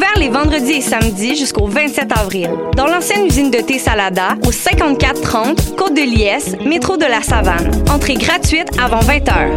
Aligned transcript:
Ouvert 0.00 0.18
les 0.18 0.30
vendredis 0.30 0.72
et 0.72 0.80
samedis 0.80 1.36
jusqu'au 1.36 1.66
27 1.66 2.10
avril. 2.18 2.48
Dans 2.74 2.86
l'ancienne 2.86 3.26
usine 3.26 3.50
de 3.50 3.58
thé 3.58 3.78
Salada, 3.78 4.28
au 4.46 4.50
5430 4.50 5.76
Côte 5.76 5.92
de 5.92 6.00
Liesse, 6.00 6.56
métro 6.64 6.96
de 6.96 7.04
la 7.04 7.20
Savane. 7.20 7.70
Entrée 7.90 8.14
gratuite 8.14 8.70
avant 8.78 9.00
20 9.00 9.28
heures. 9.28 9.56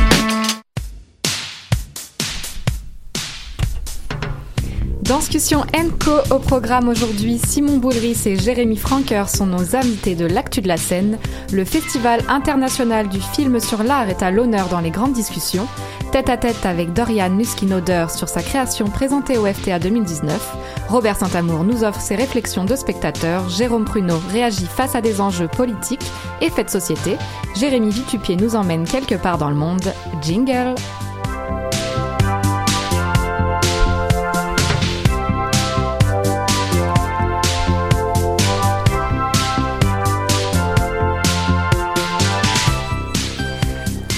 Danscussion 5.11 5.65
Co 5.99 6.33
au 6.33 6.39
programme 6.39 6.87
aujourd'hui. 6.87 7.37
Simon 7.37 7.79
Boulris 7.79 8.21
et 8.27 8.37
Jérémy 8.37 8.77
Franker 8.77 9.27
sont 9.27 9.45
nos 9.45 9.75
invités 9.75 10.15
de 10.15 10.25
l'actu 10.25 10.61
de 10.61 10.69
la 10.69 10.77
scène. 10.77 11.19
Le 11.51 11.65
Festival 11.65 12.21
international 12.29 13.09
du 13.09 13.19
film 13.19 13.59
sur 13.59 13.83
l'art 13.83 14.07
est 14.07 14.23
à 14.23 14.31
l'honneur 14.31 14.69
dans 14.69 14.79
les 14.79 14.89
grandes 14.89 15.11
discussions. 15.11 15.67
Tête 16.13 16.29
à 16.29 16.37
tête 16.37 16.65
avec 16.65 16.93
Dorian 16.93 17.27
Nuskinoder 17.27 18.05
sur 18.15 18.29
sa 18.29 18.41
création 18.41 18.85
présentée 18.85 19.37
au 19.37 19.45
FTA 19.45 19.79
2019. 19.79 20.55
Robert 20.87 21.17
Saint-Amour 21.17 21.65
nous 21.65 21.83
offre 21.83 21.99
ses 21.99 22.15
réflexions 22.15 22.63
de 22.63 22.77
spectateur. 22.77 23.49
Jérôme 23.49 23.83
Pruneau 23.83 24.21
réagit 24.29 24.65
face 24.65 24.95
à 24.95 25.01
des 25.01 25.19
enjeux 25.19 25.49
politiques 25.49 26.09
et 26.39 26.49
faits 26.49 26.67
de 26.67 26.71
société. 26.71 27.17
Jérémy 27.57 27.89
Vitupier 27.89 28.37
nous 28.37 28.55
emmène 28.55 28.85
quelque 28.85 29.15
part 29.15 29.37
dans 29.37 29.49
le 29.49 29.57
monde. 29.57 29.91
Jingle 30.21 30.75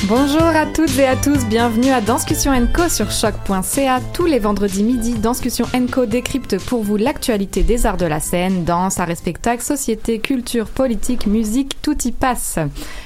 Bonjour 0.09 0.41
à 0.41 0.65
toutes 0.65 0.99
et 0.99 1.05
à 1.05 1.15
tous, 1.15 1.45
bienvenue 1.45 1.89
à 1.89 2.01
Danscussion 2.01 2.51
Co 2.73 2.89
sur 2.89 3.09
choc.ca. 3.09 4.01
Tous 4.13 4.25
les 4.25 4.37
vendredis 4.37 4.83
midi, 4.83 5.13
Danscussion 5.13 5.65
Co 5.89 6.05
décrypte 6.05 6.59
pour 6.65 6.83
vous 6.83 6.97
l'actualité 6.97 7.63
des 7.63 7.85
arts 7.85 7.95
de 7.95 8.05
la 8.05 8.19
scène, 8.19 8.65
danse, 8.65 8.99
arts 8.99 9.11
et 9.11 9.15
spectacles, 9.15 9.63
société, 9.63 10.19
culture, 10.19 10.65
politique, 10.65 11.25
musique, 11.25 11.81
tout 11.81 11.97
y 12.05 12.11
passe. 12.11 12.59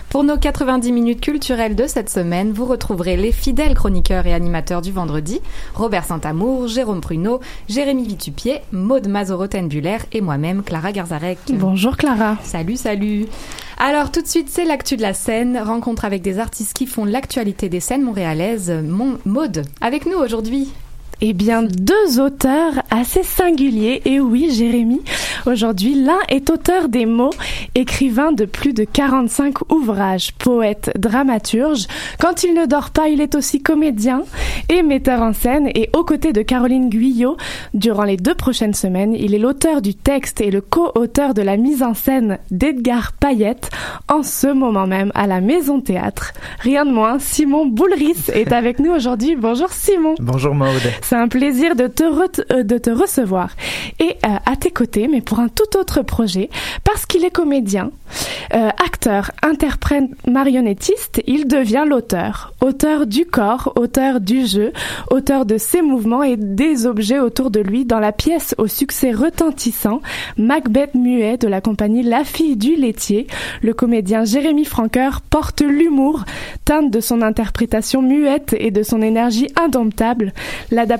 Pour 0.09 0.23
nos 0.23 0.37
90 0.37 0.93
minutes 0.93 1.19
culturelles 1.19 1.75
de 1.75 1.85
cette 1.85 2.09
semaine, 2.09 2.53
vous 2.53 2.63
retrouverez 2.63 3.17
les 3.17 3.33
fidèles 3.33 3.73
chroniqueurs 3.73 4.25
et 4.25 4.33
animateurs 4.33 4.81
du 4.81 4.93
vendredi, 4.93 5.41
Robert 5.75 6.05
Saint-Amour, 6.05 6.69
Jérôme 6.69 7.01
Pruneau, 7.01 7.41
Jérémy 7.67 8.07
Vitupier, 8.07 8.61
Maude 8.71 9.09
Mazoroten-Buller 9.09 9.97
et 10.13 10.21
moi-même, 10.21 10.63
Clara 10.63 10.93
Garzarek. 10.93 11.39
Bonjour 11.49 11.97
Clara. 11.97 12.37
Salut, 12.41 12.77
salut. 12.77 13.25
Alors 13.77 14.09
tout 14.09 14.21
de 14.21 14.27
suite, 14.27 14.47
c'est 14.49 14.63
l'actu 14.63 14.95
de 14.95 15.01
la 15.01 15.13
scène, 15.13 15.57
rencontre 15.57 16.05
avec 16.05 16.21
des 16.21 16.39
artistes 16.39 16.73
qui 16.73 16.87
font 16.87 17.03
l'actualité 17.03 17.67
des 17.67 17.81
scènes 17.81 18.03
montréalaises. 18.03 18.71
Mon 18.71 19.17
Maude, 19.25 19.65
avec 19.81 20.05
nous 20.05 20.17
aujourd'hui. 20.17 20.71
Eh 21.19 21.33
bien, 21.33 21.63
deux 21.63 22.19
auteurs 22.19 22.73
assez 22.91 23.23
singuliers. 23.23 24.03
Et 24.05 24.19
oui, 24.19 24.51
Jérémy, 24.53 25.01
aujourd'hui, 25.47 25.95
l'un 25.95 26.19
est 26.29 26.51
auteur 26.51 26.89
des 26.89 27.07
mots, 27.07 27.33
écrivain 27.73 28.31
de 28.31 28.45
plus 28.45 28.73
de 28.73 28.83
45 28.83 29.71
ouvrages, 29.71 30.33
poète, 30.33 30.91
dramaturge. 30.95 31.87
Quand 32.19 32.43
il 32.43 32.53
ne 32.53 32.67
dort 32.67 32.91
pas, 32.91 33.09
il 33.09 33.19
est 33.19 33.33
aussi 33.33 33.63
comédien 33.63 34.23
et 34.69 34.83
metteur 34.83 35.23
en 35.23 35.33
scène. 35.33 35.71
Et 35.73 35.89
aux 35.93 36.03
côtés 36.03 36.33
de 36.33 36.43
Caroline 36.43 36.89
Guyot, 36.89 37.35
durant 37.73 38.03
les 38.03 38.17
deux 38.17 38.35
prochaines 38.35 38.75
semaines, 38.75 39.15
il 39.15 39.33
est 39.33 39.39
l'auteur 39.39 39.81
du 39.81 39.95
texte 39.95 40.39
et 40.39 40.51
le 40.51 40.61
co-auteur 40.61 41.33
de 41.33 41.41
la 41.41 41.57
mise 41.57 41.81
en 41.81 41.95
scène 41.95 42.37
d'Edgar 42.51 43.13
Payette, 43.13 43.71
en 44.07 44.21
ce 44.21 44.47
moment 44.47 44.85
même 44.85 45.11
à 45.15 45.25
la 45.25 45.41
Maison 45.41 45.81
Théâtre. 45.81 46.33
Rien 46.59 46.85
de 46.85 46.91
moins, 46.91 47.17
Simon 47.17 47.65
Boulris 47.65 48.29
est 48.31 48.51
avec 48.51 48.77
nous 48.77 48.91
aujourd'hui. 48.91 49.35
Bonjour 49.35 49.71
Simon. 49.71 50.13
Bonjour 50.19 50.53
Maude. 50.53 50.91
C'est 51.07 51.15
un 51.15 51.29
plaisir 51.29 51.77
de 51.77 51.87
te, 51.87 52.03
euh, 52.03 52.63
de 52.63 52.77
te 52.77 52.89
recevoir 52.89 53.51
et 53.97 54.17
euh, 54.25 54.35
à 54.45 54.57
tes 54.57 54.71
côtés, 54.71 55.07
mais 55.07 55.21
pour 55.21 55.39
un 55.39 55.47
tout 55.47 55.77
autre 55.77 56.01
projet, 56.01 56.49
parce 56.83 57.05
qu'il 57.05 57.23
est 57.23 57.31
comédien, 57.31 57.91
euh, 58.53 58.67
acteur, 58.85 59.31
interprète, 59.41 60.03
marionnettiste, 60.27 61.21
il 61.25 61.47
devient 61.47 61.85
l'auteur. 61.87 62.53
Auteur 62.59 63.07
du 63.07 63.25
corps, 63.25 63.71
auteur 63.77 64.19
du 64.19 64.45
jeu, 64.45 64.73
auteur 65.09 65.45
de 65.45 65.57
ses 65.57 65.81
mouvements 65.81 66.23
et 66.23 66.35
des 66.35 66.85
objets 66.85 67.19
autour 67.19 67.51
de 67.51 67.61
lui 67.61 67.85
dans 67.85 67.99
la 67.99 68.11
pièce 68.11 68.53
au 68.57 68.67
succès 68.67 69.11
retentissant 69.11 70.01
Macbeth 70.37 70.93
muet 70.93 71.37
de 71.37 71.47
la 71.47 71.61
compagnie 71.61 72.03
La 72.03 72.25
Fille 72.25 72.57
du 72.57 72.75
laitier. 72.75 73.27
Le 73.61 73.73
comédien 73.73 74.25
Jérémy 74.25 74.65
Franqueur 74.65 75.21
porte 75.21 75.61
l'humour, 75.61 76.25
teinte 76.65 76.91
de 76.91 76.99
son 76.99 77.21
interprétation 77.21 78.01
muette 78.01 78.53
et 78.59 78.71
de 78.71 78.83
son 78.83 79.01
énergie 79.01 79.47
indomptable, 79.55 80.33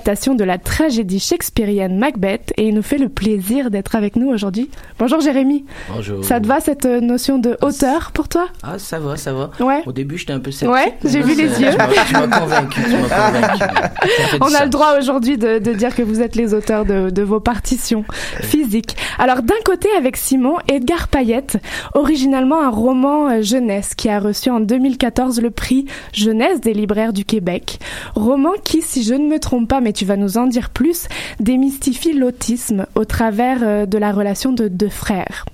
de 0.05 0.43
la 0.43 0.57
tragédie 0.57 1.19
shakespearienne 1.19 1.97
Macbeth 1.97 2.53
et 2.57 2.67
il 2.67 2.73
nous 2.75 2.81
fait 2.83 2.97
le 2.97 3.09
plaisir 3.09 3.71
d'être 3.71 3.95
avec 3.95 4.15
nous 4.15 4.29
aujourd'hui. 4.29 4.69
Bonjour 4.99 5.19
Jérémy. 5.21 5.65
Bonjour. 5.93 6.23
Ça 6.23 6.39
te 6.39 6.47
va 6.47 6.59
cette 6.59 6.85
euh, 6.85 7.01
notion 7.01 7.39
de 7.39 7.57
hauteur 7.61 8.11
pour 8.13 8.27
toi? 8.29 8.47
Ah, 8.63 8.77
ça 8.77 8.99
va, 8.99 9.17
ça 9.17 9.33
va. 9.33 9.49
Ouais. 9.59 9.81
Au 9.85 9.91
début, 9.91 10.17
j'étais 10.17 10.33
un 10.33 10.39
peu 10.39 10.51
sceptique. 10.51 10.73
Ouais, 10.73 10.93
j'ai 11.03 11.21
vu 11.21 11.35
les 11.35 11.61
yeux. 11.61 11.69
Tu 11.71 12.13
m'as- 12.13 12.27
convaincu, 12.39 12.81
On 14.41 14.53
a 14.53 14.63
le 14.63 14.69
droit 14.69 14.97
aujourd'hui 14.99 15.37
de, 15.37 15.59
de 15.59 15.73
dire 15.73 15.95
que 15.95 16.01
vous 16.03 16.21
êtes 16.21 16.35
les 16.35 16.53
auteurs 16.53 16.85
de, 16.85 17.09
de 17.09 17.21
vos 17.23 17.39
partitions 17.39 18.05
physiques. 18.41 18.95
Alors 19.17 19.41
d'un 19.41 19.55
côté 19.65 19.87
avec 19.97 20.15
Simon, 20.17 20.55
Edgar 20.67 21.07
Payette, 21.07 21.57
originalement 21.95 22.61
un 22.61 22.69
roman 22.69 23.29
euh, 23.29 23.41
jeunesse 23.41 23.95
qui 23.95 24.09
a 24.09 24.19
reçu 24.19 24.49
en 24.49 24.59
2014 24.59 25.41
le 25.41 25.49
prix 25.51 25.85
Jeunesse 26.13 26.61
des 26.61 26.73
libraires 26.73 27.13
du 27.13 27.25
Québec. 27.25 27.79
Roman 28.15 28.51
qui, 28.63 28.81
si 28.81 29.03
je 29.03 29.13
ne 29.13 29.27
me 29.27 29.39
trompe 29.39 29.67
pas, 29.69 29.81
mais 29.87 29.93
tu 29.93 30.03
vas 30.03 30.17
nous 30.17 30.37
en 30.37 30.47
dire 30.47 30.69
plus, 30.69 31.07
démystifie 31.39 32.11
l'autisme 32.11 32.87
au 32.95 33.05
travers 33.05 33.59
euh, 33.63 33.85
de 33.85 33.97
la 33.97 34.11
relation 34.11 34.51
de 34.51 34.67
deux 34.67 34.89
frères. 34.89 35.45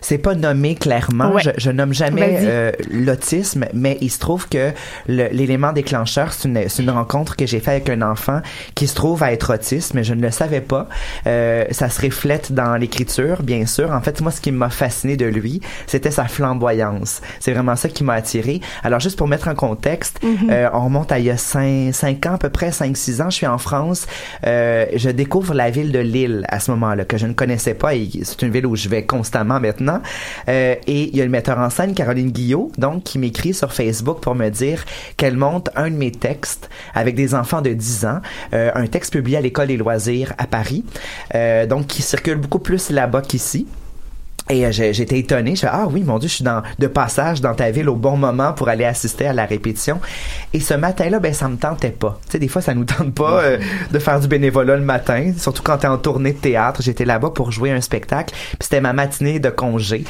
C'est 0.00 0.18
pas 0.18 0.34
nommé 0.34 0.74
clairement. 0.74 1.32
Ouais. 1.32 1.42
Je, 1.42 1.50
je 1.56 1.70
nomme 1.70 1.92
jamais 1.92 2.34
Vas-y. 2.36 2.46
euh, 2.46 2.72
l'autisme, 2.90 3.66
mais 3.74 3.98
il 4.00 4.10
se 4.10 4.18
trouve 4.18 4.48
que 4.48 4.70
l'élément 5.08 5.72
déclencheur, 5.72 6.32
c'est 6.32 6.48
une, 6.48 6.58
une 6.78 6.90
rencontre 6.90 7.36
que 7.36 7.46
j'ai 7.46 7.60
fait 7.60 7.72
avec 7.72 7.88
un 7.90 8.02
enfant 8.02 8.40
qui 8.74 8.86
se 8.86 8.94
trouve 8.94 9.22
à 9.22 9.32
être 9.32 9.54
autiste, 9.54 9.94
mais 9.94 10.04
je 10.04 10.14
ne 10.14 10.22
le 10.22 10.30
savais 10.30 10.60
pas. 10.60 10.88
Euh, 11.26 11.64
ça 11.70 11.88
se 11.88 12.00
reflète 12.02 12.52
dans 12.52 12.76
l'écriture, 12.76 13.42
bien 13.42 13.66
sûr. 13.66 13.90
En 13.92 14.00
fait, 14.00 14.20
moi, 14.20 14.30
ce 14.30 14.40
qui 14.40 14.52
m'a 14.52 14.70
fasciné 14.70 15.16
de 15.16 15.26
lui, 15.26 15.60
c'était 15.86 16.10
sa 16.10 16.24
flamboyance. 16.26 17.20
C'est 17.40 17.52
vraiment 17.52 17.76
ça 17.76 17.88
qui 17.88 18.04
m'a 18.04 18.14
attiré. 18.14 18.60
Alors, 18.82 19.00
juste 19.00 19.16
pour 19.18 19.28
mettre 19.28 19.48
en 19.48 19.54
contexte, 19.54 20.22
Mhm. 20.22 20.50
euh, 20.50 20.68
on 20.72 20.84
remonte 20.84 21.12
à 21.12 21.18
il 21.18 21.24
y 21.26 21.30
a 21.30 21.36
5, 21.36 22.26
ans, 22.26 22.34
à 22.34 22.38
peu 22.38 22.50
près 22.50 22.70
5-6 22.70 23.20
ans. 23.22 23.30
Je 23.30 23.36
suis 23.36 23.46
en 23.46 23.58
France. 23.58 24.06
Euh, 24.46 24.86
je 24.94 25.10
découvre 25.10 25.54
la 25.54 25.70
ville 25.70 25.92
de 25.92 25.98
Lille 25.98 26.44
à 26.48 26.60
ce 26.60 26.70
moment-là, 26.72 27.04
que 27.04 27.16
je 27.18 27.26
ne 27.26 27.32
connaissais 27.32 27.74
pas. 27.74 27.90
C'est 28.22 28.42
une 28.42 28.50
ville 28.50 28.66
où 28.66 28.76
je 28.76 28.88
vais 28.88 29.04
constamment 29.04 29.55
maintenant. 29.60 30.00
Euh, 30.48 30.74
et 30.86 31.08
il 31.08 31.16
y 31.16 31.20
a 31.20 31.24
le 31.24 31.30
metteur 31.30 31.58
en 31.58 31.70
scène, 31.70 31.94
Caroline 31.94 32.30
Guillot, 32.30 32.72
donc, 32.78 33.04
qui 33.04 33.18
m'écrit 33.18 33.54
sur 33.54 33.72
Facebook 33.72 34.20
pour 34.20 34.34
me 34.34 34.48
dire 34.48 34.84
qu'elle 35.16 35.36
monte 35.36 35.70
un 35.76 35.90
de 35.90 35.96
mes 35.96 36.12
textes 36.12 36.68
avec 36.94 37.14
des 37.14 37.34
enfants 37.34 37.62
de 37.62 37.72
10 37.72 38.04
ans, 38.06 38.20
euh, 38.54 38.70
un 38.74 38.86
texte 38.86 39.12
publié 39.12 39.38
à 39.38 39.40
l'école 39.40 39.68
des 39.68 39.76
loisirs 39.76 40.32
à 40.38 40.46
Paris, 40.46 40.84
euh, 41.34 41.66
donc 41.66 41.86
qui 41.86 42.02
circule 42.02 42.36
beaucoup 42.36 42.58
plus 42.58 42.90
là-bas 42.90 43.22
qu'ici. 43.22 43.66
Et 44.48 44.64
euh, 44.64 44.70
j'étais 44.70 45.18
étonné. 45.18 45.56
Je 45.56 45.62
fais, 45.62 45.68
ah 45.70 45.86
oui, 45.90 46.04
mon 46.04 46.18
Dieu, 46.18 46.28
je 46.28 46.34
suis 46.34 46.44
dans, 46.44 46.62
de 46.78 46.86
passage 46.86 47.40
dans 47.40 47.54
ta 47.54 47.70
ville 47.70 47.88
au 47.88 47.96
bon 47.96 48.16
moment 48.16 48.52
pour 48.52 48.68
aller 48.68 48.84
assister 48.84 49.26
à 49.26 49.32
la 49.32 49.44
répétition. 49.44 50.00
Et 50.52 50.60
ce 50.60 50.74
matin-là, 50.74 51.18
ben, 51.18 51.34
ça 51.34 51.48
me 51.48 51.56
tentait 51.56 51.90
pas. 51.90 52.20
Tu 52.26 52.32
sais, 52.32 52.38
des 52.38 52.46
fois, 52.46 52.62
ça 52.62 52.74
nous 52.74 52.84
tente 52.84 53.12
pas 53.12 53.42
euh, 53.42 53.58
de 53.90 53.98
faire 53.98 54.20
du 54.20 54.28
bénévolat 54.28 54.76
le 54.76 54.84
matin, 54.84 55.32
surtout 55.36 55.62
quand 55.64 55.78
t'es 55.78 55.88
en 55.88 55.98
tournée 55.98 56.32
de 56.32 56.38
théâtre. 56.38 56.80
J'étais 56.80 57.04
là-bas 57.04 57.30
pour 57.30 57.50
jouer 57.50 57.72
un 57.72 57.80
spectacle. 57.80 58.34
Puis 58.50 58.58
c'était 58.60 58.80
ma 58.80 58.92
matinée 58.92 59.40
de 59.40 59.50
congé. 59.50 60.04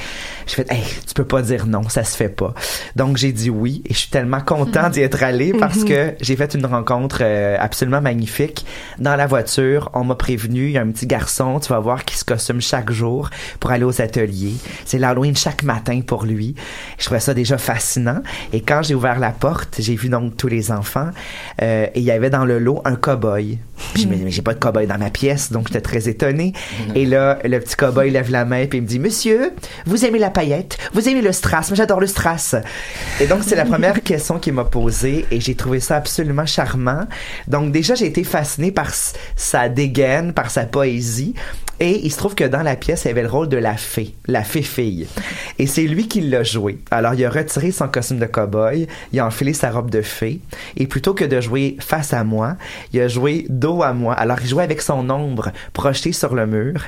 Je 0.47 0.55
fais, 0.55 0.67
hey, 0.69 0.85
tu 1.07 1.15
peux 1.15 1.25
pas 1.25 1.41
dire 1.41 1.67
non, 1.67 1.89
ça 1.89 2.05
se 2.05 2.15
fait 2.15 2.29
pas. 2.29 2.53
Donc, 2.95 3.17
j'ai 3.17 3.33
dit 3.33 3.49
oui. 3.49 3.83
Et 3.87 3.95
je 3.95 4.01
suis 4.01 4.11
tellement 4.11 4.41
content 4.41 4.91
d'y 4.91 5.01
être 5.01 5.23
allé 5.23 5.55
parce 5.59 5.83
que 5.83 6.15
j'ai 6.21 6.37
fait 6.37 6.53
une 6.55 6.67
rencontre 6.67 7.21
euh, 7.23 7.57
absolument 7.59 8.03
magnifique. 8.03 8.67
Dans 8.99 9.17
la 9.17 9.27
voiture, 9.27 9.91
on 9.95 10.05
m'a 10.05 10.15
prévenu, 10.15 10.67
il 10.67 10.73
y 10.73 10.79
a 10.79 10.83
un 10.83 10.91
petit 10.91 11.07
garçon, 11.07 11.59
tu 11.59 11.69
vas 11.69 11.81
voir, 11.81 12.05
qui 12.05 12.19
se 12.19 12.25
costume 12.25 12.61
chaque 12.61 12.91
jour 12.91 13.31
pour 13.61 13.71
aller 13.71 13.85
aux 13.85 14.03
ateliers. 14.03 14.26
C'est 14.85 14.99
l'Halloween 14.99 15.37
chaque 15.37 15.63
matin 15.63 16.01
pour 16.07 16.25
lui. 16.25 16.55
Je 16.99 17.05
trouvais 17.05 17.21
ça 17.21 17.35
déjà 17.35 17.59
fascinant. 17.59 18.21
Et 18.53 18.61
quand 18.61 18.83
j'ai 18.83 18.95
ouvert 18.95 19.19
la 19.19 19.31
porte, 19.31 19.77
j'ai 19.79 19.97
vu 19.97 20.09
donc 20.09 20.37
tous 20.37 20.49
les 20.49 20.71
enfants. 20.71 21.11
euh, 21.63 21.87
et 21.95 22.01
il 22.01 22.05
y 22.05 22.11
avait 22.11 22.31
dans 22.31 22.45
le 22.45 22.59
lot 22.59 22.83
un 22.85 22.97
cow-boy. 22.97 23.59
Je 23.95 24.07
j'ai 24.29 24.43
pas 24.43 24.55
de 24.55 24.59
cow-boy 24.59 24.87
dans 24.87 24.99
ma 24.99 25.11
pièce, 25.11 25.53
donc 25.53 25.69
j'étais 25.69 25.81
très 25.81 26.09
étonné. 26.09 26.53
Et 26.95 27.05
là, 27.07 27.39
le 27.45 27.59
petit 27.61 27.77
cow-boy 27.77 28.11
lève 28.11 28.31
la 28.31 28.45
main 28.45 28.67
il 28.73 28.83
me 28.83 28.87
dit, 28.87 28.99
Monsieur, 28.99 29.53
vous 29.87 30.05
aimez 30.05 30.19
la 30.19 30.31
paillette? 30.31 30.77
Vous 30.93 31.09
aimez 31.09 31.23
le 31.23 31.33
strass? 31.33 31.71
Moi, 31.71 31.77
j'adore 31.77 32.01
le 32.01 32.07
strass. 32.07 32.55
Et 33.21 33.27
donc, 33.27 33.41
c'est 33.47 33.57
la 33.57 33.65
première 33.65 34.03
question 34.03 34.39
qu'il 34.39 34.53
m'a 34.55 34.65
posée 34.65 35.27
et 35.31 35.41
j'ai 35.41 35.55
trouvé 35.55 35.81
ça 35.81 35.97
absolument 35.97 36.47
charmant. 36.47 37.07
Donc, 37.49 37.73
déjà, 37.73 37.95
j'ai 37.95 38.07
été 38.07 38.25
fasciné 38.25 38.71
par 38.71 38.91
sa 39.37 39.69
dégaine, 39.69 40.33
par 40.33 40.51
sa 40.51 40.65
poésie. 40.65 41.35
Et 41.79 42.01
il 42.05 42.11
se 42.11 42.17
trouve 42.17 42.35
que 42.35 42.45
dans 42.45 42.63
la 42.63 42.77
pièce, 42.77 43.05
il 43.05 43.09
y 43.09 43.11
avait 43.11 43.23
le 43.23 43.29
rôle 43.29 43.49
de 43.49 43.57
la 43.57 43.77
fée, 43.77 44.15
la 44.27 44.43
fée-fille. 44.43 45.07
Et 45.59 45.67
c'est 45.67 45.83
lui 45.83 46.09
qui 46.09 46.21
l'a 46.23 46.43
joué. 46.43 46.79
Alors, 46.91 47.15
il 47.15 47.25
a 47.25 47.31
retiré 47.31 47.71
son 47.71 47.89
costume 47.89 48.19
de 48.19 48.27
cow-boy, 48.27 48.87
il 49.13 49.21
a 49.21 49.27
enfilé 49.27 49.53
sa 49.53 49.71
robe 49.71 49.91
de 49.91 50.01
fée, 50.01 50.41
et 50.77 50.87
plutôt 50.87 51.13
que 51.13 51.25
de 51.25 51.41
jouer 51.41 51.77
face 51.81 52.15
à 52.15 52.25
moi, 52.25 52.57
il 52.93 53.01
a 53.01 53.09
joué 53.09 53.47
dos 53.51 53.83
à 53.83 53.93
moi. 53.93 54.15
Alors, 54.15 54.39
il 54.41 54.49
jouait 54.49 54.65
avec 54.65 54.81
son 54.81 55.09
ombre 55.11 55.51
projetée 55.75 56.13
sur 56.13 56.35
le 56.35 56.47
mur, 56.47 56.85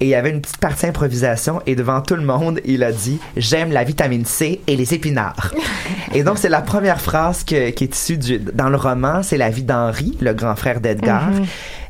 et 0.00 0.06
il 0.06 0.08
y 0.08 0.14
avait 0.14 0.30
une 0.30 0.40
petite 0.40 0.58
partie 0.58 0.86
improvisation, 0.86 1.60
et 1.66 1.74
devant 1.74 2.00
tout 2.00 2.16
le 2.16 2.24
monde, 2.24 2.60
il 2.64 2.82
a 2.82 2.92
dit 2.92 3.18
«J'aime 3.36 3.72
la 3.72 3.84
vitamine 3.84 4.24
C 4.24 4.60
et 4.66 4.76
les 4.76 4.94
épinards». 4.94 5.52
Et 6.14 6.22
donc, 6.22 6.38
c'est 6.38 6.48
la 6.48 6.62
première 6.62 7.00
phrase 7.00 7.44
qui 7.44 7.56
est 7.56 7.80
issue 7.80 8.16
du, 8.16 8.38
dans 8.38 8.68
le 8.68 8.76
roman, 8.76 9.22
c'est 9.22 9.36
la 9.36 9.50
vie 9.50 9.62
d'Henri, 9.62 10.16
le 10.20 10.32
grand 10.32 10.56
frère 10.56 10.80
d'Edgar. 10.80 11.30
Mhm. 11.30 11.46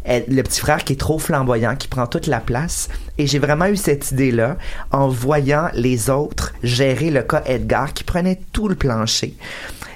Le 0.07 0.43
petit 0.43 0.61
frère 0.61 0.85
qui 0.85 0.95
est 0.95 1.01
trop 1.01 1.19
flamboyant, 1.19 1.77
qui 1.77 1.89
prend 1.89 2.07
toute 2.07 2.27
la 2.27 2.41
place. 2.41 2.89
Et 3.19 3.27
j'ai 3.27 3.39
vraiment 3.39 3.67
eu 3.67 3.77
cette 3.77 4.11
idée-là 4.13 4.57
en 4.93 5.09
voyant 5.09 5.69
les 5.75 6.11
autres 6.11 6.53
gérer 6.63 7.11
le 7.11 7.23
cas 7.23 7.43
Edgar 7.47 7.93
qui 7.93 8.05
prenait 8.05 8.41
tout 8.53 8.69
le 8.69 8.75
plancher 8.75 9.35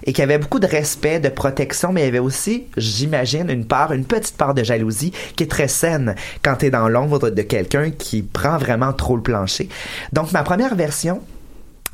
et 0.05 0.13
qui 0.13 0.23
avait 0.23 0.39
beaucoup 0.39 0.61
de 0.61 0.67
respect, 0.67 1.19
de 1.19 1.29
protection, 1.29 1.93
mais 1.93 2.03
il 2.03 2.05
y 2.05 2.09
avait 2.09 2.19
aussi, 2.19 2.65
j'imagine, 2.77 3.51
une 3.51 3.67
part, 3.67 3.93
une 3.93 4.05
petite 4.05 4.37
part 4.37 4.55
de 4.55 4.63
jalousie 4.63 5.13
qui 5.37 5.45
est 5.45 5.51
très 5.51 5.69
saine 5.69 6.15
quand 6.43 6.57
tu 6.57 6.67
es 6.67 6.71
dans 6.71 6.89
l'ombre 6.89 7.31
de 7.31 7.43
quelqu'un 7.43 7.91
qui 7.91 8.23
prend 8.23 8.59
vraiment 8.59 8.93
trop 8.93 9.17
le 9.17 9.23
plancher. 9.23 9.69
Donc 10.13 10.33
ma 10.33 10.43
première 10.43 10.75
version, 10.75 11.23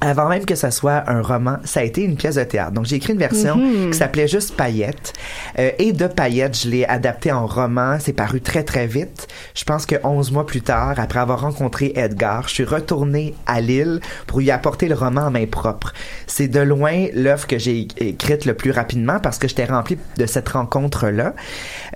avant 0.01 0.29
même 0.29 0.45
que 0.47 0.55
ça 0.55 0.71
soit 0.71 1.05
un 1.09 1.21
roman, 1.23 1.57
ça 1.65 1.81
a 1.81 1.83
été 1.83 2.03
une 2.03 2.17
pièce 2.17 2.37
de 2.37 2.45
théâtre. 2.45 2.73
Donc 2.73 2.87
j'ai 2.87 2.97
écrit 2.97 3.13
une 3.13 3.19
version 3.19 3.57
Mhm. 3.57 3.91
qui 3.91 3.99
s'appelait 3.99 4.29
juste 4.29 4.57
Paillettes. 4.57 5.13
Euh, 5.59 5.71
et 5.79 5.93
de 5.93 6.07
Paillettes, 6.07 6.59
je 6.63 6.69
l'ai 6.71 6.85
adapté 6.87 7.31
en 7.33 7.47
roman. 7.47 7.99
C'est 8.01 8.13
paru 8.15 8.41
très 8.41 8.63
très 8.63 8.87
vite. 8.87 9.29
Je 9.55 9.65
pense 9.65 9.85
que 9.87 9.97
11 10.03 10.33
mois 10.33 10.47
plus 10.47 10.63
tard, 10.63 10.95
après 10.99 11.19
avoir 11.21 11.41
rencontré 11.43 11.93
Edgar, 11.97 12.49
je 12.49 12.55
suis 12.55 12.65
retourné 12.65 13.35
à 13.47 13.61
Lille 13.61 14.01
pour 14.27 14.39
lui 14.41 14.51
apporter 14.51 14.89
le 14.89 14.95
roman 14.95 15.23
en 15.23 15.31
main 15.31 15.47
propre. 15.47 15.93
C'est 16.27 16.49
de 16.49 16.61
loin 16.61 17.07
l'œuvre 17.15 17.47
que 17.47 17.59
j'ai 17.59 17.87
écrite 17.99 18.47
le 18.47 18.55
plus 18.55 18.71
rapidement 18.71 19.19
parce 19.21 19.39
que 19.39 19.49
j'étais 19.49 19.65
rempli 19.67 19.99
de 20.17 20.27
cette 20.27 20.49
rencontre-là. 20.49 21.35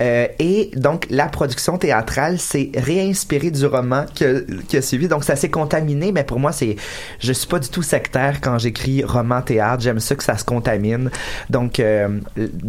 Euh, 0.00 0.26
et 0.38 0.70
donc 0.76 1.06
la 1.10 1.26
production 1.28 1.78
théâtrale 1.78 2.38
s'est 2.38 2.70
réinspirée 2.76 3.50
du 3.50 3.64
roman 3.66 4.04
qui 4.14 4.24
a, 4.24 4.40
qui 4.68 4.76
a 4.76 4.82
suivi. 4.82 5.08
Donc 5.08 5.24
ça 5.24 5.36
s'est 5.36 5.50
contaminé, 5.50 6.12
mais 6.12 6.24
pour 6.24 6.38
moi 6.38 6.52
c'est, 6.52 6.76
je 7.20 7.32
suis 7.32 7.46
pas 7.46 7.58
du 7.58 7.68
tout 7.68 7.82
sectaire 7.94 8.40
quand 8.40 8.58
j'écris 8.58 9.04
roman 9.04 9.40
théâtre. 9.42 9.82
J'aime 9.82 10.00
ça 10.00 10.14
que 10.14 10.24
ça 10.24 10.36
se 10.36 10.44
contamine. 10.44 11.10
Donc 11.50 11.78
euh, 11.80 12.08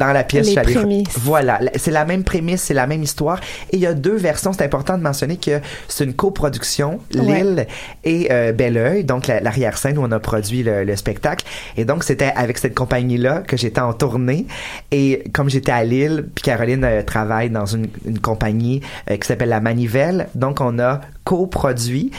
dans 0.04 0.12
la 0.14 0.24
pièce, 0.24 0.48
j'allais- 0.56 0.74
voilà, 1.18 1.60
c'est 1.76 1.92
la 1.92 2.06
même 2.06 2.24
prémisse, 2.24 2.62
c'est 2.62 2.74
la 2.74 2.88
même 2.88 3.04
histoire. 3.04 3.40
Et 3.72 3.78
il 3.78 3.82
y 3.82 3.88
a 3.88 3.94
deux 3.94 4.16
versions. 4.16 4.54
C'est 4.54 4.64
important 4.64 4.98
de 4.98 5.04
mentionner 5.04 5.38
que 5.38 5.60
c'est 5.88 6.04
une 6.04 6.14
coproduction, 6.14 7.00
Ouais. 7.16 7.22
Lille 7.44 7.68
et 8.04 8.28
euh, 8.32 8.52
Belleuil, 8.52 9.04
donc 9.04 9.28
la- 9.28 9.40
l'arrière-scène 9.42 9.98
où 9.98 10.04
on 10.04 10.12
a 10.12 10.20
produit 10.20 10.62
le, 10.64 10.84
le 10.84 10.96
spectacle. 10.96 11.46
Et 11.78 11.86
donc 11.86 12.04
c'était 12.04 12.32
avec 12.36 12.58
cette 12.58 12.76
compagnie-là 12.76 13.42
que 13.48 13.58
j'étais 13.58 13.82
en 13.82 13.94
tournée. 13.94 14.46
Et 14.92 15.24
comme 15.34 15.50
j'étais 15.50 15.72
à 15.72 15.84
Lille, 15.84 16.26
puis 16.36 16.44
Caroline 16.44 16.84
euh, 16.84 17.02
travaille 17.04 17.50
dans 17.50 17.66
une, 17.66 17.88
une 18.06 18.20
compagnie 18.20 18.82
euh, 19.10 19.18
qui 19.18 19.28
s'appelle 19.28 19.50
La 19.50 19.60
Manivelle, 19.62 20.28
donc 20.36 20.62
on 20.62 20.78
a 20.80 21.02
coproduit 21.24 22.12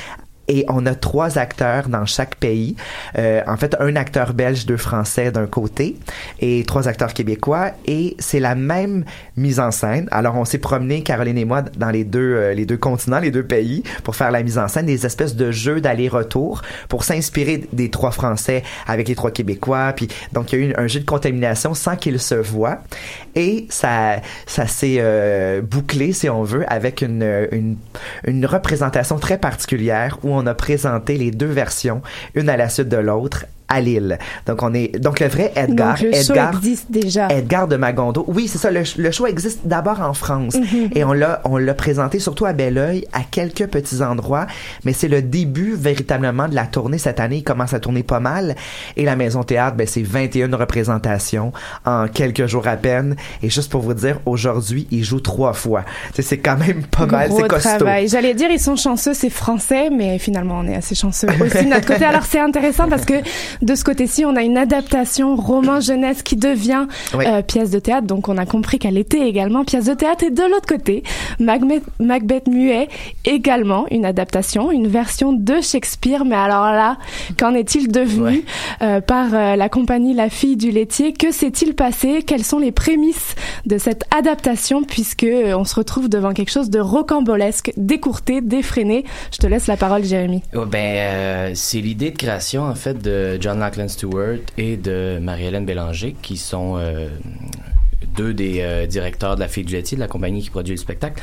et 0.48 0.64
on 0.68 0.86
a 0.86 0.94
trois 0.94 1.38
acteurs 1.38 1.88
dans 1.88 2.06
chaque 2.06 2.36
pays. 2.36 2.76
Euh, 3.18 3.42
en 3.46 3.56
fait, 3.56 3.76
un 3.80 3.96
acteur 3.96 4.32
belge, 4.32 4.66
deux 4.66 4.76
français 4.76 5.30
d'un 5.30 5.46
côté 5.46 5.96
et 6.40 6.64
trois 6.64 6.88
acteurs 6.88 7.14
québécois. 7.14 7.70
Et 7.86 8.16
c'est 8.18 8.40
la 8.40 8.54
même 8.54 9.04
mise 9.36 9.60
en 9.60 9.70
scène. 9.70 10.08
Alors, 10.10 10.36
on 10.36 10.44
s'est 10.44 10.58
promené, 10.58 11.02
Caroline 11.02 11.38
et 11.38 11.44
moi, 11.44 11.62
dans 11.62 11.90
les 11.90 12.04
deux, 12.04 12.20
euh, 12.20 12.54
les 12.54 12.66
deux 12.66 12.76
continents, 12.76 13.18
les 13.18 13.30
deux 13.30 13.44
pays, 13.44 13.82
pour 14.04 14.16
faire 14.16 14.30
la 14.30 14.42
mise 14.42 14.58
en 14.58 14.68
scène, 14.68 14.86
des 14.86 15.06
espèces 15.06 15.36
de 15.36 15.50
jeux 15.50 15.80
d'aller-retour 15.80 16.62
pour 16.88 17.04
s'inspirer 17.04 17.66
des 17.72 17.90
trois 17.90 18.10
Français 18.10 18.62
avec 18.86 19.08
les 19.08 19.14
trois 19.14 19.30
Québécois. 19.30 19.92
Puis, 19.94 20.08
donc, 20.32 20.52
il 20.52 20.60
y 20.60 20.62
a 20.62 20.66
eu 20.66 20.74
un 20.76 20.86
jeu 20.86 21.00
de 21.00 21.04
contamination 21.04 21.74
sans 21.74 21.96
qu'ils 21.96 22.20
se 22.20 22.34
voient. 22.34 22.78
Et 23.36 23.66
ça, 23.68 24.16
ça 24.46 24.66
s'est 24.66 24.96
euh, 24.98 25.60
bouclé, 25.60 26.12
si 26.12 26.28
on 26.28 26.42
veut, 26.42 26.64
avec 26.72 27.02
une, 27.02 27.46
une, 27.52 27.76
une 28.26 28.46
représentation 28.46 29.18
très 29.18 29.38
particulière 29.38 30.18
où 30.22 30.30
on 30.32 30.46
a 30.46 30.54
présenté 30.54 31.18
les 31.18 31.30
deux 31.30 31.46
versions, 31.46 32.00
une 32.34 32.48
à 32.48 32.56
la 32.56 32.70
suite 32.70 32.88
de 32.88 32.96
l'autre, 32.96 33.44
à 33.68 33.80
Lille. 33.80 34.18
Donc 34.46 34.62
on 34.62 34.72
est 34.74 34.98
donc 34.98 35.20
le 35.20 35.28
vrai 35.28 35.52
Edgar, 35.56 35.94
Donc, 35.94 36.02
le 36.02 36.12
show 36.12 36.32
Edgar 36.32 36.54
existe 36.56 36.86
déjà. 36.90 37.28
Edgar 37.28 37.68
de 37.68 37.76
Magondo. 37.76 38.24
Oui, 38.28 38.48
c'est 38.48 38.58
ça. 38.58 38.70
Le, 38.70 38.82
le 38.96 39.10
show 39.10 39.26
existe 39.26 39.60
d'abord 39.64 40.00
en 40.00 40.12
France 40.14 40.54
Mhm. 40.56 40.90
et 40.94 41.04
on 41.04 41.12
l'a 41.12 41.40
on 41.44 41.56
l'a 41.56 41.74
présenté 41.74 42.18
surtout 42.18 42.46
à 42.46 42.52
Belleuil, 42.52 43.06
à 43.12 43.20
quelques 43.22 43.66
petits 43.66 44.02
endroits, 44.02 44.46
mais 44.84 44.92
c'est 44.92 45.08
le 45.08 45.22
début 45.22 45.74
véritablement 45.74 46.48
de 46.48 46.54
la 46.54 46.66
tournée 46.66 46.98
cette 46.98 47.20
année. 47.20 47.36
Il 47.38 47.42
commence 47.44 47.74
à 47.74 47.80
tourner 47.80 48.02
pas 48.02 48.20
mal 48.20 48.54
et 48.96 49.04
la 49.04 49.16
Maison 49.16 49.42
Théâtre, 49.42 49.76
ben 49.76 49.86
c'est 49.86 50.02
21 50.02 50.56
représentations 50.56 51.52
en 51.84 52.06
quelques 52.08 52.46
jours 52.46 52.66
à 52.68 52.76
peine. 52.76 53.16
Et 53.42 53.50
juste 53.50 53.70
pour 53.70 53.80
vous 53.82 53.94
dire, 53.94 54.20
aujourd'hui, 54.26 54.86
il 54.90 55.04
joue 55.04 55.20
trois 55.20 55.52
fois. 55.52 55.84
C'est 56.18 56.38
quand 56.38 56.56
même 56.56 56.82
pas 56.84 57.06
mal, 57.06 57.30
c'est 57.36 57.48
costaud. 57.48 57.86
J'allais 58.06 58.34
dire 58.34 58.48
ils 58.50 58.60
sont 58.60 58.76
chanceux, 58.76 59.14
c'est 59.14 59.30
français, 59.30 59.90
mais 59.90 60.18
finalement 60.18 60.60
on 60.62 60.68
est 60.68 60.76
assez 60.76 60.94
chanceux 60.94 61.28
aussi 61.40 61.64
de 61.64 61.70
notre 61.70 61.86
côté. 61.86 62.04
Alors 62.04 62.24
c'est 62.24 62.40
intéressant 62.40 62.88
parce 62.88 63.04
que 63.04 63.14
de 63.62 63.74
ce 63.74 63.84
côté-ci, 63.84 64.24
on 64.24 64.36
a 64.36 64.42
une 64.42 64.58
adaptation 64.58 65.36
roman 65.36 65.80
jeunesse 65.80 66.22
qui 66.22 66.36
devient 66.36 66.86
Oui. 67.14 67.24
euh, 67.26 67.42
pièce 67.42 67.70
de 67.70 67.78
théâtre. 67.78 68.06
Donc 68.06 68.28
on 68.28 68.36
a 68.38 68.46
compris 68.46 68.78
qu'elle 68.78 68.98
était 68.98 69.26
également 69.28 69.64
pièce 69.64 69.86
de 69.86 69.94
théâtre. 69.94 70.24
Et 70.24 70.30
de 70.30 70.42
l'autre 70.42 70.66
côté, 70.66 71.02
Macbeth, 71.40 71.82
Macbeth 72.00 72.46
muet 72.48 72.88
également 73.24 73.86
une 73.90 74.04
adaptation, 74.04 74.70
une 74.70 74.88
version 74.88 75.32
de 75.32 75.60
Shakespeare. 75.60 76.24
Mais 76.24 76.36
alors 76.36 76.66
là, 76.72 76.98
qu'en 77.38 77.54
est-il 77.54 77.88
devenu 77.90 78.44
euh, 78.82 79.00
par 79.00 79.28
euh, 79.34 79.56
la 79.56 79.68
compagnie 79.68 80.14
La 80.14 80.28
Fille 80.30 80.56
du 80.56 80.70
laitier? 80.70 81.12
Que 81.12 81.30
s'est-il 81.32 81.74
passé? 81.74 82.22
Quelles 82.26 82.44
sont 82.44 82.58
les 82.58 82.72
prémices 82.72 83.34
de 83.66 83.78
cette 83.78 84.04
adaptation? 84.16 84.82
Puisque 84.82 85.24
euh, 85.24 85.54
on 85.56 85.64
se 85.64 85.74
retrouve 85.74 86.08
devant 86.08 86.32
quelque 86.32 86.50
chose 86.50 86.70
de 86.70 86.78
rocambolesque, 86.80 87.72
décourté, 87.76 88.40
défréné. 88.40 89.04
Je 89.32 89.38
te 89.38 89.46
laisse 89.46 89.66
la 89.66 89.76
parole, 89.76 90.04
Jérémy. 90.04 90.42
Oh, 90.54 90.64
ben, 90.66 90.78
euh, 90.96 91.50
c'est 91.54 91.80
l'idée 91.80 92.10
de 92.10 92.16
création 92.16 92.62
en 92.64 92.74
fait 92.74 93.02
de 93.02 93.38
John 93.46 93.60
Lackland 93.60 93.88
Stewart 93.88 94.38
et 94.58 94.76
de 94.76 95.20
Marie-Hélène 95.22 95.64
Bélanger, 95.64 96.16
qui 96.20 96.36
sont 96.36 96.78
euh, 96.78 97.06
deux 98.16 98.34
des 98.34 98.56
euh, 98.60 98.86
directeurs 98.86 99.36
de 99.36 99.40
la 99.40 99.46
laitier, 99.46 99.94
de 99.96 100.00
la 100.02 100.08
compagnie 100.08 100.42
qui 100.42 100.50
produit 100.50 100.74
le 100.74 100.80
spectacle. 100.80 101.22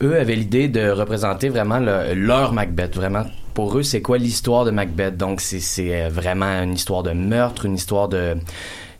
Eux 0.00 0.18
avaient 0.18 0.36
l'idée 0.36 0.68
de 0.68 0.88
représenter 0.88 1.50
vraiment 1.50 1.80
le- 1.80 2.14
leur 2.14 2.54
Macbeth, 2.54 2.94
vraiment. 2.96 3.24
Pour 3.52 3.76
eux, 3.76 3.82
c'est 3.82 4.00
quoi 4.00 4.16
l'histoire 4.16 4.64
de 4.64 4.70
Macbeth? 4.70 5.18
Donc, 5.18 5.42
c'est- 5.42 5.60
c'est 5.60 6.04
euh, 6.04 6.08
vraiment 6.08 6.62
une 6.62 6.72
histoire 6.72 7.02
de 7.02 7.10
meurtre, 7.10 7.66
une 7.66 7.74
histoire 7.74 8.08
de 8.08 8.34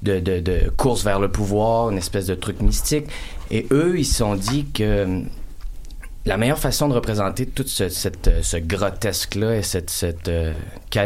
de, 0.03 0.21
de, 0.21 0.39
de 0.41 0.71
course 0.77 1.03
vers 1.05 1.21
le 1.21 1.29
pouvoir, 1.29 1.89
une 1.91 1.97
espèce 1.97 2.27
de 2.27 2.35
truc 2.35 2.61
mystique. 2.61 3.07
Et 3.51 3.67
eux, 3.73 3.95
ils 3.99 4.05
se 4.05 4.17
sont 4.17 4.35
dit 4.35 4.67
que 4.67 5.23
la 6.29 6.37
meilleure 6.37 6.59
façon 6.59 6.89
de 6.89 6.95
représenter 6.95 7.47
tout 7.47 7.65
ce, 7.67 7.89
cette, 7.89 8.29
euh, 8.29 8.41
ce 8.43 8.59
grotesque-là 8.59 9.57
et 9.57 9.63
cette, 9.63 9.89
cette 9.89 10.29
euh, 10.29 10.53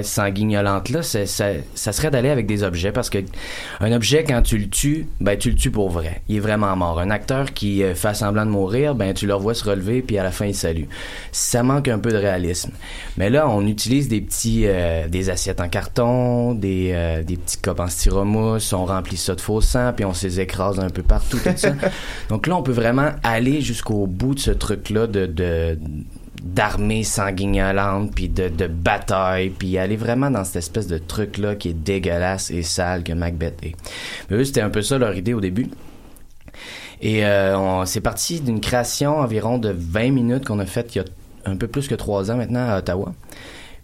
sanguignolante-là, 0.02 1.02
ça, 1.02 1.26
ça 1.26 1.93
serait 1.93 2.11
d'aller 2.11 2.31
avec 2.31 2.47
des 2.47 2.62
objets 2.62 2.93
parce 2.93 3.11
que 3.11 3.19
un 3.81 3.93
objet, 3.93 4.25
quand 4.25 4.43
tu 4.43 4.59
le 4.59 4.69
tues, 4.69 5.07
ben 5.21 5.37
tu 5.37 5.50
le 5.50 5.57
tues 5.57 5.71
pour 5.71 5.91
vrai. 5.91 6.23
Il 6.29 6.37
est 6.37 6.41
vraiment 6.41 6.75
mort. 6.76 6.99
Un 6.99 7.11
acteur 7.11 7.52
qui 7.52 7.83
euh, 7.83 7.95
fait 7.95 8.14
semblant 8.14 8.47
de 8.47 8.50
mourir, 8.50 8.95
ben 8.95 9.12
tu 9.12 9.26
le 9.26 9.35
revois 9.35 9.55
se 9.55 9.64
relever 9.64 10.02
puis 10.02 10.19
à 10.19 10.23
la 10.23 10.31
fin 10.31 10.47
il 10.47 10.55
salue. 10.55 10.85
Ça 11.31 11.62
manque 11.62 11.88
un 11.88 11.99
peu 11.99 12.11
de 12.11 12.17
réalisme. 12.17 12.73
Mais 13.17 13.31
là, 13.31 13.49
on 13.49 13.67
utilise 13.67 14.09
des 14.09 14.21
petits, 14.21 14.64
euh, 14.67 15.09
des 15.09 15.31
assiettes 15.31 15.61
en 15.61 15.69
carton, 15.69 16.55
des, 16.55 16.91
euh, 16.95 17.23
des 17.23 17.37
petits 17.37 17.59
copes 17.59 17.81
en 17.81 17.88
styromousse, 17.88 18.73
on 18.73 18.87
remplit 18.87 19.17
ça 19.17 19.35
de 19.35 19.41
faux 19.41 19.61
sang 19.61 19.93
puis 19.95 20.05
on 20.05 20.14
se 20.14 20.26
les 20.26 20.41
écrase 20.41 20.81
un 20.81 20.91
peu 20.91 21.02
partout, 21.02 21.38
tout 21.38 21.50
ça. 21.57 21.73
Donc 22.29 22.47
là, 22.47 22.57
on 22.57 22.62
peut 22.62 22.73
vraiment 22.73 23.11
aller 23.23 23.61
jusqu'au 23.61 24.07
bout 24.07 24.35
de 24.35 24.41
ce 24.41 24.50
truc-là 24.50 25.07
de, 25.12 25.26
de 25.26 25.78
d'armée 26.42 27.04
sanguignolante 27.04 28.12
puis 28.14 28.28
de, 28.28 28.49
de 28.49 28.66
bataille 28.66 29.50
puis 29.50 29.78
aller 29.78 29.97
vraiment 29.97 30.28
dans 30.28 30.42
cette 30.45 30.57
espèce 30.57 30.88
de 30.88 30.99
truc 30.99 31.38
là 31.38 31.54
qui 31.54 31.69
est 31.69 31.75
dégueulasse 31.75 32.50
et 32.50 32.62
sale 32.62 33.04
que 33.04 33.12
Macbeth 33.12 33.62
est. 33.62 33.76
Mais 34.28 34.38
eux 34.38 34.45
c'était 34.45 34.61
un 34.61 34.71
peu 34.71 34.83
ça 34.83 34.99
leur 34.99 35.14
idée 35.14 35.35
au 35.35 35.40
début. 35.40 35.69
Et 37.00 37.25
euh, 37.25 37.57
on 37.57 37.85
c'est 37.85 38.00
parti 38.00 38.40
d'une 38.40 38.61
création 38.61 39.19
environ 39.19 39.59
de 39.59 39.73
20 39.76 40.11
minutes 40.11 40.45
qu'on 40.47 40.59
a 40.59 40.66
faite 40.66 40.95
il 40.97 40.99
y 40.99 41.00
a 41.00 41.04
un 41.45 41.57
peu 41.57 41.69
plus 41.69 41.88
que 41.88 41.95
trois 41.95 42.31
ans 42.31 42.37
maintenant 42.37 42.69
à 42.69 42.78
Ottawa. 42.78 43.12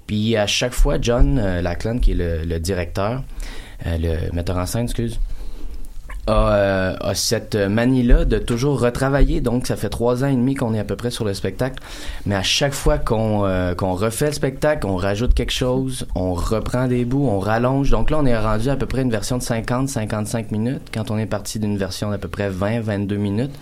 Puis 0.09 0.37
à 0.37 0.47
chaque 0.47 0.73
fois, 0.73 0.97
John 1.01 1.39
euh, 1.39 1.63
qui 2.01 2.13
est 2.13 2.15
le, 2.15 2.43
le 2.43 2.59
directeur, 2.59 3.23
euh, 3.87 3.99
le 3.99 4.33
metteur 4.35 4.57
en 4.57 4.67
scène, 4.67 4.85
excuse, 4.85 5.21
euh, 6.29 6.95
a 7.01 7.15
cette 7.15 7.55
manie-là 7.55 8.25
de 8.25 8.39
toujours 8.39 8.81
retravailler. 8.81 9.41
Donc, 9.41 9.67
ça 9.67 9.77
fait 9.77 9.89
trois 9.89 10.25
ans 10.25 10.29
et 10.29 10.35
demi 10.35 10.55
qu'on 10.55 10.75
est 10.75 10.79
à 10.79 10.85
peu 10.85 10.97
près 10.97 11.11
sur 11.11 11.25
le 11.25 11.35
spectacle. 11.35 11.83
Mais 12.27 12.35
à 12.35 12.43
chaque 12.43 12.75
fois 12.75 12.99
qu'on 12.99 13.45
euh, 13.45 13.75
qu'on 13.75 13.95
refait 13.95 14.27
le 14.27 14.33
spectacle, 14.33 14.87
on 14.87 14.97
rajoute 14.97 15.35
quelque 15.35 15.53
chose, 15.53 16.07
on 16.15 16.35
reprend 16.35 16.87
des 16.87 17.05
bouts, 17.05 17.27
on 17.29 17.39
rallonge. 17.39 17.91
Donc 17.91 18.11
là, 18.11 18.19
on 18.21 18.27
est 18.27 18.39
rendu 18.39 18.69
à 18.69 18.77
peu 18.77 18.87
près 18.87 19.03
une 19.03 19.11
version 19.11 19.39
de 19.39 19.43
50-55 19.43 20.47
minutes 20.51 20.83
quand 20.93 21.11
on 21.11 21.19
est 21.19 21.27
parti 21.27 21.59
d'une 21.59 21.79
version 21.79 22.11
d'à 22.11 22.19
peu 22.19 22.29
près 22.29 22.51
20-22 22.51 23.17
minutes. 23.17 23.55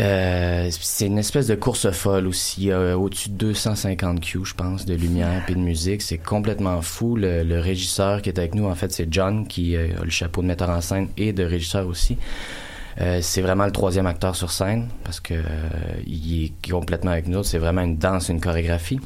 Euh, 0.00 0.68
c'est 0.70 1.06
une 1.06 1.18
espèce 1.18 1.46
de 1.46 1.54
course 1.54 1.90
folle 1.92 2.26
aussi. 2.26 2.72
A 2.72 2.98
au-dessus 2.98 3.28
de 3.30 3.36
250 3.36 4.20
Q, 4.20 4.44
je 4.44 4.54
pense, 4.54 4.86
de 4.86 4.94
lumière 4.94 5.42
puis 5.46 5.54
de 5.54 5.60
musique. 5.60 6.02
C'est 6.02 6.18
complètement 6.18 6.82
fou. 6.82 7.16
Le, 7.16 7.42
le 7.42 7.60
régisseur 7.60 8.22
qui 8.22 8.28
est 8.28 8.38
avec 8.38 8.54
nous, 8.54 8.66
en 8.66 8.74
fait, 8.74 8.90
c'est 8.92 9.06
John 9.12 9.46
qui 9.46 9.76
euh, 9.76 10.00
a 10.00 10.04
le 10.04 10.10
chapeau 10.10 10.42
de 10.42 10.46
metteur 10.46 10.70
en 10.70 10.80
scène 10.80 11.08
et 11.16 11.32
de 11.32 11.44
régisseur 11.44 11.86
aussi. 11.86 12.18
Euh, 13.00 13.20
c'est 13.22 13.42
vraiment 13.42 13.64
le 13.66 13.72
troisième 13.72 14.06
acteur 14.06 14.36
sur 14.36 14.50
scène 14.52 14.88
parce 15.02 15.18
que 15.20 15.34
euh, 15.34 15.42
il 16.06 16.44
est 16.44 16.70
complètement 16.70 17.10
avec 17.10 17.26
nous. 17.26 17.42
C'est 17.42 17.58
vraiment 17.58 17.82
une 17.82 17.96
danse, 17.96 18.28
une 18.28 18.40
chorégraphie. 18.40 19.00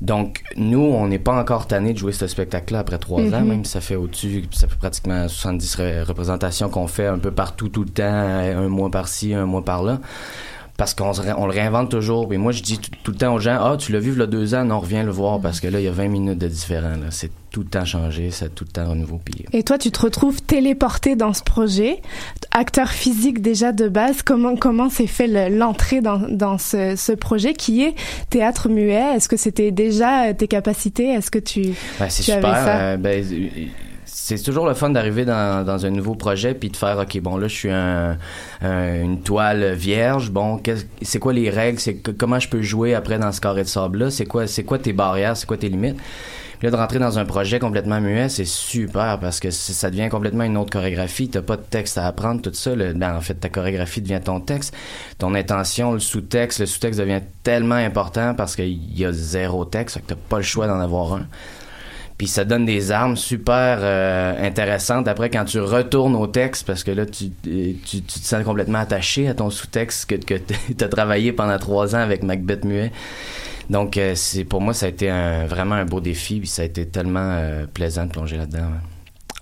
Donc, 0.00 0.42
nous, 0.56 0.78
on 0.80 1.08
n'est 1.08 1.18
pas 1.18 1.34
encore 1.38 1.66
tanné 1.66 1.92
de 1.92 1.98
jouer 1.98 2.12
ce 2.12 2.26
spectacle-là 2.28 2.78
après 2.80 2.98
trois 2.98 3.20
Mhm. 3.20 3.34
ans, 3.34 3.40
même 3.40 3.64
si 3.64 3.72
ça 3.72 3.80
fait 3.80 3.96
au-dessus, 3.96 4.44
ça 4.52 4.68
fait 4.68 4.78
pratiquement 4.78 5.26
70 5.28 5.74
ré- 5.74 6.02
représentations 6.02 6.68
qu'on 6.68 6.86
fait 6.86 7.06
un 7.06 7.18
peu 7.18 7.32
partout, 7.32 7.68
tout 7.68 7.82
le 7.82 7.90
temps, 7.90 8.04
un 8.04 8.68
mois 8.68 8.90
par-ci, 8.90 9.34
un 9.34 9.44
mois 9.46 9.64
par-là. 9.64 9.98
Parce 10.78 10.94
qu'on 10.94 11.10
on 11.36 11.46
le 11.46 11.52
réinvente 11.52 11.90
toujours. 11.90 12.32
Et 12.32 12.36
moi, 12.38 12.52
je 12.52 12.62
dis 12.62 12.78
tout, 13.02 13.10
le 13.10 13.16
temps 13.18 13.34
aux 13.34 13.40
gens, 13.40 13.58
ah, 13.60 13.76
tu 13.76 13.90
l'as 13.90 13.98
vu 13.98 14.12
il 14.12 14.18
y 14.18 14.22
a 14.22 14.26
deux 14.26 14.54
ans, 14.54 14.64
non, 14.64 14.78
reviens 14.78 15.02
le 15.02 15.10
voir, 15.10 15.40
parce 15.40 15.58
que 15.60 15.66
là, 15.66 15.80
il 15.80 15.84
y 15.84 15.88
a 15.88 15.92
20 15.92 16.06
minutes 16.08 16.38
de 16.38 16.46
différent. 16.46 16.92
C'est 17.10 17.32
tout 17.50 17.60
le 17.62 17.66
temps 17.66 17.84
changé, 17.84 18.30
c'est 18.30 18.54
tout 18.54 18.64
le 18.64 18.70
temps 18.70 18.88
renouveau. 18.88 19.20
Puis, 19.24 19.44
Et 19.52 19.64
toi, 19.64 19.76
tu 19.76 19.90
te 19.90 20.00
retrouves 20.00 20.40
téléporté 20.40 21.16
dans 21.16 21.32
ce 21.34 21.42
projet, 21.42 22.00
acteur 22.52 22.90
physique 22.90 23.42
déjà 23.42 23.72
de 23.72 23.88
base. 23.88 24.22
Comment 24.22 24.54
comment 24.54 24.88
s'est 24.88 25.08
fait 25.08 25.26
le- 25.26 25.48
l'entrée 25.58 26.00
dans, 26.00 26.18
dans 26.28 26.58
ce, 26.58 26.94
ce 26.94 27.10
projet 27.12 27.54
qui 27.54 27.82
est 27.82 27.94
théâtre 28.30 28.68
muet? 28.68 29.16
Est-ce 29.16 29.28
que 29.28 29.36
c'était 29.36 29.72
déjà 29.72 30.26
euh, 30.28 30.32
tes 30.32 30.46
capacités? 30.46 31.08
Est-ce 31.08 31.32
que 31.32 31.40
tu 31.40 31.74
Ben, 31.98 32.06
tu 32.06 32.30
avais 32.30 32.42
ça? 32.42 32.78
euh, 32.78 32.96
ben, 32.96 33.24
euh, 33.24 33.48
c'est 34.36 34.44
toujours 34.44 34.66
le 34.66 34.74
fun 34.74 34.90
d'arriver 34.90 35.24
dans, 35.24 35.86
un 35.86 35.90
nouveau 35.90 36.14
projet 36.14 36.54
puis 36.54 36.68
de 36.68 36.76
faire 36.76 36.98
ok 36.98 37.20
bon 37.20 37.36
là 37.36 37.48
je 37.48 37.54
suis 37.54 37.70
un, 37.70 38.18
un- 38.62 39.02
une 39.02 39.22
toile 39.22 39.72
vierge. 39.72 40.30
Bon 40.30 40.60
c'est 41.02 41.18
quoi 41.18 41.32
les 41.32 41.48
règles? 41.50 41.78
C'est 41.78 41.94
comment 42.16 42.38
je 42.38 42.48
peux 42.48 42.60
jouer 42.60 42.94
après 42.94 43.18
dans 43.18 43.32
ce 43.32 43.40
carré 43.40 43.62
de 43.62 43.68
sable 43.68 43.98
là 43.98 44.10
c'est 44.10 44.26
quoi 44.26 44.46
c'est 44.46 44.64
quoi 44.64 44.78
tes 44.78 44.92
barrières? 44.92 45.36
C'est 45.36 45.46
quoi 45.46 45.56
tes 45.56 45.68
limites? 45.68 45.96
Puis 46.58 46.66
là 46.66 46.72
de 46.72 46.76
rentrer 46.76 46.98
dans 46.98 47.20
un 47.20 47.24
projet 47.24 47.60
complètement 47.60 48.00
muet 48.00 48.28
c'est 48.28 48.44
super 48.44 49.18
parce 49.20 49.38
que 49.38 49.50
ça 49.50 49.90
devient 49.90 50.08
complètement 50.10 50.44
une 50.44 50.56
autre 50.56 50.72
chorégraphie. 50.72 51.28
T'as 51.28 51.40
pas 51.42 51.56
de 51.56 51.62
texte 51.62 51.96
à 51.98 52.06
apprendre 52.06 52.42
tout 52.42 52.52
ça 52.52 52.74
ben, 52.74 53.16
en 53.16 53.20
fait 53.20 53.34
ta 53.34 53.48
chorégraphie 53.48 54.02
devient 54.02 54.20
ton 54.22 54.40
texte. 54.40 54.74
Ton 55.18 55.34
intention 55.34 55.92
le 55.92 56.00
sous-texte 56.00 56.60
le 56.60 56.66
sous-texte 56.66 56.98
devient 57.00 57.20
tellement 57.44 57.76
important 57.76 58.34
parce 58.34 58.56
qu'il 58.56 58.98
y 58.98 59.04
a 59.04 59.12
zéro 59.12 59.64
texte 59.64 59.94
fait 59.94 60.00
que 60.02 60.08
t'as 60.08 60.20
pas 60.28 60.38
le 60.38 60.42
choix 60.42 60.66
d'en 60.66 60.80
avoir 60.80 61.14
un 61.14 61.26
puis 62.18 62.26
ça 62.26 62.44
donne 62.44 62.66
des 62.66 62.90
armes 62.90 63.16
super 63.16 63.78
euh, 63.80 64.34
intéressantes 64.44 65.06
après 65.06 65.30
quand 65.30 65.44
tu 65.44 65.60
retournes 65.60 66.16
au 66.16 66.26
texte 66.26 66.66
parce 66.66 66.82
que 66.82 66.90
là 66.90 67.06
tu, 67.06 67.30
euh, 67.46 67.72
tu, 67.86 68.02
te 68.02 68.12
sens 68.12 68.44
complètement 68.44 68.80
attaché 68.80 69.28
à 69.28 69.34
ton 69.34 69.50
sous-texte 69.50 70.10
que, 70.10 70.16
que 70.16 70.34
tu 70.34 70.84
as 70.84 70.88
travaillé 70.88 71.32
pendant 71.32 71.58
trois 71.58 71.94
ans 71.94 72.00
avec 72.00 72.24
Macbeth 72.24 72.64
Muet. 72.64 72.90
Donc 73.70 73.96
euh, 73.96 74.14
c'est 74.16 74.44
pour 74.44 74.60
moi 74.60 74.74
ça 74.74 74.86
a 74.86 74.88
été 74.88 75.08
vraiment 75.46 75.76
un 75.76 75.84
beau 75.84 76.00
défi 76.00 76.40
puis 76.40 76.48
ça 76.48 76.62
a 76.62 76.64
été 76.64 76.86
tellement 76.86 77.40
plaisant 77.72 78.04
de 78.04 78.10
plonger 78.10 78.36
là-dedans. 78.36 78.72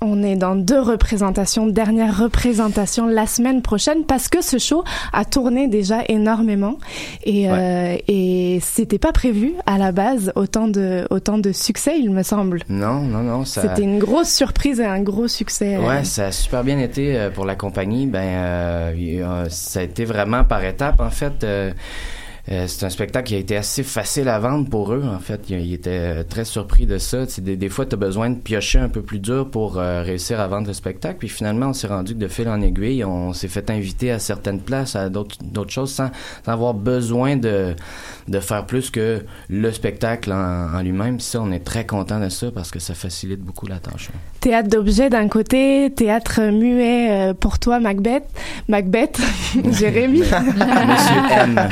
On 0.03 0.23
est 0.23 0.37
dans 0.37 0.55
deux 0.57 0.81
représentations, 0.81 1.67
dernière 1.67 2.19
représentation 2.19 3.07
la 3.07 3.26
semaine 3.26 3.62
prochaine 3.62 4.05
parce 4.05 4.29
que 4.29 4.43
ce 4.43 4.59
show 4.59 4.85
a 5.15 5.25
tourné 5.25 5.69
déjà 5.69 6.00
énormément 6.09 6.76
et 7.25 7.50
euh, 7.50 7.97
et 8.07 8.59
c'était 8.61 8.99
pas 8.99 9.12
prévu 9.12 9.55
à 9.65 9.79
la 9.79 9.93
base 9.93 10.33
autant 10.37 10.69
de 10.69 11.07
autant 11.09 11.38
de 11.38 11.50
succès 11.50 11.99
il 11.99 12.11
me 12.11 12.23
semble. 12.23 12.61
Non, 12.69 13.00
non, 13.00 13.23
non. 13.23 13.45
Ça... 13.47 13.62
C'était 13.62 13.83
une 13.83 13.99
grosse 13.99 14.29
surprise 14.29 14.81
et 14.81 14.85
un 14.85 15.00
gros 15.00 15.29
succès. 15.29 15.76
euh. 15.76 15.88
Ouais, 15.88 16.05
ça 16.05 16.26
a 16.26 16.33
super 16.33 16.62
bien 16.62 16.79
été 16.79 17.19
euh, 17.19 17.31
pour 17.31 17.47
la 17.47 17.55
compagnie. 17.55 18.07
Ben, 18.07 18.19
euh, 18.23 19.47
ça 19.49 19.81
a 19.81 19.83
été 19.83 20.05
vraiment 20.05 20.45
par 20.45 20.62
étapes 20.62 21.00
en 21.00 21.11
fait. 21.11 21.47
Euh, 22.49 22.67
c'est 22.69 22.87
un 22.87 22.91
spectacle 22.91 23.29
qui 23.29 23.35
a 23.35 23.38
été 23.38 23.57
assez 23.57 23.83
facile 23.83 24.29
à 24.29 24.38
vendre 24.38 24.69
pour 24.69 24.93
eux, 24.93 25.03
en 25.05 25.19
fait. 25.19 25.50
Ils, 25.50 25.61
ils 25.67 25.75
étaient 25.75 25.91
euh, 25.91 26.23
très 26.23 26.45
surpris 26.45 26.87
de 26.87 26.99
ça. 26.99 27.25
Des, 27.38 27.57
des 27.57 27.69
fois, 27.69 27.87
tu 27.87 27.95
as 27.95 27.99
besoin 27.99 28.31
de 28.31 28.37
piocher 28.37 28.79
un 28.79 28.88
peu 28.88 29.03
plus 29.03 29.19
dur 29.19 29.50
pour 29.50 29.79
euh, 29.79 30.03
réussir 30.03 30.38
à 30.38 30.47
vendre 30.47 30.69
le 30.69 30.73
spectacle. 30.73 31.17
Puis 31.19 31.29
finalement, 31.29 31.67
on 31.69 31.73
s'est 31.73 31.88
rendu 31.88 32.15
que 32.15 32.21
de 32.21 32.29
fil 32.29 32.49
en 32.49 32.61
aiguille, 32.61 33.05
on 33.05 33.33
s'est 33.33 33.49
fait 33.49 33.69
inviter 33.71 34.12
à 34.12 34.21
certaines 34.21 34.61
places, 34.61 34.95
à 34.95 35.09
d'autres 35.09 35.37
d'autres 35.43 35.73
choses, 35.73 35.93
sans, 35.93 36.11
sans 36.45 36.53
avoir 36.53 36.75
besoin 36.75 37.37
de, 37.37 37.75
de 38.29 38.41
faire 38.41 38.65
plus 38.65 38.91
que 38.91 39.25
le 39.49 39.73
spectacle 39.73 40.33
en, 40.33 40.73
en 40.73 40.83
lui-même. 40.83 41.19
Ça, 41.19 41.41
on 41.43 41.50
est 41.50 41.65
très 41.65 41.85
content 41.85 42.21
de 42.21 42.29
ça 42.29 42.53
parce 42.53 42.71
que 42.71 42.79
ça 42.79 42.95
facilite 42.95 43.41
beaucoup 43.41 43.67
la 43.67 43.81
tâche. 43.81 44.11
Théâtre 44.41 44.69
d'objets 44.69 45.11
d'un 45.11 45.26
côté, 45.26 45.93
théâtre 45.97 46.41
muet 46.53 47.33
pour 47.41 47.59
toi, 47.59 47.81
Macbeth. 47.81 48.25
Macbeth, 48.69 49.19
Jérémy. 49.73 50.21
Monsieur 50.21 50.37
M. 51.33 51.69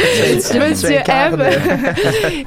Monsieur 0.71 0.99
M. 1.07 1.43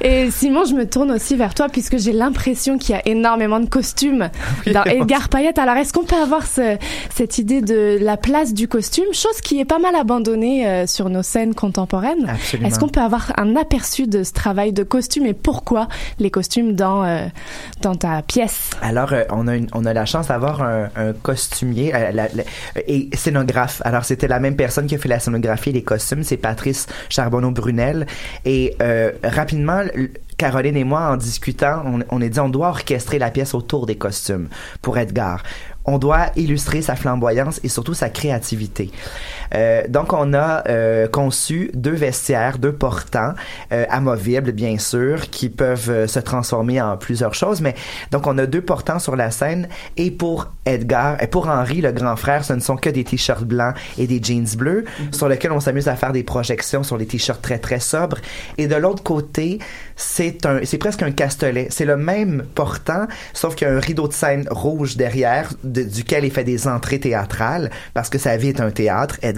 Et 0.00 0.30
Simon, 0.30 0.64
je 0.64 0.74
me 0.74 0.86
tourne 0.86 1.10
aussi 1.10 1.36
vers 1.36 1.54
toi 1.54 1.68
puisque 1.68 1.98
j'ai 1.98 2.12
l'impression 2.12 2.78
qu'il 2.78 2.94
y 2.94 2.98
a 2.98 3.02
énormément 3.06 3.60
de 3.60 3.68
costumes 3.68 4.28
dans 4.72 4.84
Edgar 4.84 5.28
Payette. 5.28 5.58
Alors, 5.58 5.76
est-ce 5.76 5.92
qu'on 5.92 6.04
peut 6.04 6.16
avoir 6.16 6.46
ce- 6.46 6.76
cette 7.14 7.38
idée 7.38 7.60
de 7.60 7.98
la 8.00 8.16
place 8.16 8.54
du 8.54 8.68
costume, 8.68 9.06
chose 9.12 9.40
qui 9.42 9.60
est 9.60 9.64
pas 9.64 9.78
mal 9.78 9.94
abandonnée 9.94 10.66
euh, 10.66 10.86
sur 10.86 11.08
nos 11.10 11.22
scènes 11.22 11.54
contemporaines? 11.54 12.28
Absolument. 12.28 12.68
Est-ce 12.68 12.78
qu'on 12.78 12.88
peut 12.88 13.00
avoir 13.00 13.32
un 13.36 13.56
aperçu 13.56 14.06
de 14.06 14.22
ce 14.22 14.32
travail 14.32 14.72
de 14.72 14.82
costume 14.82 15.26
et 15.26 15.34
pourquoi 15.34 15.88
les 16.18 16.30
costumes 16.30 16.74
dans, 16.74 17.04
euh, 17.04 17.26
dans 17.82 17.94
ta 17.94 18.22
pièce? 18.22 18.70
Alors, 18.82 19.12
euh, 19.12 19.24
on, 19.30 19.46
a 19.48 19.56
une- 19.56 19.68
on 19.74 19.84
a 19.84 19.92
la 19.92 20.04
chance 20.06 20.28
d'avoir 20.28 20.62
un, 20.62 20.88
un 20.96 21.12
costumier 21.12 21.94
euh, 21.94 22.10
la- 22.12 22.28
la- 22.34 22.44
et 22.86 23.08
scénographe. 23.14 23.82
Alors, 23.84 24.04
c'était 24.04 24.28
la 24.28 24.40
même 24.40 24.56
personne 24.56 24.86
qui 24.86 24.94
a 24.94 24.98
fait 24.98 25.08
la 25.08 25.18
scénographie 25.20 25.70
et 25.70 25.72
les 25.72 25.82
costumes, 25.82 26.22
c'est 26.22 26.36
Patrice 26.36 26.86
Charbonneau-Brunel. 27.08 28.06
Et 28.44 28.76
euh, 28.82 29.12
rapidement, 29.22 29.82
Caroline 30.36 30.76
et 30.76 30.84
moi, 30.84 31.10
en 31.10 31.16
discutant, 31.16 31.82
on, 31.84 32.00
on 32.10 32.22
a 32.22 32.28
dit 32.28 32.40
on 32.40 32.48
doit 32.48 32.68
orchestrer 32.68 33.18
la 33.18 33.30
pièce 33.30 33.54
autour 33.54 33.86
des 33.86 33.96
costumes 33.96 34.48
pour 34.82 34.98
Edgar. 34.98 35.42
On 35.84 35.98
doit 35.98 36.26
illustrer 36.36 36.82
sa 36.82 36.96
flamboyance 36.96 37.60
et 37.64 37.68
surtout 37.68 37.94
sa 37.94 38.10
créativité. 38.10 38.90
Euh, 39.54 39.82
donc, 39.88 40.12
on 40.12 40.34
a 40.34 40.62
euh, 40.68 41.08
conçu 41.08 41.70
deux 41.74 41.94
vestiaires, 41.94 42.58
deux 42.58 42.72
portants, 42.72 43.34
euh, 43.72 43.84
amovibles, 43.90 44.52
bien 44.52 44.78
sûr, 44.78 45.30
qui 45.30 45.48
peuvent 45.48 46.06
se 46.06 46.18
transformer 46.18 46.80
en 46.80 46.96
plusieurs 46.96 47.34
choses. 47.34 47.60
Mais 47.60 47.74
donc, 48.10 48.26
on 48.26 48.36
a 48.38 48.46
deux 48.46 48.62
portants 48.62 48.98
sur 48.98 49.16
la 49.16 49.30
scène. 49.30 49.68
Et 49.96 50.10
pour 50.10 50.48
Edgar, 50.66 51.22
et 51.22 51.26
pour 51.26 51.48
Henri, 51.48 51.80
le 51.80 51.92
grand 51.92 52.16
frère, 52.16 52.44
ce 52.44 52.52
ne 52.52 52.60
sont 52.60 52.76
que 52.76 52.90
des 52.90 53.04
t-shirts 53.04 53.44
blancs 53.44 53.74
et 53.96 54.06
des 54.06 54.20
jeans 54.22 54.46
bleus, 54.56 54.84
sur 55.12 55.28
lesquels 55.28 55.52
on 55.52 55.60
s'amuse 55.60 55.88
à 55.88 55.96
faire 55.96 56.12
des 56.12 56.22
projections 56.22 56.82
sur 56.82 56.98
des 56.98 57.06
t-shirts 57.06 57.40
très, 57.40 57.58
très 57.58 57.80
sobres. 57.80 58.18
Et 58.58 58.66
de 58.66 58.74
l'autre 58.74 59.02
côté, 59.02 59.58
c'est 59.96 60.44
un, 60.46 60.60
c'est 60.64 60.78
presque 60.78 61.02
un 61.02 61.10
castelet. 61.10 61.68
C'est 61.70 61.84
le 61.84 61.96
même 61.96 62.44
portant, 62.54 63.06
sauf 63.32 63.54
qu'il 63.54 63.66
y 63.66 63.70
a 63.70 63.74
un 63.74 63.80
rideau 63.80 64.08
de 64.08 64.12
scène 64.12 64.46
rouge 64.50 64.96
derrière, 64.96 65.52
de- 65.64 65.82
duquel 65.82 66.24
il 66.24 66.30
fait 66.30 66.44
des 66.44 66.68
entrées 66.68 67.00
théâtrales, 67.00 67.70
parce 67.94 68.10
que 68.10 68.18
sa 68.18 68.36
vie 68.36 68.48
est 68.48 68.60
un 68.60 68.70
théâtre, 68.70 69.16
Edgar. 69.22 69.37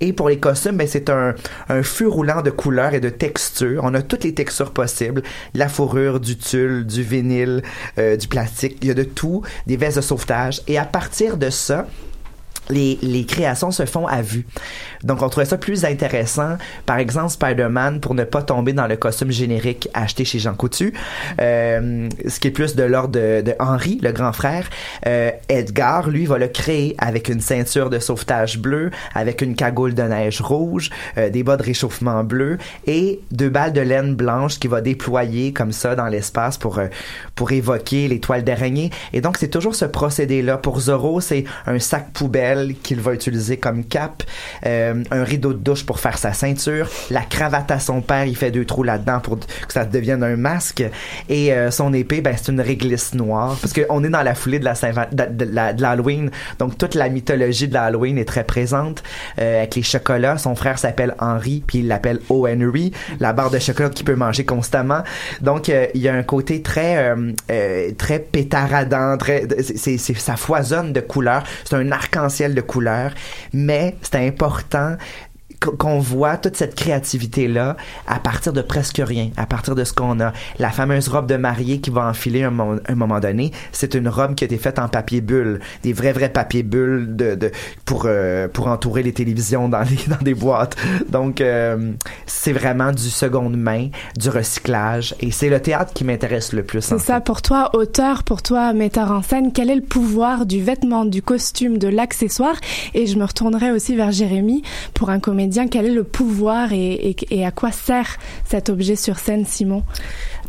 Et 0.00 0.12
pour 0.12 0.28
les 0.28 0.38
costumes, 0.38 0.76
ben, 0.76 0.86
c'est 0.86 1.10
un, 1.10 1.34
un 1.68 1.82
feu 1.82 2.08
roulant 2.08 2.42
de 2.42 2.50
couleurs 2.50 2.94
et 2.94 3.00
de 3.00 3.08
textures. 3.08 3.82
On 3.84 3.94
a 3.94 4.02
toutes 4.02 4.24
les 4.24 4.34
textures 4.34 4.72
possibles. 4.72 5.22
La 5.54 5.68
fourrure, 5.68 6.20
du 6.20 6.36
tulle, 6.36 6.86
du 6.86 7.02
vinyle, 7.02 7.62
euh, 7.98 8.16
du 8.16 8.28
plastique. 8.28 8.78
Il 8.82 8.88
y 8.88 8.90
a 8.90 8.94
de 8.94 9.04
tout, 9.04 9.42
des 9.66 9.76
vestes 9.76 9.96
de 9.96 10.02
sauvetage. 10.02 10.62
Et 10.68 10.78
à 10.78 10.84
partir 10.84 11.36
de 11.36 11.50
ça, 11.50 11.86
les, 12.70 12.98
les 13.02 13.24
créations 13.24 13.70
se 13.70 13.84
font 13.86 14.06
à 14.06 14.22
vue. 14.22 14.46
Donc, 15.02 15.22
on 15.22 15.28
trouvait 15.28 15.46
ça 15.46 15.58
plus 15.58 15.84
intéressant. 15.84 16.56
Par 16.86 16.98
exemple, 16.98 17.30
Spider-Man, 17.30 18.00
pour 18.00 18.14
ne 18.14 18.24
pas 18.24 18.42
tomber 18.42 18.72
dans 18.72 18.86
le 18.86 18.96
costume 18.96 19.30
générique 19.30 19.88
acheté 19.92 20.24
chez 20.24 20.38
Jean 20.38 20.54
Coutu, 20.54 20.94
euh, 21.40 22.08
ce 22.26 22.40
qui 22.40 22.48
est 22.48 22.52
plus 22.52 22.74
de 22.74 22.82
l'ordre 22.82 23.10
de, 23.10 23.42
de 23.42 23.54
Henri, 23.58 23.98
le 24.02 24.12
grand 24.12 24.32
frère. 24.32 24.68
Euh, 25.06 25.30
Edgar, 25.48 26.08
lui, 26.08 26.26
va 26.26 26.38
le 26.38 26.48
créer 26.48 26.94
avec 26.98 27.28
une 27.28 27.40
ceinture 27.40 27.90
de 27.90 27.98
sauvetage 27.98 28.58
bleue, 28.58 28.90
avec 29.14 29.42
une 29.42 29.54
cagoule 29.54 29.94
de 29.94 30.02
neige 30.02 30.40
rouge, 30.40 30.90
euh, 31.18 31.28
des 31.28 31.42
bas 31.42 31.56
de 31.56 31.62
réchauffement 31.62 32.24
bleu 32.24 32.58
et 32.86 33.20
deux 33.30 33.50
balles 33.50 33.72
de 33.72 33.80
laine 33.80 34.14
blanche 34.14 34.58
qu'il 34.58 34.70
va 34.70 34.80
déployer 34.80 35.52
comme 35.52 35.72
ça 35.72 35.94
dans 35.96 36.06
l'espace 36.06 36.56
pour, 36.56 36.78
euh, 36.78 36.86
pour 37.34 37.52
évoquer 37.52 38.08
les 38.08 38.20
toiles 38.20 38.44
d'araignée. 38.44 38.90
Et 39.12 39.20
donc, 39.20 39.36
c'est 39.36 39.48
toujours 39.48 39.74
ce 39.74 39.84
procédé-là. 39.84 40.56
Pour 40.56 40.80
Zorro, 40.80 41.20
c'est 41.20 41.44
un 41.66 41.78
sac 41.78 42.10
poubelle 42.12 42.53
qu'il 42.82 43.00
va 43.00 43.14
utiliser 43.14 43.56
comme 43.56 43.84
cape, 43.84 44.22
euh, 44.66 45.02
un 45.10 45.24
rideau 45.24 45.52
de 45.52 45.58
douche 45.58 45.84
pour 45.84 46.00
faire 46.00 46.18
sa 46.18 46.32
ceinture, 46.32 46.88
la 47.10 47.22
cravate 47.22 47.70
à 47.70 47.78
son 47.78 48.00
père, 48.00 48.24
il 48.24 48.36
fait 48.36 48.50
deux 48.50 48.64
trous 48.64 48.82
là-dedans 48.82 49.20
pour 49.20 49.38
que 49.38 49.72
ça 49.72 49.84
devienne 49.84 50.22
un 50.22 50.36
masque, 50.36 50.84
et 51.28 51.52
euh, 51.52 51.70
son 51.70 51.92
épée, 51.92 52.20
ben, 52.20 52.34
c'est 52.36 52.52
une 52.52 52.60
réglisse 52.60 53.14
noire, 53.14 53.56
parce 53.60 53.72
qu'on 53.72 54.04
est 54.04 54.08
dans 54.08 54.22
la 54.22 54.34
foulée 54.34 54.58
de 54.58 54.64
la 54.64 54.74
de, 54.74 55.44
de 55.44 55.82
l'Halloween, 55.82 56.30
donc 56.58 56.78
toute 56.78 56.94
la 56.94 57.08
mythologie 57.08 57.68
de 57.68 57.74
l'Halloween 57.74 58.18
est 58.18 58.24
très 58.24 58.44
présente, 58.44 59.02
euh, 59.38 59.58
avec 59.58 59.76
les 59.76 59.82
chocolats, 59.82 60.38
son 60.38 60.54
frère 60.54 60.78
s'appelle 60.78 61.14
Henry, 61.18 61.62
puis 61.66 61.78
il 61.78 61.88
l'appelle 61.88 62.20
O. 62.28 62.46
Henry, 62.46 62.92
la 63.20 63.32
barre 63.32 63.50
de 63.50 63.58
chocolat 63.58 63.90
qu'il 63.90 64.04
peut 64.04 64.14
manger 64.14 64.44
constamment, 64.44 65.02
donc 65.40 65.68
il 65.68 66.00
y 66.00 66.08
a 66.08 66.14
un 66.14 66.22
côté 66.22 66.62
très 66.62 67.14
très 67.98 68.18
pétaradant, 68.18 69.16
c'est 69.60 69.98
ça 69.98 70.36
foisonne 70.36 70.92
de 70.92 71.00
couleurs, 71.00 71.44
c'est 71.64 71.76
un 71.76 71.90
arc-en-ciel 71.92 72.43
de 72.52 72.60
couleurs, 72.60 73.12
mais 73.52 73.96
c'est 74.02 74.26
important 74.26 74.96
qu'on 75.60 75.98
voit 75.98 76.36
toute 76.36 76.56
cette 76.56 76.74
créativité 76.74 77.48
là 77.48 77.76
à 78.06 78.18
partir 78.18 78.52
de 78.52 78.62
presque 78.62 79.00
rien, 79.04 79.30
à 79.36 79.46
partir 79.46 79.74
de 79.74 79.84
ce 79.84 79.92
qu'on 79.92 80.20
a. 80.20 80.32
La 80.58 80.70
fameuse 80.70 81.08
robe 81.08 81.26
de 81.26 81.36
mariée 81.36 81.80
qui 81.80 81.90
va 81.90 82.06
enfiler 82.08 82.42
un, 82.42 82.50
mo- 82.50 82.78
un 82.86 82.94
moment 82.94 83.20
donné, 83.20 83.50
c'est 83.72 83.94
une 83.94 84.08
robe 84.08 84.34
qui 84.34 84.44
a 84.44 84.46
été 84.46 84.58
faite 84.58 84.78
en 84.78 84.88
papier 84.88 85.20
bulle, 85.20 85.60
des 85.82 85.92
vrais 85.92 86.12
vrais 86.12 86.28
papiers 86.28 86.62
bulles 86.62 87.16
de, 87.16 87.34
de 87.34 87.50
pour 87.84 88.04
euh, 88.06 88.48
pour 88.48 88.68
entourer 88.68 89.02
les 89.02 89.12
télévisions 89.12 89.68
dans 89.68 89.82
les 89.82 89.96
dans 90.08 90.22
des 90.22 90.34
boîtes. 90.34 90.76
Donc 91.08 91.40
euh, 91.40 91.92
c'est 92.26 92.52
vraiment 92.52 92.92
du 92.92 93.10
seconde 93.10 93.56
main, 93.56 93.88
du 94.18 94.28
recyclage 94.28 95.14
et 95.20 95.30
c'est 95.30 95.48
le 95.48 95.60
théâtre 95.60 95.92
qui 95.92 96.04
m'intéresse 96.04 96.52
le 96.52 96.62
plus. 96.62 96.80
C'est 96.82 96.98
ça 96.98 97.20
pour 97.20 97.42
toi, 97.42 97.70
auteur, 97.74 98.22
pour 98.24 98.42
toi, 98.42 98.72
metteur 98.72 99.10
en 99.12 99.22
scène. 99.22 99.52
Quel 99.52 99.70
est 99.70 99.76
le 99.76 99.82
pouvoir 99.82 100.46
du 100.46 100.62
vêtement, 100.62 101.04
du 101.04 101.22
costume, 101.22 101.78
de 101.78 101.88
l'accessoire? 101.88 102.56
Et 102.94 103.06
je 103.06 103.16
me 103.18 103.24
retournerai 103.24 103.70
aussi 103.70 103.96
vers 103.96 104.12
Jérémy 104.12 104.62
pour 104.94 105.10
un 105.10 105.20
comédien. 105.20 105.43
Quel 105.70 105.86
est 105.86 105.94
le 105.94 106.04
pouvoir 106.04 106.72
et 106.72 107.44
à 107.44 107.50
quoi 107.50 107.72
sert 107.72 108.18
cet 108.48 108.68
objet 108.68 108.96
sur 108.96 109.18
scène, 109.18 109.44
Simon? 109.44 109.82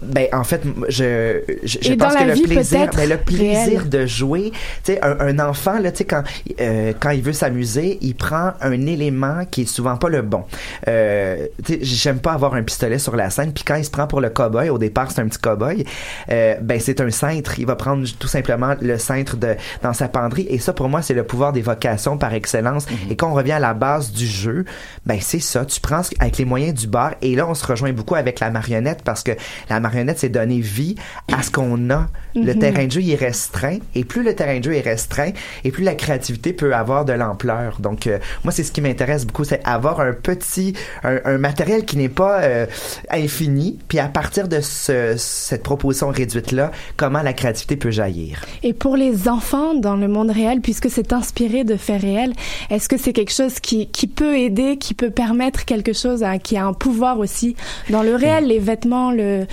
Ben 0.08 0.28
en 0.34 0.44
fait, 0.44 0.62
je 0.90 1.42
je, 1.64 1.78
je 1.82 1.94
pense 1.94 2.16
que 2.16 2.24
le 2.24 2.34
vie, 2.34 2.44
plaisir, 2.44 2.90
ben, 2.96 3.10
le 3.10 3.18
plaisir 3.18 3.80
réel. 3.80 3.90
de 3.90 4.06
jouer, 4.06 4.52
tu 4.84 4.94
sais 4.94 5.04
un, 5.04 5.20
un 5.20 5.40
enfant 5.40 5.80
là, 5.80 5.92
tu 5.92 6.00
sais 6.00 6.06
quand 6.06 6.24
euh, 6.60 6.94
quand 7.00 7.12
il 7.12 7.22
veut 7.22 7.34
s'amuser, 7.34 7.98
il 8.02 8.16
prend 8.16 8.54
un 8.62 8.86
élément 8.86 9.46
qui 9.50 9.64
est 9.64 9.66
souvent 9.66 9.98
pas 9.98 10.10
le 10.10 10.22
bon. 10.22 10.44
Euh, 10.88 11.48
tu 11.64 11.74
sais 11.74 11.80
j'aime 11.82 12.20
pas 12.20 12.34
avoir 12.34 12.54
un 12.56 12.64
pistolet 12.64 13.00
sur 13.00 13.16
la 13.16 13.30
scène, 13.30 13.54
puis 13.54 13.64
quand 13.64 13.76
il 13.76 13.86
se 13.86 13.92
prend 13.92 14.08
pour 14.08 14.22
le 14.22 14.30
cowboy, 14.30 14.70
au 14.70 14.78
départ 14.78 15.12
c'est 15.12 15.22
un 15.22 15.28
petit 15.28 15.40
cowboy, 15.40 15.86
euh, 16.32 16.56
ben 16.62 16.80
c'est 16.80 17.02
un 17.02 17.10
cintre, 17.10 17.60
il 17.60 17.66
va 17.66 17.76
prendre 17.76 18.08
tout 18.20 18.28
simplement 18.28 18.76
le 18.82 18.98
cintre 18.98 19.38
de 19.38 19.56
dans 19.82 19.94
sa 19.94 20.08
penderie 20.08 20.48
et 20.50 20.60
ça 20.60 20.74
pour 20.74 20.90
moi 20.90 21.02
c'est 21.02 21.14
le 21.14 21.24
pouvoir 21.24 21.54
d'évocation 21.54 22.18
par 22.18 22.34
excellence. 22.34 22.86
Et 23.10 23.16
quand 23.16 23.30
on 23.30 23.34
revient 23.34 23.54
à 23.54 23.60
la 23.60 23.74
base 23.74 24.12
du 24.12 24.28
jeu, 24.28 24.66
ben 25.06 25.20
c'est 25.22 25.40
ça, 25.40 25.66
tu 25.66 25.80
prends 25.80 26.02
avec 26.20 26.38
les 26.38 26.46
moyens 26.46 26.74
du 26.74 26.88
bar 26.88 27.16
et 27.22 27.36
là 27.36 27.48
on 27.48 27.54
se 27.54 27.66
rejoint 27.66 27.94
beaucoup 27.94 28.16
avec 28.16 28.40
la 28.40 28.50
marionnette 28.50 29.02
parce 29.04 29.24
que 29.24 29.32
la 29.70 29.80
marionnette 29.80 29.95
c'est 30.16 30.30
donner 30.30 30.60
vie 30.60 30.96
à 31.32 31.42
ce 31.42 31.52
qu'on 31.52 31.90
a. 31.90 32.08
Le 32.36 32.54
Mhm. 32.54 32.60
terrain 32.60 32.86
de 32.86 32.92
jeu 32.92 33.02
il 33.02 33.12
est 33.12 33.16
restreint 33.16 33.78
et 33.96 34.04
plus 34.04 34.22
le 34.24 34.36
terrain 34.36 34.60
de 34.60 34.64
jeu 34.64 34.74
est 34.76 34.82
restreint 34.82 35.32
et 35.64 35.72
plus 35.72 35.84
la 35.84 35.96
créativité 35.96 36.52
peut 36.52 36.74
avoir 36.76 37.06
de 37.06 37.14
l'ampleur. 37.14 37.78
Donc 37.80 38.08
euh, 38.08 38.20
moi 38.44 38.52
c'est 38.52 38.64
ce 38.64 38.72
qui 38.74 38.82
m'intéresse 38.82 39.26
beaucoup, 39.26 39.46
c'est 39.46 39.62
avoir 39.64 40.02
un 40.02 40.12
petit 40.14 40.74
un, 41.04 41.20
un 41.24 41.38
matériel 41.38 41.86
qui 41.86 41.96
n'est 41.98 42.10
pas 42.10 42.42
euh, 42.42 42.66
infini, 43.10 43.78
puis 43.88 44.00
à 44.00 44.08
partir 44.08 44.48
de 44.48 44.60
ce, 44.62 45.16
cette 45.18 45.64
proposition 45.64 46.10
réduite 46.10 46.52
là, 46.52 46.72
comment 46.98 47.22
la 47.22 47.34
créativité 47.34 47.78
peut 47.78 47.92
jaillir. 47.92 48.44
Et 48.64 48.74
pour 48.74 48.98
les 48.98 49.28
enfants 49.30 49.74
dans 49.74 49.96
le 49.96 50.08
monde 50.08 50.32
réel, 50.32 50.60
puisque 50.62 50.90
c'est 50.90 51.14
inspiré 51.14 51.64
de 51.64 51.76
faits 51.78 52.02
réels, 52.02 52.34
est-ce 52.70 52.90
que 52.90 52.98
c'est 52.98 53.14
quelque 53.14 53.32
chose 53.34 53.60
qui, 53.60 53.88
qui 53.88 54.08
peut 54.08 54.38
aider, 54.38 54.78
qui 54.78 54.94
peut 54.94 55.10
permettre 55.10 55.66
quelque 55.66 55.94
chose 55.94 56.24
à, 56.24 56.38
qui 56.38 56.58
a 56.58 56.66
un 56.66 56.74
pouvoir 56.74 57.20
aussi 57.20 57.56
dans 57.90 58.04
le 58.04 58.16
réel, 58.16 58.48
les 58.48 58.60
vêtements, 58.60 59.12
le... 59.12 59.46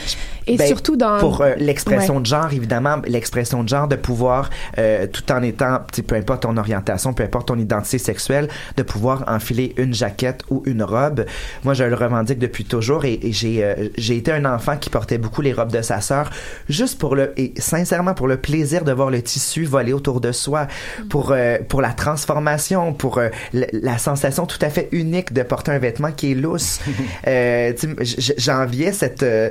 Et 0.49 0.57
Ben, 0.57 0.67
surtout 0.67 0.97
dans 0.97 1.19
pour 1.21 1.41
euh, 1.41 1.55
l'expression 1.57 2.17
Ouais. 2.17 2.21
de 2.23 2.27
genre 2.27 2.53
évidemment 2.53 2.97
l'expression 3.07 3.63
de 3.63 3.69
genre 3.69 3.87
de 3.87 3.95
pouvoir 3.95 4.51
euh, 4.77 5.07
tout 5.07 5.31
en 5.31 5.41
étant 5.43 5.79
peu 6.05 6.17
importe 6.17 6.43
ton 6.43 6.57
orientation 6.57 7.13
peu 7.13 7.23
importe 7.23 7.47
ton 7.49 7.59
identité 7.59 7.99
sexuelle 7.99 8.49
de 8.77 8.83
pouvoir 8.83 9.23
enfiler 9.29 9.73
une 9.77 9.95
jaquette 9.95 10.43
ou 10.51 10.63
une 10.67 10.83
robe 10.83 11.27
moi 11.63 11.75
je 11.75 11.85
le 11.85 11.95
revendique 11.95 12.41
depuis 12.41 12.65
toujours 12.65 13.05
et, 13.05 13.21
et 13.23 13.33
j'ai 13.33 13.63
euh, 13.63 13.89
j'ai 13.97 14.17
été 14.17 14.33
un 14.33 14.45
enfant 14.45 14.77
qui 14.77 14.91
portait 14.91 15.19
beaucoup 15.19 15.43
les 15.43 15.53
robes 15.53 15.71
de 15.71 15.81
sa 15.81 16.01
sœur 16.01 16.29
juste 16.69 16.99
pour 16.99 17.15
le 17.15 17.33
et 17.37 17.53
sincèrement 17.59 18.15
pour 18.15 18.27
le 18.27 18.37
plaisir 18.37 18.83
de 18.83 18.91
voir 18.93 19.11
le 19.11 19.23
tissu 19.23 19.65
voler 19.65 19.93
autour 19.93 20.21
de 20.21 20.33
soi 20.33 20.67
pour 21.09 21.31
euh, 21.31 21.59
pour 21.69 21.81
la 21.83 21.93
transformation 21.93 22.95
pour 22.95 23.19
euh, 23.19 23.29
la, 23.53 23.67
la 23.73 23.99
sensation 23.99 24.45
tout 24.47 24.59
à 24.61 24.71
fait 24.71 24.89
unique 24.91 25.33
de 25.33 25.43
porter 25.45 25.71
un 25.71 25.79
vêtement 25.79 26.11
qui 26.11 26.33
est 26.33 26.35
lousse 26.35 26.81
euh, 27.29 27.73
j'enviais 28.39 28.93
cette 28.93 29.23
euh, 29.23 29.51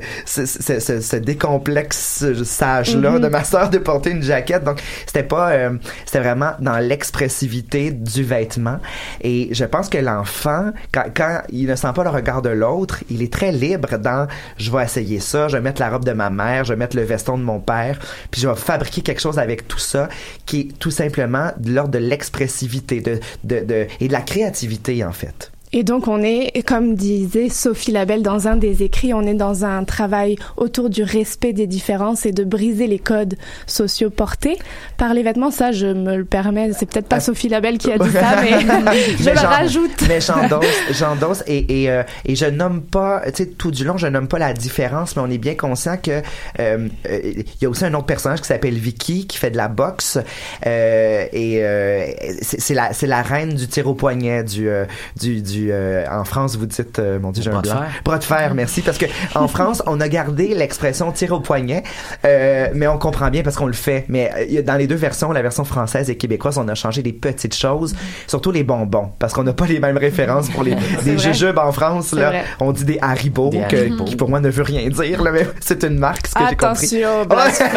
ce, 0.61 0.79
ce, 0.79 1.01
ce, 1.01 1.01
ce 1.01 1.15
décomplexe 1.15 2.25
sage 2.43 2.95
là 2.95 3.11
Mhm. 3.11 3.21
de 3.21 3.27
ma 3.27 3.43
sœur 3.43 3.69
de 3.69 3.77
porter 3.77 4.11
une 4.11 4.23
jaquette. 4.23 4.63
Donc 4.63 4.79
c'était 5.05 5.23
pas 5.23 5.51
euh, 5.51 5.71
c'était 6.05 6.19
vraiment 6.19 6.51
dans 6.59 6.77
l'expressivité 6.77 7.91
du 7.91 8.23
vêtement. 8.23 8.79
Et 9.21 9.49
je 9.53 9.65
pense 9.65 9.89
que 9.89 9.97
l'enfant 9.97 10.71
quand, 10.93 11.05
quand 11.15 11.41
il 11.49 11.67
ne 11.67 11.75
sent 11.75 11.91
pas 11.95 12.03
le 12.03 12.09
regard 12.09 12.41
de 12.41 12.49
l'autre 12.49 12.99
il 13.09 13.21
est 13.21 13.31
très 13.31 13.51
libre 13.51 13.97
dans 13.97 14.27
je 14.57 14.71
vais 14.71 14.83
essayer 14.83 15.19
ça 15.19 15.47
je 15.47 15.57
vais 15.57 15.61
mettre 15.63 15.81
la 15.81 15.89
robe 15.89 16.05
de 16.05 16.11
ma 16.13 16.29
mère 16.29 16.63
je 16.63 16.73
vais 16.73 16.77
mettre 16.79 16.95
le 16.95 17.03
veston 17.03 17.37
de 17.37 17.43
mon 17.43 17.59
père 17.59 17.99
puis 18.29 18.41
je 18.41 18.47
vais 18.47 18.55
fabriquer 18.55 19.01
quelque 19.01 19.21
chose 19.21 19.39
avec 19.39 19.67
tout 19.67 19.79
ça 19.79 20.07
qui 20.45 20.59
est 20.61 20.79
tout 20.79 20.91
simplement 20.91 21.51
de 21.57 21.71
l'ordre 21.73 21.91
de 21.91 21.99
l'expressivité 21.99 23.01
de, 23.01 23.19
de, 23.43 23.59
de 23.65 23.87
et 23.99 24.07
de 24.07 24.13
la 24.13 24.21
créativité 24.21 25.03
en 25.03 25.11
fait 25.11 25.50
Et 25.73 25.83
donc 25.83 26.07
on 26.07 26.21
est, 26.21 26.65
comme 26.65 26.95
disait 26.95 27.49
Sophie 27.49 27.91
Labelle 27.91 28.21
dans 28.21 28.47
un 28.47 28.55
des 28.55 28.83
écrits, 28.83 29.13
on 29.13 29.21
est 29.21 29.33
dans 29.33 29.63
un 29.65 29.83
travail 29.83 30.35
autour 30.57 30.89
du 30.89 31.03
respect 31.03 31.53
des 31.53 31.67
différences 31.67 32.25
et 32.25 32.31
de 32.31 32.43
briser 32.43 32.87
les 32.87 32.99
codes 32.99 33.35
sociaux 33.67 34.09
portés 34.09 34.57
par 34.97 35.13
les 35.13 35.23
vêtements. 35.23 35.51
Ça, 35.51 35.71
je 35.71 35.87
me 35.87 36.17
le 36.17 36.25
permets. 36.25 36.71
C'est 36.73 36.85
peut-être 36.85 37.07
pas 37.07 37.19
Sophie 37.19 37.49
Labelle 37.49 37.77
qui 37.77 37.91
a 37.91 37.97
dit 37.97 38.11
ça, 38.11 38.41
mais 38.41 38.51
je 39.17 39.23
Mais 39.23 39.33
le 39.33 39.39
rajoute. 39.39 40.03
Mais 40.07 40.21
j'endosse, 40.21 40.65
j'endosse 40.91 41.43
et, 41.47 41.83
et, 41.83 41.89
euh, 41.89 42.03
et 42.25 42.35
je 42.35 42.45
nomme 42.45 42.81
pas, 42.81 43.21
tu 43.27 43.43
sais, 43.43 43.45
tout 43.47 43.71
du 43.71 43.83
long, 43.83 43.97
je 43.97 44.07
nomme 44.07 44.27
pas 44.27 44.39
la 44.39 44.53
différence, 44.53 45.15
mais 45.15 45.21
on 45.21 45.29
est 45.29 45.37
bien 45.37 45.55
conscient 45.55 45.97
que 45.97 46.21
euh, 46.59 46.87
euh, 47.09 47.21
il 47.33 47.45
y 47.61 47.65
a 47.65 47.69
aussi 47.69 47.85
un 47.85 47.93
autre 47.93 48.05
personnage 48.05 48.41
qui 48.41 48.47
s'appelle 48.47 48.75
Vicky 48.75 49.27
qui 49.27 49.37
fait 49.37 49.51
de 49.51 49.57
la 49.57 49.67
boxe 49.67 50.17
euh, 50.65 51.25
et 51.31 51.63
euh, 51.63 52.07
c'est 52.41 52.73
la 52.73 52.93
c'est 52.93 53.07
la 53.07 53.21
reine 53.21 53.55
du 53.55 53.67
tir 53.67 53.87
au 53.87 53.93
poignet 53.93 54.43
du 54.43 54.69
euh, 54.69 54.85
du 55.19 55.41
du 55.65 55.71
euh, 55.71 56.05
en 56.11 56.23
France 56.23 56.55
vous 56.57 56.65
dites 56.65 56.99
euh, 56.99 57.19
mon 57.19 57.31
dieu 57.31 57.43
j'ai 57.43 57.49
un 57.51 57.61
blanc 57.61 57.71
fer. 57.73 58.01
bras 58.03 58.17
de 58.17 58.23
fer 58.23 58.53
merci 58.55 58.81
parce 58.81 58.97
que 58.97 59.05
en 59.35 59.47
France 59.55 59.81
on 59.87 59.99
a 59.99 60.07
gardé 60.09 60.53
l'expression 60.55 61.11
tir 61.11 61.31
au 61.33 61.39
poignet 61.39 61.83
euh, 62.25 62.67
mais 62.73 62.87
on 62.87 62.97
comprend 62.97 63.29
bien 63.29 63.43
parce 63.43 63.55
qu'on 63.55 63.67
le 63.67 63.73
fait 63.73 64.05
mais 64.07 64.31
euh, 64.51 64.61
dans 64.61 64.75
les 64.75 64.87
deux 64.87 64.95
versions 64.95 65.31
la 65.31 65.41
version 65.41 65.63
française 65.63 66.09
et 66.09 66.17
québécoise 66.17 66.57
on 66.57 66.67
a 66.67 66.75
changé 66.75 67.01
des 67.03 67.13
petites 67.13 67.55
choses 67.55 67.95
surtout 68.27 68.51
les 68.51 68.63
bonbons 68.63 69.11
parce 69.19 69.33
qu'on 69.33 69.43
n'a 69.43 69.53
pas 69.53 69.65
les 69.65 69.79
mêmes 69.79 69.97
références 69.97 70.49
pour 70.49 70.63
les 70.63 70.75
des 71.03 71.17
jujubes 71.17 71.57
en 71.57 71.71
France 71.71 72.07
C'est 72.09 72.15
là 72.17 72.29
vrai. 72.29 72.43
on 72.59 72.71
dit 72.71 72.85
des 72.85 72.99
Haribo, 73.01 73.49
Des 73.49 73.61
que- 73.69 73.75
Haribo. 73.75 74.03
qui 74.05 74.15
pour 74.15 74.29
moi 74.29 74.39
ne 74.39 74.49
veut 74.49 74.63
rien 74.63 74.87
dire 74.89 75.21
là, 75.23 75.31
mais 75.31 75.47
c'est 75.59 75.83
une 75.83 75.97
marque 75.99 76.27
ce 76.27 76.33
que 76.35 76.39
j'ai 76.49 76.55
compris 76.55 77.03
Attention, 77.03 77.25
blasphème. 77.25 77.69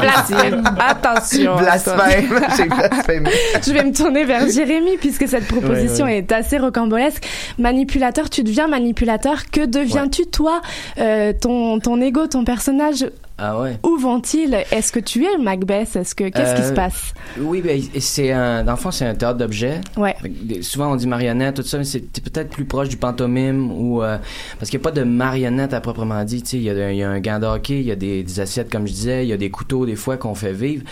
blasphème. 0.00 0.62
Attention. 0.78 1.56
blasphème 1.56 2.40
j'ai 2.56 2.64
blasphémé 2.68 3.30
Je 3.66 3.72
vais 3.72 3.84
me 3.84 3.92
tourner 3.92 4.24
vers 4.24 4.48
Jérémy 4.48 4.96
puisque 4.98 5.28
cette 5.28 5.46
proposition 5.46 6.06
est 6.06 6.30
assez 6.32 6.58
rocambolesque. 6.58 7.23
Manipulateur, 7.58 8.30
tu 8.30 8.42
deviens 8.42 8.68
manipulateur. 8.68 9.44
Que 9.50 9.64
deviens-tu 9.66 10.26
toi 10.26 10.60
euh, 10.98 11.32
Ton 11.38 11.78
ton 11.80 12.00
ego, 12.00 12.26
ton 12.26 12.44
personnage, 12.44 13.06
Ah 13.38 13.60
ouais. 13.60 13.78
où 13.82 13.96
vont-ils? 13.98 14.54
Est-ce 14.70 14.92
que 14.92 15.00
tu 15.00 15.24
es 15.24 15.38
Macbeth? 15.38 15.96
Est-ce 15.96 16.14
que 16.14 16.24
qu'est-ce 16.28 16.54
qui 16.54 16.62
Euh, 16.62 16.68
se 16.68 16.72
passe? 16.72 17.14
Oui, 17.40 17.62
ben, 17.62 17.80
c'est 18.00 18.32
un, 18.32 18.64
dans 18.64 18.72
le 18.72 18.78
fond, 18.78 18.90
c'est 18.90 19.06
un 19.06 19.14
théâtre 19.14 19.38
d'objets. 19.38 19.80
Ouais. 19.96 20.14
Souvent, 20.62 20.92
on 20.92 20.96
dit 20.96 21.06
marionnette, 21.06 21.56
tout 21.56 21.62
ça, 21.62 21.78
mais 21.78 21.84
c'est 21.84 22.00
peut-être 22.22 22.50
plus 22.50 22.64
proche 22.64 22.88
du 22.88 22.96
pantomime 22.96 23.70
ou 23.72 24.02
euh, 24.02 24.18
parce 24.58 24.70
qu'il 24.70 24.78
n'y 24.78 24.82
a 24.82 24.88
pas 24.90 24.94
de 24.98 25.04
marionnette 25.04 25.74
à 25.74 25.80
proprement 25.80 26.22
dit. 26.24 26.42
Tu 26.42 26.48
sais, 26.50 26.56
il 26.58 26.62
y, 26.64 26.70
a- 26.70 26.92
il 26.92 26.98
y 26.98 27.02
a 27.02 27.10
un 27.10 27.20
gant 27.20 27.38
de 27.38 27.46
hockey, 27.46 27.80
il 27.80 27.86
y 27.86 27.92
a 27.92 27.96
des, 27.96 28.22
des 28.22 28.40
assiettes, 28.40 28.70
comme 28.70 28.86
je 28.86 28.92
disais, 28.92 29.24
il 29.24 29.28
y 29.28 29.32
a 29.32 29.36
des 29.36 29.50
couteaux 29.50 29.86
des 29.86 29.96
fois 29.96 30.16
qu'on 30.16 30.34
fait 30.34 30.52
vivre. 30.52 30.84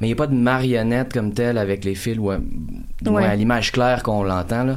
Mais 0.00 0.06
il 0.06 0.10
n'y 0.10 0.14
a 0.14 0.16
pas 0.16 0.28
de 0.28 0.34
marionnette 0.34 1.12
comme 1.12 1.32
telle 1.32 1.58
avec 1.58 1.84
les 1.84 1.96
fils 1.96 2.18
ou 2.18 2.30
euh, 2.30 2.38
Ouais. 3.06 3.24
à 3.24 3.34
l'image 3.34 3.72
claire 3.72 4.02
qu'on 4.04 4.22
l'entend 4.22 4.62
là. 4.64 4.76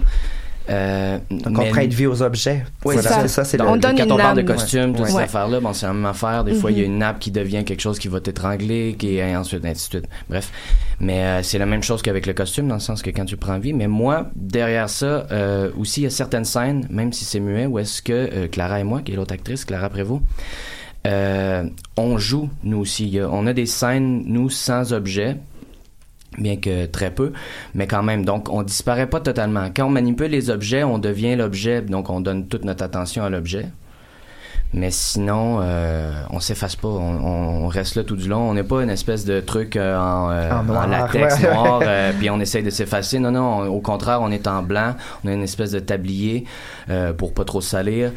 Euh, 0.69 1.17
donc 1.31 1.57
on 1.59 1.65
prête 1.69 1.91
vie 1.91 2.05
aux 2.05 2.21
objets 2.21 2.63
oui, 2.85 2.93
Voilà, 2.95 3.01
c'est 3.01 3.07
ça. 3.09 3.21
c'est 3.21 3.27
ça 3.27 3.43
c'est 3.43 3.57
quand 3.57 3.75
une 3.75 4.11
on 4.11 4.17
parle 4.17 4.37
de 4.37 4.41
costume, 4.43 4.93
toutes 4.93 5.05
Ouais. 5.05 5.11
ces 5.11 5.17
affaires-là, 5.17 5.59
bon, 5.59 5.73
c'est 5.73 5.87
la 5.87 5.93
même 5.93 6.05
affaire. 6.05 6.43
Des 6.43 6.53
fois, 6.53 6.71
il 6.71 6.77
y 6.77 6.81
a 6.81 6.83
Mhm. 6.85 6.91
une 6.93 6.97
nappe 6.99 7.19
qui 7.19 7.31
devient 7.31 7.63
quelque 7.65 7.81
chose 7.81 7.97
qui 7.97 8.07
va 8.07 8.19
t'étrangler, 8.21 8.95
qui 8.97 9.15
et 9.17 9.35
ensuite, 9.35 9.65
ainsi 9.65 9.89
de 9.89 9.95
suite. 9.97 10.09
Bref. 10.29 10.51
Mais 10.99 11.23
euh, 11.23 11.43
c'est 11.43 11.57
la 11.57 11.65
même 11.65 11.81
chose 11.81 12.01
qu'avec 12.03 12.27
le 12.27 12.33
costume, 12.33 12.67
dans 12.67 12.75
le 12.75 12.79
sens 12.79 13.01
que 13.01 13.09
quand 13.09 13.25
tu 13.25 13.37
prends 13.37 13.57
vie. 13.57 13.73
Mais 13.73 13.87
moi, 13.87 14.29
derrière 14.35 14.87
ça, 14.89 15.25
euh, 15.31 15.71
aussi, 15.79 16.01
il 16.01 16.03
y 16.03 16.07
a 16.07 16.11
certaines 16.11 16.45
scènes, 16.45 16.85
même 16.91 17.11
si 17.11 17.25
c'est 17.25 17.39
muet, 17.39 17.65
où 17.65 17.79
est-ce 17.79 18.01
que 18.03 18.13
euh, 18.13 18.47
Clara 18.47 18.79
et 18.79 18.83
moi, 18.83 19.01
qui 19.01 19.13
est 19.13 19.15
l'autre 19.15 19.33
actrice, 19.33 19.65
Clara 19.65 19.89
Prévost, 19.89 20.21
euh, 21.07 21.63
on 21.97 22.17
joue, 22.19 22.49
nous 22.63 22.77
aussi. 22.77 23.19
On 23.31 23.47
a 23.47 23.53
des 23.53 23.65
scènes, 23.65 24.21
nous, 24.27 24.49
sans 24.51 24.93
objet, 24.93 25.37
bien 26.37 26.55
que 26.57 26.85
très 26.85 27.11
peu, 27.11 27.33
mais 27.75 27.87
quand 27.87 28.03
même. 28.03 28.23
Donc, 28.25 28.49
on 28.49 28.63
disparaît 28.63 29.07
pas 29.07 29.19
totalement. 29.19 29.69
Quand 29.75 29.85
on 29.87 29.89
manipule 29.89 30.31
les 30.31 30.49
objets, 30.49 30.83
on 30.83 30.97
devient 30.97 31.35
l'objet, 31.35 31.81
donc 31.81 32.09
on 32.09 32.21
donne 32.21 32.47
toute 32.47 32.63
notre 32.65 32.83
attention 32.83 33.23
à 33.23 33.29
l'objet. 33.29 33.65
Mais 34.73 34.89
sinon, 34.89 35.59
euh, 35.61 36.13
on 36.29 36.39
s'efface 36.39 36.77
pas, 36.77 36.87
on, 36.87 37.65
on 37.65 37.67
reste 37.67 37.95
là 37.95 38.05
tout 38.05 38.15
du 38.15 38.29
long. 38.29 38.49
On 38.49 38.53
n'est 38.53 38.63
pas 38.63 38.81
une 38.83 38.89
espèce 38.89 39.25
de 39.25 39.41
truc 39.41 39.75
euh, 39.75 39.97
en, 39.97 40.31
euh, 40.31 40.49
En 40.49 40.63
noir, 40.63 40.87
latex 40.87 41.39
ouais. 41.41 41.51
noir, 41.53 41.81
euh, 41.85 42.13
puis 42.17 42.29
on 42.29 42.39
essaye 42.39 42.63
de 42.63 42.69
s'effacer. 42.69 43.19
Non, 43.19 43.31
non, 43.31 43.41
on- 43.63 43.67
au 43.67 43.81
contraire, 43.81 44.21
on 44.21 44.31
est 44.31 44.47
en 44.47 44.63
blanc. 44.63 44.95
On 45.25 45.27
a 45.27 45.33
une 45.33 45.43
espèce 45.43 45.71
de 45.71 45.79
tablier 45.79 46.45
euh, 46.89 47.11
pour 47.11 47.33
pas 47.33 47.43
trop 47.43 47.59
salir. 47.59 48.11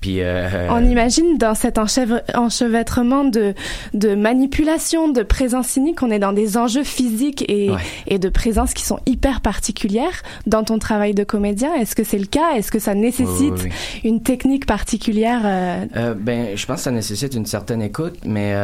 Puis 0.00 0.20
euh, 0.20 0.68
On 0.70 0.84
imagine 0.88 1.38
dans 1.38 1.54
cet 1.54 1.78
enchevêtrement 1.78 3.24
de, 3.24 3.54
de 3.94 4.14
manipulation, 4.14 5.08
de 5.08 5.22
présence 5.22 5.68
cynique, 5.68 6.02
on 6.02 6.10
est 6.10 6.18
dans 6.18 6.32
des 6.32 6.56
enjeux 6.56 6.84
physiques 6.84 7.44
et, 7.48 7.70
Ouais. 7.70 7.80
et 8.06 8.18
de 8.18 8.28
présence 8.28 8.74
qui 8.74 8.84
sont 8.84 9.00
hyper 9.06 9.40
particulières 9.40 10.22
dans 10.46 10.62
ton 10.64 10.78
travail 10.78 11.14
de 11.14 11.24
comédien. 11.24 11.74
Est-ce 11.74 11.94
que 11.96 12.04
c'est 12.04 12.18
le 12.18 12.26
cas? 12.26 12.52
Est-ce 12.56 12.70
que 12.70 12.78
ça 12.78 12.94
nécessite 12.94 13.54
Oui, 13.54 13.64
oui, 13.64 13.70
une 14.04 14.22
technique 14.22 14.66
particulière 14.66 15.40
euh, 15.44 15.84
Euh, 15.96 16.14
ben, 16.16 16.56
je 16.56 16.66
pense 16.66 16.76
que 16.76 16.82
ça 16.82 16.90
nécessite 16.90 17.34
une 17.34 17.46
certaine 17.46 17.82
écoute, 17.82 18.18
mais 18.24 18.54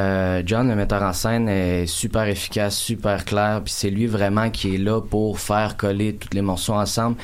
John, 0.47 0.69
le 0.69 0.77
metteur 0.77 1.03
en 1.03 1.13
scène, 1.13 1.49
est 1.49 1.87
super 1.87 2.25
efficace, 2.29 2.77
super 2.77 3.25
clair, 3.25 3.61
puis 3.65 3.73
c'est 3.77 3.91
lui 3.91 4.07
vraiment 4.07 4.51
qui 4.51 4.75
est 4.75 4.79
là 4.79 5.01
pour 5.01 5.39
faire 5.41 5.77
coller 5.77 6.15
tous 6.15 6.29
les 6.35 6.43
morceaux 6.43 6.75
ensemble. 6.75 7.17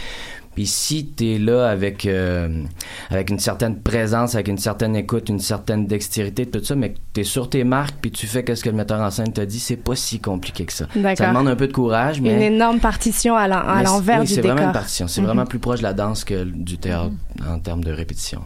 Puis 0.58 0.66
si 0.66 1.06
t'es 1.06 1.38
là 1.38 1.68
avec 1.68 2.04
euh, 2.04 2.64
avec 3.10 3.30
une 3.30 3.38
certaine 3.38 3.78
présence, 3.80 4.34
avec 4.34 4.48
une 4.48 4.58
certaine 4.58 4.96
écoute, 4.96 5.28
une 5.28 5.38
certaine 5.38 5.86
dextérité, 5.86 6.46
tout 6.46 6.64
ça, 6.64 6.74
mais 6.74 6.94
que 6.94 6.98
t'es 7.12 7.22
sur 7.22 7.48
tes 7.48 7.62
marques, 7.62 7.94
puis 8.00 8.10
tu 8.10 8.26
fais 8.26 8.42
qu'est-ce 8.42 8.64
que 8.64 8.68
le 8.68 8.74
metteur 8.74 9.00
en 9.00 9.08
scène 9.12 9.32
t'a 9.32 9.46
dit, 9.46 9.60
c'est 9.60 9.76
pas 9.76 9.94
si 9.94 10.18
compliqué 10.18 10.64
que 10.64 10.72
ça. 10.72 10.86
Ça 11.16 11.28
demande 11.28 11.46
un 11.46 11.54
peu 11.54 11.68
de 11.68 11.72
courage, 11.72 12.20
mais 12.20 12.34
Une 12.34 12.42
énorme 12.54 12.80
partition 12.80 13.36
à 13.36 13.46
l'envers 13.46 14.18
oui, 14.22 14.26
du 14.26 14.34
c'est 14.34 14.40
décor. 14.40 14.56
vraiment 14.56 14.66
une 14.70 14.74
partition. 14.74 15.06
C'est 15.06 15.20
Mhm. 15.20 15.26
vraiment 15.28 15.46
plus 15.46 15.60
proche 15.60 15.78
de 15.78 15.84
la 15.84 15.92
danse 15.92 16.24
que 16.24 16.42
du 16.42 16.76
théâtre 16.76 17.12
en 17.48 17.60
termes 17.60 17.84
de 17.84 17.92
répétition. 17.92 18.40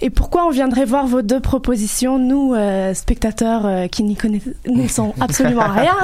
Et 0.00 0.10
pourquoi 0.10 0.46
on 0.46 0.50
viendrait 0.50 0.84
voir 0.84 1.06
vos 1.06 1.22
deux 1.22 1.38
propositions, 1.40 2.18
nous, 2.18 2.54
euh, 2.54 2.92
spectateurs 2.94 3.64
euh, 3.66 3.86
qui 3.86 4.02
n'y 4.02 4.16
connaissons 4.16 5.14
absolument 5.20 5.68
rien? 5.68 5.94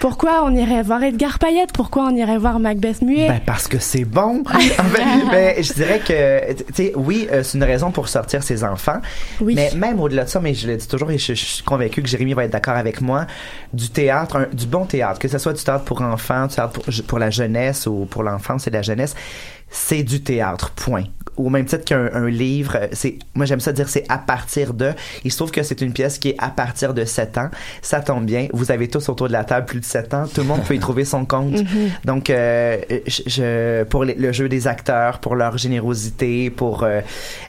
Pourquoi 0.00 0.44
on 0.44 0.54
irait 0.54 0.82
voir 0.82 1.02
Edgar 1.02 1.38
Payette 1.38 1.72
Pourquoi 1.72 2.04
on 2.10 2.16
irait 2.16 2.38
voir 2.38 2.58
Macbeth 2.58 3.02
Muet? 3.02 3.28
Ben 3.28 3.40
parce 3.44 3.68
que 3.68 3.78
c'est 3.78 4.04
bon. 4.04 4.42
En 4.78 4.84
fait, 4.88 5.04
ben, 5.30 5.62
je 5.62 5.72
dirais 5.72 6.00
que, 6.00 6.52
tu 6.54 6.64
sais, 6.74 6.92
oui, 6.96 7.28
euh, 7.32 7.42
c'est 7.42 7.56
une 7.58 7.64
raison 7.64 7.90
pour 7.90 8.08
sortir 8.08 8.42
ses 8.42 8.62
enfants. 8.64 9.00
Oui. 9.40 9.54
Mais 9.54 9.70
même 9.76 10.00
au-delà 10.00 10.24
de 10.24 10.28
ça, 10.28 10.40
mais 10.40 10.54
je 10.54 10.66
le 10.66 10.76
dis 10.76 10.86
toujours 10.88 11.10
et 11.10 11.18
je, 11.18 11.34
je 11.34 11.44
suis 11.44 11.62
convaincu 11.64 12.02
que 12.02 12.08
Jérémy 12.08 12.34
va 12.34 12.44
être 12.44 12.50
d'accord 12.52 12.76
avec 12.76 13.00
moi, 13.00 13.26
du 13.72 13.88
théâtre, 13.88 14.36
un- 14.36 14.46
du 14.54 14.66
bon 14.66 14.84
théâtre, 14.84 15.18
que 15.18 15.28
ce 15.28 15.38
soit 15.38 15.52
du 15.52 15.62
théâtre 15.62 15.84
pour 15.84 16.02
enfants, 16.02 16.46
du 16.46 16.54
théâtre 16.54 16.72
pour, 16.80 16.84
pour 17.06 17.18
la 17.18 17.30
jeunesse 17.30 17.86
ou 17.86 18.06
pour 18.10 18.22
l'enfance 18.22 18.66
et 18.66 18.70
la 18.70 18.82
jeunesse, 18.82 19.14
c'est 19.70 20.02
du 20.02 20.22
théâtre, 20.22 20.70
point. 20.70 21.04
Au 21.36 21.50
même 21.50 21.66
titre 21.66 21.84
qu'un 21.84 22.08
un 22.14 22.30
livre, 22.30 22.76
euh, 22.80 22.86
c'est, 22.92 23.18
moi 23.34 23.44
j'aime 23.44 23.60
ça 23.60 23.70
dire 23.72 23.90
c'est 23.90 24.04
à 24.08 24.16
partir 24.16 24.72
de. 24.72 24.92
Il 25.22 25.30
se 25.30 25.36
trouve 25.36 25.50
que 25.50 25.62
c'est 25.62 25.82
une 25.82 25.92
pièce 25.92 26.16
qui 26.18 26.30
est 26.30 26.36
à 26.38 26.48
partir 26.48 26.94
de 26.94 27.04
7 27.04 27.36
ans. 27.36 27.50
Ça 27.82 28.00
tombe 28.00 28.24
bien. 28.24 28.48
Vous 28.54 28.70
avez 28.70 28.88
tous 28.88 29.06
autour 29.10 29.26
de 29.28 29.32
la 29.34 29.44
table 29.44 29.66
plus 29.66 29.80
de 29.80 29.84
7 29.84 30.14
ans. 30.14 30.24
Tout 30.32 30.40
le 30.40 30.46
monde 30.46 30.62
peut 30.64 30.74
y 30.74 30.78
trouver 30.88 31.04
son 31.04 31.26
compte. 31.26 31.52
Mhm. 31.52 31.90
Donc, 32.06 32.30
euh, 32.30 32.78
je, 33.06 33.22
je- 33.26 33.84
pour 33.84 34.04
les- 34.04 34.14
le 34.14 34.32
jeu 34.32 34.48
des 34.48 34.66
acteurs, 34.66 35.18
pour 35.18 35.34
leur 35.36 35.58
générosité, 35.58 36.48
pour 36.48 36.84
euh, 36.84 37.02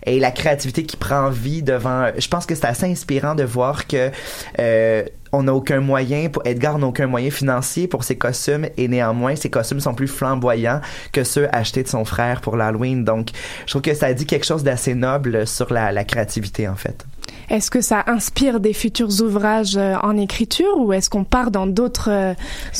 et 0.05 0.19
la 0.19 0.31
créativité 0.31 0.83
qui 0.83 0.97
prend 0.97 1.29
vie 1.29 1.63
devant. 1.63 2.07
Je 2.17 2.27
pense 2.27 2.45
que 2.45 2.55
c'est 2.55 2.65
assez 2.67 2.87
inspirant 2.87 3.35
de 3.35 3.43
voir 3.43 3.87
que 3.87 4.11
euh, 4.59 5.03
on 5.31 5.43
n'a 5.43 5.53
aucun 5.53 5.79
moyen, 5.79 6.29
pour 6.29 6.45
Edgar 6.45 6.79
n'a 6.79 6.87
aucun 6.87 7.07
moyen 7.07 7.29
financier 7.29 7.87
pour 7.87 8.03
ses 8.03 8.17
costumes 8.17 8.67
et 8.77 8.87
néanmoins 8.87 9.35
ses 9.35 9.49
costumes 9.49 9.79
sont 9.79 9.93
plus 9.93 10.07
flamboyants 10.07 10.81
que 11.11 11.23
ceux 11.23 11.47
achetés 11.53 11.83
de 11.83 11.87
son 11.87 12.05
frère 12.05 12.41
pour 12.41 12.57
l'Halloween. 12.57 13.03
Donc, 13.03 13.29
je 13.65 13.71
trouve 13.71 13.81
que 13.81 13.93
ça 13.93 14.13
dit 14.13 14.25
quelque 14.25 14.45
chose 14.45 14.63
d'assez 14.63 14.95
noble 14.95 15.47
sur 15.47 15.71
la, 15.71 15.91
la 15.91 16.03
créativité 16.03 16.67
en 16.67 16.75
fait. 16.75 17.05
Est-ce 17.49 17.71
que 17.71 17.81
ça 17.81 18.03
inspire 18.07 18.59
des 18.59 18.73
futurs 18.73 19.21
ouvrages 19.21 19.77
euh, 19.77 19.95
en 20.03 20.17
écriture 20.17 20.77
ou 20.77 20.93
est-ce 20.93 21.09
qu'on 21.09 21.23
part 21.23 21.51
dans 21.51 21.67
d'autres 21.67 22.09
euh, 22.11 22.33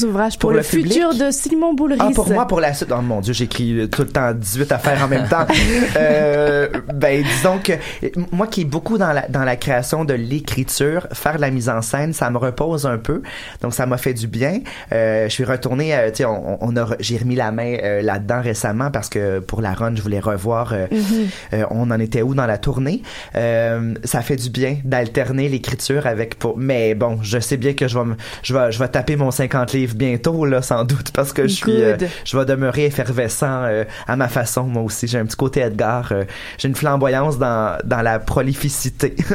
ouvrages 0.03 0.37
pour, 0.37 0.49
Pour 0.49 0.57
le, 0.57 0.63
futur 0.63 1.13
de 1.13 1.31
Simon 1.31 1.73
Boulris? 1.73 1.97
Ah, 1.99 2.09
pour 2.13 2.29
moi, 2.29 2.47
pour 2.47 2.59
la 2.59 2.73
suite. 2.73 2.91
Oh 2.97 3.01
mon 3.01 3.21
Dieu, 3.21 3.33
j'écris 3.33 3.87
tout 3.89 4.01
le 4.03 4.09
temps 4.09 4.33
18 4.33 4.71
affaires 4.71 5.03
en 5.03 5.07
même 5.07 5.27
temps. 5.27 5.45
euh, 5.97 6.67
ben, 6.93 7.23
disons 7.23 7.59
que 7.59 7.73
euh, 7.73 8.09
moi 8.31 8.47
qui 8.47 8.61
est 8.61 8.65
beaucoup 8.65 8.97
dans 8.97 9.13
la, 9.13 9.27
dans 9.27 9.43
la 9.43 9.55
création 9.55 10.05
de 10.05 10.13
l'écriture, 10.13 11.07
faire 11.13 11.35
de 11.35 11.41
la 11.41 11.51
mise 11.51 11.69
en 11.69 11.81
scène, 11.81 12.13
ça 12.13 12.29
me 12.29 12.37
repose 12.37 12.85
un 12.85 12.97
peu. 12.97 13.21
Donc, 13.61 13.73
ça 13.73 13.85
m'a 13.85 13.97
fait 13.97 14.13
du 14.13 14.27
bien. 14.27 14.59
Euh, 14.91 15.25
je 15.27 15.33
suis 15.33 15.45
retourné, 15.45 15.95
euh, 15.95 16.09
tu 16.09 16.17
sais, 16.17 16.25
on, 16.25 16.63
on 16.63 16.73
j'ai 16.99 17.17
remis 17.17 17.35
la 17.35 17.51
main 17.51 17.77
euh, 17.83 18.01
là-dedans 18.01 18.41
récemment 18.41 18.91
parce 18.91 19.09
que 19.09 19.39
pour 19.39 19.61
la 19.61 19.73
run, 19.73 19.95
je 19.95 20.01
voulais 20.01 20.19
revoir 20.19 20.73
euh, 20.73 20.87
Mhm. 20.91 21.27
euh, 21.53 21.63
on 21.71 21.91
en 21.91 21.99
était 21.99 22.21
où 22.21 22.33
dans 22.35 22.45
la 22.45 22.57
tournée. 22.57 23.01
Euh, 23.35 23.93
ça 24.03 24.21
fait 24.21 24.35
du 24.37 24.49
bien 24.49 24.77
d'alterner 24.85 25.49
l'écriture 25.49 26.07
avec 26.07 26.39
pour 26.39 26.57
mais 26.57 26.95
bon, 26.95 27.19
je 27.21 27.39
sais 27.39 27.57
bien 27.57 27.73
que 27.73 27.87
je 27.87 27.97
vais 27.99 28.05
me- 28.05 28.15
je 28.43 28.53
vais 28.53 28.71
je 28.71 28.79
vais 28.79 28.87
taper 28.87 29.15
mon 29.17 29.31
50 29.31 29.73
livres 29.73 29.95
bientôt 29.95 30.45
là 30.45 30.61
sans 30.61 30.83
doute 30.85 31.11
parce 31.11 31.33
que 31.33 31.43
je 31.43 31.53
suis 31.53 31.81
euh, 31.83 31.97
je 32.23 32.37
vais 32.37 32.45
demeurer 32.45 32.85
effervescent 32.85 33.63
euh, 33.63 33.83
à 34.07 34.15
ma 34.15 34.27
façon 34.29 34.63
moi 34.63 34.83
aussi, 34.83 35.07
j'ai 35.07 35.17
un 35.19 35.25
petit 35.25 35.35
côté 35.35 35.59
Edgar, 35.61 36.09
euh, 36.11 36.23
j'ai 36.57 36.67
une 36.69 36.75
flamboyance 36.75 37.37
dans 37.37 37.77
dans 37.83 38.01
la 38.01 38.19
prolificité. 38.19 39.15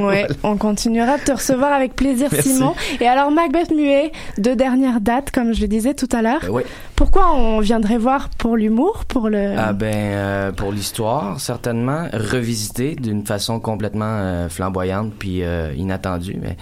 Ouais, 0.00 0.26
on 0.42 0.56
continuera 0.56 1.18
de 1.18 1.22
te 1.24 1.32
recevoir 1.32 1.72
avec 1.72 1.94
plaisir, 1.94 2.28
Merci. 2.32 2.54
Simon. 2.54 2.74
Et 3.00 3.06
alors, 3.06 3.30
Macbeth 3.30 3.70
Muet, 3.70 4.12
deux 4.38 4.56
dernières 4.56 5.00
dates, 5.00 5.30
comme 5.30 5.52
je 5.52 5.60
le 5.60 5.68
disais 5.68 5.94
tout 5.94 6.08
à 6.12 6.22
l'heure. 6.22 6.44
Euh, 6.44 6.50
oui. 6.50 6.62
Pourquoi 6.96 7.34
on 7.34 7.60
viendrait 7.60 7.98
voir 7.98 8.28
pour 8.38 8.56
l'humour, 8.56 9.04
pour 9.06 9.28
le... 9.28 9.54
Ah 9.58 9.72
ben 9.72 9.92
euh, 9.94 10.52
pour 10.52 10.70
l'histoire 10.72 11.40
certainement 11.40 12.06
revisiter 12.12 12.94
d'une 12.94 13.24
façon 13.26 13.58
complètement 13.60 14.04
euh, 14.20 14.48
flamboyante 14.52 15.12
puis 15.18 15.42
euh, 15.42 15.72
inattendue 15.76 16.36
mais 16.40 16.56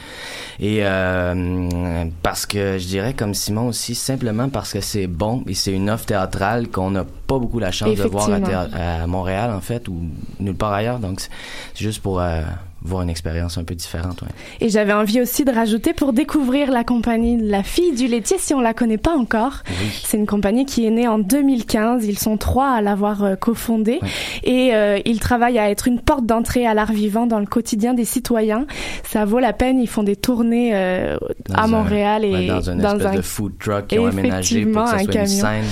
et 0.59 0.79
euh, 0.83 2.05
parce 2.22 2.46
que 2.46 2.79
je 2.79 2.87
dirais 2.87 3.14
comme 3.14 3.35
Simon 3.35 3.68
aussi 3.68 3.94
simplement 3.94 4.48
parce 4.48 4.72
que 4.72 4.81
c'est 4.81 5.07
bon 5.07 5.44
et 5.46 5.55
c'est 5.55 5.72
une 5.72 5.90
offre 5.90 6.07
théâtrale 6.07 6.68
qu'on 6.68 6.90
n'a 6.90 7.05
pas 7.26 7.38
beaucoup 7.38 7.59
la 7.59 7.72
chance 7.72 7.96
de 7.96 8.03
voir 8.05 8.31
à, 8.31 9.03
à 9.03 9.07
Montréal 9.07 9.53
en 9.53 9.61
fait 9.61 9.88
ou 9.88 10.00
nulle 10.38 10.55
part 10.57 10.72
ailleurs 10.72 10.98
donc 10.98 11.20
c'est 11.20 11.31
c'est 11.74 11.85
juste 11.85 12.03
pour 12.03 12.20
euh, 12.20 12.42
voir 12.82 13.02
une 13.02 13.10
expérience 13.10 13.58
un 13.58 13.64
peu 13.64 13.74
différente 13.74 14.22
ouais. 14.22 14.28
Et 14.60 14.68
j'avais 14.70 14.92
envie 14.92 15.20
aussi 15.20 15.44
de 15.44 15.52
rajouter 15.52 15.92
pour 15.92 16.12
découvrir 16.12 16.70
la 16.70 16.82
compagnie 16.84 17.36
La 17.40 17.62
Fille 17.62 17.94
du 17.94 18.06
Laitier, 18.06 18.36
si 18.38 18.54
on 18.54 18.60
la 18.60 18.72
connaît 18.74 18.96
pas 18.98 19.14
encore. 19.16 19.58
C'est 20.04 20.16
une 20.16 20.26
compagnie 20.26 20.64
qui 20.64 20.86
est 20.86 20.90
née 20.90 21.06
en 21.08 21.18
2015. 21.18 22.06
Ils 22.06 22.18
sont 22.18 22.36
trois 22.36 22.70
à 22.70 22.80
l'avoir 22.80 23.22
euh, 23.24 23.36
cofondée. 23.36 24.00
Et 24.44 24.74
euh, 24.74 24.98
ils 25.04 25.20
travaillent 25.20 25.58
à 25.58 25.70
être 25.70 25.88
une 25.88 26.00
porte 26.00 26.24
d'entrée 26.26 26.66
à 26.66 26.74
l'art 26.74 26.92
vivant 26.92 27.26
dans 27.26 27.38
le 27.38 27.46
quotidien 27.46 27.92
des 27.94 28.04
citoyens. 28.04 28.66
Ça 29.04 29.24
vaut 29.24 29.38
la 29.40 29.52
peine. 29.52 29.78
Ils 29.78 29.88
font 29.88 30.02
des 30.02 30.16
tournées 30.16 30.70
euh, 30.74 31.16
Dans 31.48 31.54
à 31.56 31.64
un- 31.64 31.66
Montréal 31.66 32.24
et 32.24 32.32
ouais, 32.32 32.46
dans 32.46 32.60
une 32.70 32.80
espèce 32.84 33.16
de 33.16 33.22
food 33.22 33.52
truck 33.58 33.86
qu'ils 33.88 34.00
ont 34.00 34.06
aménagé 34.06 34.64
pour 34.66 34.84
que 34.84 34.88
ça 34.90 34.96
un 34.96 34.98
une 35.00 35.06
camion. 35.08 35.26
scène 35.26 35.64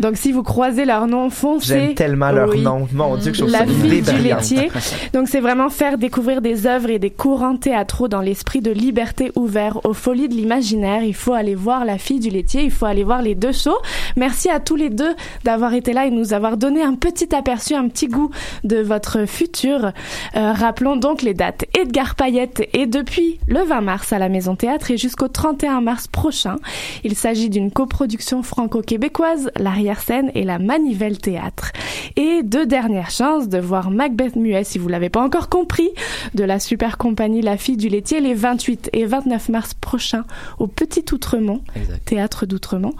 Donc 0.00 0.16
si 0.16 0.32
vous 0.32 0.42
croisez 0.42 0.84
leur 0.84 1.06
nom, 1.06 1.30
foncez. 1.30 1.66
J'aime 1.68 1.94
tellement 1.94 2.30
leur 2.30 2.50
Oui. 2.50 2.60
nom. 2.62 2.86
Mon 2.92 3.16
Dieu, 3.16 3.30
que 3.32 3.36
je 3.38 3.42
trouve 3.42 3.52
La 3.52 3.60
ça 3.60 3.66
fille 3.66 4.02
du 4.02 4.18
laitier. 4.18 4.70
Donc 5.12 5.28
c'est 5.28 5.40
vraiment 5.40 5.70
faire 5.70 5.98
découvrir 5.98 6.40
des 6.42 6.66
œuvres 6.66 6.90
et 6.90 6.98
des 6.98 7.10
courants 7.10 7.56
théâtraux 7.56 8.08
dans 8.08 8.20
l'esprit 8.20 8.60
de 8.60 8.70
liberté 8.70 9.32
ouvert 9.36 9.80
aux 9.84 9.94
folies 9.94 10.28
de 10.28 10.34
l'imaginaire. 10.34 11.02
Il 11.02 11.14
faut 11.14 11.32
aller 11.32 11.54
voir 11.54 11.84
La 11.84 11.98
fille 11.98 12.20
du 12.20 12.30
laitier, 12.30 12.62
il 12.64 12.70
faut 12.70 12.86
aller 12.86 13.04
voir 13.04 13.22
les 13.22 13.34
deux 13.34 13.52
shows. 13.52 13.78
Merci 14.16 14.48
à 14.50 14.60
tous 14.60 14.76
les 14.76 14.90
deux 14.90 15.14
d'avoir 15.44 15.72
été 15.74 15.92
là 15.92 16.06
et 16.06 16.10
nous 16.10 16.32
avoir 16.34 16.56
donné 16.56 16.82
un 16.82 16.94
petit 16.94 17.34
aperçu, 17.34 17.74
un 17.74 17.88
petit 17.88 18.08
goût 18.08 18.30
de 18.64 18.78
votre 18.78 19.26
futur. 19.26 19.92
Euh, 20.36 20.52
rappelons 20.52 20.96
donc 20.96 21.22
les 21.22 21.34
dates. 21.34 21.64
Edgar 21.78 22.14
Payette 22.16 22.68
est 22.72 22.86
depuis 22.86 23.38
le 23.48 23.62
20 23.62 23.80
mars 23.80 24.12
à 24.12 24.18
la 24.18 24.28
Maison 24.28 24.56
Théâtre 24.56 24.90
et 24.90 24.96
jusqu'au 24.96 25.28
31 25.28 25.80
mars 25.80 26.06
prochain. 26.06 26.56
Il 27.04 27.14
s'agit 27.14 27.48
d'une 27.48 27.70
coproduction 27.70 28.42
franco-québécoise, 28.42 29.50
l'arrière-scène 29.86 30.32
et 30.34 30.42
la 30.42 30.58
Manivelle 30.58 31.18
Théâtre. 31.18 31.70
Et 32.16 32.42
deux 32.42 32.66
dernières 32.66 33.10
chances 33.10 33.48
de 33.48 33.58
voir 33.58 33.90
Macbeth 33.90 34.34
Muet, 34.34 34.64
si 34.64 34.78
vous 34.78 34.88
l'avez 34.88 35.10
pas 35.10 35.22
encore 35.22 35.48
compris, 35.48 35.90
de 36.34 36.42
la 36.42 36.58
super 36.58 36.98
compagnie 36.98 37.40
La 37.40 37.56
Fille 37.56 37.76
du 37.76 37.88
Laitier 37.88 38.20
les 38.20 38.34
28 38.34 38.90
et 38.92 39.04
29 39.04 39.48
mars 39.48 39.74
prochains 39.74 40.24
au 40.58 40.66
Petit 40.66 41.04
Outremont, 41.12 41.60
théâtre 42.04 42.46
d'Outremont. 42.46 42.94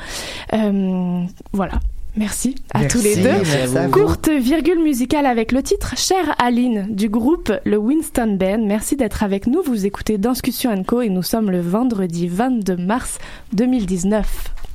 Euh, 0.53 1.23
voilà. 1.53 1.81
Merci 2.17 2.55
à 2.73 2.81
Merci, 2.81 2.97
tous 2.97 3.05
les 3.05 3.17
deux. 3.17 3.91
Courte 3.91 4.31
virgule 4.31 4.83
musicale 4.83 5.27
avec 5.27 5.53
le 5.53 5.63
titre 5.63 5.95
Chère 5.99 6.35
Aline 6.39 6.87
du 6.89 7.11
groupe 7.11 7.53
le 7.65 7.77
Winston 7.77 8.39
Band. 8.41 8.65
Merci 8.65 8.97
d'être 8.97 9.23
avec 9.23 9.47
nous. 9.47 9.61
Vous 9.63 9.85
écoutez 9.85 10.17
Danscussion 10.17 10.83
Co 10.85 11.03
et 11.03 11.11
nous 11.11 11.23
sommes 11.23 11.51
le 11.51 11.61
vendredi 11.61 12.27
22 12.27 12.77
mars 12.77 13.19
2019. 13.53 14.66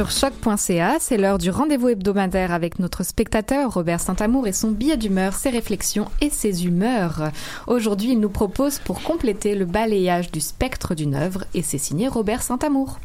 Sur 0.00 0.10
choc.ca. 0.10 0.96
C'est 0.98 1.18
l'heure 1.18 1.36
du 1.36 1.50
rendez-vous 1.50 1.90
hebdomadaire 1.90 2.52
avec 2.52 2.78
notre 2.78 3.02
spectateur 3.02 3.74
Robert 3.74 4.00
Saint-Amour 4.00 4.46
et 4.46 4.52
son 4.54 4.70
billet 4.70 4.96
d'humeur, 4.96 5.34
ses 5.34 5.50
réflexions 5.50 6.06
et 6.22 6.30
ses 6.30 6.64
humeurs. 6.64 7.30
Aujourd'hui, 7.66 8.12
il 8.12 8.18
nous 8.18 8.30
propose 8.30 8.78
pour 8.78 9.02
compléter 9.02 9.54
le 9.54 9.66
balayage 9.66 10.30
du 10.30 10.40
spectre 10.40 10.94
d'une 10.94 11.14
œuvre 11.14 11.44
et 11.52 11.60
c'est 11.60 11.76
signé 11.76 12.08
Robert 12.08 12.40
Saint-Amour. 12.40 12.98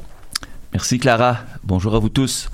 Merci 0.71 0.97
Clara. 0.97 1.39
Bonjour 1.65 1.95
à 1.95 1.99
vous 1.99 2.07
tous. 2.07 2.49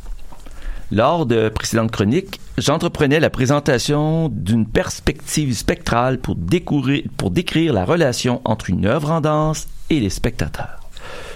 Lors 0.89 1.27
de 1.27 1.49
précédentes 1.49 1.91
chroniques, 1.91 2.39
j'entreprenais 2.57 3.19
la 3.19 3.29
présentation 3.29 4.27
d'une 4.27 4.65
perspective 4.65 5.55
spectrale 5.55 6.17
pour, 6.17 6.35
décrire 6.35 7.73
la 7.73 7.85
relation 7.85 8.41
entre 8.43 8.71
une 8.71 8.87
œuvre 8.87 9.11
en 9.11 9.21
danse 9.21 9.67
et 9.91 9.99
les 9.99 10.09
spectateurs. 10.09 10.79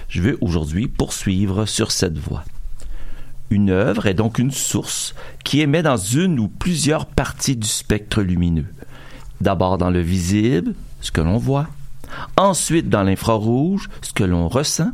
Je 0.10 0.24
vais 0.24 0.36
aujourd'hui 0.42 0.88
poursuivre 0.88 1.68
sur 1.68 1.92
cette 1.92 2.18
voie. 2.18 2.44
Une 3.50 3.70
œuvre 3.70 4.08
est 4.08 4.14
donc 4.14 4.40
une 4.40 4.52
source 4.52 5.14
qui 5.44 5.62
émet 5.62 5.84
dans 5.84 5.98
une 5.98 6.40
ou 6.40 6.48
plusieurs 6.48 7.06
parties 7.06 7.56
du 7.56 7.68
spectre 7.68 8.22
lumineux. 8.22 8.66
D'abord 9.42 9.78
dans 9.78 9.90
le 9.90 10.02
visible, 10.02 10.74
ce 11.02 11.12
que 11.12 11.22
l'on 11.22 11.38
voit, 11.38 11.68
ensuite 12.38 12.90
dans 12.90 13.04
l'infrarouge, 13.04 13.90
ce 14.02 14.14
que 14.14 14.24
l'on 14.24 14.48
ressent, 14.48 14.92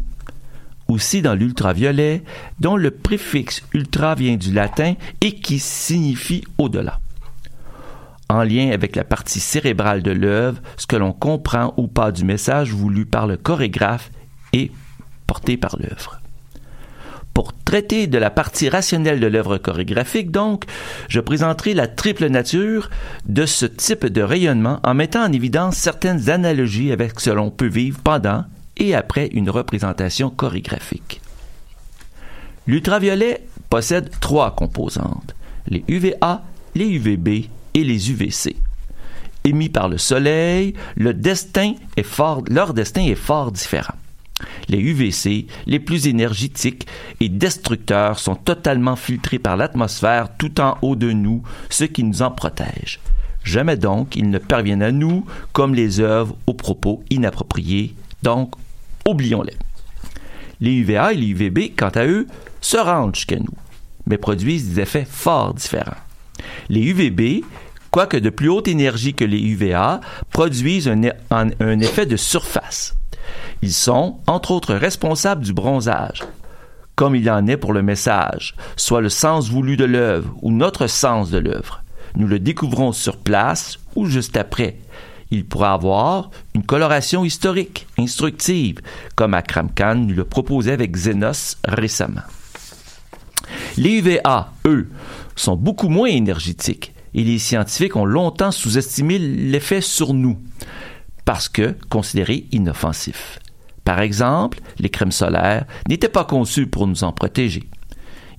aussi 0.88 1.22
dans 1.22 1.36
l'ultraviolet, 1.36 2.24
dont 2.60 2.76
le 2.76 2.92
préfixe 2.92 3.64
ultra 3.74 4.16
vient 4.16 4.36
du 4.36 4.52
latin 4.52 4.96
et 5.22 5.36
qui 5.36 5.60
signifie 5.60 6.44
au-delà. 6.58 7.00
en 8.30 8.44
lien 8.44 8.72
avec 8.72 8.96
la 8.96 9.04
partie 9.04 9.42
cérébrale 9.42 10.02
de 10.02 10.12
l'œuvre, 10.12 10.62
ce 10.78 10.88
que 10.88 10.96
l'on 10.96 11.12
comprend 11.12 11.74
ou 11.76 11.88
pas 11.88 12.14
du 12.14 12.24
message 12.24 12.72
voulu 12.72 13.06
par 13.06 13.28
le 13.28 13.36
chorégraphe 13.36 14.10
et 14.54 14.72
porté 15.28 15.58
par 15.58 15.76
l'œuvre. 15.78 16.21
Pour 17.34 17.54
traiter 17.54 18.08
de 18.08 18.18
la 18.18 18.30
partie 18.30 18.68
rationnelle 18.68 19.20
de 19.22 19.28
l'œuvre 19.28 19.58
chorégraphique, 19.58 20.32
donc, 20.32 20.66
je 21.08 21.22
présenterai 21.22 21.74
la 21.74 21.88
triple 21.88 22.28
nature 22.28 22.90
de 23.26 23.46
ce 23.46 23.66
type 23.66 24.06
de 24.06 24.22
rayonnement 24.22 24.80
en 24.84 24.94
mettant 24.94 25.24
en 25.24 25.32
évidence 25.32 25.78
certaines 25.78 26.30
analogies 26.30 26.92
avec 26.92 27.20
ce 27.20 27.30
que 27.30 27.36
l'on 27.36 27.50
peut 27.50 27.68
vivre 27.68 28.00
pendant 28.04 28.44
et 28.78 28.96
après 28.96 29.28
une 29.28 29.50
représentation 29.50 30.30
chorégraphique. 30.30 31.22
L'ultraviolet 32.68 33.46
possède 33.70 34.10
trois 34.20 34.56
composantes, 34.56 35.36
les 35.68 35.84
UVA, 35.88 36.44
les 36.76 36.88
UVB 36.88 37.50
et 37.74 37.84
les 37.84 38.12
UVC. 38.12 38.56
Émis 39.44 39.70
par 39.70 39.90
le 39.90 39.98
soleil, 39.98 40.74
leur 40.98 41.14
destin 41.14 41.74
est 41.98 42.04
fort 42.04 43.52
différent. 43.52 43.96
Les 44.68 44.80
UVC, 44.80 45.48
les 45.66 45.80
plus 45.80 46.08
énergétiques 46.08 46.88
et 47.20 47.30
destructeurs, 47.30 48.20
sont 48.20 48.36
totalement 48.36 48.96
filtrés 48.96 49.40
par 49.40 49.58
l'atmosphère 49.58 50.30
tout 50.38 50.60
en 50.62 50.78
haut 50.82 50.96
de 50.96 51.12
nous, 51.12 51.44
ce 51.70 51.84
qui 51.84 52.04
nous 52.04 52.22
en 52.22 52.32
protège. 52.32 53.00
Jamais 53.44 53.78
donc 53.78 54.16
ils 54.16 54.30
ne 54.30 54.38
parviennent 54.38 54.84
à 54.84 54.92
nous 54.92 55.26
comme 55.52 55.74
les 55.74 56.00
œuvres 56.00 56.36
aux 56.48 56.54
propos 56.54 57.04
inappropriés, 57.10 57.96
donc 58.24 58.54
oublions-les. 59.08 59.58
Les 60.60 60.74
UVA 60.74 61.14
et 61.14 61.18
les 61.18 61.28
UVB, 61.30 61.76
quant 61.76 61.90
à 61.90 62.06
eux, 62.06 62.28
se 62.62 62.78
rendent 62.78 63.16
jusqu'à 63.16 63.40
nous, 63.40 63.58
mais 64.06 64.18
produisent 64.18 64.76
des 64.76 64.82
effets 64.82 65.08
fort 65.10 65.56
différents. 65.56 65.98
Les 66.70 66.82
UVB, 66.82 67.44
quoique 67.90 68.18
de 68.18 68.30
plus 68.30 68.50
haute 68.50 68.68
énergie 68.68 69.16
que 69.16 69.26
les 69.26 69.42
UVA, 69.42 70.02
produisent 70.30 70.88
un, 70.88 71.02
un 71.32 71.80
effet 71.80 72.06
de 72.06 72.16
surface. 72.16 72.96
Ils 73.62 73.74
sont, 73.74 74.18
entre 74.28 74.52
autres, 74.52 74.74
responsables 74.74 75.44
du 75.44 75.54
bronzage, 75.54 76.24
comme 76.96 77.16
il 77.16 77.30
en 77.30 77.48
est 77.48 77.58
pour 77.58 77.74
le 77.74 77.82
message, 77.82 78.56
soit 78.76 79.02
le 79.02 79.10
sens 79.10 79.50
voulu 79.50 79.78
de 79.78 79.86
l'œuvre 79.86 80.34
ou 80.42 80.52
notre 80.52 80.88
sens 80.88 81.30
de 81.30 81.38
l'œuvre. 81.38 81.84
Nous 82.16 82.28
le 82.28 82.40
découvrons 82.40 82.92
sur 82.92 83.18
place 83.18 83.80
ou 83.96 84.06
juste 84.06 84.38
après. 84.38 84.78
Il 85.32 85.46
pourra 85.46 85.74
avoir 85.74 86.30
une 86.54 86.66
coloration 86.66 87.24
historique, 87.24 87.88
instructive, 87.98 88.82
comme 89.16 89.34
Akram 89.34 89.70
Khan 89.74 89.96
nous 89.96 90.14
le 90.14 90.26
proposait 90.26 90.74
avec 90.74 90.92
Xenos 90.92 91.58
récemment. 91.66 92.22
Les 93.78 94.00
UVA, 94.00 94.52
eux, 94.66 94.90
sont 95.36 95.56
beaucoup 95.56 95.88
moins 95.88 96.10
énergétiques 96.10 96.94
et 97.14 97.24
les 97.24 97.40
scientifiques 97.40 97.96
ont 97.96 98.06
longtemps 98.06 98.52
sous-estimé 98.52 99.20
l'effet 99.20 99.82
sur 99.82 100.14
nous 100.14 100.38
parce 101.26 101.50
que 101.50 101.76
considérés 101.90 102.46
inoffensifs. 102.52 103.40
Par 103.84 104.00
exemple, 104.00 104.60
les 104.80 104.90
crèmes 104.90 105.12
solaires 105.12 105.66
n'étaient 105.90 106.10
pas 106.10 106.26
conçues 106.26 106.68
pour 106.68 106.88
nous 106.88 107.04
en 107.04 107.12
protéger. 107.12 107.64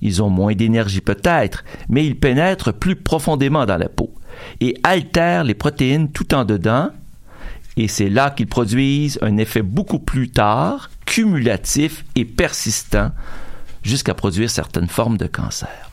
Ils 0.01 0.21
ont 0.21 0.29
moins 0.29 0.53
d'énergie 0.53 1.01
peut-être, 1.01 1.63
mais 1.89 2.05
ils 2.05 2.19
pénètrent 2.19 2.73
plus 2.73 2.95
profondément 2.95 3.65
dans 3.65 3.77
la 3.77 3.89
peau 3.89 4.13
et 4.59 4.75
altèrent 4.83 5.43
les 5.43 5.53
protéines 5.53 6.11
tout 6.11 6.33
en 6.33 6.45
dedans, 6.45 6.89
et 7.77 7.87
c'est 7.87 8.09
là 8.09 8.29
qu'ils 8.29 8.47
produisent 8.47 9.17
un 9.21 9.37
effet 9.37 9.61
beaucoup 9.61 9.99
plus 9.99 10.29
tard, 10.29 10.89
cumulatif 11.05 12.05
et 12.15 12.25
persistant, 12.25 13.11
jusqu'à 13.81 14.13
produire 14.13 14.49
certaines 14.49 14.87
formes 14.87 15.17
de 15.17 15.27
cancer. 15.27 15.89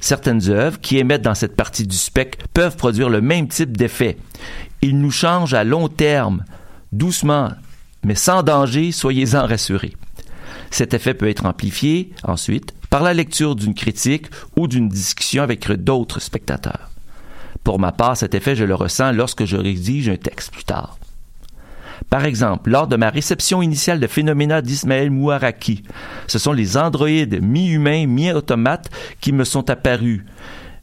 Certaines 0.00 0.50
œuvres 0.50 0.80
qui 0.80 0.98
émettent 0.98 1.22
dans 1.22 1.34
cette 1.34 1.56
partie 1.56 1.86
du 1.86 1.96
spectre 1.96 2.46
peuvent 2.52 2.76
produire 2.76 3.08
le 3.08 3.20
même 3.20 3.48
type 3.48 3.76
d'effet. 3.76 4.18
Ils 4.84 4.98
nous 4.98 5.10
changent 5.10 5.54
à 5.54 5.64
long 5.64 5.88
terme, 5.88 6.44
doucement, 6.92 7.48
mais 8.04 8.14
sans 8.14 8.42
danger, 8.42 8.92
soyez-en 8.92 9.46
rassurés. 9.46 9.96
Cet 10.70 10.92
effet 10.92 11.14
peut 11.14 11.30
être 11.30 11.46
amplifié 11.46 12.12
ensuite 12.22 12.74
par 12.90 13.02
la 13.02 13.14
lecture 13.14 13.56
d'une 13.56 13.72
critique 13.72 14.26
ou 14.58 14.68
d'une 14.68 14.90
discussion 14.90 15.42
avec 15.42 15.66
d'autres 15.72 16.20
spectateurs. 16.20 16.90
Pour 17.62 17.78
ma 17.78 17.92
part, 17.92 18.18
cet 18.18 18.34
effet, 18.34 18.54
je 18.54 18.66
le 18.66 18.74
ressens 18.74 19.12
lorsque 19.12 19.46
je 19.46 19.56
rédige 19.56 20.10
un 20.10 20.16
texte 20.16 20.52
plus 20.52 20.64
tard. 20.64 20.98
Par 22.10 22.26
exemple, 22.26 22.68
lors 22.68 22.86
de 22.86 22.96
ma 22.96 23.08
réception 23.08 23.62
initiale 23.62 24.00
de 24.00 24.06
Phénoména 24.06 24.60
d'Ismaël 24.60 25.10
Mouaraki, 25.10 25.82
ce 26.26 26.38
sont 26.38 26.52
les 26.52 26.76
androïdes 26.76 27.42
mi-humains, 27.42 28.06
mi-automates 28.06 28.90
qui 29.22 29.32
me 29.32 29.44
sont 29.44 29.70
apparus. 29.70 30.26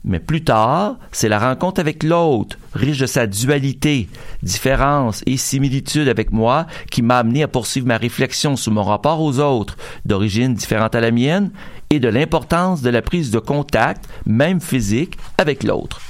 Mais 0.03 0.19
plus 0.19 0.43
tard, 0.43 0.95
c'est 1.11 1.29
la 1.29 1.37
rencontre 1.37 1.79
avec 1.79 2.03
l'autre, 2.03 2.57
riche 2.73 2.97
de 2.97 3.05
sa 3.05 3.27
dualité, 3.27 4.09
différence 4.41 5.21
et 5.27 5.37
similitude 5.37 6.07
avec 6.07 6.31
moi, 6.31 6.65
qui 6.89 7.03
m'a 7.03 7.19
amené 7.19 7.43
à 7.43 7.47
poursuivre 7.47 7.85
ma 7.85 7.97
réflexion 7.97 8.55
sur 8.55 8.71
mon 8.71 8.83
rapport 8.83 9.21
aux 9.21 9.39
autres, 9.39 9.77
d'origine 10.05 10.55
différente 10.55 10.95
à 10.95 11.01
la 11.01 11.11
mienne, 11.11 11.51
et 11.91 11.99
de 11.99 12.07
l'importance 12.07 12.81
de 12.81 12.89
la 12.89 13.03
prise 13.03 13.29
de 13.29 13.37
contact, 13.37 14.09
même 14.25 14.59
physique, 14.59 15.17
avec 15.37 15.63
l'autre, 15.63 16.01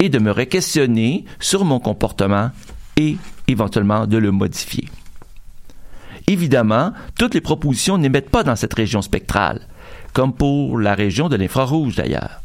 et 0.00 0.08
de 0.08 0.18
me 0.18 0.30
re-questionner 0.30 1.26
sur 1.40 1.66
mon 1.66 1.80
comportement 1.80 2.50
et 2.96 3.18
éventuellement 3.48 4.06
de 4.06 4.16
le 4.16 4.30
modifier. 4.30 4.88
Évidemment, 6.26 6.92
toutes 7.18 7.34
les 7.34 7.42
propositions 7.42 7.98
n'émettent 7.98 8.30
pas 8.30 8.44
dans 8.44 8.56
cette 8.56 8.72
région 8.72 9.02
spectrale, 9.02 9.60
comme 10.14 10.32
pour 10.32 10.78
la 10.78 10.94
région 10.94 11.28
de 11.28 11.36
l'infrarouge 11.36 11.96
d'ailleurs. 11.96 12.43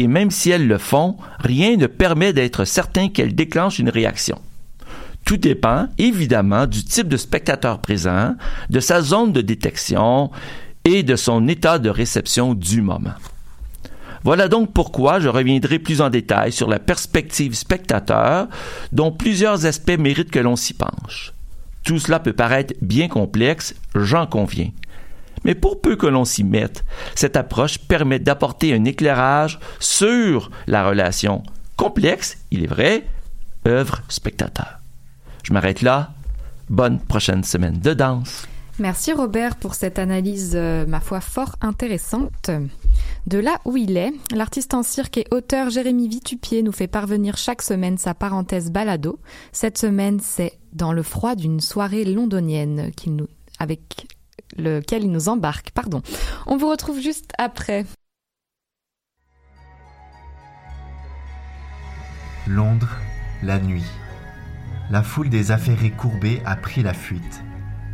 Et 0.00 0.06
même 0.06 0.30
si 0.30 0.48
elles 0.48 0.66
le 0.66 0.78
font, 0.78 1.18
rien 1.40 1.76
ne 1.76 1.86
permet 1.86 2.32
d'être 2.32 2.64
certain 2.64 3.10
qu'elles 3.10 3.34
déclenchent 3.34 3.80
une 3.80 3.90
réaction. 3.90 4.40
Tout 5.26 5.36
dépend 5.36 5.88
évidemment 5.98 6.66
du 6.66 6.82
type 6.84 7.06
de 7.06 7.18
spectateur 7.18 7.82
présent, 7.82 8.34
de 8.70 8.80
sa 8.80 9.02
zone 9.02 9.34
de 9.34 9.42
détection 9.42 10.30
et 10.86 11.02
de 11.02 11.16
son 11.16 11.46
état 11.48 11.78
de 11.78 11.90
réception 11.90 12.54
du 12.54 12.80
moment. 12.80 13.12
Voilà 14.24 14.48
donc 14.48 14.72
pourquoi 14.72 15.20
je 15.20 15.28
reviendrai 15.28 15.78
plus 15.78 16.00
en 16.00 16.08
détail 16.08 16.50
sur 16.50 16.70
la 16.70 16.78
perspective 16.78 17.52
spectateur, 17.52 18.48
dont 18.92 19.12
plusieurs 19.12 19.66
aspects 19.66 19.98
méritent 19.98 20.30
que 20.30 20.38
l'on 20.38 20.56
s'y 20.56 20.72
penche. 20.72 21.34
Tout 21.84 21.98
cela 21.98 22.20
peut 22.20 22.32
paraître 22.32 22.72
bien 22.80 23.08
complexe, 23.08 23.74
j'en 23.94 24.26
conviens. 24.26 24.70
Mais 25.44 25.54
pour 25.54 25.80
peu 25.80 25.96
que 25.96 26.06
l'on 26.06 26.24
s'y 26.24 26.44
mette, 26.44 26.84
cette 27.14 27.36
approche 27.36 27.78
permet 27.78 28.18
d'apporter 28.18 28.74
un 28.74 28.84
éclairage 28.84 29.58
sur 29.78 30.50
la 30.66 30.86
relation 30.86 31.42
complexe, 31.76 32.38
il 32.50 32.64
est 32.64 32.68
vrai, 32.68 33.06
œuvre-spectateur. 33.66 34.80
Je 35.42 35.52
m'arrête 35.52 35.82
là. 35.82 36.12
Bonne 36.68 37.00
prochaine 37.00 37.42
semaine 37.42 37.78
de 37.80 37.94
danse. 37.94 38.46
Merci 38.78 39.12
Robert 39.12 39.56
pour 39.56 39.74
cette 39.74 39.98
analyse, 39.98 40.52
euh, 40.54 40.86
ma 40.86 41.00
foi, 41.00 41.20
fort 41.20 41.56
intéressante. 41.60 42.50
De 43.26 43.38
là 43.38 43.58
où 43.66 43.76
il 43.76 43.96
est, 43.96 44.12
l'artiste 44.34 44.72
en 44.72 44.82
cirque 44.82 45.18
et 45.18 45.26
auteur 45.32 45.68
Jérémy 45.68 46.08
Vitupier 46.08 46.62
nous 46.62 46.72
fait 46.72 46.86
parvenir 46.86 47.36
chaque 47.36 47.60
semaine 47.60 47.98
sa 47.98 48.14
parenthèse 48.14 48.70
balado. 48.70 49.18
Cette 49.52 49.76
semaine, 49.76 50.18
c'est 50.22 50.58
dans 50.72 50.92
le 50.92 51.02
froid 51.02 51.34
d'une 51.34 51.60
soirée 51.60 52.04
londonienne 52.04 52.90
qu'il 52.96 53.16
nous, 53.16 53.28
avec 53.58 54.06
lequel 54.56 55.04
il 55.04 55.10
nous 55.10 55.28
embarque. 55.28 55.70
Pardon. 55.70 56.02
On 56.46 56.56
vous 56.56 56.68
retrouve 56.68 57.00
juste 57.00 57.32
après. 57.38 57.84
Londres, 62.46 62.96
la 63.42 63.58
nuit. 63.58 63.84
La 64.90 65.02
foule 65.02 65.28
des 65.28 65.52
affairés 65.52 65.90
courbés 65.90 66.42
a 66.44 66.56
pris 66.56 66.82
la 66.82 66.94
fuite. 66.94 67.44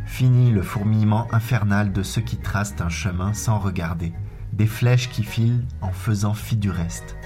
Fini 0.05 0.51
le 0.51 0.63
fourmillement 0.63 1.27
infernal 1.31 1.91
de 1.91 2.01
ceux 2.01 2.21
qui 2.21 2.37
tracent 2.37 2.79
un 2.79 2.89
chemin 2.89 3.33
sans 3.33 3.59
regarder, 3.59 4.13
des 4.53 4.65
flèches 4.65 5.09
qui 5.09 5.23
filent 5.23 5.65
en 5.81 5.91
faisant 5.91 6.33
fi 6.33 6.55
du 6.55 6.71
reste. 6.71 7.17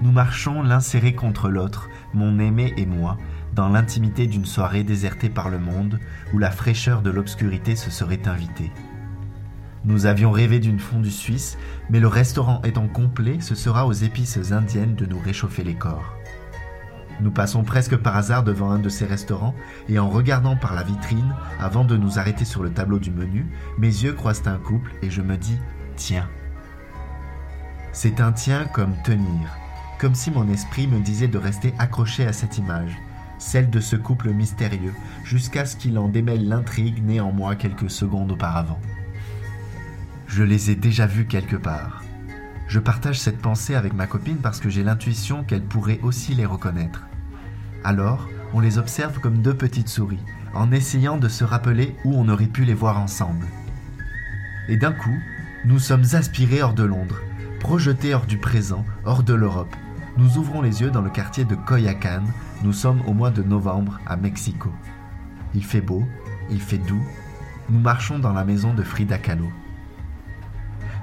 Nous 0.00 0.12
marchons 0.12 0.62
l'un 0.62 0.80
serré 0.80 1.14
contre 1.14 1.50
l'autre, 1.50 1.90
mon 2.14 2.38
aimé 2.38 2.72
et 2.76 2.86
moi, 2.86 3.18
dans 3.58 3.68
l'intimité 3.68 4.28
d'une 4.28 4.44
soirée 4.44 4.84
désertée 4.84 5.28
par 5.28 5.50
le 5.50 5.58
monde, 5.58 5.98
où 6.32 6.38
la 6.38 6.52
fraîcheur 6.52 7.02
de 7.02 7.10
l'obscurité 7.10 7.74
se 7.74 7.90
serait 7.90 8.28
invitée. 8.28 8.70
Nous 9.84 10.06
avions 10.06 10.30
rêvé 10.30 10.60
d'une 10.60 10.78
fondue 10.78 11.10
suisse, 11.10 11.58
mais 11.90 11.98
le 11.98 12.06
restaurant 12.06 12.62
étant 12.62 12.86
complet, 12.86 13.38
ce 13.40 13.56
sera 13.56 13.84
aux 13.84 13.92
épices 13.92 14.52
indiennes 14.52 14.94
de 14.94 15.06
nous 15.06 15.18
réchauffer 15.18 15.64
les 15.64 15.74
corps. 15.74 16.14
Nous 17.20 17.32
passons 17.32 17.64
presque 17.64 17.96
par 17.96 18.16
hasard 18.16 18.44
devant 18.44 18.70
un 18.70 18.78
de 18.78 18.88
ces 18.88 19.06
restaurants 19.06 19.56
et 19.88 19.98
en 19.98 20.08
regardant 20.08 20.54
par 20.54 20.76
la 20.76 20.84
vitrine, 20.84 21.34
avant 21.58 21.84
de 21.84 21.96
nous 21.96 22.20
arrêter 22.20 22.44
sur 22.44 22.62
le 22.62 22.70
tableau 22.70 23.00
du 23.00 23.10
menu, 23.10 23.44
mes 23.76 23.88
yeux 23.88 24.12
croisent 24.12 24.46
un 24.46 24.58
couple 24.58 24.92
et 25.02 25.10
je 25.10 25.20
me 25.20 25.36
dis 25.36 25.58
Tiens. 25.96 26.28
C'est 27.90 28.20
un 28.20 28.30
tiens 28.30 28.66
comme 28.72 28.94
tenir, 29.02 29.48
comme 29.98 30.14
si 30.14 30.30
mon 30.30 30.48
esprit 30.48 30.86
me 30.86 31.00
disait 31.00 31.26
de 31.26 31.38
rester 31.38 31.74
accroché 31.80 32.24
à 32.24 32.32
cette 32.32 32.56
image, 32.56 32.96
celle 33.38 33.70
de 33.70 33.80
ce 33.80 33.96
couple 33.96 34.30
mystérieux, 34.30 34.94
jusqu'à 35.24 35.64
ce 35.64 35.76
qu'il 35.76 35.98
en 35.98 36.08
démêle 36.08 36.48
l'intrigue 36.48 37.04
née 37.04 37.20
en 37.20 37.32
moi 37.32 37.56
quelques 37.56 37.90
secondes 37.90 38.32
auparavant. 38.32 38.80
Je 40.26 40.42
les 40.42 40.70
ai 40.70 40.74
déjà 40.74 41.06
vus 41.06 41.26
quelque 41.26 41.56
part. 41.56 42.02
Je 42.68 42.78
partage 42.78 43.18
cette 43.18 43.40
pensée 43.40 43.74
avec 43.74 43.94
ma 43.94 44.06
copine 44.06 44.36
parce 44.36 44.60
que 44.60 44.68
j'ai 44.68 44.82
l'intuition 44.82 45.42
qu'elle 45.42 45.64
pourrait 45.64 46.00
aussi 46.02 46.34
les 46.34 46.44
reconnaître. 46.44 47.06
Alors, 47.82 48.28
on 48.52 48.60
les 48.60 48.78
observe 48.78 49.20
comme 49.20 49.40
deux 49.40 49.54
petites 49.54 49.88
souris, 49.88 50.22
en 50.54 50.70
essayant 50.70 51.16
de 51.16 51.28
se 51.28 51.44
rappeler 51.44 51.96
où 52.04 52.14
on 52.14 52.28
aurait 52.28 52.46
pu 52.46 52.64
les 52.64 52.74
voir 52.74 53.00
ensemble. 53.00 53.46
Et 54.68 54.76
d'un 54.76 54.92
coup, 54.92 55.16
nous 55.64 55.78
sommes 55.78 56.04
aspirés 56.12 56.62
hors 56.62 56.74
de 56.74 56.84
Londres, 56.84 57.20
projetés 57.60 58.14
hors 58.14 58.26
du 58.26 58.38
présent, 58.38 58.84
hors 59.04 59.22
de 59.22 59.34
l'Europe. 59.34 59.74
Nous 60.18 60.36
ouvrons 60.36 60.62
les 60.62 60.80
yeux 60.80 60.90
dans 60.90 61.00
le 61.00 61.10
quartier 61.10 61.44
de 61.44 61.54
Coyacan. 61.54 62.24
Nous 62.64 62.72
sommes 62.72 63.02
au 63.06 63.12
mois 63.12 63.30
de 63.30 63.44
novembre 63.44 64.00
à 64.04 64.16
Mexico. 64.16 64.68
Il 65.54 65.64
fait 65.64 65.80
beau, 65.80 66.02
il 66.50 66.60
fait 66.60 66.78
doux. 66.78 67.06
Nous 67.70 67.78
marchons 67.78 68.18
dans 68.18 68.32
la 68.32 68.44
maison 68.44 68.74
de 68.74 68.82
Frida 68.82 69.16
Kahlo. 69.16 69.48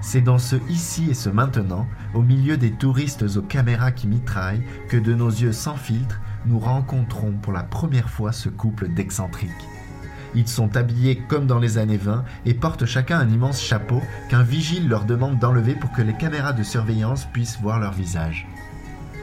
C'est 0.01 0.19
dans 0.19 0.37
ce 0.37 0.57
ici 0.69 1.07
et 1.09 1.13
ce 1.13 1.29
maintenant, 1.29 1.87
au 2.13 2.23
milieu 2.23 2.57
des 2.57 2.71
touristes 2.71 3.23
aux 3.37 3.41
caméras 3.41 3.93
qui 3.93 4.09
mitraillent, 4.09 4.65
que 4.89 4.97
de 4.97 5.13
nos 5.13 5.29
yeux 5.29 5.53
sans 5.53 5.77
filtre, 5.77 6.19
nous 6.45 6.59
rencontrons 6.59 7.31
pour 7.41 7.53
la 7.53 7.63
première 7.63 8.09
fois 8.09 8.33
ce 8.33 8.49
couple 8.49 8.89
d'excentriques. 8.89 9.49
Ils 10.35 10.49
sont 10.49 10.75
habillés 10.75 11.19
comme 11.29 11.47
dans 11.47 11.59
les 11.59 11.77
années 11.77 11.95
20 11.95 12.25
et 12.45 12.53
portent 12.53 12.85
chacun 12.85 13.19
un 13.19 13.29
immense 13.29 13.61
chapeau 13.61 14.01
qu'un 14.29 14.43
vigile 14.43 14.89
leur 14.89 15.05
demande 15.05 15.39
d'enlever 15.39 15.73
pour 15.73 15.93
que 15.93 16.01
les 16.01 16.17
caméras 16.17 16.51
de 16.51 16.63
surveillance 16.63 17.23
puissent 17.31 17.61
voir 17.61 17.79
leur 17.79 17.93
visage. 17.93 18.45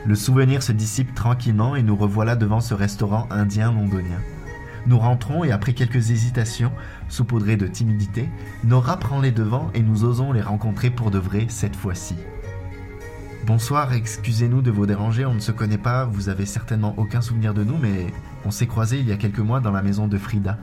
Le 0.05 0.15
souvenir 0.17 0.63
se 0.63 0.73
dissipe 0.73 1.15
tranquillement 1.15 1.77
et 1.77 1.83
nous 1.83 1.95
revoilà 1.95 2.35
devant 2.35 2.61
ce 2.61 2.75
restaurant 2.75 3.29
indien 3.31 3.71
londonien. 3.71 4.21
Nous 4.87 4.99
rentrons 4.99 5.45
et 5.45 5.53
après 5.53 5.75
quelques 5.75 6.11
hésitations, 6.11 6.73
saupoudrées 7.09 7.57
de 7.57 7.69
timidité, 7.69 8.29
Nora 8.65 8.97
prend 8.97 9.21
les 9.21 9.31
devants 9.31 9.71
et 9.75 9.81
nous 9.81 10.03
osons 10.03 10.33
les 10.33 10.43
rencontrer 10.43 10.91
pour 10.91 11.13
de 11.13 11.19
vrai 11.19 11.47
cette 11.49 11.77
fois-ci. 11.77 12.17
Bonsoir, 13.47 13.93
excusez-nous 13.93 14.61
de 14.61 14.73
vous 14.73 14.87
déranger, 14.87 15.25
on 15.25 15.35
ne 15.35 15.41
se 15.41 15.53
connaît 15.53 15.79
pas, 15.79 16.05
vous 16.05 16.29
avez 16.29 16.47
certainement 16.47 16.95
aucun 16.97 17.21
souvenir 17.21 17.55
de 17.55 17.63
nous, 17.63 17.77
mais 17.77 18.07
on 18.45 18.51
s'est 18.51 18.67
croisés 18.67 18.99
il 18.99 19.09
y 19.09 19.13
a 19.13 19.17
quelques 19.17 19.39
mois 19.39 19.61
dans 19.61 19.73
la 19.73 19.83
maison 19.83 20.09
de 20.09 20.19
Frida. 20.19 20.59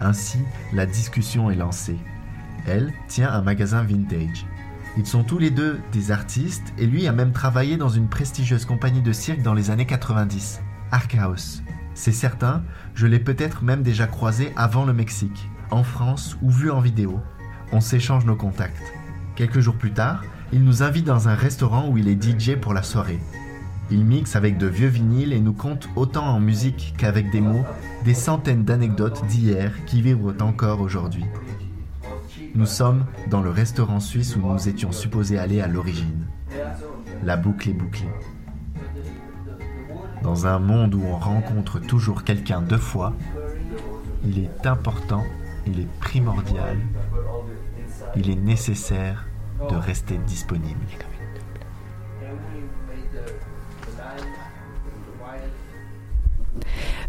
Ainsi, 0.00 0.38
la 0.72 0.86
discussion 0.86 1.50
est 1.50 1.56
lancée. 1.56 1.98
Elle 2.66 2.92
tient 3.06 3.32
un 3.32 3.42
magasin 3.42 3.82
vintage. 3.82 4.44
Ils 4.98 5.06
sont 5.06 5.22
tous 5.22 5.38
les 5.38 5.50
deux 5.50 5.78
des 5.92 6.10
artistes 6.10 6.74
et 6.76 6.84
lui 6.84 7.06
a 7.06 7.12
même 7.12 7.30
travaillé 7.30 7.76
dans 7.76 7.88
une 7.88 8.08
prestigieuse 8.08 8.64
compagnie 8.64 9.00
de 9.00 9.12
cirque 9.12 9.42
dans 9.42 9.54
les 9.54 9.70
années 9.70 9.86
90, 9.86 10.60
House. 11.20 11.62
C'est 11.94 12.10
certain, 12.10 12.64
je 12.96 13.06
l'ai 13.06 13.20
peut-être 13.20 13.62
même 13.62 13.84
déjà 13.84 14.08
croisé 14.08 14.52
avant 14.56 14.84
le 14.84 14.92
Mexique, 14.92 15.48
en 15.70 15.84
France 15.84 16.36
ou 16.42 16.50
vu 16.50 16.72
en 16.72 16.80
vidéo. 16.80 17.20
On 17.70 17.80
s'échange 17.80 18.24
nos 18.24 18.34
contacts. 18.34 18.92
Quelques 19.36 19.60
jours 19.60 19.76
plus 19.76 19.92
tard, 19.92 20.24
il 20.52 20.64
nous 20.64 20.82
invite 20.82 21.06
dans 21.06 21.28
un 21.28 21.36
restaurant 21.36 21.88
où 21.88 21.96
il 21.96 22.08
est 22.08 22.20
DJ 22.20 22.56
pour 22.56 22.74
la 22.74 22.82
soirée. 22.82 23.20
Il 23.92 24.04
mixe 24.04 24.34
avec 24.34 24.58
de 24.58 24.66
vieux 24.66 24.88
vinyles 24.88 25.32
et 25.32 25.40
nous 25.40 25.52
compte 25.52 25.88
autant 25.94 26.26
en 26.26 26.40
musique 26.40 26.94
qu'avec 26.98 27.30
des 27.30 27.40
mots 27.40 27.64
des 28.04 28.14
centaines 28.14 28.64
d'anecdotes 28.64 29.24
d'hier 29.26 29.72
qui 29.86 30.02
vibrent 30.02 30.34
encore 30.40 30.80
aujourd'hui. 30.80 31.24
Nous 32.54 32.66
sommes 32.66 33.06
dans 33.28 33.40
le 33.40 33.50
restaurant 33.50 34.00
suisse 34.00 34.36
où 34.36 34.40
nous 34.40 34.68
étions 34.68 34.92
supposés 34.92 35.38
aller 35.38 35.60
à 35.60 35.68
l'origine. 35.68 36.26
La 37.22 37.36
boucle 37.36 37.70
est 37.70 37.74
bouclée. 37.74 38.08
Dans 40.22 40.46
un 40.46 40.58
monde 40.58 40.94
où 40.94 41.02
on 41.04 41.16
rencontre 41.16 41.78
toujours 41.78 42.24
quelqu'un 42.24 42.60
deux 42.60 42.78
fois, 42.78 43.14
il 44.24 44.38
est 44.38 44.66
important, 44.66 45.24
il 45.66 45.80
est 45.80 45.98
primordial, 46.00 46.78
il 48.16 48.30
est 48.30 48.36
nécessaire 48.36 49.26
de 49.70 49.76
rester 49.76 50.18
disponible. 50.18 50.86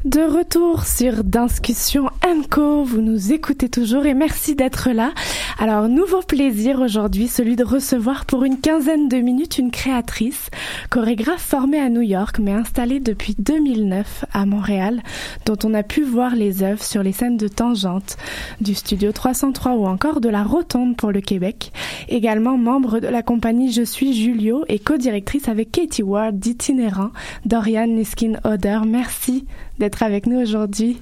De 0.05 0.21
retour 0.21 0.85
sur 0.85 1.25
Discussion 1.25 2.09
Enco, 2.25 2.85
vous 2.85 3.01
nous 3.01 3.33
écoutez 3.33 3.67
toujours 3.67 4.05
et 4.05 4.13
merci 4.13 4.55
d'être 4.55 4.91
là. 4.91 5.11
Alors, 5.57 5.89
nouveau 5.89 6.21
plaisir 6.21 6.79
aujourd'hui, 6.79 7.27
celui 7.27 7.57
de 7.57 7.65
recevoir 7.65 8.23
pour 8.23 8.45
une 8.45 8.61
quinzaine 8.61 9.09
de 9.09 9.17
minutes 9.17 9.57
une 9.57 9.71
créatrice, 9.71 10.51
chorégraphe 10.89 11.41
formée 11.41 11.81
à 11.81 11.89
New 11.89 12.01
York 12.01 12.39
mais 12.39 12.53
installée 12.53 13.01
depuis 13.01 13.35
2009 13.39 14.23
à 14.31 14.45
Montréal, 14.45 15.01
dont 15.45 15.57
on 15.65 15.73
a 15.73 15.83
pu 15.83 16.03
voir 16.03 16.33
les 16.33 16.63
œuvres 16.63 16.81
sur 16.81 17.03
les 17.03 17.11
scènes 17.11 17.35
de 17.35 17.49
Tangente, 17.49 18.15
du 18.61 18.75
Studio 18.75 19.11
303 19.11 19.73
ou 19.73 19.85
encore 19.85 20.21
de 20.21 20.29
la 20.29 20.43
Rotonde 20.43 20.95
pour 20.95 21.11
le 21.11 21.19
Québec. 21.19 21.73
Également 22.07 22.57
membre 22.57 23.01
de 23.01 23.07
la 23.09 23.21
compagnie 23.21 23.73
Je 23.73 23.83
suis 23.83 24.13
Julio 24.13 24.63
et 24.69 24.79
co-directrice 24.79 25.49
avec 25.49 25.73
Katie 25.73 26.03
Ward 26.03 26.39
d'Itinérant, 26.39 27.11
Dorian 27.45 27.87
Niskin-Oder. 27.87 28.79
Merci 28.87 29.45
d'être 29.79 30.03
avec 30.03 30.25
nous 30.27 30.39
aujourd'hui. 30.39 30.99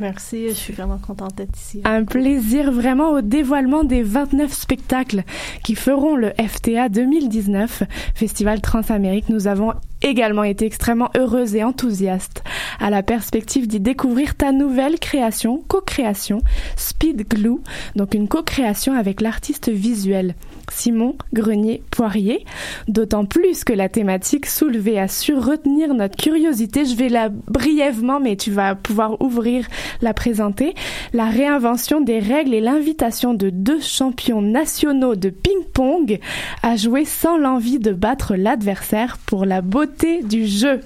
Merci, 0.00 0.48
je 0.48 0.54
suis 0.54 0.72
vraiment 0.72 0.98
contente 0.98 1.34
d'être 1.36 1.56
ici. 1.58 1.82
Un 1.84 2.04
plaisir 2.04 2.72
vraiment 2.72 3.10
au 3.10 3.20
dévoilement 3.20 3.84
des 3.84 4.02
29 4.02 4.52
spectacles 4.52 5.22
qui 5.62 5.74
feront 5.74 6.16
le 6.16 6.32
FTA 6.38 6.88
2019, 6.88 7.82
Festival 8.14 8.60
Transamérique. 8.60 9.28
Nous 9.28 9.46
avons 9.46 9.74
également 10.04 10.44
été 10.44 10.66
extrêmement 10.66 11.10
heureuses 11.16 11.56
et 11.56 11.64
enthousiastes 11.64 12.44
à 12.78 12.90
la 12.90 13.02
perspective 13.02 13.66
d'y 13.66 13.80
découvrir 13.80 14.34
ta 14.34 14.52
nouvelle 14.52 14.98
création, 14.98 15.62
co-création, 15.68 16.42
Speed 16.76 17.26
Glue, 17.28 17.60
donc 17.96 18.14
une 18.14 18.28
co-création 18.28 18.94
avec 18.94 19.20
l'artiste 19.20 19.70
visuel. 19.70 20.34
Simon 20.70 21.16
Grenier-Poirier, 21.32 22.44
d'autant 22.88 23.24
plus 23.24 23.64
que 23.64 23.72
la 23.72 23.88
thématique 23.88 24.46
soulevée 24.46 24.98
a 24.98 25.08
su 25.08 25.34
retenir 25.34 25.94
notre 25.94 26.16
curiosité. 26.16 26.84
Je 26.84 26.96
vais 26.96 27.08
la 27.08 27.28
brièvement, 27.28 28.18
mais 28.18 28.36
tu 28.36 28.50
vas 28.50 28.74
pouvoir 28.74 29.20
ouvrir, 29.20 29.66
la 30.00 30.14
présenter. 30.14 30.74
La 31.12 31.26
réinvention 31.26 32.00
des 32.00 32.18
règles 32.18 32.54
et 32.54 32.60
l'invitation 32.60 33.34
de 33.34 33.50
deux 33.50 33.80
champions 33.80 34.42
nationaux 34.42 35.16
de 35.16 35.30
ping-pong 35.30 36.18
à 36.62 36.76
jouer 36.76 37.04
sans 37.04 37.36
l'envie 37.36 37.78
de 37.78 37.92
battre 37.92 38.34
l'adversaire 38.34 39.18
pour 39.26 39.44
la 39.44 39.60
beauté 39.60 39.93
du 40.22 40.46
jeu. 40.46 40.80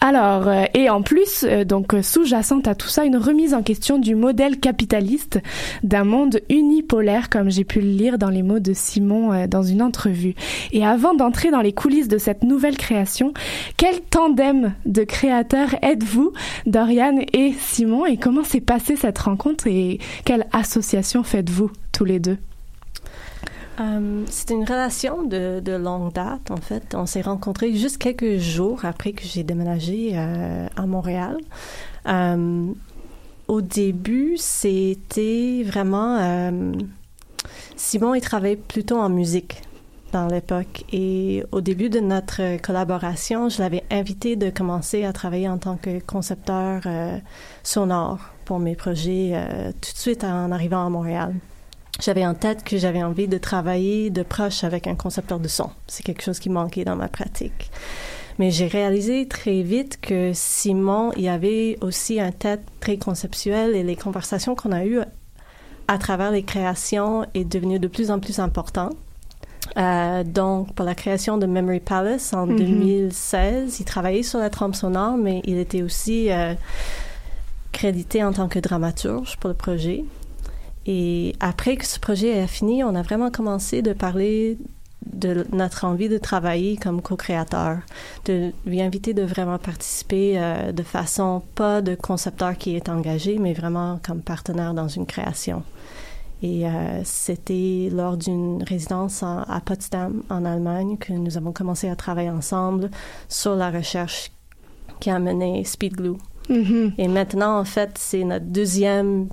Alors, 0.00 0.48
euh, 0.48 0.64
et 0.74 0.90
en 0.90 1.02
plus, 1.02 1.44
euh, 1.44 1.64
donc 1.64 1.94
sous-jacente 2.02 2.66
à 2.66 2.74
tout 2.74 2.88
ça, 2.88 3.04
une 3.04 3.16
remise 3.16 3.54
en 3.54 3.62
question 3.62 3.98
du 3.98 4.14
modèle 4.14 4.58
capitaliste 4.58 5.40
d'un 5.82 6.04
monde 6.04 6.40
unipolaire, 6.50 7.30
comme 7.30 7.50
j'ai 7.50 7.64
pu 7.64 7.80
le 7.80 7.88
lire 7.88 8.18
dans 8.18 8.30
les 8.30 8.42
mots 8.42 8.58
de 8.58 8.72
Simon 8.72 9.32
euh, 9.32 9.46
dans 9.46 9.62
une 9.62 9.80
entrevue. 9.80 10.34
Et 10.72 10.84
avant 10.84 11.14
d'entrer 11.14 11.50
dans 11.50 11.60
les 11.60 11.72
coulisses 11.72 12.08
de 12.08 12.18
cette 12.18 12.42
nouvelle 12.42 12.76
création, 12.76 13.32
quel 13.76 14.00
tandem 14.00 14.74
de 14.86 15.04
créateurs 15.04 15.76
êtes-vous, 15.82 16.32
Dorian 16.66 17.20
et 17.32 17.52
Simon, 17.58 18.06
et 18.06 18.16
comment 18.16 18.44
s'est 18.44 18.60
passée 18.60 18.96
cette 18.96 19.18
rencontre 19.18 19.66
et 19.66 19.98
quelle 20.24 20.46
association 20.52 21.22
faites-vous 21.22 21.70
tous 21.92 22.04
les 22.04 22.18
deux? 22.18 22.38
Euh, 23.80 24.24
c'est 24.28 24.50
une 24.50 24.64
relation 24.64 25.22
de, 25.22 25.76
longue 25.76 26.12
date, 26.12 26.50
en 26.50 26.56
fait. 26.56 26.94
On 26.94 27.06
s'est 27.06 27.22
rencontrés 27.22 27.74
juste 27.74 27.98
quelques 27.98 28.38
jours 28.38 28.84
après 28.84 29.12
que 29.12 29.22
j'ai 29.24 29.42
déménagé 29.42 30.12
euh, 30.14 30.66
à 30.76 30.86
Montréal. 30.86 31.38
Euh, 32.06 32.66
au 33.48 33.60
début, 33.60 34.36
c'était 34.36 35.62
vraiment... 35.64 36.52
Simon, 37.76 38.14
il 38.14 38.20
travaillait 38.20 38.56
plutôt 38.56 38.98
en 38.98 39.08
musique 39.08 39.62
dans 40.12 40.26
l'époque. 40.26 40.84
Et 40.92 41.42
au 41.52 41.60
début 41.60 41.88
de 41.88 42.00
notre 42.00 42.60
collaboration, 42.60 43.48
je 43.48 43.60
l'avais 43.60 43.82
invité 43.90 44.36
de 44.36 44.50
commencer 44.50 45.04
à 45.04 45.12
travailler 45.12 45.48
en 45.48 45.58
tant 45.58 45.76
que 45.76 45.98
concepteur 46.00 46.82
sonore 47.62 48.20
pour 48.44 48.58
mes 48.58 48.76
projets 48.76 49.34
tout 49.80 49.92
de 49.92 49.98
suite 49.98 50.24
en 50.24 50.52
arrivant 50.52 50.86
à 50.86 50.88
Montréal 50.88 51.34
j'avais 52.02 52.26
en 52.26 52.34
tête 52.34 52.64
que 52.64 52.76
j'avais 52.76 53.02
envie 53.02 53.28
de 53.28 53.38
travailler 53.38 54.10
de 54.10 54.22
proche 54.22 54.64
avec 54.64 54.86
un 54.86 54.96
concepteur 54.96 55.38
de 55.38 55.48
son. 55.48 55.70
C'est 55.86 56.02
quelque 56.02 56.22
chose 56.22 56.40
qui 56.40 56.50
manquait 56.50 56.84
dans 56.84 56.96
ma 56.96 57.08
pratique. 57.08 57.70
Mais 58.38 58.50
j'ai 58.50 58.66
réalisé 58.66 59.28
très 59.28 59.62
vite 59.62 60.00
que 60.00 60.32
Simon, 60.34 61.12
il 61.16 61.22
y 61.22 61.28
avait 61.28 61.78
aussi 61.80 62.18
un 62.18 62.32
tête 62.32 62.62
très 62.80 62.96
conceptuel 62.96 63.76
et 63.76 63.82
les 63.82 63.96
conversations 63.96 64.54
qu'on 64.54 64.72
a 64.72 64.84
eues 64.84 65.00
à 65.86 65.98
travers 65.98 66.30
les 66.30 66.42
créations 66.42 67.26
est 67.34 67.44
devenue 67.44 67.78
de 67.78 67.88
plus 67.88 68.10
en 68.10 68.18
plus 68.18 68.40
important. 68.40 68.90
Euh, 69.76 70.24
donc, 70.24 70.74
pour 70.74 70.84
la 70.84 70.94
création 70.94 71.38
de 71.38 71.46
Memory 71.46 71.80
Palace 71.80 72.32
en 72.32 72.46
mm 72.46 72.52
-hmm. 72.52 72.58
2016, 72.58 73.80
il 73.80 73.84
travaillait 73.84 74.22
sur 74.22 74.38
la 74.38 74.50
trompe 74.50 74.74
sonore, 74.74 75.16
mais 75.16 75.40
il 75.44 75.58
était 75.58 75.82
aussi 75.82 76.30
euh, 76.30 76.54
crédité 77.70 78.24
en 78.24 78.32
tant 78.32 78.48
que 78.48 78.58
dramaturge 78.58 79.36
pour 79.38 79.48
le 79.48 79.56
projet. 79.56 80.04
Et 80.86 81.34
après 81.40 81.76
que 81.76 81.86
ce 81.86 81.98
projet 82.00 82.40
a 82.40 82.46
fini, 82.46 82.82
on 82.82 82.94
a 82.94 83.02
vraiment 83.02 83.30
commencé 83.30 83.82
de 83.82 83.92
parler 83.92 84.58
de 85.12 85.44
notre 85.52 85.84
envie 85.84 86.08
de 86.08 86.18
travailler 86.18 86.76
comme 86.76 87.02
co-créateur, 87.02 87.78
de 88.24 88.52
lui 88.66 88.80
inviter 88.80 89.14
de 89.14 89.22
vraiment 89.22 89.58
participer 89.58 90.34
euh, 90.36 90.70
de 90.72 90.82
façon 90.82 91.42
pas 91.54 91.82
de 91.82 91.94
concepteur 91.96 92.56
qui 92.56 92.76
est 92.76 92.88
engagé, 92.88 93.38
mais 93.38 93.52
vraiment 93.52 93.98
comme 94.04 94.22
partenaire 94.22 94.74
dans 94.74 94.88
une 94.88 95.06
création. 95.06 95.62
Et 96.42 96.66
euh, 96.66 97.00
c'était 97.04 97.88
lors 97.92 98.16
d'une 98.16 98.62
résidence 98.64 99.22
en- 99.22 99.42
à 99.42 99.60
Potsdam, 99.60 100.22
en 100.30 100.44
Allemagne, 100.44 100.96
que 100.98 101.12
nous 101.12 101.36
avons 101.36 101.52
commencé 101.52 101.88
à 101.88 101.94
travailler 101.96 102.30
ensemble 102.30 102.90
sur 103.28 103.54
la 103.54 103.70
recherche 103.70 104.32
qui 105.00 105.10
a 105.10 105.18
mené 105.18 105.64
Speed 105.64 105.94
Glue. 105.94 106.16
Mhm. 106.48 106.92
Et 106.98 107.06
maintenant, 107.08 107.58
en 107.60 107.64
fait, 107.64 107.90
c'est 107.96 108.24
notre 108.24 108.46
deuxième 108.46 109.28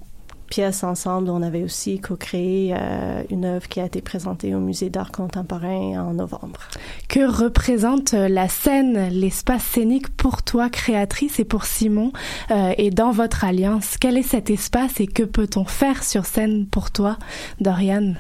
pièce 0.50 0.84
ensemble. 0.84 1.30
On 1.30 1.42
avait 1.42 1.64
aussi 1.64 2.00
co-créé 2.00 2.74
euh, 2.76 3.24
une 3.30 3.46
œuvre 3.46 3.68
qui 3.68 3.80
a 3.80 3.86
été 3.86 4.02
présentée 4.02 4.54
au 4.56 4.60
Musée 4.60 4.90
d'art 4.90 5.12
contemporain 5.12 6.04
en 6.04 6.14
novembre. 6.14 6.60
Que 7.08 7.26
représente 7.26 8.14
euh, 8.14 8.28
la 8.28 8.48
scène, 8.48 9.10
l'espace 9.10 9.64
scénique 9.64 10.10
pour 10.10 10.44
toi, 10.44 10.70
créatrice, 10.70 11.40
et 11.40 11.46
pour 11.46 11.66
Simon, 11.66 12.12
euh, 12.52 12.74
et 12.78 12.90
dans 12.90 13.12
votre 13.12 13.46
alliance? 13.46 13.98
Quel 14.00 14.18
est 14.18 14.24
cet 14.24 14.50
espace 14.50 15.00
et 15.00 15.08
que 15.08 15.24
peut-on 15.24 15.66
faire 15.66 16.04
sur 16.04 16.26
scène 16.26 16.66
pour 16.66 16.92
toi, 16.92 17.18
Dorian 17.60 18.14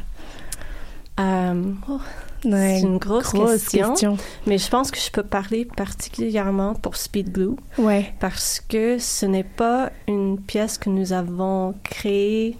oh, 1.19 1.99
Ouais, 2.45 2.77
c'est 2.79 2.87
une 2.87 2.97
grosse, 2.97 3.33
grosse 3.33 3.63
question, 3.63 3.89
question. 3.89 4.17
Mais 4.47 4.57
je 4.57 4.69
pense 4.69 4.91
que 4.91 4.99
je 4.99 5.11
peux 5.11 5.23
parler 5.23 5.65
particulièrement 5.65 6.73
pour 6.73 6.95
Speed 6.95 7.31
Glue. 7.31 7.55
Ouais. 7.77 8.13
Parce 8.19 8.59
que 8.59 8.97
ce 8.97 9.25
n'est 9.25 9.43
pas 9.43 9.91
une 10.07 10.39
pièce 10.39 10.77
que 10.77 10.89
nous 10.89 11.13
avons 11.13 11.73
créée 11.83 12.57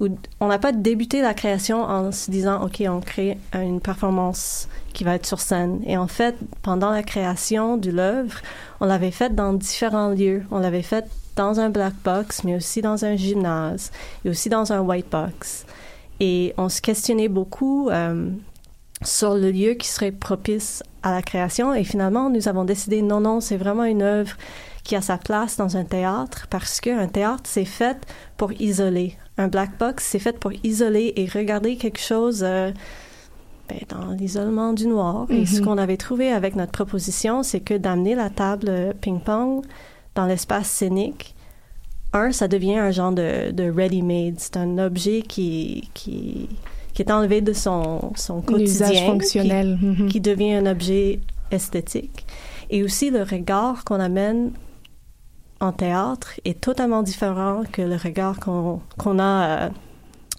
ou 0.00 0.08
on 0.40 0.48
n'a 0.48 0.58
pas 0.58 0.72
débuté 0.72 1.22
la 1.22 1.32
création 1.32 1.82
en 1.82 2.10
se 2.10 2.30
disant 2.30 2.64
OK, 2.64 2.82
on 2.88 3.00
crée 3.00 3.38
une 3.54 3.80
performance 3.80 4.68
qui 4.92 5.04
va 5.04 5.14
être 5.14 5.26
sur 5.26 5.40
scène. 5.40 5.80
Et 5.86 5.96
en 5.96 6.08
fait, 6.08 6.34
pendant 6.62 6.90
la 6.90 7.04
création 7.04 7.76
de 7.76 7.90
l'œuvre, 7.90 8.36
on 8.80 8.86
l'avait 8.86 9.12
faite 9.12 9.34
dans 9.34 9.52
différents 9.52 10.08
lieux. 10.08 10.42
On 10.50 10.58
l'avait 10.58 10.82
faite 10.82 11.08
dans 11.36 11.60
un 11.60 11.70
black 11.70 11.94
box, 12.04 12.42
mais 12.44 12.56
aussi 12.56 12.82
dans 12.82 13.04
un 13.04 13.16
gymnase 13.16 13.92
et 14.24 14.30
aussi 14.30 14.48
dans 14.48 14.72
un 14.72 14.80
white 14.80 15.08
box. 15.10 15.64
Et 16.20 16.52
on 16.58 16.68
se 16.68 16.80
questionnait 16.80 17.28
beaucoup 17.28 17.88
euh, 17.90 18.28
sur 19.04 19.34
le 19.34 19.50
lieu 19.50 19.74
qui 19.74 19.88
serait 19.88 20.12
propice 20.12 20.82
à 21.02 21.12
la 21.12 21.22
création. 21.22 21.74
Et 21.74 21.84
finalement, 21.84 22.30
nous 22.30 22.48
avons 22.48 22.64
décidé 22.64 23.02
non, 23.02 23.20
non, 23.20 23.40
c'est 23.40 23.56
vraiment 23.56 23.84
une 23.84 24.02
œuvre 24.02 24.36
qui 24.84 24.96
a 24.96 25.00
sa 25.00 25.16
place 25.18 25.56
dans 25.56 25.76
un 25.76 25.84
théâtre 25.84 26.46
parce 26.50 26.80
qu'un 26.80 27.06
théâtre, 27.08 27.44
c'est 27.44 27.64
fait 27.64 27.98
pour 28.36 28.52
isoler. 28.60 29.16
Un 29.38 29.48
black 29.48 29.78
box, 29.78 30.04
c'est 30.04 30.18
fait 30.18 30.38
pour 30.38 30.52
isoler 30.64 31.12
et 31.16 31.26
regarder 31.26 31.76
quelque 31.76 32.00
chose 32.00 32.42
euh, 32.44 32.70
ben, 33.68 33.78
dans 33.88 34.10
l'isolement 34.12 34.72
du 34.72 34.86
noir. 34.86 35.26
Et 35.30 35.46
ce 35.46 35.58
Mhm. 35.60 35.64
qu'on 35.66 35.78
avait 35.78 35.96
trouvé 35.96 36.32
avec 36.32 36.56
notre 36.56 36.72
proposition, 36.72 37.42
c'est 37.42 37.60
que 37.60 37.74
d'amener 37.74 38.14
la 38.14 38.28
table 38.30 38.66
euh, 38.68 38.92
ping-pong 39.00 39.64
dans 40.14 40.26
l'espace 40.26 40.68
scénique, 40.68 41.34
un, 42.12 42.30
ça 42.32 42.46
devient 42.48 42.76
un 42.76 42.90
genre 42.90 43.12
de, 43.12 43.52
de 43.52 43.70
ready-made. 43.70 44.34
C'est 44.38 44.56
un 44.58 44.76
objet 44.78 45.22
qui, 45.22 45.88
qui, 45.94 46.48
qui 46.94 47.02
est 47.02 47.10
enlevé 47.10 47.40
de 47.40 47.52
son, 47.52 48.12
son 48.16 48.40
quotidien. 48.42 49.06
Fonctionnel. 49.06 49.78
Qui, 49.80 49.86
Mhm. 49.86 50.08
qui 50.08 50.20
devient 50.20 50.52
un 50.54 50.66
objet 50.66 51.20
esthétique. 51.50 52.26
Et 52.70 52.82
aussi, 52.82 53.10
le 53.10 53.22
regard 53.22 53.84
qu'on 53.84 54.00
amène 54.00 54.52
en 55.60 55.72
théâtre 55.72 56.32
est 56.44 56.60
totalement 56.60 57.02
différent 57.02 57.62
que 57.70 57.82
le 57.82 57.96
regard 57.96 58.40
qu'on 58.40 59.18
a 59.18 59.66
euh, 59.66 59.68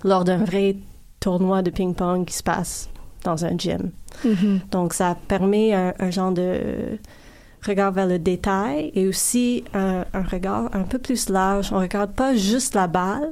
lors 0.03 0.23
d'un 0.23 0.37
vrai 0.37 0.75
tournoi 1.19 1.61
de 1.61 1.69
ping-pong 1.69 2.25
qui 2.25 2.33
se 2.33 2.43
passe 2.43 2.89
dans 3.23 3.45
un 3.45 3.57
gym. 3.57 3.91
Mhm. 4.25 4.59
Donc, 4.71 4.93
ça 4.93 5.15
permet 5.27 5.73
un, 5.73 5.93
un 5.99 6.11
genre 6.11 6.31
de 6.33 6.99
regard 7.65 7.93
vers 7.93 8.07
le 8.07 8.19
détail 8.19 8.91
et 8.95 9.07
aussi 9.07 9.63
un, 9.73 10.03
un 10.13 10.21
regard 10.23 10.69
un 10.73 10.81
peu 10.83 10.99
plus 10.99 11.29
large. 11.29 11.71
On 11.71 11.79
regarde 11.79 12.11
pas 12.11 12.35
juste 12.35 12.75
la 12.75 12.87
balle, 12.87 13.31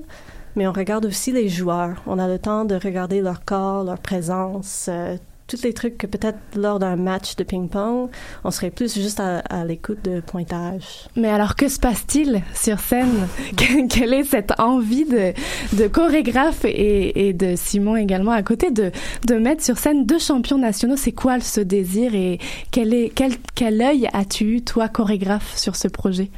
mais 0.56 0.68
on 0.68 0.72
regarde 0.74 1.06
aussi 1.06 1.32
les 1.32 1.49
joueurs. 1.49 2.02
On 2.08 2.20
a 2.20 2.28
le 2.28 2.39
temps 2.39 2.66
de 2.66 2.76
regarder 2.76 3.22
leur 3.22 3.43
corps, 3.45 3.84
leur 3.84 3.99
présence, 3.99 4.88
euh, 4.89 5.18
tous 5.47 5.64
les 5.64 5.74
trucs 5.74 5.97
que 5.97 6.08
peut-être 6.08 6.38
lors 6.56 6.80
d'un 6.80 6.95
match 6.95 7.36
de 7.36 7.43
ping-pong, 7.43 8.08
on 8.45 8.52
serait 8.52 8.70
plus 8.70 8.93
juste 8.95 9.20
à, 9.20 9.39
à 9.39 9.66
l'écoute 9.66 10.02
de 10.02 10.22
pointage. 10.22 11.10
Mais 11.18 11.28
alors, 11.28 11.58
que 11.58 11.68
se 11.68 11.78
passe-t-il 11.78 12.41
sur 12.54 12.80
scène? 12.80 13.28
Que- 13.58 13.86
Quelle 13.89 14.14
est 14.14 14.24
cette 14.24 14.58
envie 14.62 15.04
de, 15.04 15.34
de 15.74 15.88
chorégraphe 15.89 16.64
et, 16.64 17.28
et 17.28 17.34
de 17.34 17.56
Simon 17.58 17.97
également 17.97 18.32
à 18.32 18.43
côté 18.43 18.72
de, 18.72 18.91
de 19.28 19.36
mettre 19.36 19.62
sur 19.62 19.78
scène 19.78 20.06
deux 20.06 20.20
champions 20.20 20.58
nationaux? 20.58 20.95
C'est 20.95 21.12
quoi 21.12 21.41
ce 21.41 21.60
désir 21.60 22.16
et 22.16 22.39
quel, 22.72 22.93
est, 22.93 23.10
quel, 23.14 23.34
quel 23.54 23.82
œil 23.82 24.08
as-tu 24.14 24.45
eu, 24.56 24.62
toi, 24.62 24.88
chorégraphe, 24.88 25.58
sur 25.58 25.76
ce 25.76 25.89
projet? 25.89 26.30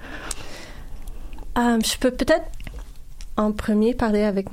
Euh, 1.56 1.78
je 1.86 1.98
peux 2.00 2.10
peut-être 2.10 2.46
en 3.38 3.52
premier 3.52 3.94
parler 3.94 4.22
avec 4.24 4.48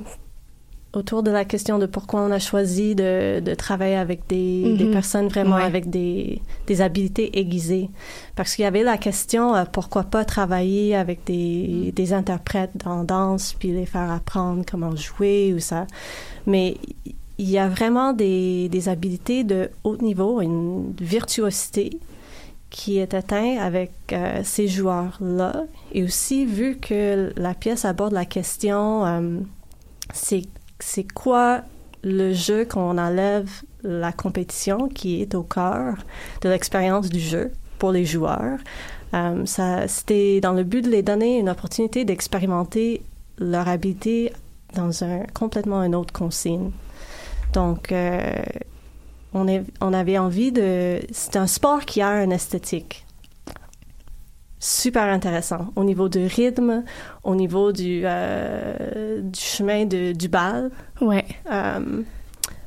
autour 0.93 1.23
de 1.23 1.31
la 1.31 1.45
question 1.45 1.79
de 1.79 1.85
pourquoi 1.85 2.19
on 2.21 2.31
a 2.31 2.39
choisi 2.39 2.95
de, 2.95 3.39
de 3.39 3.53
travailler 3.55 3.95
avec 3.95 4.27
des, 4.27 4.63
Mhm. 4.65 4.77
des 4.77 4.91
personnes 4.91 5.27
vraiment 5.29 5.55
Ouais. 5.55 5.63
avec 5.63 5.89
des, 5.89 6.41
des 6.67 6.81
habiletés 6.81 7.39
aiguisées. 7.39 7.89
Parce 8.35 8.55
qu'il 8.55 8.63
y 8.63 8.65
avait 8.65 8.83
la 8.83 8.97
question 8.97 9.55
euh, 9.55 9.63
pourquoi 9.71 10.03
pas 10.03 10.25
travailler 10.25 10.93
avec 10.95 11.23
des, 11.25 11.93
des 11.95 12.11
interprètes 12.11 12.71
en 12.85 13.05
danse 13.05 13.53
puis 13.57 13.71
les 13.71 13.85
faire 13.85 14.11
apprendre 14.11 14.63
comment 14.69 14.93
jouer 14.93 15.53
ou 15.55 15.59
ça. 15.59 15.87
Mais 16.45 16.75
il 17.37 17.49
y 17.49 17.57
a 17.57 17.69
vraiment 17.69 18.11
des, 18.11 18.67
des 18.67 18.89
habiletés 18.89 19.45
de 19.45 19.69
haut 19.85 19.95
niveau, 19.97 20.41
une 20.41 20.93
virtuosité 20.99 21.91
qui 22.71 22.97
est 22.97 23.13
atteint 23.13 23.57
avec 23.59 23.91
euh, 24.13 24.41
ces 24.43 24.67
joueurs-là. 24.67 25.65
Et 25.91 26.03
aussi, 26.03 26.45
vu 26.45 26.77
que 26.77 27.31
la 27.35 27.53
pièce 27.53 27.85
aborde 27.85 28.13
la 28.13 28.25
question, 28.25 29.05
euh, 29.05 29.39
c'est 30.13 31.13
quoi 31.13 31.61
le 32.01 32.33
jeu 32.33 32.65
qu'on 32.65 32.97
enlève 32.97 33.51
la 33.83 34.11
compétition 34.11 34.87
qui 34.87 35.21
est 35.21 35.35
au 35.35 35.43
cœur 35.43 35.95
de 36.41 36.49
l'expérience 36.49 37.09
du 37.09 37.19
jeu 37.19 37.51
pour 37.77 37.91
les 37.91 38.05
joueurs? 38.05 38.57
Euh, 39.13 39.43
c'était 39.87 40.39
dans 40.39 40.53
le 40.53 40.63
but 40.63 40.81
de 40.81 40.89
les 40.89 41.03
donner 41.03 41.39
une 41.39 41.49
opportunité 41.49 42.05
d'expérimenter 42.05 43.03
leur 43.37 43.67
habileté 43.67 44.31
dans 44.75 45.03
un 45.03 45.23
complètement 45.33 45.81
un 45.81 45.91
autre 45.91 46.13
consigne. 46.13 46.71
Donc, 47.53 47.93
on, 49.33 49.47
est, 49.47 49.63
on 49.81 49.93
avait 49.93 50.17
envie 50.17 50.51
de... 50.51 50.99
C'est 51.11 51.35
un 51.35 51.47
sport 51.47 51.85
qui 51.85 52.01
a 52.01 52.09
un 52.09 52.29
esthétique 52.29 53.05
super 54.61 55.03
intéressant 55.05 55.73
au 55.75 55.83
niveau 55.83 56.07
du 56.07 56.25
rythme, 56.27 56.83
au 57.23 57.35
niveau 57.35 57.71
du, 57.71 58.03
euh, 58.05 59.21
du 59.21 59.39
chemin 59.39 59.85
de, 59.85 60.13
du 60.13 60.29
bal. 60.29 60.71
Ouais. 61.01 61.25
Euh, 61.51 62.03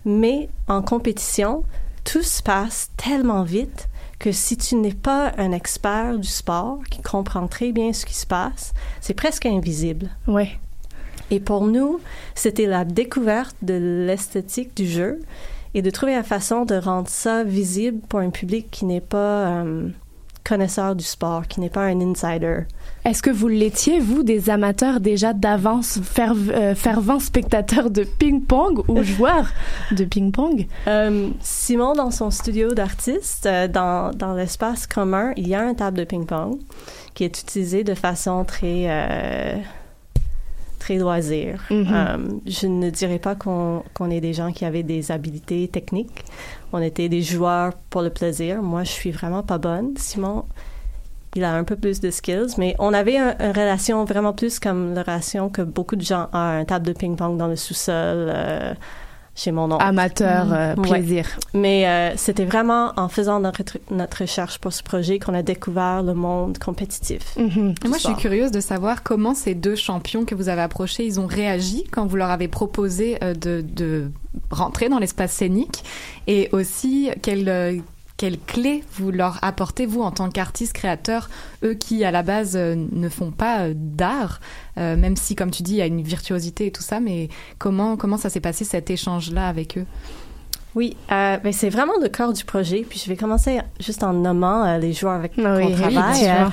mais 0.05 0.49
en 0.69 0.83
compétition, 0.83 1.63
tout 2.03 2.23
se 2.23 2.43
passe 2.43 2.91
tellement 2.97 3.45
vite 3.45 3.89
que 4.19 4.33
si 4.33 4.57
tu 4.57 4.75
n'es 4.77 4.93
pas 4.93 5.33
un 5.39 5.53
expert 5.53 6.19
du 6.19 6.29
sport 6.29 6.81
qui 6.91 7.01
comprend 7.01 7.47
très 7.47 7.73
bien 7.73 7.93
ce 7.93 8.05
qui 8.05 8.15
se 8.15 8.27
passe, 8.27 8.73
c'est 9.01 9.15
presque 9.15 9.47
invisible. 9.47 10.11
Ouais. 10.27 10.59
Et 11.31 11.41
pour 11.41 11.67
nous, 11.67 12.01
c'était 12.35 12.67
la 12.67 12.85
découverte 12.85 13.57
de 13.63 14.05
l'esthétique 14.07 14.77
du 14.77 14.87
jeu 14.87 15.21
et 15.75 15.83
de 15.83 15.91
trouver 15.91 16.15
la 16.15 16.23
façon 16.23 16.65
de 16.65 16.75
rendre 16.77 17.09
ça 17.09 17.45
visible 17.45 18.01
pour 18.09 18.21
un 18.21 18.31
public 18.31 18.69
qui 18.71 18.85
n'est 18.85 19.01
pas 19.01 19.47
euh, 19.49 19.89
connaisseur 20.45 20.95
du 20.95 21.05
sport, 21.05 21.47
qui 21.49 21.61
n'est 21.61 21.71
pas 21.71 21.85
un 21.85 22.01
insider. 22.01 22.61
Est-ce 23.05 23.23
que 23.23 23.31
vous 23.31 23.49
l'étiez, 23.49 23.99
vous, 23.99 24.23
des 24.23 24.51
amateurs 24.51 25.01
déjà 25.01 25.33
d'avance, 25.33 25.99
ferv- 25.99 26.51
euh, 26.51 26.75
fervents 26.75 27.19
spectateurs 27.19 27.91
de 27.91 28.05
ping-pong 28.05 28.83
ou 28.89 29.03
joueurs 29.03 29.51
de 29.93 30.05
ping-pong? 30.05 30.67
Euh, 30.87 31.29
Simon, 31.41 31.95
dans 31.95 32.11
son 32.11 32.31
studio 32.31 32.73
d'artiste, 32.75 33.49
dans, 33.73 34.11
dans 34.15 34.35
l'espace 34.35 34.87
commun, 34.87 35.33
il 35.37 35.49
y 35.49 35.55
a 35.55 35.63
un 35.63 35.75
table 35.75 35.99
de 35.99 36.05
ping-pong 36.05 36.59
qui 37.15 37.25
est 37.25 37.41
utilisé 37.41 37.85
de 37.85 37.95
façon 37.95 38.45
très, 38.45 38.87
très 40.85 40.99
loisir. 40.99 41.63
Mhm. 41.71 41.87
Euh, 41.91 42.19
je 42.47 42.67
ne 42.67 42.91
dirais 42.91 43.19
pas 43.19 43.35
qu'on 43.35 43.83
est 44.11 44.21
des 44.21 44.35
gens 44.35 44.53
qui 44.53 44.65
avaient 44.67 44.83
des 44.83 45.11
habiletés 45.11 45.67
techniques. 45.69 46.25
On 46.75 46.81
était 46.83 47.09
des 47.09 47.23
joueurs 47.23 47.73
pour 47.89 48.03
le 48.03 48.11
plaisir. 48.11 48.63
Moi, 48.63 48.85
je 48.85 48.91
suis 48.91 49.11
vraiment 49.11 49.43
pas 49.43 49.57
bonne. 49.59 49.95
Simon, 49.97 50.45
il 51.37 51.43
a 51.43 51.55
un 51.55 51.65
peu 51.65 51.77
plus 51.77 52.01
de 52.01 52.11
skills, 52.11 52.53
mais 52.59 52.77
on 52.79 52.93
avait 52.93 53.17
un- 53.17 53.35
une 53.41 53.53
relation 53.53 54.05
vraiment 54.05 54.35
plus 54.35 54.59
comme 54.61 54.93
la 54.95 55.03
relation 55.03 55.49
que 55.49 55.63
beaucoup 55.63 55.97
de 55.97 56.03
gens 56.03 56.29
ont, 56.35 56.39
un 56.61 56.65
table 56.67 56.87
de 56.87 56.93
ping-pong 56.93 57.39
dans 57.39 57.49
le 57.49 57.57
sous-sol 57.57 58.29
euh, 58.29 58.75
chez 59.35 59.51
mon 59.53 59.71
oncle. 59.73 59.85
Amateur, 59.85 60.53
euh, 60.53 60.75
Ouais. 60.77 60.89
plaisir. 60.91 61.27
Mais 61.55 61.87
euh, 61.89 62.13
c'était 62.17 62.45
vraiment 62.45 62.93
en 62.97 63.09
faisant 63.09 63.41
notre, 63.41 63.63
notre 63.91 64.23
recherche 64.23 64.59
pour 64.59 64.73
ce 64.73 64.83
projet 64.83 65.19
qu'on 65.19 65.35
a 65.35 65.43
découvert 65.43 66.03
le 66.03 66.15
monde 66.15 66.59
compétitif. 66.59 67.37
Mhm. 67.37 67.75
du 67.75 67.89
Moi, 67.89 67.99
je 67.99 68.05
suis 68.05 68.15
curieuse 68.17 68.51
de 68.51 68.61
savoir 68.61 69.03
comment 69.03 69.35
ces 69.35 69.55
deux 69.55 69.75
champions 69.77 70.25
que 70.25 70.35
vous 70.35 70.49
avez 70.49 70.63
approchés, 70.63 71.05
ils 71.05 71.19
ont 71.21 71.27
réagi 71.27 71.85
quand 71.91 72.07
vous 72.07 72.17
leur 72.17 72.31
avez 72.31 72.49
proposé 72.49 73.19
euh, 73.23 73.35
de, 73.35 73.65
de 73.67 74.11
rentrer 74.51 74.89
dans 74.89 74.99
l'espace 74.99 75.33
scénique 75.33 75.85
et 76.27 76.49
aussi 76.53 77.11
quel, 77.23 77.49
euh, 77.49 77.73
quel 77.73 77.83
quelles 78.25 78.39
clés 78.39 78.83
vous 78.95 79.11
leur 79.11 79.39
apportez, 79.43 79.85
vous, 79.85 80.01
en 80.01 80.11
tant 80.11 80.31
qu'artiste, 80.31 80.73
créateur, 80.73 81.29
eux 81.63 81.75
qui, 81.75 82.05
à 82.07 82.11
la 82.11 82.23
base, 82.23 82.57
euh, 82.57 82.75
ne 82.75 83.09
font 83.11 83.31
pas 83.33 83.65
euh, 83.67 83.73
d'art, 83.77 84.41
euh, 84.79 84.97
même 84.97 85.15
si, 85.15 85.35
comme 85.37 85.51
tu 85.51 85.63
dis, 85.63 85.73
il 85.73 85.77
y 85.77 85.83
a 85.83 85.87
une 85.87 86.01
virtuosité 86.01 86.67
et 86.67 86.71
tout 86.73 86.81
ça, 86.83 87.01
mais 87.01 87.29
comment, 87.59 87.99
comment 87.99 88.17
ça 88.17 88.31
s'est 88.31 88.41
passé 88.41 88.65
cet 88.65 88.89
échange-là 88.89 89.47
avec 89.47 89.77
eux? 89.77 89.85
Oui, 90.75 90.97
euh, 91.13 91.37
ben 91.37 91.53
c'est 91.53 91.69
vraiment 91.69 91.93
le 92.03 92.09
cœur 92.09 92.33
du 92.33 92.45
projet. 92.47 92.87
Puis 92.89 92.99
je 93.05 93.11
vais 93.11 93.17
commencer 93.17 93.61
juste 93.79 94.03
en 94.03 94.15
nommant 94.15 94.65
euh, 94.65 94.79
les 94.79 94.95
joueurs 94.95 95.13
avec 95.15 95.35
qui 95.35 95.41
on 95.41 95.57
oui, 95.57 95.73
travaille. 95.73 96.19
dis-moi. 96.19 96.47
Euh, 96.47 96.49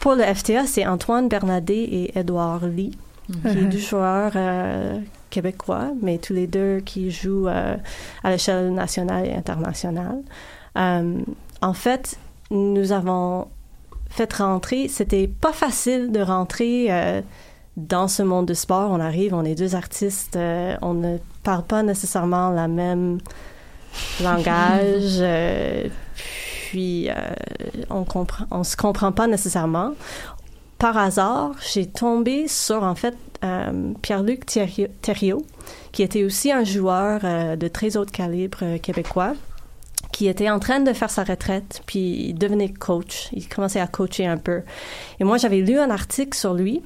pour 0.00 0.16
le 0.16 0.24
FTA, 0.24 0.66
c'est 0.66 0.84
Antoine 0.84 1.28
Bernadet 1.28 1.78
et 1.84 2.18
Édouard 2.18 2.66
Lee, 2.66 2.90
qui 3.30 3.38
Mhm. 3.48 3.54
sont 3.54 3.68
deux 3.70 3.78
joueurs 3.78 4.32
euh, 4.36 4.98
québécois, 5.30 5.92
mais 6.02 6.18
tous 6.18 6.34
les 6.34 6.46
deux 6.46 6.80
qui 6.84 7.10
jouent 7.10 7.48
euh, 7.48 7.76
à 8.22 8.30
l'échelle 8.30 8.74
nationale 8.74 9.26
et 9.26 9.32
internationale. 9.34 10.18
Euh, 10.76 11.20
en 11.62 11.72
fait, 11.72 12.18
nous 12.50 12.92
avons 12.92 13.48
fait 14.14 14.32
rentrer. 14.34 14.88
C'était 14.88 15.26
pas 15.26 15.52
facile 15.52 16.12
de 16.12 16.20
rentrer. 16.20 16.86
euh, 16.90 17.20
dans 17.76 18.06
ce 18.06 18.22
monde 18.22 18.46
de 18.46 18.54
sport, 18.54 18.92
on 18.92 19.00
arrive, 19.00 19.34
on 19.34 19.44
est 19.44 19.56
deux 19.56 19.74
artistes, 19.74 20.36
euh, 20.36 20.76
on 20.80 20.94
ne 20.94 21.18
parle 21.42 21.64
pas 21.64 21.82
nécessairement 21.82 22.50
la 22.50 22.68
même 22.68 23.18
langage, 24.22 25.16
euh, 25.18 25.88
puis 26.68 27.08
on 27.90 28.04
comprend, 28.04 28.44
on 28.52 28.62
se 28.62 28.76
comprend 28.76 29.10
pas 29.10 29.26
nécessairement. 29.26 29.94
Par 30.78 30.96
hasard, 30.96 31.50
j'ai 31.72 31.86
tombé 31.86 32.46
sur 32.46 32.84
en 32.84 32.94
fait 32.94 33.16
Pierre-Luc 34.02 34.46
Thériault, 35.02 35.44
qui 35.90 36.04
était 36.04 36.22
aussi 36.22 36.52
un 36.52 36.62
joueur 36.62 37.22
de 37.56 37.68
très 37.68 37.96
haut 37.96 38.06
calibre 38.06 38.76
québécois 38.76 39.34
qui 40.14 40.28
était 40.28 40.48
en 40.48 40.60
train 40.60 40.78
de 40.78 40.92
faire 40.92 41.10
sa 41.10 41.24
retraite, 41.24 41.82
puis 41.86 42.28
il 42.28 42.34
devenait 42.34 42.72
coach. 42.72 43.30
Il 43.32 43.48
commençait 43.48 43.80
à 43.80 43.88
coacher 43.88 44.24
un 44.26 44.36
peu. 44.36 44.62
Et 45.18 45.24
moi, 45.24 45.38
j'avais 45.38 45.58
lu 45.58 45.76
un 45.76 45.90
article 45.90 46.38
sur 46.38 46.54
lui 46.54 46.82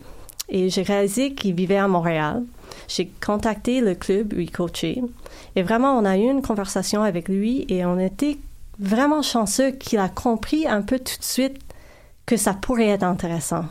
et 0.49 0.70
j'ai 0.70 0.81
réalisé 0.81 1.35
qu'il 1.35 1.55
vivait 1.55 1.76
à 1.76 1.89
Montréal. 1.89 2.43
J'ai 2.89 3.11
contacté 3.22 3.83
le 3.83 3.95
club 3.95 4.33
où 4.33 4.41
il 4.41 4.51
coachait. 4.51 5.03
Et 5.57 5.62
vraiment, 5.62 5.99
on 5.99 6.07
a 6.07 6.16
eu 6.16 6.22
une 6.22 6.41
conversation 6.41 7.03
avec 7.03 7.29
lui 7.29 7.66
et 7.68 7.85
on 7.85 7.99
était 7.99 8.39
vraiment 8.79 9.20
chanceux 9.20 9.72
qu'il 9.72 9.99
a 9.99 10.09
compris 10.09 10.66
un 10.66 10.81
peu 10.81 10.99
tout 10.99 11.18
de 11.18 11.24
suite 11.24 11.61
que 12.24 12.39
ça 12.39 12.55
pourrait 12.55 12.89
être 12.89 13.03
intéressant, 13.03 13.66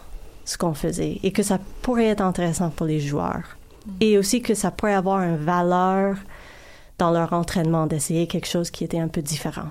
ce 0.45 0.59
qu'on 0.59 0.75
faisait, 0.75 1.17
et 1.23 1.31
que 1.31 1.41
ça 1.41 1.57
pourrait 1.81 2.09
être 2.09 2.21
intéressant 2.21 2.69
pour 2.69 2.85
les 2.85 2.99
joueurs. 2.99 3.57
Et 4.01 4.19
aussi 4.19 4.43
que 4.43 4.53
ça 4.53 4.69
pourrait 4.69 4.93
avoir 4.93 5.23
une 5.23 5.37
valeur 5.37 6.15
dans 6.97 7.11
leur 7.11 7.33
entraînement, 7.33 7.87
d'essayer 7.87 8.27
quelque 8.27 8.47
chose 8.47 8.71
qui 8.71 8.83
était 8.83 8.99
un 8.99 9.07
peu 9.07 9.21
différent. 9.21 9.69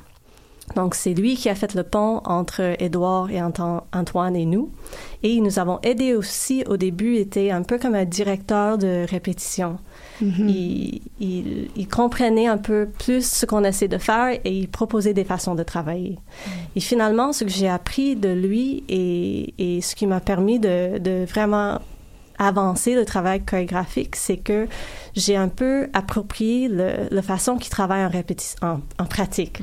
Donc, 0.74 0.96
c'est 0.96 1.14
lui 1.14 1.36
qui 1.36 1.48
a 1.48 1.54
fait 1.54 1.74
le 1.74 1.84
pont 1.84 2.20
entre 2.24 2.74
Édouard 2.80 3.30
et 3.30 3.40
Anto- 3.40 3.84
Antoine 3.92 4.34
et 4.34 4.44
nous. 4.46 4.70
Et 5.22 5.40
nous 5.40 5.60
avons 5.60 5.78
aidé 5.84 6.14
aussi 6.14 6.64
au 6.66 6.76
début, 6.76 7.14
était 7.16 7.52
un 7.52 7.62
peu 7.62 7.78
comme 7.78 7.94
un 7.94 8.04
directeur 8.04 8.76
de 8.76 9.06
répétition. 9.08 9.78
il, 10.20 11.02
il, 11.20 11.68
il 11.76 11.86
comprenait 11.88 12.48
un 12.48 12.58
peu 12.58 12.88
plus 12.98 13.24
ce 13.24 13.46
qu'on 13.46 13.62
essaie 13.62 13.86
de 13.86 13.98
faire 13.98 14.40
et 14.44 14.50
il 14.50 14.68
proposait 14.68 15.14
des 15.14 15.24
façons 15.24 15.54
de 15.54 15.62
travailler. 15.62 16.18
Et 16.74 16.80
finalement, 16.80 17.32
ce 17.32 17.44
que 17.44 17.50
j'ai 17.50 17.68
appris 17.68 18.16
de 18.16 18.30
lui 18.30 18.82
et, 18.88 19.54
et 19.58 19.80
ce 19.80 19.94
qui 19.94 20.08
m'a 20.08 20.20
permis 20.20 20.58
de, 20.58 20.98
de 20.98 21.24
vraiment 21.26 21.78
avancer 22.38 22.94
le 22.94 23.04
travail 23.04 23.42
chorégraphique, 23.44 24.16
c'est 24.16 24.36
que 24.36 24.68
j'ai 25.14 25.36
un 25.36 25.48
peu 25.48 25.88
approprié 25.92 26.68
le, 26.68 27.08
la 27.10 27.22
façon 27.22 27.56
qu'il 27.56 27.70
travaille 27.70 28.04
en, 28.04 28.08
répétition, 28.08 28.58
en, 28.62 28.80
en 28.98 29.06
pratique. 29.06 29.62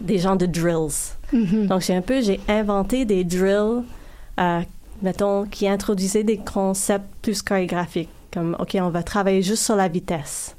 Des 0.00 0.18
gens 0.18 0.36
de 0.36 0.46
drills. 0.46 1.14
Donc, 1.32 1.80
j'ai 1.80 1.94
un 1.94 2.02
peu, 2.02 2.20
j'ai 2.20 2.40
inventé 2.48 3.04
des 3.04 3.24
drills, 3.24 3.82
euh, 4.38 4.60
mettons, 5.02 5.44
qui 5.46 5.68
introduisaient 5.68 6.24
des 6.24 6.38
concepts 6.38 7.08
plus 7.22 7.42
chorégraphiques. 7.42 8.10
Comme, 8.32 8.56
OK, 8.58 8.76
on 8.80 8.90
va 8.90 9.02
travailler 9.02 9.42
juste 9.42 9.62
sur 9.62 9.76
la 9.76 9.88
vitesse. 9.88 10.56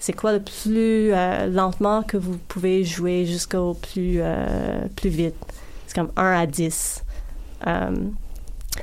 C'est 0.00 0.12
quoi 0.12 0.32
le 0.32 0.40
plus 0.40 1.12
euh, 1.12 1.46
lentement 1.46 2.02
que 2.02 2.16
vous 2.16 2.36
pouvez 2.36 2.84
jouer 2.84 3.24
jusqu'au 3.24 3.74
plus, 3.74 4.16
euh, 4.18 4.86
plus 4.96 5.08
vite? 5.08 5.36
C'est 5.86 5.94
comme 5.94 6.10
1 6.16 6.40
à 6.40 6.46
10. 6.46 7.02
Euh, 7.66 7.90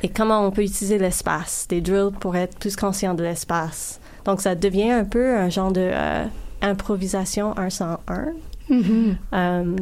et 0.04 0.10
comment 0.10 0.46
on 0.46 0.52
peut 0.52 0.64
utiliser 0.64 0.98
l'espace, 0.98 1.68
des 1.70 1.82
drills 1.82 2.12
pour 2.20 2.36
être 2.36 2.58
plus 2.58 2.76
conscient 2.76 3.14
de 3.14 3.24
l'espace. 3.24 4.00
Donc, 4.26 4.42
ça 4.42 4.56
devient 4.56 4.92
un 4.92 5.06
peu 5.06 5.36
un 5.36 5.50
genre 5.50 5.72
de 5.72 5.90
euh, 5.94 6.26
improvisation 6.62 7.58
1 7.58 7.70
sans 7.70 8.00
1. 8.08 8.28
Mhm. 8.70 9.18
Euh, 9.34 9.76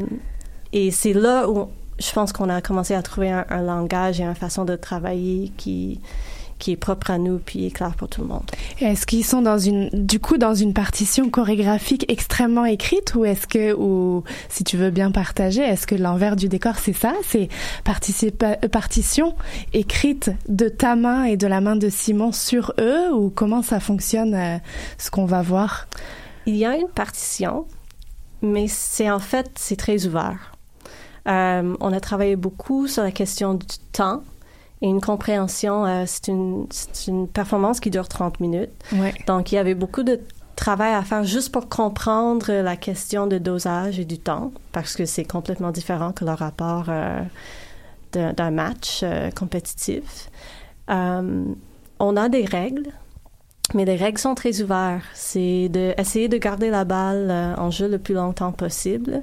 et 0.74 0.91
c'est 0.91 1.14
là 1.14 1.49
où 1.49 1.68
je 1.99 2.12
pense 2.12 2.32
qu'on 2.32 2.49
a 2.49 2.62
commencé 2.62 2.95
à 2.95 3.01
trouver 3.01 3.32
un, 3.32 3.45
un 3.49 3.62
langage 3.62 4.20
et 4.20 4.24
une 4.24 4.36
façon 4.36 4.66
de 4.66 4.76
travailler 4.76 5.51
qui, 5.57 5.99
qui 6.60 6.72
est 6.72 6.78
propre 6.78 7.10
à 7.12 7.18
nous 7.18 7.39
puis 7.39 7.66
est 7.66 7.72
clair 7.72 7.95
pour 7.95 8.07
tout 8.07 8.22
le 8.22 8.28
monde. 8.28 8.43
Est-ce 8.80 9.07
qu'ils 9.07 9.26
sont 9.26 9.41
dans 9.41 9.57
une, 9.57 9.89
du 9.93 10.20
coup, 10.20 10.38
dans 10.38 10.53
une 10.53 10.74
partition 10.74 11.30
chorégraphique 11.30 12.05
extrêmement 12.10 12.66
écrite 12.66 13.16
ou 13.16 13.26
est-ce 13.26 13.47
que, 13.47 13.74
ou 13.74 14.24
si 14.49 14.64
tu 14.64 14.78
veux 14.78 14.91
bien 14.91 15.12
partager, 15.12 15.62
est-ce 15.62 15.88
que 15.88 15.95
l'envers 15.95 16.36
du 16.36 16.49
décor 16.49 16.76
c'est 16.78 16.93
ça, 16.93 17.14
c'est 17.24 17.49
euh, 18.43 18.68
partition 18.72 19.36
écrite 19.74 20.32
de 20.47 20.70
ta 20.70 20.95
main 20.95 21.24
et 21.24 21.38
de 21.38 21.47
la 21.47 21.62
main 21.62 21.76
de 21.76 21.89
Simon 21.89 22.32
sur 22.32 22.74
eux 22.80 23.14
ou 23.14 23.30
comment 23.30 23.62
ça 23.62 23.80
fonctionne, 23.80 24.36
euh, 24.36 24.57
ce 24.97 25.10
qu'on 25.10 25.26
va 25.26 25.41
voir? 25.41 25.88
Il 26.45 26.55
y 26.55 26.66
a 26.66 26.76
une 26.76 26.89
partition, 26.89 27.66
mais 28.41 28.68
c'est 28.68 29.10
en 29.10 29.20
fait, 29.20 29.49
c'est 29.55 29.76
très 29.76 30.05
ouvert. 30.05 30.53
Euh, 31.28 31.76
on 31.80 31.93
a 31.93 31.99
travaillé 31.99 32.36
beaucoup 32.36 32.88
sur 32.88 33.03
la 33.03 33.12
question 33.12 33.53
du 33.53 33.66
temps 33.91 34.24
et 34.82 34.88
une 34.88 35.01
compréhension. 35.01 35.86
euh, 35.86 36.03
c'est 36.05 36.27
une, 36.27 37.27
performance 37.27 37.80
qui 37.80 37.89
dure 37.89 38.07
30 38.07 38.39
minutes. 38.39 38.71
Ouais. 38.93 39.13
Donc, 39.27 39.51
il 39.51 39.55
y 39.55 39.57
avait 39.57 39.75
beaucoup 39.75 40.03
de 40.03 40.19
travail 40.55 40.93
à 40.93 41.03
faire 41.03 41.23
juste 41.23 41.51
pour 41.51 41.69
comprendre 41.69 42.51
la 42.51 42.75
question 42.75 43.27
de 43.27 43.38
dosage 43.38 43.99
et 43.99 44.05
du 44.05 44.19
temps, 44.19 44.51
parce 44.71 44.95
que 44.95 45.05
c'est 45.05 45.25
complètement 45.25 45.71
différent 45.71 46.11
que 46.11 46.25
le 46.25 46.32
rapport 46.32 46.86
euh, 46.89 47.21
d'un 48.11 48.51
match 48.51 49.01
euh, 49.03 49.32
compétitif. 49.32 50.30
On 52.01 52.15
a 52.15 52.30
des 52.30 52.45
règles, 52.45 52.91
mais 53.74 53.86
les 53.86 53.95
règles 53.95 54.17
sont 54.17 54.36
très 54.36 54.61
ouvertes. 54.61 55.03
C'est 55.13 55.70
d'essayer 55.70 56.28
de 56.28 56.38
garder 56.38 56.70
la 56.70 56.86
balle 56.86 57.28
euh, 57.30 57.55
en 57.55 57.72
jeu 57.72 57.88
le 57.88 57.99
plus 57.99 58.15
longtemps 58.15 58.51
possible, 58.51 59.22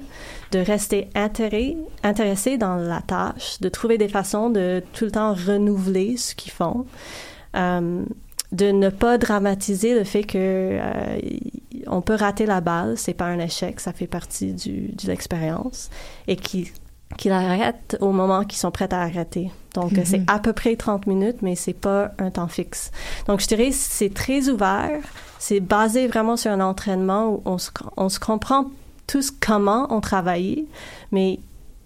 de 0.51 0.59
rester 0.59 1.09
intéressé, 1.15 1.77
intéressé 2.03 2.57
dans 2.57 2.75
la 2.75 3.01
tâche, 3.01 3.59
de 3.61 3.69
trouver 3.69 3.97
des 3.97 4.07
façons 4.07 4.49
de 4.49 4.83
tout 4.93 5.05
le 5.05 5.11
temps 5.11 5.33
renouveler 5.33 6.17
ce 6.17 6.35
qu'ils 6.35 6.51
font. 6.51 6.85
Euh, 7.55 8.03
de 8.53 8.71
ne 8.71 8.89
pas 8.89 9.17
dramatiser 9.17 9.93
le 9.93 10.05
fait 10.05 10.23
que 10.23 10.37
euh, 10.37 11.19
on 11.87 12.01
peut 12.01 12.15
rater 12.15 12.45
la 12.45 12.61
balle, 12.61 12.97
c'est 12.97 13.13
pas 13.13 13.25
un 13.25 13.39
échec, 13.39 13.79
ça 13.81 13.91
fait 13.91 14.07
partie 14.07 14.53
du, 14.53 14.87
de 14.87 15.07
l'expérience 15.07 15.89
et 16.27 16.37
qui 16.37 16.71
qu'ils 17.17 17.31
arrêtent 17.31 17.97
au 18.01 18.11
moment 18.11 18.43
qu'ils 18.43 18.59
sont 18.59 18.71
prêts 18.71 18.93
à 18.93 19.01
arrêter. 19.01 19.51
Donc, 19.73 19.93
Mhm. 19.93 20.05
c'est 20.05 20.21
à 20.27 20.39
peu 20.39 20.53
près 20.53 20.75
30 20.75 21.07
minutes, 21.07 21.37
mais 21.41 21.55
c'est 21.55 21.73
pas 21.73 22.11
un 22.19 22.31
temps 22.31 22.47
fixe. 22.47 22.91
Donc, 23.27 23.39
je 23.41 23.47
dirais 23.47 23.69
c'est 23.71 24.13
très 24.13 24.49
ouvert. 24.49 24.99
C'est 25.39 25.59
basé 25.59 26.07
vraiment 26.07 26.35
sur 26.35 26.51
un 26.51 26.59
entraînement 26.61 27.29
où 27.29 27.41
on 27.45 27.57
se, 27.57 27.69
on 27.95 28.09
se 28.09 28.19
comprend 28.19 28.65
tous 29.05 29.31
comment 29.31 29.87
on 29.89 30.01
travaille, 30.01 30.65
mais 31.11 31.39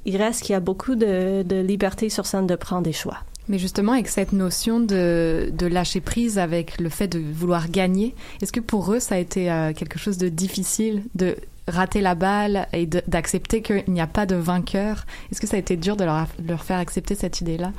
il 0.06 0.18
reste 0.18 0.42
qu'il 0.44 0.54
y 0.54 0.56
a 0.56 0.60
beaucoup 0.62 0.96
de, 0.96 1.44
de 1.44 1.58
liberté 1.62 2.10
sur 2.10 2.26
scène 2.26 2.48
de 2.48 2.56
prendre 2.56 2.84
des 2.84 2.94
choix. 2.94 3.18
Mais 3.48 3.60
justement, 3.60 3.92
avec 3.92 4.08
cette 4.08 4.32
notion 4.34 4.80
de, 4.80 5.52
de 5.52 5.66
lâcher 5.68 6.00
prise, 6.00 6.40
avec 6.40 6.80
le 6.80 6.90
fait 6.90 7.08
de 7.08 7.20
vouloir 7.20 7.70
gagner, 7.70 8.16
est-ce 8.42 8.52
que 8.52 8.60
pour 8.62 8.92
eux, 8.94 9.00
ça 9.00 9.16
a 9.16 9.18
été 9.18 9.52
euh, 9.52 9.74
quelque 9.74 10.00
chose 10.00 10.18
de 10.18 10.30
difficile 10.30 11.04
de 11.16 11.36
rater 11.68 12.02
la 12.02 12.16
balle 12.16 12.68
et 12.74 12.86
d'accepter 12.86 13.62
qu'il 13.62 13.84
n'y 13.88 14.02
a 14.02 14.08
pas 14.08 14.26
de 14.26 14.36
vainqueur 14.36 15.06
Est-ce 15.32 15.40
que 15.42 15.48
ça 15.48 15.56
a 15.56 15.60
été 15.60 15.78
dur 15.78 15.96
de 15.96 16.04
leur, 16.04 16.64
faire 16.64 16.80
accepter 16.80 17.16
cette 17.16 17.42
idée-là? 17.42 17.72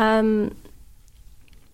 Euh, 0.00 0.48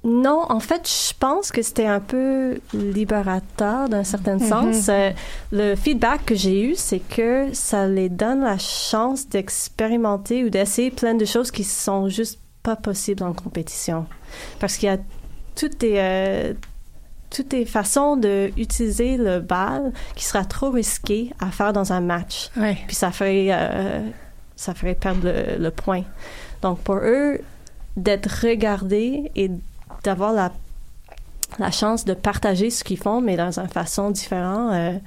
non, 0.05 0.45
en 0.49 0.61
fait, 0.61 0.89
je 0.89 1.12
pense 1.18 1.51
que 1.51 1.62
c'était 1.62 1.87
un 1.87 1.99
peu 1.99 2.61
libérateur 2.72 3.89
d'un 3.89 4.05
certain 4.05 4.34
Mhm. 4.39 4.49
sens. 4.49 4.89
Euh, 4.89 5.11
le 5.51 5.74
feedback 5.74 6.24
que 6.26 6.34
j'ai 6.37 6.62
eu, 6.62 6.74
c'est 6.76 7.01
que 7.01 7.53
ça 7.53 7.89
les 7.89 8.09
donne 8.09 8.43
la 8.43 8.59
chance 8.59 9.28
d'expérimenter 9.28 10.45
ou 10.45 10.51
d'essayer 10.51 10.93
plein 10.93 11.14
de 11.14 11.24
choses 11.24 11.51
qui 11.51 11.64
sont 11.64 12.09
juste 12.09 12.39
pas 12.62 12.76
possibles 12.76 13.24
en 13.24 13.32
compétition. 13.32 14.07
Parce 14.61 14.76
qu'il 14.76 14.89
y 14.89 14.93
a 14.93 14.99
toutes 15.57 15.78
des, 15.80 15.95
euh, 15.97 16.55
toutes 17.31 17.49
des 17.49 17.64
façons 17.64 18.16
d'utiliser 18.16 19.16
le 19.16 19.41
bal 19.41 19.93
qui 20.14 20.24
sera 20.24 20.45
trop 20.45 20.70
risqué 20.70 21.33
à 21.41 21.51
faire 21.51 21.72
dans 21.72 21.93
un 21.93 22.01
match. 22.01 22.51
Puis 22.87 22.97
ça 22.97 23.11
ferait, 23.11 23.49
euh, 23.51 24.01
ça 24.55 24.74
ferait 24.74 24.95
perdre 24.95 25.20
le, 25.24 25.62
le 25.62 25.70
point. 25.70 26.03
Donc 26.62 26.79
pour 26.81 26.97
eux, 26.97 27.41
d'être 27.97 28.29
regardés 28.47 29.31
et 29.37 29.51
d'avoir 30.05 30.33
la, 30.33 30.53
la 31.59 31.70
chance 31.70 32.05
de 32.05 32.14
partager 32.14 32.70
ce 32.70 32.85
qu'ils 32.85 32.99
font, 32.99 33.20
mais 33.20 33.37
dans 33.37 33.59
une 33.59 33.68
façon 33.68 34.11
différente, 34.11 34.72
euh, 34.72 34.99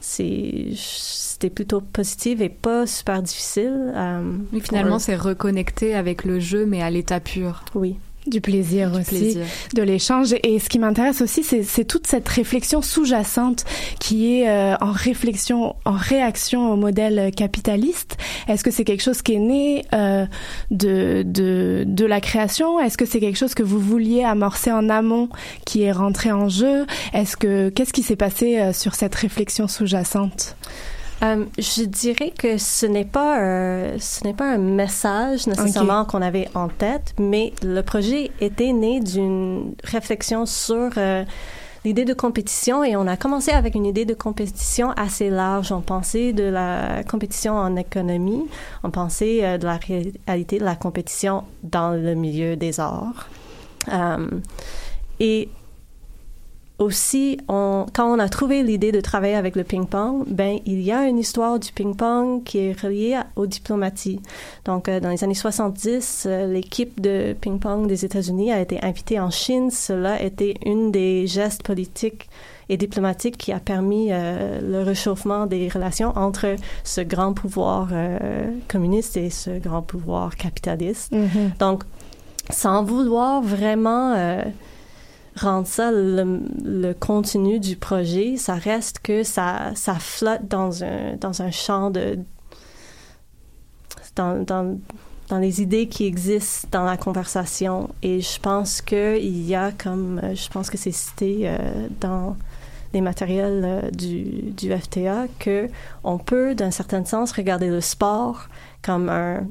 c'est 0.00 0.72
c'était 0.76 1.50
plutôt 1.50 1.80
positif 1.80 2.40
et 2.42 2.50
pas 2.50 2.86
super 2.86 3.22
difficile. 3.22 3.92
Euh, 3.96 4.36
Oui, 4.52 4.60
finalement, 4.60 4.98
c'est 4.98 5.16
reconnecter 5.16 5.94
avec 5.94 6.24
le 6.24 6.38
jeu, 6.38 6.66
mais 6.66 6.82
à 6.82 6.90
l'état 6.90 7.18
pur. 7.18 7.64
Oui. 7.74 7.96
Du 8.26 8.40
plaisir 8.40 8.92
aussi, 8.92 9.04
plaisir. 9.04 9.46
de 9.74 9.82
l'échange. 9.82 10.34
Et 10.44 10.58
ce 10.58 10.68
qui 10.68 10.78
m'intéresse 10.78 11.22
aussi, 11.22 11.42
c'est 11.42 11.62
c'est 11.62 11.84
toute 11.84 12.06
cette 12.06 12.28
réflexion 12.28 12.82
sous-jacente 12.82 13.64
qui 13.98 14.40
est 14.40 14.48
euh, 14.48 14.76
en 14.80 14.92
réflexion, 14.92 15.74
en 15.84 15.92
réaction 15.92 16.72
au 16.72 16.76
modèle 16.76 17.32
capitaliste. 17.34 18.18
Est-ce 18.46 18.62
que 18.62 18.70
c'est 18.70 18.84
quelque 18.84 19.02
chose 19.02 19.22
qui 19.22 19.34
est 19.34 19.38
né 19.38 19.84
euh, 19.94 20.26
de, 20.70 21.22
de, 21.26 21.84
de 21.86 22.04
la 22.04 22.20
création? 22.20 22.78
Est-ce 22.78 22.98
que 22.98 23.06
c'est 23.06 23.20
quelque 23.20 23.38
chose 23.38 23.54
que 23.54 23.62
vous 23.62 23.80
vouliez 23.80 24.22
amorcer 24.22 24.70
en 24.70 24.90
amont 24.90 25.28
qui 25.64 25.82
est 25.82 25.92
rentré 25.92 26.30
en 26.30 26.48
jeu? 26.48 26.86
Est-ce 27.14 27.36
que 27.36 27.70
Qu'est-ce 27.70 27.92
qui 27.92 28.02
s'est 28.02 28.16
passé 28.16 28.58
euh, 28.58 28.72
sur 28.72 28.94
cette 28.94 29.14
réflexion 29.14 29.66
sous-jacente? 29.66 30.56
Euh, 31.22 31.44
je 31.58 31.82
dirais 31.84 32.32
que 32.36 32.56
ce 32.56 32.86
n'est 32.86 33.04
pas 33.04 33.38
un, 33.38 33.98
ce 33.98 34.24
n'est 34.24 34.32
pas 34.32 34.52
un 34.52 34.58
message 34.58 35.46
nécessairement 35.46 36.04
qu'on 36.04 36.22
avait 36.22 36.48
en 36.54 36.68
tête, 36.68 37.14
mais 37.18 37.52
le 37.62 37.82
projet 37.82 38.30
était 38.40 38.72
né 38.72 39.00
d'une 39.00 39.74
réflexion 39.84 40.46
sur 40.46 40.90
euh, 40.96 41.24
l'idée 41.84 42.04
de 42.04 42.14
compétition 42.14 42.84
et 42.84 42.96
on 42.96 43.06
a 43.06 43.16
commencé 43.16 43.50
avec 43.50 43.74
une 43.74 43.86
idée 43.86 44.04
de 44.04 44.14
compétition 44.14 44.90
assez 44.92 45.30
large. 45.30 45.72
On 45.72 45.80
pensait 45.80 46.32
de 46.32 46.44
la 46.44 47.02
compétition 47.08 47.54
en 47.54 47.76
économie, 47.76 48.44
on 48.82 48.90
pensait 48.90 49.44
euh, 49.44 49.58
de 49.58 49.66
la 49.66 49.78
réalité 50.26 50.58
de 50.58 50.64
la 50.64 50.76
compétition 50.76 51.44
dans 51.62 51.90
le 51.90 52.14
milieu 52.14 52.56
des 52.56 52.80
arts. 52.80 53.28
Euh, 53.92 54.28
et 55.20 55.48
aussi, 56.80 57.38
on, 57.48 57.86
quand 57.92 58.12
on 58.12 58.18
a 58.18 58.28
trouvé 58.28 58.62
l'idée 58.64 58.90
de 58.90 59.00
travailler 59.00 59.36
avec 59.36 59.54
le 59.54 59.62
ping-pong, 59.64 60.24
ben 60.26 60.58
il 60.66 60.80
y 60.80 60.90
a 60.90 61.06
une 61.06 61.18
histoire 61.18 61.60
du 61.60 61.70
ping-pong 61.72 62.42
qui 62.42 62.58
est 62.58 62.80
reliée 62.80 63.14
à- 63.14 63.26
aux 63.36 63.46
diplomaties. 63.46 64.18
Donc, 64.64 64.88
euh, 64.88 64.98
dans 64.98 65.10
les 65.10 65.22
années 65.22 65.34
70, 65.34 66.24
euh, 66.26 66.52
l'équipe 66.52 67.00
de 67.00 67.36
ping-pong 67.40 67.86
des 67.86 68.04
États-Unis 68.04 68.50
a 68.50 68.60
été 68.60 68.82
invitée 68.82 69.20
en 69.20 69.30
Chine. 69.30 69.70
Cela 69.70 70.20
était 70.22 70.54
une 70.64 70.90
des 70.90 71.26
gestes 71.26 71.62
politiques 71.62 72.28
et 72.70 72.76
diplomatiques 72.76 73.36
qui 73.36 73.52
a 73.52 73.60
permis 73.60 74.08
euh, 74.10 74.60
le 74.62 74.82
réchauffement 74.82 75.46
des 75.46 75.68
relations 75.68 76.12
entre 76.16 76.56
ce 76.84 77.00
grand 77.02 77.34
pouvoir 77.34 77.88
euh, 77.92 78.18
communiste 78.68 79.16
et 79.16 79.28
ce 79.28 79.58
grand 79.58 79.82
pouvoir 79.82 80.34
capitaliste. 80.36 81.12
Mhm. 81.12 81.50
Donc, 81.58 81.82
sans 82.48 82.82
vouloir 82.82 83.42
vraiment 83.42 84.14
euh, 84.16 84.42
rendre 85.40 85.66
ça 85.66 85.90
le, 85.90 86.40
le 86.64 86.92
contenu 86.92 87.60
du 87.60 87.76
projet, 87.76 88.36
ça 88.36 88.54
reste 88.54 89.00
que 89.00 89.22
ça, 89.22 89.72
ça 89.74 89.94
flotte 89.94 90.48
dans 90.48 90.84
un, 90.84 91.16
dans 91.16 91.42
un 91.42 91.50
champ 91.50 91.90
de... 91.90 92.18
Dans, 94.16 94.44
dans, 94.44 94.78
dans 95.28 95.38
les 95.38 95.62
idées 95.62 95.86
qui 95.86 96.04
existent 96.04 96.68
dans 96.72 96.84
la 96.84 96.96
conversation. 96.96 97.88
Et 98.02 98.20
je 98.20 98.40
pense 98.40 98.82
qu'il 98.82 99.46
y 99.46 99.54
a, 99.54 99.70
comme 99.70 100.20
je 100.34 100.48
pense 100.48 100.68
que 100.68 100.76
c'est 100.76 100.90
cité 100.90 101.42
euh, 101.44 101.86
dans 102.00 102.36
les 102.92 103.00
matériels 103.00 103.62
euh, 103.64 103.90
du, 103.90 104.52
du 104.52 104.76
FTA, 104.76 105.26
que 105.38 105.68
on 106.02 106.18
peut, 106.18 106.54
d'un 106.54 106.72
certain 106.72 107.04
sens, 107.04 107.32
regarder 107.32 107.68
le 107.68 107.80
sport 107.80 108.48
comme 108.82 109.08
un, 109.08 109.46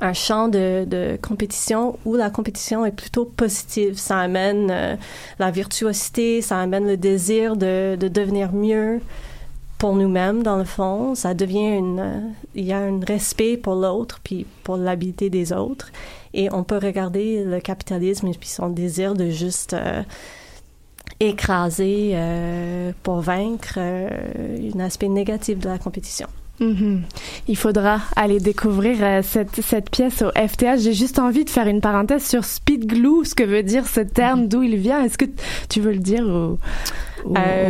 un 0.00 0.12
champ 0.12 0.48
de, 0.48 0.84
de 0.84 1.18
compétition 1.22 1.98
où 2.04 2.16
la 2.16 2.30
compétition 2.30 2.84
est 2.84 2.92
plutôt 2.92 3.24
positive. 3.24 3.96
Ça 3.98 4.18
amène 4.18 4.68
euh, 4.70 4.96
la 5.38 5.50
virtuosité, 5.50 6.42
ça 6.42 6.58
amène 6.60 6.86
le 6.86 6.96
désir 6.96 7.56
de, 7.56 7.96
de 7.96 8.08
devenir 8.08 8.52
mieux 8.52 9.00
pour 9.78 9.94
nous-mêmes, 9.94 10.42
dans 10.42 10.56
le 10.56 10.64
fond. 10.64 11.14
Ça 11.14 11.34
devient 11.34 11.76
une... 11.76 12.00
euh, 12.00 12.20
il 12.54 12.64
y 12.64 12.72
a 12.72 12.78
un 12.78 13.00
respect 13.00 13.56
pour 13.56 13.74
l'autre, 13.74 14.20
puis 14.22 14.46
pour 14.62 14.76
l'habileté 14.76 15.30
des 15.30 15.52
autres. 15.52 15.92
Et 16.32 16.52
on 16.52 16.64
peut 16.64 16.78
regarder 16.78 17.44
le 17.44 17.60
capitalisme 17.60 18.26
et 18.28 18.34
puis 18.34 18.48
son 18.48 18.68
désir 18.68 19.14
de 19.14 19.30
juste... 19.30 19.74
euh, 19.74 20.02
écraser 21.20 22.10
euh, 22.14 22.90
pour 23.04 23.20
vaincre 23.20 23.74
euh, 23.76 24.72
un 24.74 24.80
aspect 24.80 25.08
négatif 25.08 25.60
de 25.60 25.68
la 25.68 25.78
compétition. 25.78 26.26
Mhm. 26.60 27.02
Il 27.48 27.56
faudra 27.56 28.00
aller 28.14 28.38
découvrir 28.38 28.98
euh, 29.02 29.22
cette, 29.22 29.60
cette 29.60 29.90
pièce 29.90 30.22
au 30.22 30.30
FTA. 30.30 30.76
J'ai 30.76 30.92
juste 30.94 31.18
envie 31.18 31.44
de 31.44 31.50
faire 31.50 31.66
une 31.66 31.80
parenthèse 31.80 32.24
sur 32.24 32.44
speed 32.44 32.86
glue, 32.86 33.24
ce 33.24 33.34
que 33.34 33.42
veut 33.42 33.62
dire 33.64 33.86
ce 33.88 34.00
terme, 34.00 34.46
d'où 34.48 34.62
il 34.62 34.76
vient. 34.76 35.02
Est-ce 35.04 35.18
que 35.18 35.24
tu 35.68 35.80
veux 35.80 35.92
le 35.92 35.98
dire 35.98 36.24
Euh, 36.26 36.56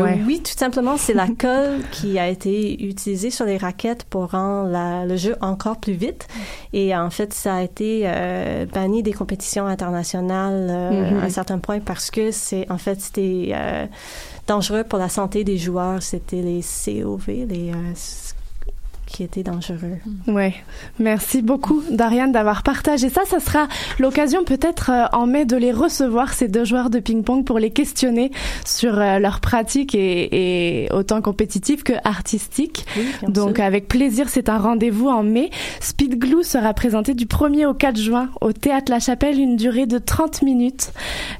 ouais. 0.02 0.20
Oui, 0.26 0.40
tout 0.44 0.52
simplement, 0.56 0.96
c'est 0.96 1.14
la 1.14 1.28
colle 1.38 1.80
qui 1.92 2.18
a 2.18 2.28
été 2.28 2.84
utilisée 2.84 3.30
sur 3.30 3.46
les 3.46 3.56
raquettes 3.56 4.04
pour 4.04 4.32
rendre 4.32 4.68
la- 4.68 5.06
le 5.06 5.16
jeu 5.16 5.36
encore 5.40 5.78
plus 5.78 5.92
vite. 5.92 6.26
Et 6.72 6.94
en 6.94 7.08
fait, 7.08 7.32
ça 7.32 7.54
a 7.56 7.62
été 7.62 8.02
euh, 8.04 8.66
banni 8.66 9.02
des 9.02 9.12
compétitions 9.12 9.66
internationales 9.66 10.66
Mhm. 10.92 11.20
à 11.20 11.24
un 11.24 11.28
certain 11.30 11.58
point 11.58 11.78
parce 11.80 12.10
que 12.10 12.30
c'est 12.32 12.70
en 12.70 12.78
fait 12.78 13.00
c'était 13.00 13.52
dangereux 14.46 14.84
pour 14.84 14.98
la 14.98 15.08
santé 15.08 15.44
des 15.44 15.56
joueurs. 15.56 16.02
C'était 16.02 16.42
les 16.42 16.60
COV, 16.62 17.26
les 17.48 17.72
qui 19.14 19.22
étaient 19.22 19.44
dangereux. 19.44 19.98
Ouais, 20.26 20.54
merci 20.98 21.40
beaucoup 21.40 21.84
Dariane 21.88 22.32
d'avoir 22.32 22.64
partagé 22.64 23.08
ça. 23.08 23.20
Ça 23.26 23.38
sera 23.38 23.68
l'occasion 24.00 24.42
peut-être 24.42 24.90
euh, 24.90 25.04
en 25.12 25.28
mai 25.28 25.44
de 25.44 25.56
les 25.56 25.70
recevoir 25.70 26.32
ces 26.32 26.48
deux 26.48 26.64
joueurs 26.64 26.90
de 26.90 26.98
ping-pong 26.98 27.44
pour 27.44 27.60
les 27.60 27.70
questionner 27.70 28.32
sur 28.66 28.98
euh, 28.98 29.20
leur 29.20 29.38
pratique 29.38 29.94
et, 29.94 30.86
et 30.86 30.92
autant 30.92 31.22
compétitive 31.22 31.84
que 31.84 31.92
artistique. 32.02 32.86
Donc 33.28 33.58
sûr. 33.58 33.64
avec 33.64 33.86
plaisir, 33.86 34.28
c'est 34.28 34.48
un 34.48 34.58
rendez-vous 34.58 35.08
en 35.08 35.22
mai. 35.22 35.50
Speed 35.78 36.18
Glue 36.18 36.42
sera 36.42 36.74
présenté 36.74 37.14
du 37.14 37.26
1er 37.26 37.66
au 37.66 37.74
4 37.74 37.96
juin 37.96 38.30
au 38.40 38.52
théâtre 38.52 38.90
La 38.90 38.98
Chapelle, 38.98 39.38
une 39.38 39.54
durée 39.54 39.86
de 39.86 39.98
30 39.98 40.42
minutes. 40.42 40.92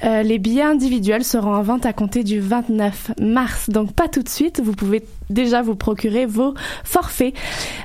Euh, 0.05 0.22
les 0.22 0.39
billets 0.39 0.62
individuels 0.62 1.25
seront 1.25 1.55
en 1.55 1.62
vente 1.62 1.87
à 1.87 1.93
compter 1.93 2.22
du 2.22 2.39
29 2.39 3.12
mars. 3.20 3.68
Donc 3.68 3.93
pas 3.95 4.07
tout 4.07 4.22
de 4.22 4.29
suite, 4.29 4.61
vous 4.64 4.75
pouvez 4.75 5.03
déjà 5.31 5.62
vous 5.62 5.77
procurer 5.77 6.27
vos 6.27 6.55
forfaits. 6.85 7.35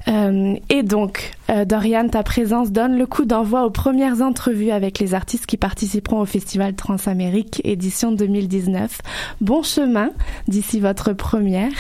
Euh, 0.08 0.56
et 0.70 0.84
donc, 0.84 1.32
euh, 1.50 1.66
Dorian, 1.66 2.08
ta 2.08 2.24
présence 2.24 2.72
donne 2.72 2.98
le 2.98 3.06
coup 3.06 3.26
d'envoi 3.26 3.66
aux 3.66 3.70
premières 3.70 4.22
entrevues 4.22 4.72
avec 4.72 5.00
les 5.00 5.14
artistes 5.14 5.46
qui 5.46 5.58
participeront 5.58 6.22
au 6.22 6.26
Festival 6.26 6.76
Transamérique 6.76 7.62
édition 7.64 8.12
2019. 8.12 9.02
Bon 9.42 9.64
chemin 9.64 10.12
d'ici 10.48 10.80
votre 10.80 11.14
première. 11.14 11.74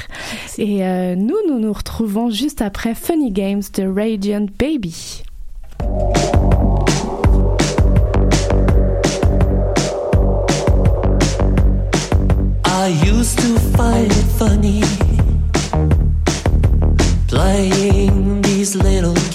Et 0.57 0.85
euh, 0.85 1.15
nous, 1.15 1.37
nous 1.47 1.59
nous 1.59 1.73
retrouvons 1.73 2.29
juste 2.29 2.61
après 2.61 2.95
Funny 2.95 3.31
Games 3.31 3.63
de 3.75 3.83
Radiant 3.83 4.45
Baby. 4.57 5.23
I 12.65 12.87
used 13.05 13.37
to 13.37 13.59
find 13.77 14.11
it 14.11 14.25
funny 14.37 15.08
playing 17.29 18.41
these 18.41 18.75
little 18.75 19.28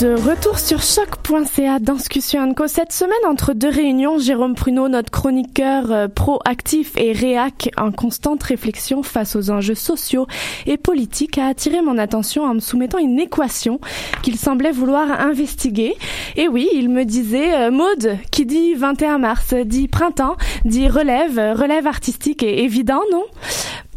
De 0.00 0.14
retour 0.14 0.60
sur 0.60 0.80
choc.ca 0.80 1.80
dans 1.80 1.94
Discussion 1.94 2.54
Co. 2.54 2.68
Cette 2.68 2.92
semaine, 2.92 3.18
entre 3.26 3.52
deux 3.52 3.68
réunions, 3.68 4.20
Jérôme 4.20 4.54
Pruneau, 4.54 4.86
notre 4.86 5.10
chroniqueur 5.10 5.90
euh, 5.90 6.06
proactif 6.06 6.96
et 6.96 7.10
réac 7.10 7.70
en 7.76 7.90
constante 7.90 8.40
réflexion 8.44 9.02
face 9.02 9.34
aux 9.34 9.50
enjeux 9.50 9.74
sociaux 9.74 10.28
et 10.66 10.76
politiques, 10.76 11.38
a 11.38 11.48
attiré 11.48 11.82
mon 11.82 11.98
attention 11.98 12.44
en 12.44 12.54
me 12.54 12.60
soumettant 12.60 12.98
une 12.98 13.18
équation 13.18 13.80
qu'il 14.22 14.36
semblait 14.36 14.70
vouloir 14.70 15.10
investiguer. 15.10 15.96
Et 16.36 16.46
oui, 16.46 16.68
il 16.74 16.90
me 16.90 17.04
disait, 17.04 17.56
euh, 17.56 17.72
Maude, 17.72 18.18
qui 18.30 18.46
dit 18.46 18.74
21 18.74 19.18
mars, 19.18 19.52
dit 19.52 19.88
printemps, 19.88 20.36
dit 20.64 20.86
relève, 20.86 21.56
relève 21.58 21.88
artistique 21.88 22.44
et 22.44 22.62
évident, 22.62 23.02
non? 23.10 23.24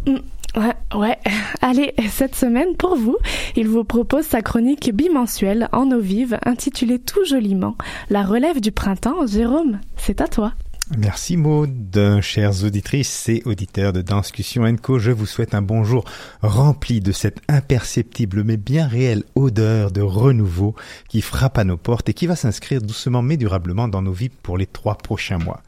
Hmm, 0.08 0.18
Ouais, 0.56 0.74
ouais. 0.96 1.18
Allez, 1.62 1.94
cette 2.10 2.36
semaine, 2.36 2.76
pour 2.78 2.96
vous, 2.96 3.18
il 3.56 3.68
vous 3.68 3.84
propose 3.84 4.26
sa 4.26 4.42
chronique 4.42 4.94
bimensuelle 4.94 5.70
en 5.72 5.90
eau 5.92 6.00
vive, 6.00 6.38
intitulée 6.46 7.00
tout 7.00 7.24
joliment 7.26 7.76
La 8.10 8.24
relève 8.24 8.60
du 8.60 8.72
printemps. 8.72 9.26
Jérôme, 9.28 9.80
c'est 9.98 10.22
à 10.22 10.28
toi. 10.28 10.54
Merci 10.98 11.38
Maud, 11.38 12.20
chères 12.22 12.66
auditrices 12.66 13.30
et 13.30 13.42
auditeurs 13.46 13.94
de 13.94 14.02
Danscussion 14.02 14.76
Co. 14.76 15.00
Je 15.00 15.12
vous 15.12 15.26
souhaite 15.26 15.56
un 15.56 15.62
bonjour 15.62 16.04
rempli 16.42 17.00
de 17.00 17.14
cette 17.14 17.40
imperceptible 17.48 18.44
mais 18.44 18.58
bien 18.58 18.88
réelle 18.88 19.24
odeur 19.36 19.92
de 19.92 20.02
renouveau 20.02 20.76
qui 21.08 21.22
frappe 21.22 21.58
à 21.58 21.64
nos 21.64 21.78
portes 21.78 22.10
et 22.10 22.14
qui 22.14 22.28
va 22.28 22.36
s'inscrire 22.36 22.82
doucement 22.82 23.22
mais 23.22 23.38
durablement 23.38 23.88
dans 23.88 24.02
nos 24.02 24.12
vies 24.12 24.28
pour 24.28 24.58
les 24.58 24.68
trois 24.68 24.96
prochains 24.96 25.38
mois. 25.38 25.62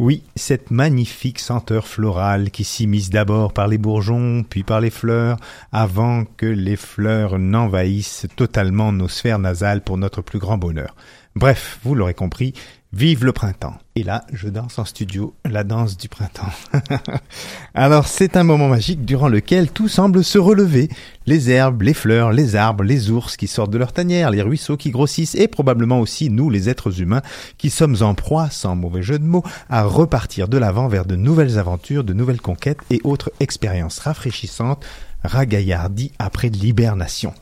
Oui, 0.00 0.22
cette 0.34 0.70
magnifique 0.70 1.38
senteur 1.38 1.86
florale 1.86 2.50
qui 2.50 2.64
s'immisce 2.64 3.10
d'abord 3.10 3.52
par 3.52 3.68
les 3.68 3.76
bourgeons, 3.76 4.46
puis 4.48 4.62
par 4.62 4.80
les 4.80 4.88
fleurs, 4.88 5.36
avant 5.72 6.24
que 6.24 6.46
les 6.46 6.76
fleurs 6.76 7.38
n'envahissent 7.38 8.26
totalement 8.34 8.92
nos 8.92 9.08
sphères 9.08 9.38
nasales 9.38 9.82
pour 9.82 9.98
notre 9.98 10.22
plus 10.22 10.38
grand 10.38 10.56
bonheur. 10.56 10.96
Bref, 11.36 11.80
vous 11.84 11.94
l'aurez 11.94 12.14
compris, 12.14 12.54
vive 12.94 13.26
le 13.26 13.32
printemps. 13.32 13.74
Et 14.00 14.02
là, 14.02 14.24
je 14.32 14.48
danse 14.48 14.78
en 14.78 14.86
studio 14.86 15.34
la 15.44 15.62
danse 15.62 15.98
du 15.98 16.08
printemps. 16.08 16.48
Alors, 17.74 18.08
c'est 18.08 18.38
un 18.38 18.44
moment 18.44 18.68
magique 18.68 19.04
durant 19.04 19.28
lequel 19.28 19.70
tout 19.70 19.88
semble 19.88 20.24
se 20.24 20.38
relever. 20.38 20.88
Les 21.26 21.50
herbes, 21.50 21.82
les 21.82 21.92
fleurs, 21.92 22.32
les 22.32 22.56
arbres, 22.56 22.82
les 22.82 23.10
ours 23.10 23.36
qui 23.36 23.46
sortent 23.46 23.70
de 23.70 23.76
leur 23.76 23.92
tanière, 23.92 24.30
les 24.30 24.40
ruisseaux 24.40 24.78
qui 24.78 24.90
grossissent 24.90 25.34
et 25.34 25.48
probablement 25.48 26.00
aussi 26.00 26.30
nous, 26.30 26.48
les 26.48 26.70
êtres 26.70 27.02
humains, 27.02 27.20
qui 27.58 27.68
sommes 27.68 27.96
en 28.00 28.14
proie, 28.14 28.48
sans 28.48 28.74
mauvais 28.74 29.02
jeu 29.02 29.18
de 29.18 29.24
mots, 29.24 29.44
à 29.68 29.82
repartir 29.82 30.48
de 30.48 30.56
l'avant 30.56 30.88
vers 30.88 31.04
de 31.04 31.16
nouvelles 31.16 31.58
aventures, 31.58 32.02
de 32.02 32.14
nouvelles 32.14 32.40
conquêtes 32.40 32.80
et 32.88 33.02
autres 33.04 33.30
expériences 33.38 33.98
rafraîchissantes, 33.98 34.82
ragaillardies 35.24 36.12
après 36.18 36.48
l'hibernation. 36.48 37.34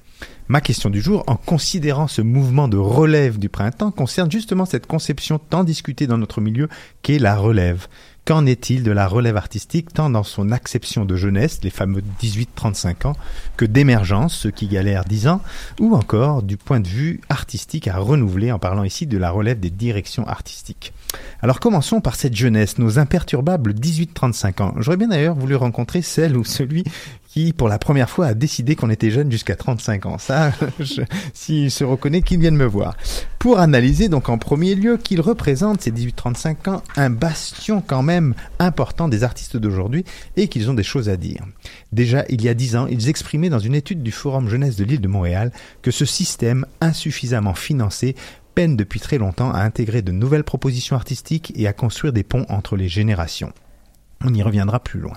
Ma 0.50 0.62
question 0.62 0.88
du 0.88 1.02
jour, 1.02 1.24
en 1.26 1.36
considérant 1.36 2.08
ce 2.08 2.22
mouvement 2.22 2.68
de 2.68 2.78
relève 2.78 3.38
du 3.38 3.50
printemps, 3.50 3.90
concerne 3.90 4.30
justement 4.30 4.64
cette 4.64 4.86
conception 4.86 5.38
tant 5.38 5.62
discutée 5.62 6.06
dans 6.06 6.16
notre 6.16 6.40
milieu 6.40 6.70
qu'est 7.02 7.18
la 7.18 7.36
relève. 7.36 7.86
Qu'en 8.24 8.46
est-il 8.46 8.82
de 8.82 8.90
la 8.90 9.06
relève 9.06 9.36
artistique, 9.36 9.92
tant 9.92 10.08
dans 10.08 10.22
son 10.22 10.50
acception 10.50 11.04
de 11.04 11.16
jeunesse, 11.16 11.60
les 11.62 11.70
fameux 11.70 12.02
18-35 12.22 13.08
ans, 13.08 13.16
que 13.58 13.66
d'émergence, 13.66 14.34
ceux 14.34 14.50
qui 14.50 14.68
galèrent 14.68 15.04
10 15.04 15.28
ans, 15.28 15.42
ou 15.80 15.94
encore 15.94 16.42
du 16.42 16.56
point 16.56 16.80
de 16.80 16.88
vue 16.88 17.20
artistique 17.28 17.86
à 17.86 17.98
renouveler, 17.98 18.50
en 18.50 18.58
parlant 18.58 18.84
ici 18.84 19.06
de 19.06 19.18
la 19.18 19.30
relève 19.30 19.60
des 19.60 19.70
directions 19.70 20.26
artistiques? 20.26 20.94
Alors 21.40 21.60
commençons 21.60 22.00
par 22.00 22.16
cette 22.16 22.34
jeunesse, 22.34 22.78
nos 22.78 22.98
imperturbables 22.98 23.72
18-35 23.72 24.62
ans. 24.62 24.74
J'aurais 24.78 24.96
bien 24.96 25.08
d'ailleurs 25.08 25.36
voulu 25.36 25.54
rencontrer 25.54 26.02
celle 26.02 26.36
ou 26.36 26.44
celui 26.44 26.84
qui, 27.28 27.52
pour 27.52 27.68
la 27.68 27.78
première 27.78 28.10
fois, 28.10 28.26
a 28.26 28.34
décidé 28.34 28.74
qu'on 28.74 28.90
était 28.90 29.10
jeune 29.10 29.30
jusqu'à 29.30 29.54
35 29.54 30.06
ans. 30.06 30.18
Ça, 30.18 30.52
s'il 31.34 31.70
se 31.70 31.84
reconnaît, 31.84 32.22
qu'il 32.22 32.40
vienne 32.40 32.56
me 32.56 32.64
voir. 32.64 32.96
Pour 33.38 33.60
analyser 33.60 34.08
donc 34.08 34.28
en 34.28 34.38
premier 34.38 34.74
lieu 34.74 34.96
qu'il 34.96 35.20
représente 35.20 35.82
ces 35.82 35.92
18-35 35.92 36.70
ans 36.70 36.82
un 36.96 37.10
bastion 37.10 37.82
quand 37.86 38.02
même 38.02 38.34
important 38.58 39.08
des 39.08 39.22
artistes 39.22 39.56
d'aujourd'hui 39.56 40.04
et 40.36 40.48
qu'ils 40.48 40.70
ont 40.70 40.74
des 40.74 40.82
choses 40.82 41.08
à 41.08 41.16
dire. 41.16 41.44
Déjà, 41.92 42.24
il 42.30 42.42
y 42.42 42.48
a 42.48 42.54
10 42.54 42.76
ans, 42.76 42.86
ils 42.88 43.08
exprimaient 43.08 43.50
dans 43.50 43.58
une 43.58 43.74
étude 43.74 44.02
du 44.02 44.10
Forum 44.10 44.48
Jeunesse 44.48 44.76
de 44.76 44.84
l'île 44.84 45.00
de 45.00 45.08
Montréal 45.08 45.52
que 45.82 45.90
ce 45.90 46.04
système 46.04 46.66
insuffisamment 46.80 47.54
financé 47.54 48.16
peine 48.58 48.76
depuis 48.76 48.98
très 48.98 49.18
longtemps 49.18 49.52
à 49.52 49.60
intégrer 49.60 50.02
de 50.02 50.10
nouvelles 50.10 50.42
propositions 50.42 50.96
artistiques 50.96 51.52
et 51.54 51.68
à 51.68 51.72
construire 51.72 52.12
des 52.12 52.24
ponts 52.24 52.44
entre 52.48 52.74
les 52.74 52.88
générations. 52.88 53.52
On 54.24 54.34
y 54.34 54.42
reviendra 54.42 54.80
plus 54.80 54.98
loin. 54.98 55.16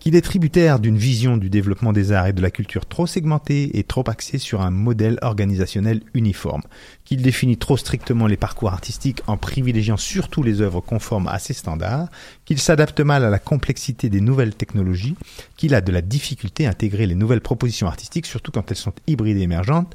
Qu'il 0.00 0.16
est 0.16 0.22
tributaire 0.22 0.80
d'une 0.80 0.96
vision 0.96 1.36
du 1.36 1.50
développement 1.50 1.92
des 1.92 2.10
arts 2.10 2.26
et 2.26 2.32
de 2.32 2.42
la 2.42 2.50
culture 2.50 2.86
trop 2.86 3.06
segmentée 3.06 3.78
et 3.78 3.84
trop 3.84 4.02
axée 4.08 4.38
sur 4.38 4.60
un 4.60 4.72
modèle 4.72 5.20
organisationnel 5.22 6.02
uniforme. 6.14 6.62
Qu'il 7.04 7.22
définit 7.22 7.58
trop 7.58 7.76
strictement 7.76 8.26
les 8.26 8.36
parcours 8.36 8.72
artistiques 8.72 9.22
en 9.28 9.36
privilégiant 9.36 9.96
surtout 9.96 10.42
les 10.42 10.60
œuvres 10.60 10.80
conformes 10.80 11.28
à 11.28 11.38
ses 11.38 11.54
standards. 11.54 12.08
Qu'il 12.44 12.58
s'adapte 12.58 12.98
mal 12.98 13.22
à 13.24 13.30
la 13.30 13.38
complexité 13.38 14.08
des 14.08 14.20
nouvelles 14.20 14.56
technologies. 14.56 15.14
Qu'il 15.56 15.76
a 15.76 15.80
de 15.80 15.92
la 15.92 16.02
difficulté 16.02 16.66
à 16.66 16.70
intégrer 16.70 17.06
les 17.06 17.14
nouvelles 17.14 17.40
propositions 17.40 17.86
artistiques, 17.86 18.26
surtout 18.26 18.50
quand 18.50 18.68
elles 18.68 18.76
sont 18.76 18.94
hybrides 19.06 19.36
et 19.36 19.42
émergentes. 19.42 19.94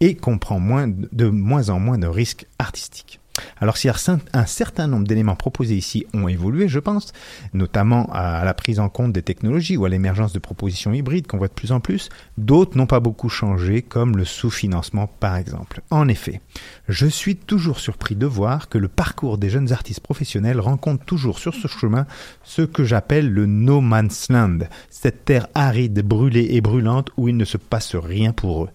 Et 0.00 0.14
comprend 0.14 0.60
moins, 0.60 0.88
de 0.88 1.28
moins 1.28 1.70
en 1.70 1.80
moins 1.80 1.98
de 1.98 2.06
risques 2.06 2.46
artistiques. 2.58 3.20
Alors 3.60 3.76
si 3.76 3.88
un 3.88 4.46
certain 4.46 4.86
nombre 4.86 5.06
d'éléments 5.06 5.36
proposés 5.36 5.76
ici 5.76 6.06
ont 6.14 6.28
évolué, 6.28 6.68
je 6.68 6.78
pense, 6.78 7.12
notamment 7.52 8.08
à 8.12 8.44
la 8.44 8.54
prise 8.54 8.80
en 8.80 8.88
compte 8.88 9.12
des 9.12 9.22
technologies 9.22 9.76
ou 9.76 9.84
à 9.84 9.88
l'émergence 9.88 10.32
de 10.32 10.38
propositions 10.38 10.92
hybrides 10.92 11.26
qu'on 11.26 11.38
voit 11.38 11.48
de 11.48 11.52
plus 11.52 11.72
en 11.72 11.80
plus, 11.80 12.08
d'autres 12.38 12.76
n'ont 12.76 12.86
pas 12.86 13.00
beaucoup 13.00 13.28
changé, 13.28 13.82
comme 13.82 14.16
le 14.16 14.24
sous-financement 14.24 15.06
par 15.20 15.36
exemple. 15.36 15.82
En 15.90 16.08
effet, 16.08 16.40
je 16.88 17.06
suis 17.06 17.36
toujours 17.36 17.78
surpris 17.78 18.16
de 18.16 18.26
voir 18.26 18.68
que 18.68 18.78
le 18.78 18.88
parcours 18.88 19.38
des 19.38 19.50
jeunes 19.50 19.72
artistes 19.72 20.00
professionnels 20.00 20.60
rencontre 20.60 21.04
toujours 21.04 21.38
sur 21.38 21.54
ce 21.54 21.68
chemin 21.68 22.06
ce 22.42 22.62
que 22.62 22.84
j'appelle 22.84 23.30
le 23.30 23.46
no 23.46 23.80
man's 23.80 24.28
land, 24.30 24.58
cette 24.90 25.24
terre 25.24 25.48
aride, 25.54 26.00
brûlée 26.00 26.48
et 26.50 26.60
brûlante 26.60 27.10
où 27.16 27.28
il 27.28 27.36
ne 27.36 27.44
se 27.44 27.56
passe 27.56 27.94
rien 27.96 28.32
pour 28.32 28.64
eux. 28.64 28.70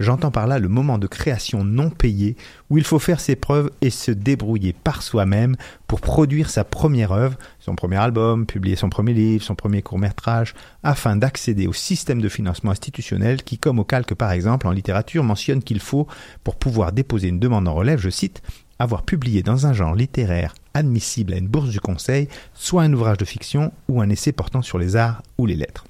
J'entends 0.00 0.30
par 0.30 0.46
là 0.46 0.58
le 0.58 0.68
moment 0.68 0.98
de 0.98 1.06
création 1.06 1.62
non 1.62 1.88
payé 1.90 2.36
où 2.68 2.78
il 2.78 2.84
faut 2.84 2.98
faire 2.98 3.20
ses 3.20 3.36
preuves 3.36 3.70
et 3.80 3.90
se 3.90 4.10
débrouiller 4.10 4.72
par 4.72 5.02
soi-même 5.02 5.56
pour 5.86 6.00
produire 6.00 6.50
sa 6.50 6.64
première 6.64 7.12
œuvre, 7.12 7.38
son 7.60 7.76
premier 7.76 7.96
album, 7.96 8.46
publier 8.46 8.74
son 8.74 8.90
premier 8.90 9.12
livre, 9.12 9.44
son 9.44 9.54
premier 9.54 9.82
court-métrage, 9.82 10.54
afin 10.82 11.14
d'accéder 11.14 11.66
au 11.66 11.72
système 11.72 12.20
de 12.20 12.28
financement 12.28 12.72
institutionnel 12.72 13.42
qui, 13.42 13.58
comme 13.58 13.78
au 13.78 13.84
calque 13.84 14.14
par 14.14 14.32
exemple 14.32 14.66
en 14.66 14.72
littérature, 14.72 15.22
mentionne 15.22 15.62
qu'il 15.62 15.80
faut, 15.80 16.08
pour 16.42 16.56
pouvoir 16.56 16.92
déposer 16.92 17.28
une 17.28 17.38
demande 17.38 17.68
en 17.68 17.74
relève, 17.74 18.00
je 18.00 18.10
cite, 18.10 18.42
avoir 18.78 19.02
publié 19.02 19.42
dans 19.42 19.66
un 19.66 19.72
genre 19.72 19.94
littéraire 19.94 20.54
admissible 20.74 21.34
à 21.34 21.38
une 21.38 21.46
bourse 21.46 21.70
du 21.70 21.80
conseil, 21.80 22.28
soit 22.52 22.82
un 22.82 22.92
ouvrage 22.92 23.18
de 23.18 23.24
fiction 23.24 23.72
ou 23.88 24.00
un 24.00 24.10
essai 24.10 24.32
portant 24.32 24.62
sur 24.62 24.78
les 24.78 24.96
arts 24.96 25.22
ou 25.38 25.46
les 25.46 25.54
lettres. 25.54 25.84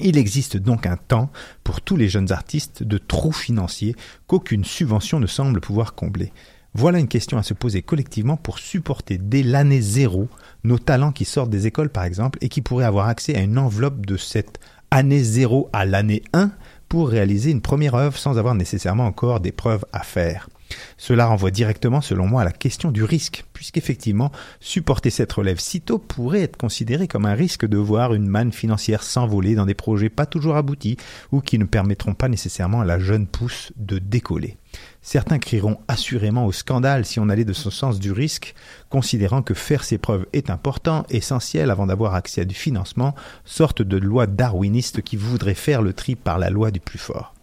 Il 0.00 0.18
existe 0.18 0.56
donc 0.56 0.86
un 0.86 0.96
temps 0.96 1.30
pour 1.64 1.80
tous 1.80 1.96
les 1.96 2.08
jeunes 2.08 2.32
artistes 2.32 2.82
de 2.82 2.98
trous 2.98 3.32
financiers 3.32 3.96
qu'aucune 4.26 4.64
subvention 4.64 5.20
ne 5.20 5.26
semble 5.26 5.60
pouvoir 5.60 5.94
combler. 5.94 6.32
Voilà 6.74 6.98
une 6.98 7.08
question 7.08 7.38
à 7.38 7.42
se 7.42 7.54
poser 7.54 7.80
collectivement 7.80 8.36
pour 8.36 8.58
supporter 8.58 9.16
dès 9.16 9.42
l'année 9.42 9.80
zéro 9.80 10.28
nos 10.64 10.78
talents 10.78 11.12
qui 11.12 11.24
sortent 11.24 11.48
des 11.48 11.66
écoles 11.66 11.88
par 11.88 12.04
exemple 12.04 12.38
et 12.42 12.50
qui 12.50 12.60
pourraient 12.60 12.84
avoir 12.84 13.08
accès 13.08 13.34
à 13.34 13.40
une 13.40 13.56
enveloppe 13.56 14.04
de 14.04 14.18
cette 14.18 14.60
année 14.90 15.22
zéro 15.22 15.70
à 15.72 15.86
l'année 15.86 16.22
1 16.34 16.50
pour 16.90 17.08
réaliser 17.08 17.50
une 17.50 17.62
première 17.62 17.94
œuvre 17.94 18.18
sans 18.18 18.36
avoir 18.36 18.54
nécessairement 18.54 19.06
encore 19.06 19.40
des 19.40 19.52
preuves 19.52 19.86
à 19.94 20.00
faire. 20.00 20.50
Cela 20.96 21.26
renvoie 21.26 21.50
directement, 21.50 22.00
selon 22.00 22.26
moi, 22.26 22.42
à 22.42 22.44
la 22.44 22.52
question 22.52 22.90
du 22.90 23.04
risque, 23.04 23.44
puisqu'effectivement, 23.52 24.32
supporter 24.60 25.10
cette 25.10 25.32
relève 25.32 25.60
sitôt 25.60 25.98
pourrait 25.98 26.42
être 26.42 26.56
considéré 26.56 27.08
comme 27.08 27.26
un 27.26 27.34
risque 27.34 27.66
de 27.66 27.76
voir 27.76 28.14
une 28.14 28.26
manne 28.26 28.52
financière 28.52 29.02
s'envoler 29.02 29.54
dans 29.54 29.66
des 29.66 29.74
projets 29.74 30.08
pas 30.08 30.26
toujours 30.26 30.56
aboutis 30.56 30.96
ou 31.32 31.40
qui 31.40 31.58
ne 31.58 31.64
permettront 31.64 32.14
pas 32.14 32.28
nécessairement 32.28 32.80
à 32.80 32.84
la 32.84 32.98
jeune 32.98 33.26
pousse 33.26 33.72
de 33.76 33.98
décoller. 33.98 34.56
Certains 35.00 35.38
crieront 35.38 35.78
assurément 35.88 36.46
au 36.46 36.52
scandale 36.52 37.04
si 37.04 37.20
on 37.20 37.28
allait 37.28 37.44
de 37.44 37.52
ce 37.52 37.70
sens 37.70 37.98
du 38.00 38.12
risque, 38.12 38.54
considérant 38.90 39.42
que 39.42 39.54
faire 39.54 39.84
ses 39.84 39.98
preuves 39.98 40.26
est 40.32 40.50
important, 40.50 41.06
essentiel 41.10 41.70
avant 41.70 41.86
d'avoir 41.86 42.14
accès 42.14 42.40
à 42.40 42.44
du 42.44 42.54
financement, 42.54 43.14
sorte 43.44 43.82
de 43.82 43.96
loi 43.96 44.26
darwiniste 44.26 45.02
qui 45.02 45.16
voudrait 45.16 45.54
faire 45.54 45.82
le 45.82 45.92
tri 45.92 46.16
par 46.16 46.38
la 46.38 46.50
loi 46.50 46.70
du 46.70 46.80
plus 46.80 46.98
fort. 46.98 47.35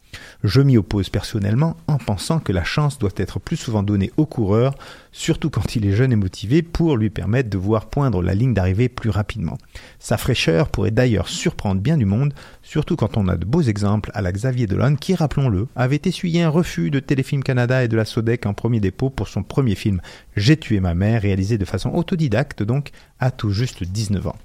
Je 0.44 0.62
m'y 0.62 0.78
oppose 0.78 1.10
personnellement 1.10 1.78
en 1.88 1.98
pensant 1.98 2.40
que 2.40 2.52
la 2.52 2.64
chance 2.64 3.00
doit 3.00 3.12
être 3.18 3.40
plus 3.40 3.58
souvent 3.58 3.84
donnée 3.84 4.12
au 4.18 4.26
coureur, 4.26 4.76
surtout 5.12 5.50
quand 5.50 5.76
il 5.76 5.86
est 5.86 5.94
jeune 5.94 6.12
et 6.12 6.18
motivé, 6.18 6.62
pour 6.62 6.98
lui 6.98 7.10
permettre 7.10 7.50
de 7.50 7.58
voir 7.58 7.88
poindre 7.88 8.22
la 8.22 8.34
ligne 8.34 8.54
d'arrivée 8.54 8.90
plus 8.90 9.10
rapidement. 9.10 9.58
Sa 10.00 10.18
fraîcheur 10.18 10.70
pourrait 10.70 10.92
d'ailleurs 10.92 11.28
surprendre 11.28 11.82
bien 11.82 11.98
du 11.98 12.06
monde, 12.06 12.34
surtout 12.62 12.96
quand 12.96 13.18
on 13.18 13.28
a 13.28 13.38
de 13.38 13.46
beaux 13.46 13.62
exemples 13.62 14.12
à 14.14 14.22
la 14.22 14.32
Xavier 14.32 14.68
Dolan 14.68 14.96
qui, 14.96 15.16
rappelons-le, 15.16 15.68
avait 15.76 16.02
essuyé 16.06 16.44
un 16.44 16.50
refus 16.50 16.92
de 16.92 17.00
Téléfilm 17.00 17.44
Canada 17.44 17.84
et 17.84 17.88
de 17.88 17.98
la 17.98 18.06
Sodec 18.06 18.46
en 18.46 18.54
premier 18.54 18.80
dépôt 18.80 19.10
pour 19.10 19.28
son 19.28 19.44
premier 19.44 19.76
film 19.76 20.02
J'ai 20.36 20.58
tué 20.58 20.80
ma 20.80 20.94
mère, 20.94 21.22
réalisé 21.22 21.58
de 21.58 21.66
façon 21.66 21.92
autodidacte 21.94 22.64
donc 22.64 22.92
à 23.20 23.32
tout 23.32 23.52
juste 23.52 23.84
19 23.84 24.28
ans. 24.28 24.36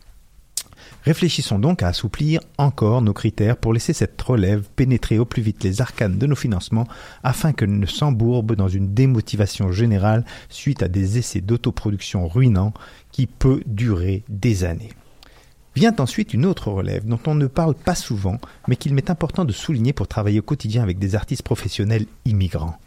Réfléchissons 1.05 1.59
donc 1.59 1.83
à 1.83 1.89
assouplir 1.89 2.41
encore 2.59 3.03
nos 3.03 3.13
critères 3.13 3.57
pour 3.57 3.73
laisser 3.73 3.93
cette 3.93 4.21
relève 4.21 4.65
pénétrer 4.77 5.19
au 5.19 5.25
plus 5.25 5.43
vite 5.43 5.63
les 5.65 5.81
arcanes 5.81 6.19
de 6.19 6.27
nos 6.27 6.35
financements 6.35 6.89
afin 7.23 7.53
qu'elle 7.53 7.79
ne 7.79 7.87
s'embourbe 7.87 8.57
dans 8.57 8.69
une 8.69 8.93
démotivation 8.95 9.73
générale 9.73 10.25
suite 10.49 10.83
à 10.83 10.89
des 10.89 11.19
essais 11.19 11.41
d'autoproduction 11.41 12.27
ruinants 12.27 12.75
qui 13.13 13.27
peut 13.27 13.63
durer 13.67 14.25
des 14.29 14.65
années. 14.65 14.93
Vient 15.75 15.95
ensuite 15.99 16.35
une 16.35 16.45
autre 16.45 16.73
relève 16.73 17.07
dont 17.07 17.21
on 17.27 17.37
ne 17.37 17.47
parle 17.47 17.75
pas 17.75 17.95
souvent, 17.95 18.39
mais 18.67 18.75
qu'il 18.75 18.95
m'est 18.95 19.11
important 19.11 19.45
de 19.45 19.53
souligner 19.53 19.93
pour 19.93 20.09
travailler 20.09 20.41
au 20.41 20.43
quotidien 20.43 20.83
avec 20.83 20.99
des 20.99 21.15
artistes 21.15 21.45
professionnels 21.45 22.07
immigrants. 22.25 22.79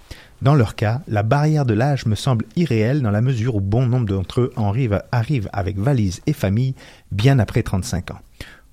Dans 0.42 0.56
leur 0.56 0.74
cas, 0.74 1.02
la 1.08 1.22
barrière 1.22 1.66
de 1.66 1.76
l'âge 1.76 2.08
me 2.08 2.16
semble 2.16 2.46
irréelle 2.56 3.04
dans 3.04 3.12
la 3.12 3.22
mesure 3.22 3.56
où 3.56 3.62
bon 3.62 3.86
nombre 3.86 4.08
d'entre 4.08 4.42
eux 4.42 4.54
arrivent, 4.56 5.50
avec 5.54 5.78
valise 5.78 6.22
et 6.26 6.34
famille 6.34 6.74
bien 7.12 7.38
après 7.38 7.62
35 7.62 8.10
ans. 8.12 8.20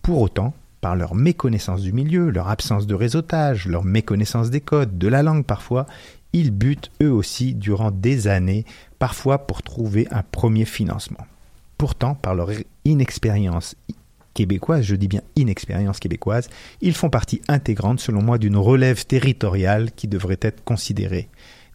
Pour 0.00 0.22
autant, 0.22 0.54
par 0.80 0.96
leur 0.96 1.14
méconnaissance 1.14 1.82
du 1.82 1.92
milieu, 1.92 2.30
leur 2.30 2.48
absence 2.48 2.86
de 2.86 2.94
réseautage, 2.94 3.66
leur 3.66 3.84
méconnaissance 3.84 4.48
des 4.48 4.62
codes, 4.62 4.96
de 4.96 5.08
la 5.08 5.22
langue 5.22 5.44
parfois, 5.44 5.86
ils 6.32 6.52
butent 6.52 6.90
eux 7.02 7.12
aussi 7.12 7.54
durant 7.54 7.90
des 7.90 8.28
années, 8.28 8.64
parfois 8.98 9.46
pour 9.46 9.62
trouver 9.62 10.08
un 10.10 10.22
premier 10.22 10.64
financement. 10.64 11.26
Pourtant, 11.76 12.14
par 12.14 12.34
leur 12.34 12.50
inexpérience 12.86 13.76
québécoise, 14.32 14.84
je 14.84 14.94
dis 14.94 15.08
bien 15.08 15.22
inexpérience 15.36 15.98
québécoise, 15.98 16.48
ils 16.80 16.94
font 16.94 17.10
partie 17.10 17.42
intégrante 17.48 17.98
selon 17.98 18.22
moi 18.22 18.38
d'une 18.38 18.56
relève 18.56 19.04
territoriale 19.04 19.90
qui 19.92 20.06
devrait 20.06 20.38
être 20.40 20.62
considérée. 20.62 21.28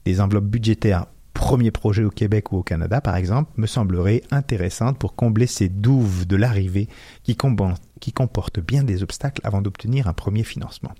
Des 0.05 0.19
enveloppes 0.21 0.45
budgétaires 0.45 1.05
premier 1.33 1.71
projet 1.71 2.03
au 2.03 2.09
Québec 2.09 2.51
ou 2.51 2.57
au 2.57 2.63
Canada, 2.63 3.01
par 3.01 3.17
exemple, 3.17 3.51
me 3.57 3.67
sembleraient 3.67 4.21
intéressantes 4.31 4.97
pour 4.97 5.15
combler 5.15 5.47
ces 5.47 5.67
douves 5.67 6.25
de 6.25 6.35
l'arrivée 6.35 6.87
qui, 7.23 7.35
qui 7.99 8.13
comportent 8.13 8.59
bien 8.59 8.83
des 8.83 9.03
obstacles 9.03 9.41
avant 9.43 9.61
d'obtenir 9.61 10.07
un 10.07 10.13
premier 10.13 10.43
financement. 10.43 10.91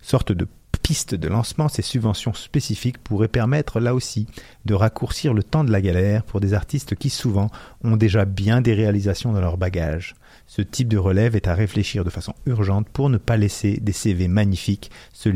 Sorte 0.00 0.32
de 0.32 0.48
piste 0.82 1.14
de 1.14 1.28
lancement, 1.28 1.68
ces 1.68 1.82
subventions 1.82 2.34
spécifiques 2.34 2.98
pourraient 2.98 3.28
permettre 3.28 3.78
là 3.78 3.94
aussi 3.94 4.26
de 4.64 4.74
raccourcir 4.74 5.32
le 5.32 5.44
temps 5.44 5.62
de 5.62 5.70
la 5.70 5.80
galère 5.80 6.24
pour 6.24 6.40
des 6.40 6.54
artistes 6.54 6.96
qui 6.96 7.08
souvent 7.08 7.50
ont 7.84 7.96
déjà 7.96 8.24
bien 8.24 8.60
des 8.60 8.74
réalisations 8.74 9.32
dans 9.32 9.40
leur 9.40 9.58
bagage. 9.58 10.16
Ce 10.48 10.62
type 10.62 10.88
de 10.88 10.98
relève 10.98 11.36
est 11.36 11.46
à 11.46 11.54
réfléchir 11.54 12.04
de 12.04 12.10
façon 12.10 12.34
urgente 12.46 12.88
pour 12.88 13.08
ne 13.10 13.18
pas 13.18 13.36
laisser 13.36 13.78
des 13.80 13.92
CV 13.92 14.26
magnifiques 14.26 14.90
se, 15.12 15.30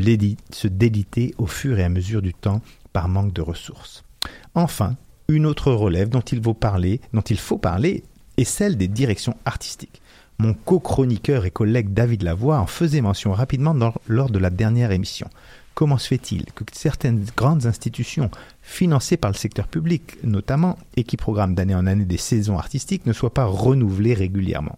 se 0.51 0.67
déliter 0.67 1.33
au 1.37 1.45
fur 1.45 1.79
et 1.79 1.83
à 1.83 1.89
mesure 1.89 2.21
du 2.21 2.33
temps 2.33 2.61
manque 3.05 3.33
de 3.33 3.41
ressources. 3.41 4.03
Enfin, 4.55 4.95
une 5.27 5.45
autre 5.45 5.71
relève 5.71 6.09
dont 6.09 6.21
il 6.21 6.41
faut 6.41 6.55
parler, 6.55 7.01
dont 7.13 7.21
il 7.21 7.37
faut 7.37 7.59
parler 7.59 8.03
est 8.37 8.43
celle 8.43 8.77
des 8.77 8.87
directions 8.87 9.37
artistiques. 9.45 10.01
Mon 10.39 10.53
co-chroniqueur 10.53 11.45
et 11.45 11.51
collègue 11.51 11.93
David 11.93 12.23
Lavoie 12.23 12.59
en 12.59 12.67
faisait 12.67 13.01
mention 13.01 13.33
rapidement 13.33 13.75
lors 14.07 14.29
de 14.29 14.39
la 14.39 14.49
dernière 14.49 14.91
émission. 14.91 15.29
Comment 15.73 15.97
se 15.99 16.07
fait-il 16.07 16.45
que 16.53 16.63
certaines 16.71 17.23
grandes 17.35 17.67
institutions 17.67 18.31
financées 18.63 19.17
par 19.17 19.29
le 19.29 19.35
secteur 19.35 19.67
public, 19.67 20.17
notamment, 20.23 20.77
et 20.95 21.03
qui 21.03 21.17
programment 21.17 21.53
d'année 21.53 21.75
en 21.75 21.85
année 21.85 22.05
des 22.05 22.17
saisons 22.17 22.57
artistiques, 22.57 23.05
ne 23.05 23.13
soient 23.13 23.33
pas 23.33 23.45
renouvelées 23.45 24.15
régulièrement? 24.15 24.77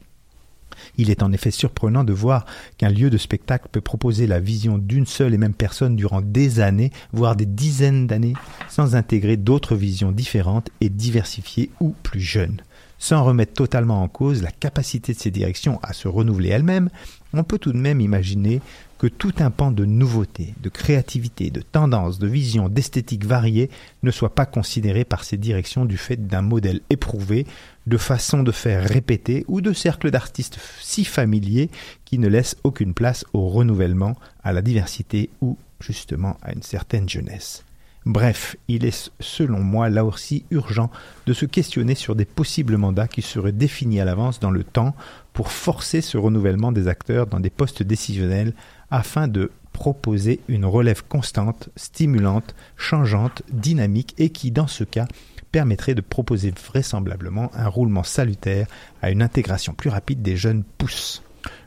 Il 0.98 1.10
est 1.10 1.24
en 1.24 1.32
effet 1.32 1.52
surprenant 1.52 2.04
de 2.04 2.14
voir 2.14 2.46
qu'un 2.78 2.90
lieu 2.90 3.10
de 3.10 3.18
spectacle 3.18 3.68
peut 3.72 3.82
proposer 3.82 4.28
la 4.28 4.40
vision 4.40 4.78
d'une 4.78 5.06
seule 5.06 5.34
et 5.34 5.38
même 5.38 5.54
personne 5.54 5.96
durant 5.96 6.22
des 6.22 6.60
années, 6.60 6.92
voire 7.14 7.36
des 7.36 7.46
dizaines 7.46 8.08
d'années, 8.08 8.34
sans 8.70 8.96
intégrer 8.96 9.38
d'autres 9.38 9.76
visions 9.76 10.12
différentes 10.12 10.70
et 10.82 10.90
diversifiées 10.90 11.70
ou 11.80 11.96
plus 12.04 12.22
jeunes. 12.22 12.62
Sans 13.02 13.24
remettre 13.24 13.54
totalement 13.54 14.04
en 14.04 14.10
cause 14.10 14.42
la 14.42 14.52
capacité 14.52 15.14
de 15.14 15.20
ces 15.20 15.32
directions 15.32 15.80
à 15.84 15.94
se 15.94 16.10
renouveler 16.10 16.50
elles-mêmes, 16.50 16.90
on 17.34 17.46
peut 17.46 17.58
tout 17.58 17.72
de 17.72 17.78
même 17.78 18.02
imaginer 18.02 18.60
que 18.98 19.08
tout 19.08 19.34
un 19.40 19.50
pan 19.50 19.72
de 19.72 19.86
nouveautés, 19.86 20.54
de 20.62 20.68
créativité, 20.68 21.50
de 21.50 21.62
tendances, 21.62 22.20
de 22.20 22.28
visions, 22.28 22.68
d'esthétique 22.68 23.26
variées 23.26 23.70
ne 24.04 24.12
soit 24.12 24.36
pas 24.36 24.46
considéré 24.46 25.06
par 25.06 25.24
ces 25.24 25.38
directions 25.38 25.86
du 25.86 25.96
fait 25.96 26.28
d'un 26.28 26.42
modèle 26.42 26.82
éprouvé, 26.90 27.48
de 27.90 27.98
façon 27.98 28.44
de 28.44 28.52
faire 28.52 28.88
répéter 28.88 29.44
ou 29.48 29.62
de 29.62 29.74
cercles 29.74 30.12
d'artistes 30.12 30.60
si 30.80 31.04
familiers 31.04 31.70
qui 32.06 32.20
ne 32.20 32.28
laissent 32.28 32.56
aucune 32.64 32.94
place 32.94 33.26
au 33.34 33.50
renouvellement, 33.50 34.16
à 34.44 34.54
la 34.54 34.62
diversité 34.62 35.30
ou 35.42 35.58
justement 35.80 36.38
à 36.44 36.54
une 36.54 36.62
certaine 36.62 37.10
jeunesse. 37.10 37.66
Bref, 38.06 38.56
il 38.68 38.86
est 38.86 39.12
selon 39.20 39.60
moi 39.60 39.90
là 39.90 40.06
aussi 40.06 40.46
urgent 40.52 40.90
de 41.26 41.34
se 41.34 41.46
questionner 41.46 41.96
sur 41.96 42.16
des 42.16 42.26
possibles 42.26 42.78
mandats 42.78 43.08
qui 43.08 43.22
seraient 43.22 43.52
définis 43.52 44.00
à 44.00 44.06
l'avance 44.06 44.40
dans 44.40 44.52
le 44.52 44.64
temps 44.64 44.96
pour 45.34 45.52
forcer 45.52 46.02
ce 46.02 46.18
renouvellement 46.18 46.72
des 46.72 46.88
acteurs 46.88 47.28
dans 47.28 47.40
des 47.40 47.50
postes 47.50 47.84
décisionnels 47.84 48.54
afin 48.90 49.28
de 49.28 49.52
proposer 49.74 50.40
une 50.48 50.66
relève 50.66 51.04
constante, 51.08 51.70
stimulante, 51.76 52.56
changeante, 52.78 53.44
dynamique 53.52 54.14
et 54.18 54.30
qui, 54.30 54.52
dans 54.52 54.68
ce 54.68 54.84
cas, 54.84 55.08
permettrait 55.52 55.96
de 55.96 56.02
proposer 56.02 56.52
vraisemblablement 56.52 57.52
un 57.54 57.68
roulement 57.68 58.04
salutaire 58.04 58.68
à 59.02 59.12
une 59.12 59.22
intégration 59.22 59.74
plus 59.74 59.90
rapide 59.90 60.22
des 60.22 60.38
jeunes 60.38 60.64
pousses. 60.78 61.24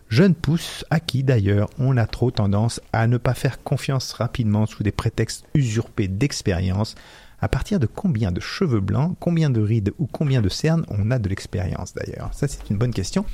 Jeunes 0.09 0.35
pousses 0.35 0.85
à 0.91 1.01
qui 1.01 1.23
d'ailleurs 1.23 1.71
on 1.79 1.97
a 1.97 2.07
trop 2.07 2.31
tendance 2.31 2.81
à 2.93 3.07
ne 3.07 3.17
pas 3.17 3.35
faire 3.35 3.63
confiance 3.63 4.13
rapidement 4.13 4.67
sous 4.67 4.83
des 4.83 4.93
prétextes 4.93 5.47
usurpés 5.55 6.09
d'expérience. 6.09 6.97
À 7.41 7.49
partir 7.49 7.81
de 7.81 7.87
combien 7.87 8.31
de 8.31 8.39
cheveux 8.39 8.81
blancs, 8.81 9.17
combien 9.19 9.51
de 9.51 9.61
rides 9.61 9.93
ou 9.99 10.07
combien 10.07 10.43
de 10.43 10.49
cernes 10.49 10.85
on 10.89 11.11
a 11.11 11.19
de 11.19 11.29
l'expérience 11.29 11.95
d'ailleurs? 11.95 12.29
Ça 12.33 12.47
c'est 12.47 12.69
une 12.69 12.77
bonne 12.77 12.93
question. 12.93 13.25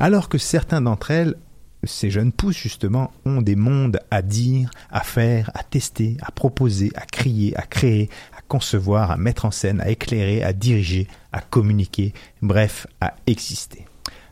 Alors 0.00 0.28
que 0.28 0.38
certains 0.38 0.82
d'entre 0.82 1.12
elles 1.12 1.36
ces 1.86 2.10
jeunes 2.10 2.32
pousses, 2.32 2.58
justement, 2.58 3.12
ont 3.24 3.42
des 3.42 3.56
mondes 3.56 4.00
à 4.10 4.22
dire, 4.22 4.70
à 4.90 5.00
faire, 5.00 5.50
à 5.54 5.62
tester, 5.62 6.16
à 6.22 6.30
proposer, 6.30 6.90
à 6.94 7.06
crier, 7.06 7.56
à 7.56 7.62
créer, 7.62 8.08
concevoir, 8.54 9.10
à 9.10 9.16
mettre 9.16 9.46
en 9.46 9.50
scène, 9.50 9.80
à 9.80 9.90
éclairer, 9.90 10.44
à 10.44 10.52
diriger, 10.52 11.08
à 11.32 11.40
communiquer, 11.40 12.12
bref, 12.40 12.86
à 13.00 13.14
exister. 13.26 13.84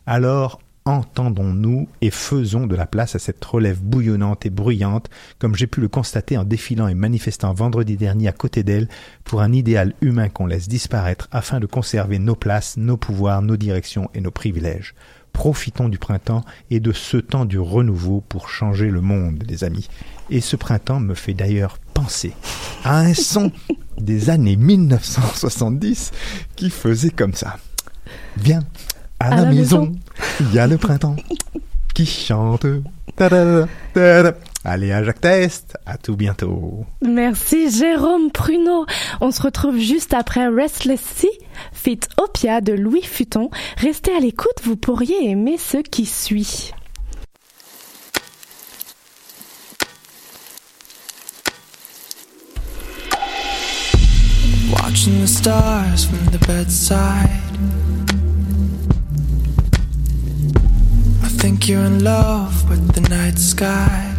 Alors, 0.07 0.61
entendons-nous 0.85 1.89
et 2.03 2.11
faisons 2.13 2.69
de 2.69 2.77
la 2.77 2.87
place 2.87 3.17
à 3.17 3.19
cette 3.19 3.45
relève 3.45 3.83
bouillonnante 3.83 4.47
et 4.47 4.51
bruyante, 4.51 5.11
comme 5.41 5.57
j'ai 5.57 5.67
pu 5.67 5.81
le 5.81 5.89
constater 5.89 6.39
en 6.39 6.45
défilant 6.45 6.87
et 6.87 6.95
manifestant 6.95 7.53
vendredi 7.53 7.97
dernier 7.97 8.29
à 8.29 8.33
côté 8.33 8.63
d'elle, 8.63 8.87
pour 9.25 9.41
un 9.41 9.53
idéal 9.53 9.93
humain 10.01 10.29
qu'on 10.29 10.47
laisse 10.47 10.69
disparaître 10.69 11.27
afin 11.33 11.59
de 11.59 11.67
conserver 11.67 12.21
nos 12.21 12.37
places, 12.37 12.77
nos 12.77 12.97
pouvoirs, 12.97 13.43
nos 13.43 13.57
directions 13.57 14.09
et 14.15 14.21
nos 14.21 14.31
privilèges. 14.31 14.95
Profitons 15.33 15.89
du 15.89 15.99
printemps 15.99 16.45
et 16.71 16.81
de 16.81 16.93
ce 16.93 17.17
temps 17.17 17.45
du 17.45 17.59
renouveau 17.59 18.23
pour 18.29 18.49
changer 18.49 18.91
le 18.91 19.01
monde, 19.01 19.45
les 19.49 19.65
amis. 19.65 19.89
Et 20.31 20.41
ce 20.41 20.57
printemps 20.57 21.01
me 21.01 21.15
fait 21.15 21.35
d'ailleurs 21.35 21.79
penser 21.95 22.33
à 22.85 23.01
un 23.01 23.15
son 23.15 23.51
des 23.99 24.31
années 24.31 24.57
1970 24.57 26.13
qui 26.57 26.71
faisait 26.71 27.11
comme 27.11 27.35
ça. 27.35 27.59
Viens 28.37 28.63
à, 29.21 29.37
la, 29.37 29.45
maison, 29.47 29.93
il 30.41 30.53
y 30.53 30.59
a 30.59 30.67
le 30.67 30.79
printemps 30.79 31.17
qui 31.95 32.07
chante. 32.07 32.67
Allez 34.65 34.93
à 34.93 35.03
Jacques 35.03 35.21
Test, 35.21 35.77
à 35.87 35.99
tout 35.99 36.15
bientôt. 36.15 36.87
Merci 37.03 37.69
Jérôme 37.71 38.31
Pruneau. 38.31 38.87
On 39.21 39.33
se 39.33 39.43
retrouve 39.43 39.77
juste 39.79 40.15
après 40.15 40.47
Restless 40.47 41.01
Sea, 41.01 41.31
fit 41.73 41.99
Opia 42.17 42.61
de 42.61 42.73
Louis 42.73 43.03
Futon. 43.03 43.51
Restez 43.79 44.15
à 44.15 44.21
l'écoute, 44.21 44.63
vous 44.63 44.77
pourriez 44.77 45.31
aimer 45.31 45.59
ce 45.59 45.79
qui 45.79 46.07
suit. 46.07 46.71
Watching 54.71 55.23
the 55.23 55.27
stars 55.27 56.05
from 56.05 56.25
the 56.31 56.47
bedside. 56.47 57.29
I 61.25 61.29
think 61.39 61.69
you're 61.69 61.85
in 61.85 62.05
love 62.05 62.71
with 62.71 62.93
the 62.95 63.01
night 63.09 63.39
sky. 63.39 64.12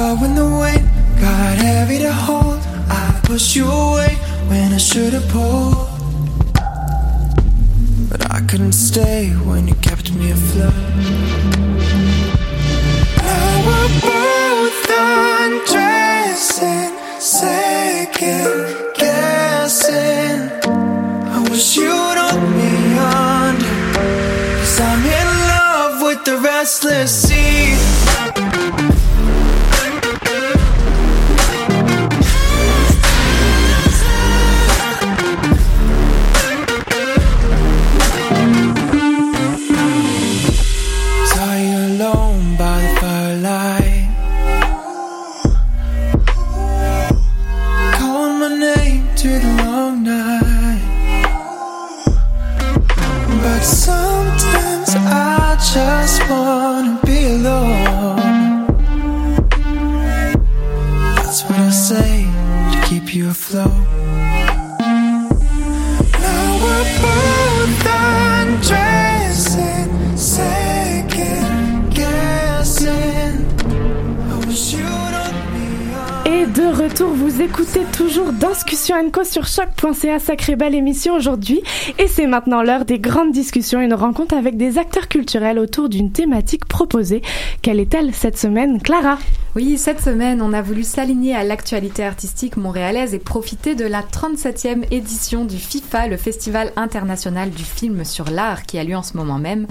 But 0.00 0.16
when 0.18 0.34
the 0.34 0.48
weight 0.60 0.86
got 1.20 1.58
heavy 1.58 1.98
to 1.98 2.10
hold, 2.10 2.58
I 2.88 3.20
pushed 3.22 3.54
you 3.54 3.70
away 3.70 4.16
when 4.48 4.72
I 4.72 4.78
should 4.78 5.12
have 5.12 5.28
pulled. 5.28 5.76
But 8.08 8.32
I 8.32 8.40
couldn't 8.48 8.72
stay 8.72 9.28
when 9.44 9.68
you 9.68 9.74
kept 9.74 10.10
me 10.14 10.30
afloat. 10.30 10.72
Now 13.18 13.66
we're 13.66 13.90
both 14.00 14.88
undressing, 15.44 16.92
second 17.20 18.74
guessing. 18.96 20.48
I 21.36 21.38
wish 21.50 21.76
you'd 21.76 22.18
hold 22.24 22.48
me 22.58 22.72
under, 22.96 23.76
cause 24.60 24.80
I'm 24.80 25.04
in 25.20 25.28
love 25.52 26.00
with 26.00 26.24
the 26.24 26.38
restless 26.38 27.12
sea. 27.28 27.76
Écoutez 77.40 77.84
toujours 77.96 78.32
Discussion 78.32 79.10
Co 79.10 79.24
sur 79.24 79.46
choc.ca, 79.46 80.18
sacrée 80.18 80.56
belle 80.56 80.74
émission 80.74 81.14
aujourd'hui. 81.14 81.62
Et 81.98 82.06
c'est 82.06 82.26
maintenant 82.26 82.62
l'heure 82.62 82.84
des 82.84 82.98
grandes 82.98 83.32
discussions, 83.32 83.80
une 83.80 83.94
rencontre 83.94 84.34
avec 84.34 84.58
des 84.58 84.76
acteurs 84.76 85.08
culturels 85.08 85.58
autour 85.58 85.88
d'une 85.88 86.12
thématique 86.12 86.66
proposée. 86.66 87.22
Quelle 87.62 87.80
est-elle 87.80 88.12
cette 88.14 88.36
semaine, 88.36 88.82
Clara? 88.82 89.18
Oui, 89.56 89.78
cette 89.78 90.00
semaine, 90.00 90.42
on 90.42 90.52
a 90.52 90.62
voulu 90.62 90.84
s'aligner 90.84 91.34
à 91.34 91.42
l'actualité 91.42 92.04
artistique 92.04 92.56
montréalaise 92.56 93.14
et 93.14 93.18
profiter 93.18 93.74
de 93.74 93.84
la 93.84 94.02
37e 94.02 94.84
édition 94.92 95.44
du 95.44 95.56
FIFA, 95.56 96.06
le 96.06 96.16
Festival 96.16 96.72
international 96.76 97.50
du 97.50 97.64
film 97.64 98.04
sur 98.04 98.30
l'art 98.30 98.62
qui 98.62 98.78
a 98.78 98.84
lieu 98.84 98.94
en 98.94 99.02
ce 99.02 99.16
moment 99.16 99.38
même, 99.38 99.66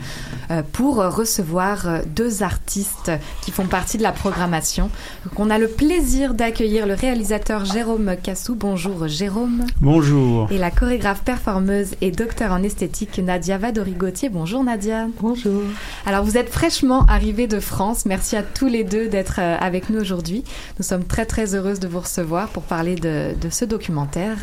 euh, 0.51 0.63
pour 0.73 0.97
recevoir 0.97 1.87
euh, 1.87 2.01
deux 2.05 2.43
artistes 2.43 3.11
qui 3.41 3.51
font 3.51 3.67
partie 3.67 3.97
de 3.97 4.03
la 4.03 4.11
programmation. 4.11 4.89
Donc, 5.23 5.39
on 5.39 5.49
a 5.49 5.57
le 5.57 5.69
plaisir 5.69 6.33
d'accueillir 6.33 6.85
le 6.85 6.95
réalisateur 6.95 7.58
Jérôme 7.65 8.15
Cassou. 8.21 8.55
Bonjour 8.55 9.07
Jérôme. 9.07 9.65
Bonjour. 9.81 10.51
Et 10.51 10.57
la 10.57 10.71
chorégraphe 10.71 11.23
performeuse 11.23 11.95
et 12.01 12.11
docteur 12.11 12.51
en 12.51 12.63
esthétique 12.63 13.19
Nadia 13.19 13.57
Vadori-Gauthier. 13.57 14.29
Bonjour 14.29 14.63
Nadia. 14.63 15.07
Bonjour. 15.19 15.63
Alors 16.05 16.23
vous 16.23 16.37
êtes 16.37 16.49
fraîchement 16.49 17.05
arrivée 17.07 17.47
de 17.47 17.59
France. 17.59 18.05
Merci 18.05 18.35
à 18.35 18.43
tous 18.43 18.67
les 18.67 18.83
deux 18.83 19.07
d'être 19.09 19.39
euh, 19.39 19.57
avec 19.59 19.89
nous 19.89 19.99
aujourd'hui. 19.99 20.43
Nous 20.77 20.85
sommes 20.85 21.03
très 21.03 21.25
très 21.25 21.55
heureuses 21.55 21.79
de 21.79 21.87
vous 21.87 21.99
recevoir 21.99 22.49
pour 22.49 22.63
parler 22.63 22.95
de, 22.95 23.35
de 23.39 23.49
ce 23.49 23.65
documentaire. 23.65 24.37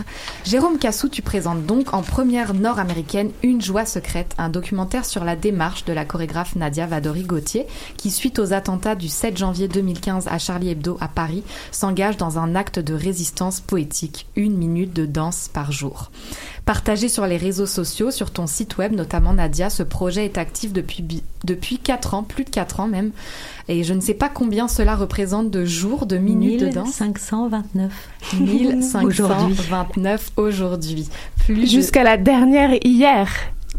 Jérôme 0.45 0.79
Cassou, 0.79 1.09
tu 1.09 1.23
présentes 1.23 1.65
donc 1.65 1.95
en 1.95 2.03
première 2.03 2.55
nord-américaine 2.55 3.31
Une 3.43 3.63
joie 3.63 3.87
secrète, 3.87 4.35
un 4.39 4.49
documentaire 4.49 5.05
sur 5.05 5.25
la 5.25 5.37
démarche 5.37 5.85
de 5.85 5.93
la 5.93 6.05
chorégraphe 6.05 6.57
Nadia 6.57 6.87
Vadori-Gauthier 6.87 7.67
qui, 7.97 8.11
suite 8.11 8.39
aux 8.39 8.53
attentats 8.53 8.95
du 8.95 9.09
7 9.09 9.37
janvier 9.37 9.69
2015 9.69 10.29
à 10.29 10.39
Charlie 10.39 10.71
Hebdo 10.71 10.97
à 11.01 11.09
Paris, 11.09 11.43
s'engage 11.71 12.17
dans 12.17 12.39
un 12.39 12.55
acte 12.55 12.79
de 12.79 12.95
résistance 13.07 13.61
poétique, 13.61 14.27
une 14.37 14.57
minute 14.57 14.93
de 14.93 15.07
danse 15.07 15.49
par 15.53 15.71
jour. 15.71 16.11
Partagé 16.65 17.09
sur 17.09 17.27
les 17.27 17.37
réseaux 17.37 17.67
sociaux, 17.67 18.11
sur 18.11 18.33
ton 18.33 18.47
site 18.49 18.77
web 18.79 18.93
notamment 18.93 19.33
Nadia, 19.33 19.71
ce 19.71 19.85
projet 19.85 20.25
est 20.25 20.39
actif 20.39 20.73
depuis, 20.73 21.05
depuis 21.45 21.79
4 21.79 22.15
ans, 22.15 22.23
plus 22.25 22.43
de 22.45 22.51
4 22.51 22.81
ans 22.81 22.89
même, 22.89 23.13
et 23.69 23.85
je 23.85 23.95
ne 23.95 24.01
sais 24.01 24.15
pas 24.15 24.29
combien 24.29 24.67
cela 24.67 24.97
représente 24.97 25.51
de 25.51 25.65
jours, 25.65 26.07
de 26.07 26.17
minutes 26.19 26.61
de 26.61 26.69
danse. 26.69 27.01
1529. 27.01 27.93
1529 28.41 30.33
aujourd'hui. 30.37 31.09
Jusqu'à 31.49 32.03
la 32.03 32.17
dernière 32.17 32.71
hier 32.85 33.29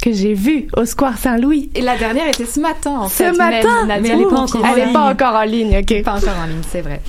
que 0.02 0.14
j'ai 0.14 0.34
vue 0.34 0.68
au 0.78 0.86
Square 0.86 1.18
Saint-Louis. 1.18 1.70
Et 1.76 1.82
la 1.82 1.98
dernière 1.98 2.28
était 2.30 2.46
ce 2.46 2.60
matin 2.60 3.00
en 3.00 3.10
Ce 3.10 3.16
fait. 3.24 3.32
matin? 3.34 3.86
Nadia 3.88 4.02
Mais 4.02 4.10
elle 4.10 4.22
est 4.22 4.24
pas 4.26 4.30
pas 4.30 4.46
ligne. 4.46 4.96
encore 5.12 5.36
en 5.36 5.44
ligne, 5.44 5.78
ok. 5.80 6.04
Pas 6.04 6.18
encore 6.18 6.38
en 6.42 6.46
ligne, 6.46 6.62
c'est 6.70 6.82
vrai. 6.82 7.02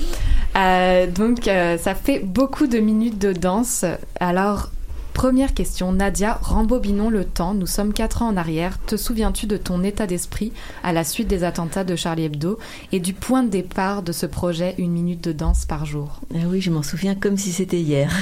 Euh, 0.55 1.07
donc 1.07 1.47
euh, 1.47 1.77
ça 1.77 1.95
fait 1.95 2.19
beaucoup 2.19 2.67
de 2.67 2.79
minutes 2.79 3.19
de 3.19 3.33
danse. 3.33 3.85
Alors 4.19 4.69
Première 5.13 5.53
question, 5.53 5.91
Nadia, 5.91 6.39
rembobinons 6.41 7.09
le 7.09 7.25
temps, 7.25 7.53
nous 7.53 7.67
sommes 7.67 7.91
quatre 7.91 8.21
ans 8.21 8.29
en 8.29 8.37
arrière. 8.37 8.79
Te 8.85 8.95
souviens-tu 8.95 9.47
de 9.47 9.57
ton 9.57 9.83
état 9.83 10.07
d'esprit 10.07 10.53
à 10.81 10.93
la 10.93 11.03
suite 11.03 11.27
des 11.27 11.43
attentats 11.43 11.83
de 11.83 11.97
Charlie 11.97 12.23
Hebdo 12.23 12.57
et 12.93 13.01
du 13.01 13.11
point 13.13 13.43
de 13.43 13.49
départ 13.49 14.01
de 14.01 14.13
ce 14.13 14.25
projet 14.25 14.75
Une 14.77 14.91
minute 14.91 15.21
de 15.21 15.33
danse 15.33 15.65
par 15.65 15.85
jour? 15.85 16.21
Ah 16.33 16.37
oui, 16.47 16.61
je 16.61 16.71
m'en 16.71 16.83
souviens 16.83 17.15
comme 17.15 17.35
si 17.35 17.51
c'était 17.51 17.81
hier. 17.81 18.13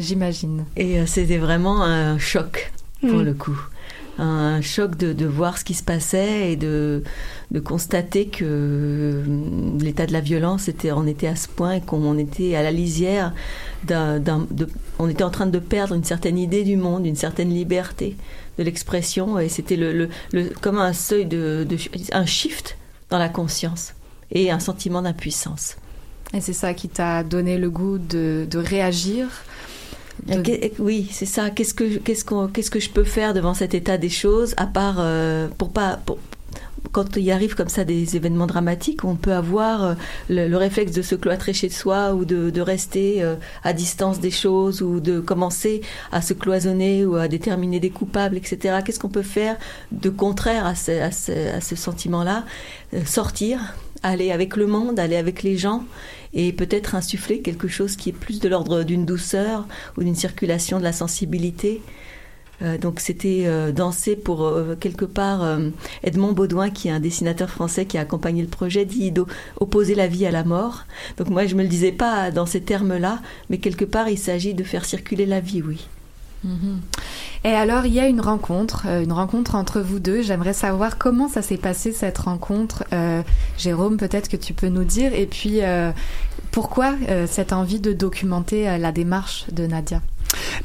J'imagine. 0.00 0.64
Et 0.76 0.98
euh, 0.98 1.06
c'était 1.06 1.38
vraiment 1.38 1.84
un 1.84 2.18
choc 2.18 2.72
pour 3.02 3.20
Mm. 3.20 3.22
le 3.22 3.34
coup. 3.34 3.60
Un 4.18 4.62
choc 4.62 4.96
de, 4.96 5.12
de 5.12 5.26
voir 5.26 5.58
ce 5.58 5.64
qui 5.64 5.74
se 5.74 5.84
passait 5.84 6.50
et 6.50 6.56
de, 6.56 7.04
de 7.52 7.60
constater 7.60 8.26
que 8.26 8.44
euh, 8.44 9.24
l'état 9.80 10.06
de 10.06 10.12
la 10.12 10.20
violence 10.20 10.68
était, 10.68 10.90
on 10.92 11.06
était 11.06 11.28
à 11.28 11.36
ce 11.36 11.46
point 11.48 11.74
et 11.74 11.80
qu'on 11.80 12.18
était 12.18 12.56
à 12.56 12.62
la 12.62 12.72
lisière 12.72 13.32
d'un, 13.84 14.20
on 14.98 15.08
était 15.08 15.22
en 15.24 15.30
train 15.30 15.46
de 15.46 15.58
perdre 15.60 15.94
une 15.94 16.02
certaine 16.04 16.38
idée 16.38 16.64
du 16.64 16.76
monde, 16.76 17.06
une 17.06 17.14
certaine 17.16 17.50
liberté 17.50 18.16
de 18.58 18.64
l'expression 18.64 19.38
et 19.38 19.48
c'était 19.48 19.76
le, 19.76 19.92
le, 19.92 20.08
le- 20.32 20.50
comme 20.60 20.78
un 20.78 20.92
seuil 20.92 21.24
de, 21.26 21.64
de, 21.68 21.76
un 22.12 22.26
shift 22.26 22.76
dans 23.10 23.18
la 23.18 23.28
conscience 23.28 23.94
et 24.32 24.50
un 24.50 24.58
sentiment 24.58 25.02
d'impuissance. 25.02 25.76
Et 26.34 26.40
c'est 26.40 26.52
ça 26.52 26.74
qui 26.74 26.88
t'a 26.88 27.22
donné 27.22 27.58
le 27.58 27.70
goût 27.70 27.98
de, 27.98 28.46
de 28.50 28.58
réagir 28.58 29.28
Oui, 30.80 31.08
c'est 31.12 31.26
ça. 31.26 31.50
Qu'est-ce 31.50 31.74
que 31.74 31.98
qu'est-ce 31.98 32.24
qu'on 32.24 32.48
qu'est-ce 32.48 32.70
que 32.70 32.80
je 32.80 32.90
peux 32.90 33.04
faire 33.04 33.34
devant 33.34 33.54
cet 33.54 33.74
état 33.74 33.98
des 33.98 34.08
choses 34.08 34.54
à 34.56 34.66
part 34.66 34.96
euh, 34.98 35.46
pour 35.58 35.70
pas 35.70 36.00
pour- 36.04 36.18
quand 36.92 37.16
il 37.16 37.30
arrive 37.30 37.54
comme 37.54 37.68
ça 37.68 37.84
des 37.84 38.16
événements 38.16 38.46
dramatiques, 38.46 39.04
on 39.04 39.16
peut 39.16 39.32
avoir 39.32 39.84
euh, 39.84 39.94
le, 40.28 40.48
le 40.48 40.56
réflexe 40.56 40.92
de 40.92 41.02
se 41.02 41.14
cloîtrer 41.14 41.52
chez 41.52 41.68
soi 41.68 42.14
ou 42.14 42.24
de, 42.24 42.60
rester 42.60 43.22
euh, 43.22 43.36
à 43.64 43.72
distance 43.72 44.20
des 44.20 44.30
choses 44.30 44.82
ou 44.82 45.00
de 45.00 45.20
commencer 45.20 45.82
à 46.12 46.22
se 46.22 46.34
cloisonner 46.34 47.04
ou 47.04 47.16
à 47.16 47.28
déterminer 47.28 47.80
des 47.80 47.90
coupables, 47.90 48.36
etc. 48.36 48.78
Qu'est-ce 48.84 48.98
qu'on 48.98 49.08
peut 49.08 49.22
faire 49.22 49.56
de 49.92 50.10
contraire 50.10 50.66
à 50.66 50.70
à 50.70 51.60
ce 51.60 51.76
sentiment-là? 51.76 52.44
Euh, 52.94 53.04
Sortir, 53.04 53.74
aller 54.02 54.30
avec 54.30 54.56
le 54.56 54.66
monde, 54.66 54.98
aller 54.98 55.16
avec 55.16 55.42
les 55.42 55.56
gens 55.56 55.84
et 56.32 56.52
peut-être 56.52 56.94
insuffler 56.94 57.40
quelque 57.40 57.68
chose 57.68 57.96
qui 57.96 58.10
est 58.10 58.12
plus 58.12 58.40
de 58.40 58.48
l'ordre 58.48 58.82
d'une 58.82 59.06
douceur 59.06 59.66
ou 59.96 60.02
d'une 60.02 60.14
circulation 60.14 60.78
de 60.78 60.84
la 60.84 60.92
sensibilité. 60.92 61.82
Euh, 62.62 62.78
donc 62.78 63.00
c'était 63.00 63.42
euh, 63.46 63.70
danser 63.70 64.16
pour 64.16 64.44
euh, 64.44 64.76
quelque 64.78 65.04
part 65.04 65.42
euh, 65.42 65.68
Edmond 66.02 66.32
Baudouin 66.32 66.70
qui 66.70 66.88
est 66.88 66.90
un 66.90 67.00
dessinateur 67.00 67.50
français 67.50 67.84
qui 67.84 67.98
a 67.98 68.00
accompagné 68.00 68.40
le 68.40 68.48
projet 68.48 68.86
dit 68.86 69.12
opposer 69.60 69.94
la 69.94 70.06
vie 70.06 70.26
à 70.26 70.30
la 70.30 70.44
mort. 70.44 70.84
Donc 71.18 71.28
moi 71.28 71.46
je 71.46 71.54
me 71.54 71.62
le 71.62 71.68
disais 71.68 71.92
pas 71.92 72.30
dans 72.30 72.46
ces 72.46 72.62
termes-là, 72.62 73.20
mais 73.50 73.58
quelque 73.58 73.84
part 73.84 74.08
il 74.08 74.18
s'agit 74.18 74.54
de 74.54 74.64
faire 74.64 74.84
circuler 74.84 75.26
la 75.26 75.40
vie, 75.40 75.62
oui. 75.62 75.86
Mhm. 76.44 76.80
Et 77.44 77.50
alors, 77.50 77.86
il 77.86 77.94
y 77.94 78.00
a 78.00 78.06
une 78.06 78.20
rencontre, 78.20 78.86
une 78.86 79.12
rencontre 79.12 79.54
entre 79.54 79.80
vous 79.80 80.00
deux. 80.00 80.22
J'aimerais 80.22 80.52
savoir 80.52 80.98
comment 80.98 81.28
ça 81.28 81.42
s'est 81.42 81.56
passé 81.56 81.92
cette 81.92 82.18
rencontre. 82.18 82.84
Jérôme, 83.56 83.96
peut-être 83.96 84.28
que 84.28 84.36
tu 84.36 84.52
peux 84.52 84.68
nous 84.68 84.84
dire. 84.84 85.14
Et 85.14 85.26
puis, 85.26 85.60
pourquoi 86.50 86.94
cette 87.26 87.52
envie 87.52 87.80
de 87.80 87.92
documenter 87.92 88.78
la 88.78 88.92
démarche 88.92 89.46
de 89.52 89.66
Nadia? 89.66 90.02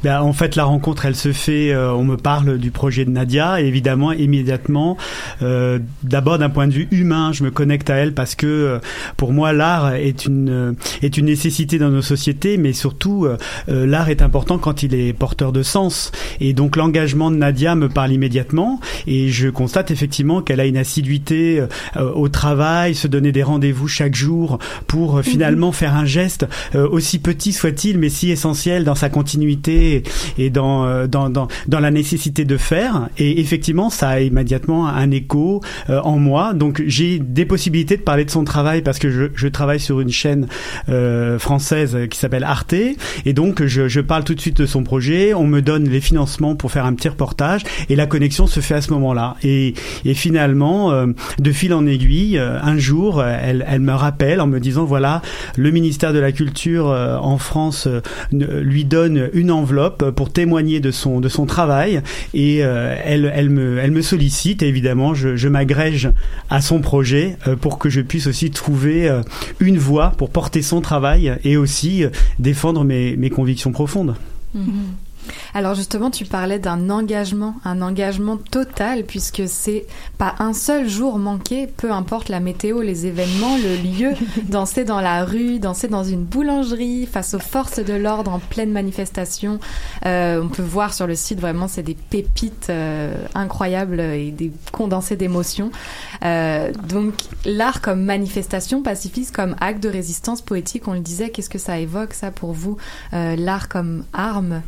Ben, 0.02 0.20
en 0.20 0.32
fait, 0.32 0.56
la 0.56 0.64
rencontre, 0.64 1.06
elle 1.06 1.14
se 1.16 1.32
fait. 1.32 1.72
euh, 1.72 1.92
on 1.92 2.04
me 2.04 2.16
parle 2.16 2.58
du 2.58 2.70
projet 2.70 3.04
de 3.04 3.10
Nadia, 3.10 3.60
et 3.60 3.66
évidemment, 3.66 4.12
immédiatement. 4.12 4.96
euh, 5.42 5.78
D'abord, 6.02 6.38
d'un 6.38 6.50
point 6.50 6.66
de 6.66 6.72
vue 6.72 6.88
humain, 6.90 7.32
je 7.32 7.44
me 7.44 7.50
connecte 7.50 7.88
à 7.90 7.94
elle 7.94 8.12
parce 8.12 8.34
que, 8.34 8.46
euh, 8.46 8.78
pour 9.16 9.32
moi, 9.32 9.52
l'art 9.52 9.94
est 9.94 10.26
une 10.26 10.48
euh, 10.50 10.72
est 11.02 11.16
une 11.16 11.26
nécessité 11.26 11.78
dans 11.78 11.90
nos 11.90 12.02
sociétés, 12.02 12.56
mais 12.56 12.72
surtout, 12.72 13.26
euh, 13.26 13.36
euh, 13.68 13.86
l'art 13.86 14.08
est 14.08 14.22
important 14.22 14.58
quand 14.58 14.82
il 14.82 14.94
est 14.94 15.12
porteur 15.12 15.52
de 15.52 15.62
sens. 15.62 16.10
Et 16.40 16.52
donc, 16.52 16.76
l'engagement 16.76 17.30
de 17.30 17.36
Nadia 17.36 17.74
me 17.74 17.88
parle 17.88 18.12
immédiatement, 18.12 18.80
et 19.06 19.28
je 19.28 19.48
constate 19.48 19.90
effectivement 19.90 20.42
qu'elle 20.42 20.60
a 20.60 20.66
une 20.66 20.76
assiduité 20.76 21.60
euh, 21.96 22.10
au 22.12 22.28
travail, 22.28 22.94
se 22.94 23.06
donner 23.06 23.30
des 23.32 23.42
rendez-vous 23.42 23.88
chaque 23.88 24.14
jour 24.14 24.58
pour 24.86 25.22
finalement 25.22 25.72
faire 25.72 25.94
un 25.94 26.04
geste 26.04 26.46
euh, 26.74 26.88
aussi 26.88 27.18
petit 27.20 27.52
soit-il, 27.52 27.98
mais 27.98 28.08
si 28.08 28.30
essentiel 28.30 28.84
dans 28.84 28.94
sa 28.94 29.08
continuité 29.08 29.61
et 29.68 30.50
dans, 30.50 30.84
euh, 30.84 31.06
dans, 31.06 31.30
dans, 31.30 31.48
dans 31.68 31.80
la 31.80 31.90
nécessité 31.90 32.44
de 32.44 32.56
faire. 32.56 33.08
Et 33.18 33.40
effectivement, 33.40 33.90
ça 33.90 34.10
a 34.10 34.20
immédiatement 34.20 34.88
un 34.88 35.10
écho 35.10 35.60
euh, 35.90 36.00
en 36.00 36.18
moi. 36.18 36.54
Donc 36.54 36.82
j'ai 36.86 37.18
des 37.18 37.44
possibilités 37.44 37.96
de 37.96 38.02
parler 38.02 38.24
de 38.24 38.30
son 38.30 38.44
travail 38.44 38.82
parce 38.82 38.98
que 38.98 39.10
je, 39.10 39.24
je 39.34 39.48
travaille 39.48 39.80
sur 39.80 40.00
une 40.00 40.10
chaîne 40.10 40.46
euh, 40.88 41.38
française 41.38 41.96
qui 42.10 42.18
s'appelle 42.18 42.44
Arte. 42.44 42.74
Et 43.24 43.32
donc 43.32 43.64
je, 43.64 43.88
je 43.88 44.00
parle 44.00 44.24
tout 44.24 44.34
de 44.34 44.40
suite 44.40 44.56
de 44.56 44.66
son 44.66 44.82
projet. 44.82 45.34
On 45.34 45.46
me 45.46 45.60
donne 45.60 45.88
les 45.88 46.00
financements 46.00 46.54
pour 46.56 46.70
faire 46.70 46.86
un 46.86 46.94
petit 46.94 47.08
reportage 47.08 47.62
et 47.88 47.96
la 47.96 48.06
connexion 48.06 48.46
se 48.46 48.60
fait 48.60 48.74
à 48.74 48.82
ce 48.82 48.90
moment-là. 48.92 49.36
Et, 49.42 49.74
et 50.04 50.14
finalement, 50.14 50.92
euh, 50.92 51.06
de 51.38 51.52
fil 51.52 51.74
en 51.74 51.86
aiguille, 51.86 52.38
euh, 52.38 52.58
un 52.62 52.78
jour, 52.78 53.22
elle, 53.22 53.64
elle 53.68 53.80
me 53.80 53.92
rappelle 53.92 54.40
en 54.40 54.46
me 54.46 54.60
disant 54.60 54.84
voilà, 54.84 55.22
le 55.56 55.70
ministère 55.70 56.12
de 56.12 56.18
la 56.18 56.32
Culture 56.32 56.88
euh, 56.88 57.16
en 57.16 57.38
France 57.38 57.88
lui 58.32 58.84
donne 58.84 59.30
une 59.32 59.41
enveloppe 59.50 60.10
pour 60.10 60.32
témoigner 60.32 60.80
de 60.80 60.90
son 60.90 61.46
travail 61.46 62.02
et 62.34 62.64
euh, 62.64 62.96
elle 63.04 63.32
elle 63.34 63.50
me 63.90 64.02
sollicite 64.02 64.62
évidemment 64.62 65.14
je, 65.14 65.48
m'agrège 65.48 66.10
à 66.50 66.60
son 66.60 66.80
projet 66.80 67.36
euh, 67.46 67.56
pour 67.56 67.78
que 67.78 67.90
je 67.90 68.00
puisse 68.00 68.26
aussi 68.26 68.50
trouver 68.50 69.08
euh, 69.08 69.22
une 69.60 69.78
voie 69.78 70.10
pour 70.16 70.30
porter 70.30 70.62
son 70.62 70.80
travail 70.80 71.36
et 71.44 71.56
aussi 71.56 72.04
défendre 72.38 72.84
mes 72.84 73.16
mes 73.16 73.30
convictions 73.30 73.72
profondes. 73.72 74.14
Mhm. 74.54 74.94
Alors 75.54 75.74
justement, 75.74 76.10
tu 76.10 76.24
parlais 76.24 76.58
d'un 76.58 76.90
engagement, 76.90 77.56
un 77.64 77.82
engagement 77.82 78.36
total, 78.36 79.04
puisque 79.04 79.42
c'est 79.46 79.86
pas 80.18 80.34
un 80.38 80.52
seul 80.52 80.88
jour 80.88 81.18
manqué, 81.18 81.66
peu 81.66 81.90
importe 81.92 82.28
la 82.28 82.40
météo, 82.40 82.80
les 82.82 83.06
événements, 83.06 83.56
le 83.56 83.76
lieu, 83.76 84.12
danser 84.48 84.84
dans 84.84 85.00
la 85.00 85.24
rue, 85.24 85.58
danser 85.58 85.88
dans 85.88 86.04
une 86.04 86.24
boulangerie, 86.24 87.06
face 87.06 87.34
aux 87.34 87.38
forces 87.38 87.78
de 87.78 87.94
l'ordre 87.94 88.32
en 88.32 88.38
pleine 88.38 88.72
manifestation. 88.72 89.60
Euh, 90.06 90.42
on 90.42 90.48
peut 90.48 90.62
voir 90.62 90.94
sur 90.94 91.06
le 91.06 91.14
site 91.14 91.40
vraiment, 91.40 91.68
c'est 91.68 91.82
des 91.82 91.94
pépites 91.94 92.68
euh, 92.70 93.14
incroyables 93.34 94.00
et 94.00 94.30
des 94.30 94.52
condensés 94.72 95.16
d'émotions. 95.16 95.70
Euh, 96.24 96.72
donc 96.88 97.14
l'art 97.44 97.80
comme 97.80 98.02
manifestation 98.02 98.82
pacifiste, 98.82 99.34
comme 99.34 99.56
acte 99.60 99.82
de 99.82 99.88
résistance 99.88 100.42
poétique, 100.42 100.88
on 100.88 100.94
le 100.94 101.00
disait, 101.00 101.30
qu'est-ce 101.30 101.50
que 101.50 101.58
ça 101.58 101.78
évoque 101.78 102.14
ça 102.14 102.30
pour 102.30 102.52
vous, 102.52 102.76
euh, 103.12 103.36
l'art 103.36 103.68
comme 103.68 104.04
arme? 104.12 104.62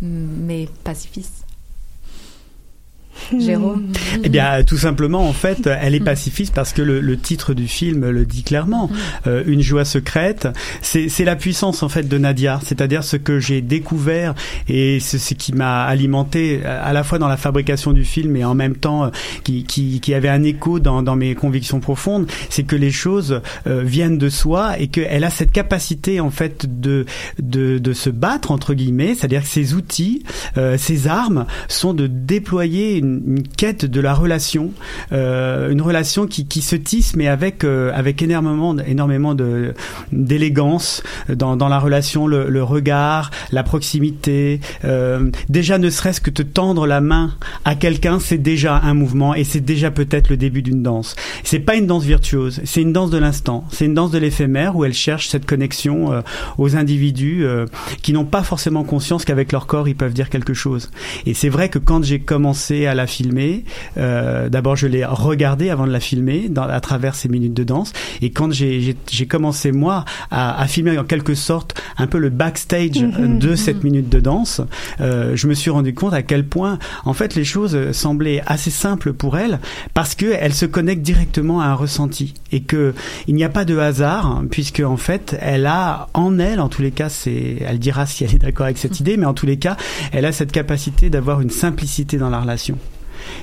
Mais 0.00 0.66
pacifiste. 0.84 1.44
Jérôme. 3.38 3.86
Eh 4.22 4.28
bien, 4.28 4.62
tout 4.64 4.78
simplement, 4.78 5.28
en 5.28 5.32
fait, 5.32 5.68
elle 5.80 5.94
est 5.94 6.00
pacifiste 6.00 6.54
parce 6.54 6.72
que 6.72 6.82
le, 6.82 7.00
le 7.00 7.16
titre 7.16 7.54
du 7.54 7.68
film 7.68 8.08
le 8.08 8.24
dit 8.24 8.42
clairement. 8.42 8.90
Euh, 9.26 9.42
une 9.46 9.62
joie 9.62 9.84
secrète, 9.84 10.48
c'est 10.82 11.24
la 11.24 11.36
puissance 11.36 11.82
en 11.82 11.88
fait 11.88 12.08
de 12.08 12.18
Nadia, 12.18 12.60
c'est-à-dire 12.64 13.04
ce 13.04 13.16
que 13.16 13.38
j'ai 13.38 13.60
découvert 13.60 14.34
et 14.68 15.00
ce 15.00 15.34
qui 15.34 15.52
m'a 15.52 15.84
alimenté 15.84 16.60
euh, 16.64 16.80
à 16.82 16.92
la 16.92 17.04
fois 17.04 17.18
dans 17.18 17.28
la 17.28 17.36
fabrication 17.36 17.92
du 17.92 18.04
film 18.04 18.36
et 18.36 18.44
en 18.44 18.54
même 18.54 18.76
temps 18.76 19.04
euh, 19.04 19.08
qui, 19.44 19.64
qui, 19.64 20.00
qui 20.00 20.14
avait 20.14 20.28
un 20.28 20.42
écho 20.42 20.80
dans, 20.80 21.02
dans 21.02 21.16
mes 21.16 21.34
convictions 21.34 21.80
profondes, 21.80 22.26
c'est 22.48 22.64
que 22.64 22.76
les 22.76 22.90
choses 22.90 23.40
euh, 23.66 23.82
viennent 23.82 24.18
de 24.18 24.28
soi 24.28 24.78
et 24.78 24.88
qu'elle 24.88 25.24
a 25.24 25.30
cette 25.30 25.52
capacité 25.52 26.20
en 26.20 26.30
fait 26.30 26.80
de 26.80 27.06
de, 27.38 27.78
de 27.78 27.92
se 27.92 28.10
battre 28.10 28.50
entre 28.50 28.74
guillemets, 28.74 29.14
c'est-à-dire 29.14 29.42
que 29.42 29.48
ses 29.48 29.74
outils, 29.74 30.24
euh, 30.56 30.76
ses 30.78 31.06
armes 31.06 31.46
sont 31.68 31.94
de 31.94 32.06
déployer 32.06 32.98
une, 32.98 33.09
une 33.10 33.42
quête 33.56 33.84
de 33.84 34.00
la 34.00 34.14
relation, 34.14 34.72
euh, 35.12 35.70
une 35.70 35.82
relation 35.82 36.26
qui, 36.26 36.46
qui 36.46 36.62
se 36.62 36.76
tisse 36.76 37.16
mais 37.16 37.28
avec 37.28 37.64
euh, 37.64 37.90
avec 37.94 38.22
énormément 38.22 38.76
énormément 38.78 39.34
de 39.34 39.74
d'élégance 40.12 41.02
dans, 41.28 41.56
dans 41.56 41.68
la 41.68 41.78
relation, 41.78 42.26
le, 42.26 42.62
regard, 42.62 43.30
la 43.52 43.62
proximité. 43.62 44.60
Euh, 44.84 45.30
déjà 45.48 45.78
ne 45.78 45.90
serait-ce 45.90 46.20
que 46.20 46.30
te 46.30 46.42
tendre 46.42 46.86
la 46.86 47.00
main 47.00 47.32
à 47.64 47.74
quelqu'un, 47.74 48.18
c'est 48.20 48.38
déjà 48.38 48.80
un 48.82 48.94
mouvement 48.94 49.34
et 49.34 49.44
c'est 49.44 49.60
déjà 49.60 49.90
peut-être 49.90 50.28
le 50.28 50.36
début 50.36 50.62
d'une 50.62 50.82
danse. 50.82 51.16
C'est 51.44 51.58
pas 51.58 51.76
une 51.76 51.86
danse 51.86 52.04
virtuose, 52.04 52.60
c'est 52.64 52.82
une 52.82 52.92
danse 52.92 53.10
de 53.10 53.18
l'instant, 53.18 53.64
c'est 53.70 53.86
une 53.86 53.94
danse 53.94 54.10
de 54.10 54.18
l'éphémère 54.18 54.76
où 54.76 54.84
elle 54.84 54.94
cherche 54.94 55.28
cette 55.28 55.46
connexion 55.46 56.22
aux 56.58 56.76
individus 56.76 57.44
qui 58.02 58.12
n'ont 58.12 58.24
pas 58.24 58.42
forcément 58.42 58.84
conscience 58.84 59.24
qu'avec 59.24 59.52
leur 59.52 59.66
corps 59.66 59.88
ils 59.88 59.96
peuvent 59.96 60.12
dire 60.12 60.30
quelque 60.30 60.54
chose. 60.54 60.90
Et 61.26 61.34
c'est 61.34 61.48
vrai 61.48 61.68
que 61.68 61.78
quand 61.78 62.04
j'ai 62.04 62.20
commencé 62.20 62.86
la 62.94 63.06
filmer, 63.06 63.64
euh, 63.96 64.48
d'abord 64.48 64.76
je 64.76 64.86
l'ai 64.86 65.04
regardée 65.04 65.70
avant 65.70 65.86
de 65.86 65.92
la 65.92 66.00
filmer 66.00 66.48
dans, 66.48 66.62
à 66.62 66.80
travers 66.80 67.14
ces 67.14 67.28
minutes 67.28 67.54
de 67.54 67.64
danse, 67.64 67.92
et 68.22 68.30
quand 68.30 68.52
j'ai 68.52 68.96
commencé 69.28 69.72
moi 69.72 70.04
à, 70.30 70.60
à 70.60 70.66
filmer 70.66 70.98
en 70.98 71.04
quelque 71.04 71.34
sorte 71.34 71.80
un 71.98 72.06
peu 72.06 72.18
le 72.18 72.30
backstage 72.30 72.90
Mhm, 72.98 73.38
de 73.38 73.50
mhm. 73.50 73.56
cette 73.56 73.84
minute 73.84 74.08
de 74.08 74.20
danse, 74.20 74.60
euh, 75.00 75.36
je 75.36 75.46
me 75.46 75.54
suis 75.54 75.70
rendu 75.70 75.94
compte 75.94 76.12
à 76.12 76.22
quel 76.22 76.44
point 76.44 76.78
en 77.04 77.12
fait 77.12 77.34
les 77.34 77.44
choses 77.44 77.92
semblaient 77.92 78.42
assez 78.46 78.70
simples 78.70 79.12
pour 79.12 79.38
elle 79.38 79.60
parce 79.94 80.14
que 80.14 80.26
elle 80.38 80.54
se 80.54 80.66
connecte 80.66 81.02
directement 81.02 81.60
à 81.60 81.66
un 81.66 81.74
ressenti. 81.74 82.34
Et 82.52 82.60
que 82.60 82.94
il 83.26 83.34
n'y 83.34 83.44
a 83.44 83.48
pas 83.48 83.64
de 83.64 83.76
hasard 83.78 84.42
puisque 84.50 84.80
en 84.80 84.96
fait 84.96 85.36
elle 85.40 85.66
a 85.66 86.08
en 86.14 86.38
elle 86.38 86.60
en 86.60 86.68
tous 86.68 86.82
les 86.82 86.90
cas 86.90 87.08
c'est 87.08 87.58
elle 87.66 87.78
dira 87.78 88.06
si 88.06 88.24
elle 88.24 88.34
est 88.34 88.38
d'accord 88.38 88.66
avec 88.66 88.78
cette 88.78 89.00
idée 89.00 89.16
mais 89.16 89.26
en 89.26 89.34
tous 89.34 89.46
les 89.46 89.56
cas 89.56 89.76
elle 90.12 90.24
a 90.24 90.32
cette 90.32 90.52
capacité 90.52 91.10
d'avoir 91.10 91.40
une 91.40 91.50
simplicité 91.50 92.18
dans 92.18 92.30
la 92.30 92.40
relation 92.40 92.76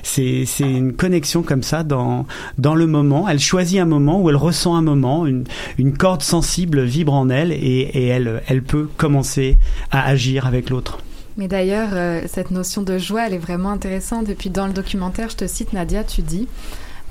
c'est 0.02 0.44
une 0.60 0.92
connexion 0.92 1.42
comme 1.42 1.62
ça 1.62 1.82
dans 1.82 2.26
le 2.58 2.86
moment. 2.86 3.28
Elle 3.28 3.40
choisit 3.40 3.80
un 3.80 3.86
moment 3.86 4.20
où 4.20 4.30
elle 4.30 4.36
ressent 4.36 4.74
un 4.74 4.82
moment, 4.82 5.26
une 5.26 5.96
corde 5.96 6.22
sensible 6.22 6.82
vibre 6.82 7.14
en 7.14 7.30
elle 7.30 7.52
et, 7.52 8.06
elle 8.06 8.62
peut 8.62 8.88
commencer 8.96 9.56
à 9.90 10.06
agir 10.06 10.46
avec 10.46 10.70
l'autre. 10.70 10.98
Mais 11.38 11.46
d'ailleurs, 11.46 11.90
euh, 11.92 12.22
cette 12.26 12.50
notion 12.50 12.82
de 12.82 12.98
joie, 12.98 13.26
elle 13.26 13.34
est 13.34 13.38
vraiment 13.38 13.70
intéressante. 13.70 14.28
Et 14.28 14.34
puis 14.34 14.50
dans 14.50 14.66
le 14.66 14.72
documentaire, 14.72 15.30
je 15.30 15.36
te 15.36 15.46
cite 15.46 15.72
Nadia, 15.72 16.02
tu 16.02 16.20
dis 16.20 16.48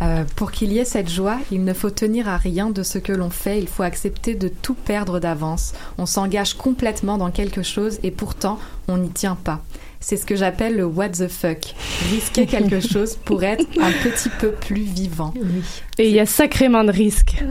euh, 0.02 0.26
Pour 0.36 0.52
qu'il 0.52 0.74
y 0.74 0.80
ait 0.80 0.86
cette 0.86 1.10
joie, 1.10 1.38
il 1.50 1.64
ne 1.64 1.74
faut 1.74 1.90
tenir 1.90 2.28
à 2.28 2.36
rien 2.36 2.70
de 2.70 2.84
ce 2.84 2.98
que 2.98 3.14
l'on 3.14 3.30
fait, 3.30 3.58
il 3.60 3.68
faut 3.68 3.84
accepter 3.84 4.36
de 4.36 4.50
tout 4.50 4.74
perdre 4.74 5.20
d'avance. 5.22 5.74
On 5.98 6.06
s'engage 6.06 6.56
complètement 6.56 7.18
dans 7.18 7.32
quelque 7.32 7.64
chose 7.64 8.00
et 8.04 8.12
pourtant, 8.12 8.60
on 8.90 8.98
n'y 8.98 9.10
tient 9.10 9.38
pas. 9.42 9.62
C'est 10.00 10.18
ce 10.18 10.26
que 10.26 10.36
j'appelle 10.36 10.76
le 10.78 10.86
what 10.86 11.10
the 11.10 11.28
fuck. 11.28 11.74
Risquer 12.12 12.46
quelque 12.46 12.80
chose 12.88 13.16
pour 13.26 13.44
être 13.44 13.66
un 13.80 13.92
petit 13.92 14.30
peu 14.40 14.52
plus 14.52 14.82
vivant. 14.84 15.34
Et 15.98 16.08
il 16.10 16.14
y 16.16 16.20
a 16.20 16.26
sacrément 16.26 16.84
de 16.84 16.92
risques 16.92 17.44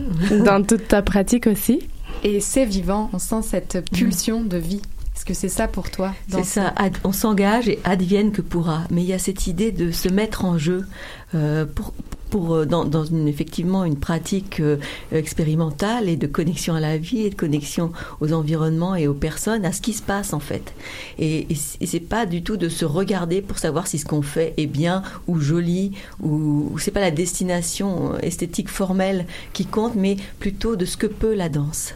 dans 0.45 0.63
toute 0.63 0.89
ta 0.89 1.03
pratique 1.03 1.47
aussi. 1.47 1.81
Et 2.25 2.41
c'est 2.41 2.65
vivant, 2.65 3.11
on 3.13 3.19
sent 3.19 3.43
cette 3.43 3.85
pulsion 3.91 4.43
de 4.43 4.57
vie. 4.57 4.81
Est-ce 5.15 5.25
que 5.25 5.35
c'est 5.35 5.49
ça 5.49 5.67
pour 5.67 5.91
toi 5.91 6.15
C'est 6.29 6.45
ça, 6.45 6.73
ad- 6.77 6.97
on 7.05 7.13
s'engage 7.13 7.69
et 7.69 7.79
advienne 7.85 8.33
que 8.33 8.43
pourra. 8.43 8.83
Mais 8.91 9.03
il 9.03 9.07
y 9.09 9.13
a 9.15 9.19
cette 9.19 9.47
idée 9.47 9.73
de 9.73 9.91
se 9.91 10.09
mettre 10.09 10.45
en 10.45 10.59
jeu 10.59 10.87
euh, 11.35 11.65
pour, 11.67 11.95
pour 12.31 12.55
euh, 12.55 12.65
dans, 12.65 13.05
une, 13.05 13.29
effectivement 13.29 13.85
une 13.85 13.97
pratique 13.97 14.61
euh, 14.61 14.77
expérimentale 15.13 16.09
et 16.09 16.17
de 16.17 16.27
connexion 16.27 16.75
à 16.75 16.81
la 16.81 16.99
vie 16.99 17.23
et 17.23 17.31
de 17.31 17.35
connexion 17.35 17.93
aux 18.21 18.33
environnements 18.33 18.95
et 18.95 19.09
aux 19.09 19.15
personnes, 19.15 19.65
à 19.65 19.73
ce 19.73 19.81
qui 19.81 19.93
se 19.93 20.03
passe 20.03 20.33
en 20.33 20.41
fait. 20.41 20.75
Et, 21.19 21.47
et 21.51 21.87
c'est 21.87 22.01
pas 22.01 22.27
du 22.27 22.43
tout 22.43 22.57
de 22.57 22.69
se 22.69 22.85
regarder 22.85 23.43
pour 23.43 23.59
savoir 23.59 23.87
si 23.87 23.99
ce 23.99 24.05
qu'on 24.05 24.23
fait 24.23 24.55
est 24.57 24.67
bien 24.67 25.03
ou 25.27 25.41
joli 25.41 25.93
ou, 26.23 26.71
ou 26.73 26.79
c'est 26.79 26.91
pas 26.91 27.01
la 27.01 27.11
destination 27.11 28.15
euh, 28.15 28.19
esthétique 28.23 28.69
formelle 28.69 29.27
qui 29.53 29.67
compte, 29.67 29.95
mais 29.95 30.17
plutôt 30.39 30.77
de 30.77 30.85
ce 30.85 30.97
que 30.97 31.07
peut 31.07 31.35
la 31.35 31.49
danse 31.49 31.95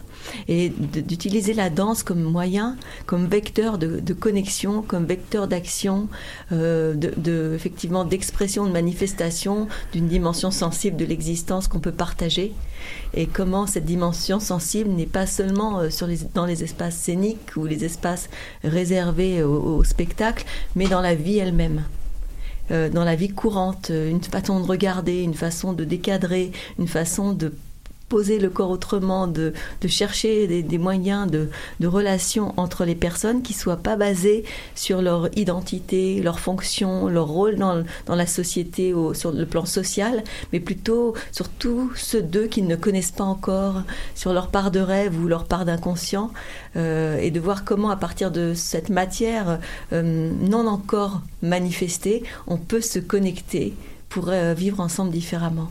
et 0.48 0.68
d'utiliser 0.70 1.54
la 1.54 1.70
danse 1.70 2.02
comme 2.02 2.22
moyen, 2.22 2.76
comme 3.06 3.26
vecteur 3.26 3.78
de, 3.78 4.12
connexion, 4.12 4.82
comme 4.82 5.06
vecteur 5.06 5.48
d'action, 5.48 6.08
euh, 6.52 6.94
de, 6.94 7.52
effectivement 7.54 8.04
d'expression, 8.04 8.66
de 8.66 8.72
manifestation 8.72 9.68
d'une 9.92 10.08
dimension 10.08 10.50
sensible 10.50 10.96
de 10.96 11.04
l'existence 11.04 11.68
qu'on 11.68 11.80
peut 11.80 11.92
partager, 11.92 12.52
et 13.14 13.26
comment 13.26 13.66
cette 13.66 13.84
dimension 13.84 14.40
sensible 14.40 14.90
n'est 14.90 15.06
pas 15.06 15.26
seulement 15.26 15.80
euh, 15.80 15.88
dans 16.34 16.46
les 16.46 16.64
espaces 16.64 16.96
scéniques 16.96 17.56
ou 17.56 17.66
les 17.66 17.84
espaces 17.84 18.28
réservés 18.64 19.42
au, 19.42 19.84
spectacle, 19.84 20.44
mais 20.76 20.86
dans 20.86 21.00
la 21.00 21.14
vie 21.14 21.38
elle-même. 21.38 21.82
Euh, 22.70 22.88
dans 22.88 23.04
la 23.04 23.16
vie 23.16 23.30
courante, 23.30 23.90
une 23.90 24.22
façon 24.22 24.60
de 24.60 24.66
regarder, 24.66 25.22
une 25.22 25.34
façon 25.34 25.72
de 25.72 25.84
décadrer, 25.84 26.52
une 26.78 26.86
façon 26.86 27.32
de 27.32 27.52
poser 28.10 28.40
le 28.40 28.50
corps 28.50 28.70
autrement, 28.70 29.28
de, 29.28 29.54
chercher 29.86 30.46
des, 30.62 30.78
moyens 30.78 31.30
de, 31.30 31.48
de 31.78 31.86
relation 31.86 32.52
entre 32.58 32.84
les 32.84 32.96
personnes 32.96 33.40
qui 33.40 33.54
soient 33.54 33.76
pas 33.76 33.96
basés 33.96 34.44
sur 34.74 35.00
leur 35.00 35.30
identité, 35.38 36.20
leur 36.20 36.40
fonction, 36.40 37.06
leur 37.06 37.28
rôle 37.28 37.56
dans, 37.56 37.84
la 38.08 38.26
société 38.26 38.92
au, 38.92 39.14
sur 39.14 39.30
le 39.32 39.46
plan 39.46 39.64
social, 39.64 40.24
mais 40.52 40.58
plutôt 40.58 41.14
sur 41.30 41.48
tous 41.48 41.92
ceux 41.94 42.20
d'eux 42.20 42.48
qui 42.48 42.62
ne 42.62 42.74
connaissent 42.74 43.12
pas 43.12 43.24
encore, 43.24 43.82
sur 44.16 44.32
leur 44.32 44.48
part 44.48 44.72
de 44.72 44.80
rêve 44.80 45.18
ou 45.18 45.28
leur 45.28 45.44
part 45.44 45.64
d'inconscient, 45.64 46.32
euh, 46.76 47.16
et 47.18 47.30
de 47.30 47.38
voir 47.38 47.64
comment 47.64 47.90
à 47.90 47.96
partir 47.96 48.32
de 48.32 48.54
cette 48.54 48.88
matière 48.90 49.60
euh, 49.92 50.32
non 50.40 50.66
encore 50.66 51.22
manifestée, 51.42 52.24
on 52.48 52.56
peut 52.56 52.80
se 52.80 52.98
connecter 52.98 53.74
pour 54.08 54.30
euh, 54.30 54.52
vivre 54.52 54.80
ensemble 54.80 55.12
différemment. 55.12 55.70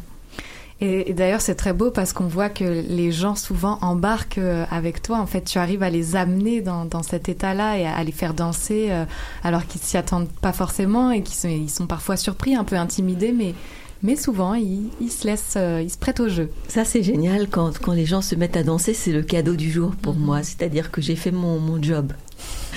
Et, 0.82 1.10
et 1.10 1.14
d'ailleurs, 1.14 1.42
c'est 1.42 1.56
très 1.56 1.74
beau 1.74 1.92
parce 1.92 2.14
qu'on 2.14 2.28
voit 2.28 2.50
que 2.50 2.64
les 2.64 3.12
gens 3.12 3.36
souvent 3.36 3.78
embarquent 3.82 4.38
euh, 4.38 4.66
avec 4.72 5.02
toi. 5.02 5.20
En 5.20 5.26
fait, 5.26 5.42
tu 5.42 5.58
arrives 5.58 5.84
à 5.84 5.90
les 5.90 6.16
amener 6.16 6.62
dans, 6.62 6.86
dans 6.86 7.04
cet 7.04 7.28
état-là 7.28 7.78
et 7.78 7.86
à, 7.86 7.96
à 7.96 8.04
les 8.04 8.14
faire 8.14 8.34
danser 8.34 8.88
euh, 8.90 9.04
alors 9.44 9.66
qu'ils 9.68 9.82
s'y 9.82 9.98
attendent 9.98 10.30
pas 10.42 10.54
forcément 10.54 11.12
et 11.12 11.22
qu'ils 11.22 11.36
sont, 11.36 11.50
ils 11.50 11.70
sont 11.70 11.86
parfois 11.88 12.16
surpris, 12.16 12.56
un 12.56 12.64
peu 12.64 12.78
intimidés, 12.78 13.34
mais, 13.34 13.54
mais 14.04 14.16
souvent, 14.16 14.54
ils, 14.54 14.90
ils 15.02 15.12
se 15.12 15.28
laissent, 15.28 15.56
euh, 15.58 15.82
ils 15.82 15.90
se 15.90 15.98
prêtent 15.98 16.22
au 16.22 16.30
jeu. 16.30 16.50
Ça, 16.70 16.86
c'est 16.86 17.04
génial 17.04 17.50
quand, 17.50 17.78
quand 17.80 17.94
les 17.94 18.06
gens 18.06 18.22
se 18.22 18.36
mettent 18.36 18.56
à 18.56 18.64
danser, 18.64 18.94
c'est 18.94 19.12
le 19.12 19.22
cadeau 19.22 19.56
du 19.56 19.70
jour 19.70 19.92
pour 20.02 20.16
moi. 20.16 20.44
C'est-à-dire 20.44 20.92
que 20.92 21.02
j'ai 21.02 21.18
fait 21.18 21.32
mon, 21.32 21.60
mon 21.60 21.82
job. 21.84 22.14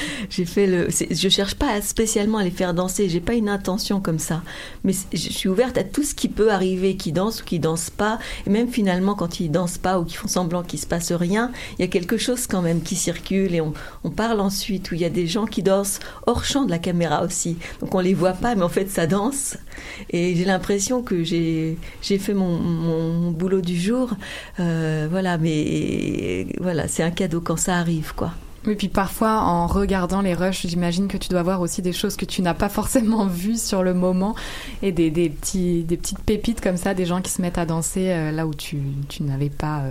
J'ai 0.31 0.45
fait 0.45 0.67
le. 0.67 0.89
Je 0.91 1.29
cherche 1.29 1.55
pas 1.55 1.81
spécialement 1.83 2.39
à 2.39 2.45
les 2.45 2.51
faire 2.51 2.75
danser. 2.75 3.09
J'ai 3.09 3.21
pas 3.21 3.35
une 3.35 3.49
intention 3.49 4.01
comme 4.01 4.19
ça. 4.19 4.43
Mais 4.85 4.93
je 5.13 5.17
suis 5.17 5.49
ouverte 5.49 5.79
à 5.79 5.85
tout 5.85 6.03
ce 6.03 6.15
qui 6.15 6.29
peut 6.29 6.53
arriver, 6.53 6.97
qui 6.97 7.13
danse 7.13 7.43
ou 7.43 7.45
qui 7.45 7.59
danse 7.59 7.91
pas. 7.91 8.19
Et 8.47 8.51
même 8.51 8.69
finalement, 8.69 9.15
quand 9.15 9.41
ils 9.41 9.51
dansent 9.51 9.79
pas 9.79 9.99
ou 9.99 10.05
qu'ils 10.05 10.19
font 10.19 10.29
semblant 10.29 10.63
qu'il 10.63 10.79
se 10.79 10.87
passe 10.87 11.13
rien, 11.13 11.51
il 11.79 11.83
y 11.83 11.85
a 11.85 11.89
quelque 11.89 12.17
chose 12.17 12.47
quand 12.47 12.63
même 12.63 12.83
qui 12.83 12.97
circule 12.97 13.55
et 13.55 13.61
on, 13.61 13.73
parle 14.15 14.41
ensuite 14.41 14.91
où 14.91 14.95
il 14.95 15.01
y 15.01 15.07
a 15.07 15.11
des 15.11 15.27
gens 15.27 15.47
qui 15.47 15.63
dansent 15.63 15.99
hors 16.27 16.45
champ 16.45 16.65
de 16.65 16.71
la 16.71 16.79
caméra 16.79 17.25
aussi. 17.25 17.57
Donc 17.81 17.95
on 17.95 18.01
les 18.01 18.13
voit 18.13 18.35
pas, 18.35 18.55
mais 18.55 18.63
en 18.63 18.69
fait 18.69 18.91
ça 18.91 19.07
danse. 19.07 19.57
Et 20.11 20.37
j'ai 20.37 20.45
l'impression 20.45 21.03
que 21.03 21.25
j'ai 21.25 21.79
fait 22.03 22.35
mon 22.35 23.31
boulot 23.31 23.63
du 23.63 23.79
jour. 23.79 24.11
Euh, 24.61 25.09
voilà, 25.11 25.39
mais 25.39 26.47
voilà, 26.61 26.89
c'est 26.89 27.03
un 27.03 27.11
cadeau 27.11 27.41
quand 27.41 27.57
ça 27.57 27.77
arrive, 27.77 28.15
quoi. 28.15 28.33
Et 28.69 28.75
puis 28.77 28.89
parfois, 28.89 29.41
en 29.41 29.67
regardant 29.67 30.21
les 30.23 30.35
rushs, 30.35 30.67
j'imagine 30.67 31.09
que 31.09 31.17
tu 31.17 31.29
dois 31.29 31.43
voir 31.43 31.61
aussi 31.61 31.83
des 31.83 31.93
choses 31.93 32.17
que 32.17 32.25
tu 32.25 32.43
n'as 32.43 32.55
pas 32.55 32.69
forcément 32.69 33.27
vues 33.27 33.59
sur 33.59 33.83
le 33.83 33.93
moment 33.95 34.35
et 34.83 34.93
des, 34.93 35.11
des, 35.11 35.29
petits, 35.31 35.83
des 35.83 35.97
petites 35.97 36.21
pépites 36.21 36.61
comme 36.61 36.77
ça, 36.77 36.95
des 36.95 37.05
gens 37.07 37.21
qui 37.21 37.31
se 37.31 37.43
mettent 37.43 37.59
à 37.59 37.67
danser 37.67 38.11
euh, 38.11 38.31
là 38.31 38.47
où 38.47 38.55
tu, 38.55 38.79
tu 39.09 39.25
n'avais 39.25 39.51
pas. 39.51 39.81
euh, 39.81 39.91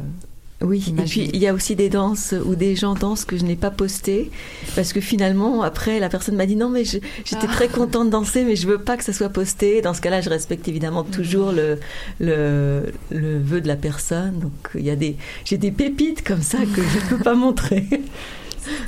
Oui, 0.61 0.93
et 0.97 1.01
puis 1.01 1.29
il 1.33 1.39
y 1.39 1.47
a 1.47 1.53
aussi 1.53 1.75
des 1.75 1.89
danses 1.89 2.33
où 2.45 2.55
des 2.55 2.75
gens 2.77 2.93
dansent 2.93 3.25
que 3.25 3.35
je 3.35 3.43
n'ai 3.43 3.55
pas 3.57 3.71
postées 3.71 4.29
parce 4.75 4.93
que 4.93 5.01
finalement 5.01 5.63
après 5.63 5.99
la 5.99 6.07
personne 6.07 6.35
m'a 6.35 6.45
dit 6.45 6.55
non 6.55 6.69
mais 6.69 6.85
j'étais 6.85 7.01
Ah. 7.41 7.47
très 7.57 7.67
contente 7.67 8.05
de 8.05 8.11
danser 8.11 8.43
mais 8.45 8.55
je 8.55 8.67
veux 8.67 8.77
pas 8.77 8.95
que 8.95 9.03
ça 9.03 9.11
soit 9.11 9.29
posté. 9.29 9.81
Dans 9.81 9.93
ce 9.95 10.01
cas-là, 10.01 10.21
je 10.21 10.29
respecte 10.29 10.67
évidemment 10.67 11.03
toujours 11.03 11.51
le 11.51 11.77
le, 12.19 12.93
le 13.09 13.39
vœu 13.39 13.59
de 13.59 13.67
la 13.67 13.75
personne. 13.75 14.39
Donc 14.39 14.69
il 14.75 14.85
y 14.85 14.91
a 14.91 14.95
des 14.95 15.17
j'ai 15.45 15.57
des 15.57 15.71
pépites 15.71 16.23
comme 16.23 16.41
ça 16.43 16.59
que 16.59 16.81
je 16.81 16.97
ne 16.99 17.09
peux 17.17 17.23
pas 17.23 17.33
montrer. 17.35 17.85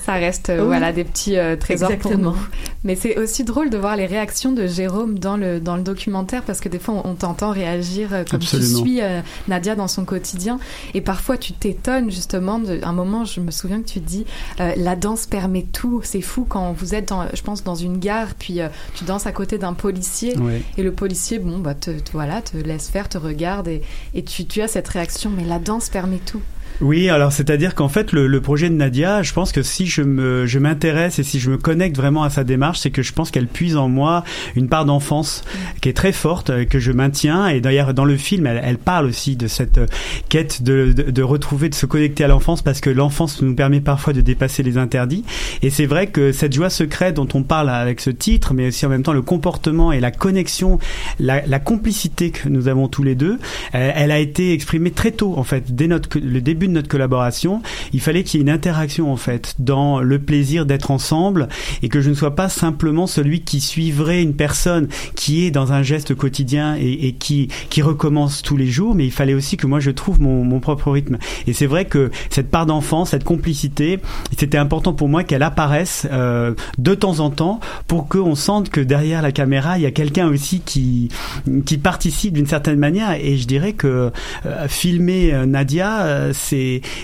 Ça 0.06 0.14
reste 0.14 0.50
euh, 0.50 0.60
Oui. 0.62 0.68
voilà 0.68 0.92
des 0.94 1.04
petits 1.04 1.38
euh, 1.38 1.56
trésors 1.56 1.92
Exactement. 1.92 2.32
pour 2.32 2.40
nous. 2.42 2.48
Mais 2.84 2.96
c'est 2.96 3.18
aussi 3.18 3.44
drôle 3.44 3.70
de 3.70 3.78
voir 3.78 3.96
les 3.96 4.06
réactions 4.06 4.52
de 4.52 4.68
Jérôme 4.68 5.18
dans 5.20 5.38
le 5.38 5.60
dans 5.60 5.76
le 5.78 5.84
documentaire 5.84 6.44
parce 6.44 6.60
que 6.60 6.70
des 6.70 6.80
fois 6.80 7.02
on, 7.06 7.12
on 7.12 7.16
t'entend 7.16 7.52
réagir 7.52 8.10
euh, 8.14 8.24
comme 8.30 8.38
Absolument. 8.42 8.70
tu 8.84 8.90
suis 8.90 9.02
euh, 9.02 9.22
Nadia 9.48 9.76
dans 9.76 9.88
son 9.88 10.06
quotidien 10.06 10.60
et 10.94 11.02
parfois 11.02 11.38
tu 11.38 11.54
t'étonnes 11.54 12.12
justement 12.12 12.60
de 12.60 12.80
un 12.84 12.94
moment 12.94 13.26
je 13.26 13.40
me 13.40 13.52
souviens 13.52 13.82
que 13.82 13.88
tu 13.88 14.00
dis 14.00 14.26
euh, 14.60 14.74
la 14.78 14.96
danse 14.96 15.26
permet 15.26 15.64
tout 15.72 16.02
c'est 16.04 16.22
fou 16.22 16.46
quand 16.48 16.74
vous 16.74 16.94
êtes 16.96 17.10
dans, 17.10 17.26
je 17.34 17.42
pense 17.42 17.64
dans 17.64 17.76
une 17.76 17.98
gare 18.00 18.30
puis 18.38 18.60
euh, 18.62 18.68
tu 18.96 19.06
danses 19.06 19.26
à 19.28 19.32
côté 19.32 19.58
d'un 19.58 19.74
policier 19.74 20.36
et 20.78 20.84
le 20.84 20.92
policier 20.92 21.40
bon 21.40 21.60
bah 21.60 21.74
te, 21.76 21.92
te- 21.92 22.12
voilà 22.12 22.42
te 22.42 22.58
laisse 22.58 22.90
faire 22.90 23.08
te 23.10 23.18
regarde 23.18 23.68
et, 23.70 23.82
et 24.14 24.24
tu 24.24 24.46
tu 24.46 24.62
as 24.62 24.68
cette 24.68 24.88
réaction 24.90 25.30
mais 25.36 25.44
la 25.46 25.60
danse 25.60 25.90
permet 25.90 26.18
tout 26.18 26.42
Oui, 26.84 27.08
alors 27.08 27.32
c'est-à-dire 27.32 27.76
qu'en 27.76 27.88
fait 27.88 28.12
le, 28.12 28.28
le 28.28 28.42
projet 28.42 28.70
de 28.70 28.76
Nadia, 28.76 29.24
je 29.24 29.32
pense 29.32 29.54
que 29.54 29.64
si 29.64 29.86
je 29.86 30.02
me 30.02 30.46
je 30.46 30.60
m'intéresse 30.60 31.18
et 31.18 31.24
si 31.24 31.40
je 31.40 31.50
me 31.50 31.58
connecte 31.58 31.96
vraiment 31.96 32.24
à 32.24 32.30
sa 32.30 32.44
démarche, 32.44 32.80
c'est 32.80 32.92
que 32.92 33.02
je 33.02 33.14
pense 33.14 33.32
qu'elle 33.32 33.48
puise 33.48 33.78
en 33.78 33.88
moi 33.88 34.26
une 34.58 34.68
part 34.68 34.84
d'enfance 34.84 35.46
qui 35.80 35.88
est 35.88 35.94
très 35.94 36.12
forte 36.12 36.50
euh, 36.50 36.66
que 36.66 36.80
je 36.80 36.92
maintiens. 36.92 37.48
Et 37.48 37.62
d'ailleurs 37.62 37.94
dans 37.94 38.04
le 38.04 38.18
film 38.18 38.48
elle, 38.48 38.62
elle 38.62 38.78
parle 38.78 39.06
aussi 39.06 39.38
de 39.38 39.48
cette 39.48 39.78
euh, 39.78 39.86
quête 40.28 40.62
de, 40.62 40.92
de, 40.92 41.10
de 41.10 41.24
retrouver 41.24 41.70
de 41.70 41.76
se 41.76 41.86
connecter 41.86 42.26
à 42.26 42.28
l'enfance 42.28 42.62
parce 42.62 42.82
que 42.82 42.90
l'enfance 42.90 43.42
nous 43.42 43.56
permet 43.56 43.80
parfois 43.80 44.12
de 44.12 44.20
dépasser 44.20 44.62
les 44.62 44.78
interdits. 44.78 45.24
Et 45.62 45.70
c'est 45.70 45.86
vrai 45.86 46.08
que 46.08 46.34
cette 46.34 46.52
joie 46.52 46.70
secrète 46.70 47.16
dont 47.16 47.30
on 47.34 47.44
parle 47.44 47.70
avec 47.70 48.02
ce 48.02 48.10
titre 48.10 48.54
mais 48.54 48.68
aussi 48.68 48.86
en 48.86 48.90
même 48.90 49.04
temps 49.04 49.14
le 49.14 49.22
comportement 49.22 49.94
et 49.94 50.02
la 50.02 50.12
connexion 50.12 50.80
la, 51.18 51.46
la 51.48 51.60
complicité 51.60 52.32
que 52.32 52.50
nous 52.50 52.68
avons 52.68 52.90
tous 52.90 53.04
les 53.04 53.16
deux 53.16 53.40
euh, 53.74 53.92
elle 53.96 54.12
a 54.12 54.20
été 54.20 54.52
exprimée 54.52 54.92
très 54.92 55.12
tôt 55.12 55.36
en 55.38 55.44
fait 55.44 55.74
dès 55.74 55.88
notre 55.88 56.20
le 56.20 56.42
début 56.42 56.68
de 56.68 56.73
notre 56.74 56.90
collaboration 56.90 57.62
il 57.94 58.02
fallait 58.02 58.24
qu'il 58.24 58.40
y 58.40 58.42
ait 58.42 58.46
une 58.46 58.50
interaction 58.50 59.12
en 59.12 59.18
fait 59.18 59.56
dans 59.60 60.00
le 60.00 60.20
plaisir 60.20 60.66
d'être 60.66 60.92
ensemble 60.92 61.48
et 61.82 61.90
que 61.90 62.02
je 62.02 62.10
ne 62.10 62.16
sois 62.16 62.36
pas 62.36 62.50
simplement 62.50 63.08
celui 63.08 63.42
qui 63.42 63.62
suivrait 63.62 64.22
une 64.22 64.36
personne 64.36 64.88
qui 65.16 65.46
est 65.46 65.52
dans 65.52 65.74
un 65.74 65.84
geste 65.84 66.16
quotidien 66.16 66.76
et, 66.80 67.14
qui 67.14 67.50
qui 67.70 67.82
recommence 67.82 68.42
tous 68.42 68.58
les 68.58 68.68
jours 68.68 68.96
mais 68.96 69.06
il 69.06 69.12
fallait 69.12 69.34
aussi 69.34 69.58
que 69.58 69.68
moi 69.68 69.80
je 69.80 69.92
trouve 69.92 70.22
mon, 70.22 70.44
mon 70.44 70.60
propre 70.60 70.92
rythme. 70.92 71.18
Et 71.48 71.54
c'est 71.54 71.66
vrai 71.66 71.86
que 71.86 72.12
cette 72.30 72.50
part 72.50 72.66
d'enfance 72.66 73.12
cette 73.12 73.24
complicité 73.24 74.00
c'était 74.38 74.58
important 74.58 74.94
pour 74.94 75.10
moi 75.10 75.24
qu'elle 75.24 75.44
apparaisse 75.44 76.08
euh, 76.12 76.54
de 76.78 76.96
temps 76.96 77.20
en 77.20 77.30
temps 77.30 77.60
pour 77.88 78.08
qu'on 78.08 78.36
sente 78.36 78.70
que 78.70 78.82
derrière 78.82 79.22
la 79.22 79.32
caméra 79.32 79.78
il 79.78 79.84
y 79.84 79.86
a 79.88 79.92
quelqu'un 79.92 80.28
aussi 80.28 80.62
qui 80.62 81.10
qui 81.66 81.78
participe 81.78 82.34
d'une 82.34 82.48
certaine 82.48 82.80
manière. 82.80 83.12
Et 83.14 83.38
je 83.38 83.48
dirais 83.48 83.74
que 83.74 84.12
euh, 84.46 84.68
filmer 84.68 85.34
euh, 85.34 85.46
Nadia 85.46 86.32
c'est 86.34 86.53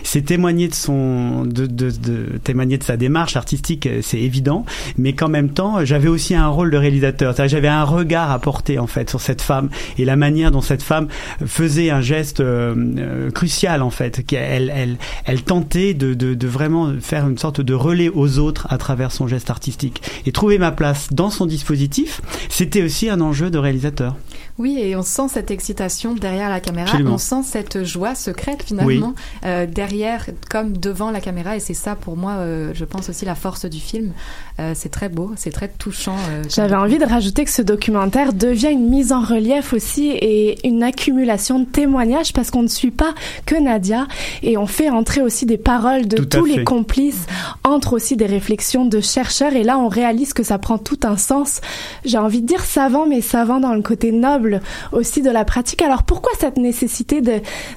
c'est 0.04 0.22
témoigner 0.22 0.68
de 0.68 0.74
son 0.74 1.46
de, 1.46 1.66
de, 1.66 1.92
de 1.92 2.38
témoigner 2.44 2.78
de 2.78 2.84
sa 2.84 2.98
démarche 2.98 3.36
artistique 3.36 3.86
euh, 3.88 4.00
c'est 4.02 4.20
évident. 4.20 4.66
Mais 4.98 5.14
qu'en 5.14 5.30
même 5.30 5.50
temps 5.50 5.84
j'avais 5.86 6.08
aussi 6.08 6.36
un 6.36 6.48
rôle 6.48 6.72
de 6.72 6.78
réalisateur. 6.78 7.34
J'avais 7.48 7.68
un 7.68 7.84
regard 7.84 8.32
à 8.32 8.40
porter 8.40 8.80
en 8.80 8.88
fait 8.88 9.10
sur 9.10 9.22
cette 9.22 9.42
femme 9.42 9.70
et 9.98 10.06
la 10.06 10.16
manière 10.16 10.52
dont 10.52 10.62
cette 10.62 10.84
femme 10.84 11.08
faisait 11.46 11.90
un 11.90 12.02
geste 12.02 12.40
euh, 12.40 12.76
euh, 12.98 13.32
crucial 13.32 13.82
en 13.82 13.90
fait 13.90 14.26
qu'elle 14.26 14.72
elle 14.76 14.98
elle 15.26 15.44
tentait 15.44 15.94
de, 15.94 16.14
de 16.14 16.34
de 16.34 16.48
vraiment 16.48 16.94
faire 17.00 17.28
une 17.28 17.38
sorte 17.38 17.62
de 17.62 17.74
relais 17.74 18.10
aux 18.10 18.40
autres 18.40 18.68
à 18.70 18.78
travers 18.78 19.12
son 19.12 19.28
geste 19.28 19.50
artistique. 19.50 20.02
Et 20.26 20.32
trouver 20.32 20.58
ma 20.58 20.72
place 20.72 21.08
dans 21.12 21.30
son 21.30 21.46
dispositif 21.46 22.22
c'était 22.50 22.84
aussi 22.84 23.10
un 23.10 23.22
enjeu 23.22 23.50
de 23.50 23.58
réalisateur 23.58 24.16
Oui, 24.60 24.78
et 24.78 24.96
on 24.96 25.02
sent 25.04 25.30
cette 25.30 25.52
excitation 25.52 26.14
derrière 26.14 26.50
la 26.50 26.60
caméra, 26.60 26.90
Absolument. 26.90 27.14
on 27.16 27.18
sent 27.18 27.44
cette 27.46 27.84
joie 27.86 28.14
secrète 28.14 28.62
finalement 28.64 29.14
euh, 29.46 29.66
derrière 29.66 30.26
comme 30.50 30.78
devant 30.78 31.12
la 31.12 31.22
caméra, 31.22 31.56
et 31.56 31.60
c'est 31.62 31.74
ça 31.74 31.96
pour 31.96 32.18
moi, 32.18 32.34
euh, 32.34 32.72
je 32.76 32.84
pense 32.86 33.10
aussi 33.10 33.24
la 33.26 33.36
force 33.36 33.66
du 33.66 33.80
film. 33.80 34.12
Euh, 34.60 34.74
c'est 34.76 34.90
très 34.90 35.08
beau, 35.08 35.32
c'est 35.38 35.52
très 35.52 35.70
touchant. 35.70 36.18
euh, 36.32 36.44
J'avais 36.50 36.76
envie 36.76 36.98
de 36.98 37.06
rajouter 37.06 37.46
que 37.46 37.52
ce 37.52 37.62
documentaire 37.62 38.34
devient 38.34 38.68
une 38.72 38.90
mise 38.90 39.14
en 39.14 39.22
relief 39.22 39.72
aussi 39.72 40.10
et 40.10 40.68
une 40.68 40.84
accumulation 40.84 41.60
de 41.60 41.66
témoignages 41.66 42.34
parce 42.34 42.52
qu'on 42.52 42.64
ne 42.64 42.68
suit 42.68 42.92
pas 42.92 43.14
que 43.46 43.56
Nadia 43.56 44.08
et 44.44 44.58
on 44.58 44.68
fait 44.68 44.90
entrer 44.90 45.22
aussi 45.22 45.46
des 45.46 45.58
paroles 45.58 46.06
de 46.08 46.18
tous 46.22 46.46
fait. 46.46 46.58
les 46.58 46.64
complices, 46.66 47.26
entre 47.64 47.94
aussi 47.94 48.18
des 48.18 48.26
réflexions 48.26 48.84
de 48.86 49.00
chercheurs 49.00 49.54
et 49.54 49.64
là 49.64 49.78
on 49.80 49.88
réalise 49.88 50.34
que 50.34 50.44
ça 50.44 50.58
prend 50.58 50.78
tout 50.78 51.00
un 51.04 51.16
sens. 51.16 51.62
J'ai 52.04 52.18
envie 52.18 52.42
de 52.42 52.48
dire 52.48 52.66
savant 52.66 53.06
mais 53.08 53.22
savant 53.22 53.62
dans 53.62 53.74
le 53.74 53.82
côté 53.82 54.12
noble 54.12 54.49
aussi 54.92 55.22
de 55.22 55.30
la 55.30 55.46
pratique. 55.46 55.82
Alors 55.82 56.04
pourquoi 56.04 56.32
cette 56.40 56.58
nécessité 56.58 57.22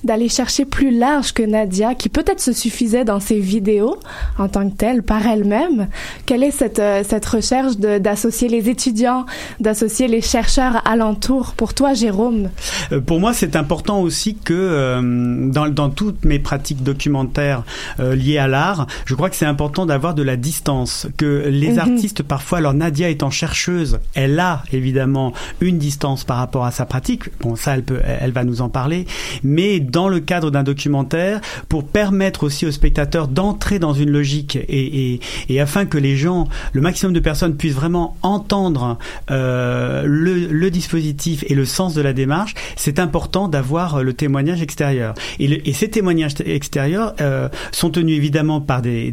d'aller 0.04 0.28
chercher 0.28 0.64
plus 0.64 0.90
large 0.96 1.32
que 1.32 1.42
Nadia 1.42 1.94
qui 1.94 2.08
peut-être 2.08 2.40
se 2.40 2.52
suffisait 2.52 3.04
dans 3.04 3.20
ses 3.20 3.40
vidéos 3.40 3.96
en 4.38 4.48
tant 4.48 4.68
que 4.68 4.76
telle 4.76 5.02
par 5.02 5.26
elle-même? 5.26 5.88
Quelle 6.26 6.42
est 6.42 6.50
cette 6.50 6.78
euh, 6.78 7.02
cette 7.08 7.26
recherche 7.26 7.76
d'associer 7.78 8.48
les 8.48 8.68
étudiants, 8.68 9.24
d'associer 9.60 10.06
les 10.08 10.20
chercheurs 10.22 10.76
alentour? 10.86 11.54
Pour 11.56 11.74
toi 11.74 11.94
Jérôme 11.94 12.50
Euh, 12.92 13.00
pour 13.00 13.18
moi, 13.20 13.32
c'est 13.32 13.54
important 13.56 14.00
aussi 14.00 14.34
que 14.36 14.52
euh, 14.54 15.50
dans, 15.50 15.68
dans 15.68 15.90
toutes 15.90 16.24
mes 16.24 16.38
pratiques 16.38 16.82
documentaires 16.82 17.62
euh, 18.00 18.14
liées 18.14 18.38
à 18.38 18.48
l'art, 18.48 18.86
je 19.04 19.14
crois 19.14 19.30
que 19.30 19.36
c'est 19.36 19.46
important 19.46 19.86
d'avoir 19.86 20.14
de 20.14 20.22
la 20.22 20.36
distance. 20.36 21.06
Que 21.16 21.44
les 21.48 21.72
Mhm. 21.72 21.78
artistes, 21.78 22.22
parfois, 22.22 22.58
alors 22.58 22.74
Nadia 22.74 23.08
étant 23.08 23.30
chercheuse, 23.30 23.98
elle 24.14 24.38
a 24.40 24.62
évidemment 24.72 25.32
une 25.60 25.78
distance 25.78 26.24
par 26.24 26.36
rapport 26.38 26.61
à 26.64 26.70
sa 26.70 26.86
pratique. 26.86 27.24
Bon, 27.40 27.56
ça, 27.56 27.74
elle 27.74 27.84
peut, 27.84 28.00
elle 28.04 28.32
va 28.32 28.44
nous 28.44 28.60
en 28.60 28.68
parler. 28.68 29.06
Mais 29.42 29.80
dans 29.80 30.08
le 30.08 30.20
cadre 30.20 30.50
d'un 30.50 30.62
documentaire, 30.62 31.40
pour 31.68 31.84
permettre 31.84 32.44
aussi 32.44 32.66
aux 32.66 32.70
spectateurs 32.70 33.28
d'entrer 33.28 33.78
dans 33.78 33.92
une 33.92 34.10
logique 34.10 34.58
et, 34.68 35.20
afin 35.60 35.84
que 35.86 35.98
les 35.98 36.16
gens, 36.16 36.48
le 36.72 36.80
maximum 36.80 37.12
de 37.12 37.20
personnes 37.20 37.56
puissent 37.56 37.74
vraiment 37.74 38.16
entendre 38.22 38.98
euh, 39.30 40.04
le, 40.06 40.70
dispositif 40.70 41.44
et 41.48 41.54
le 41.54 41.64
sens 41.64 41.94
de 41.94 42.00
la 42.00 42.12
démarche, 42.12 42.54
c'est 42.76 42.98
important 42.98 43.48
d'avoir 43.48 43.96
euh, 43.96 44.02
le 44.02 44.14
témoignage 44.14 44.62
extérieur. 44.62 45.14
Et, 45.38 45.72
ces 45.72 45.88
témoignages 45.90 46.34
extérieurs 46.44 47.14
euh, 47.20 47.48
sont 47.72 47.90
tenus 47.90 48.16
évidemment 48.16 48.60
par 48.60 48.82
des, 48.82 49.12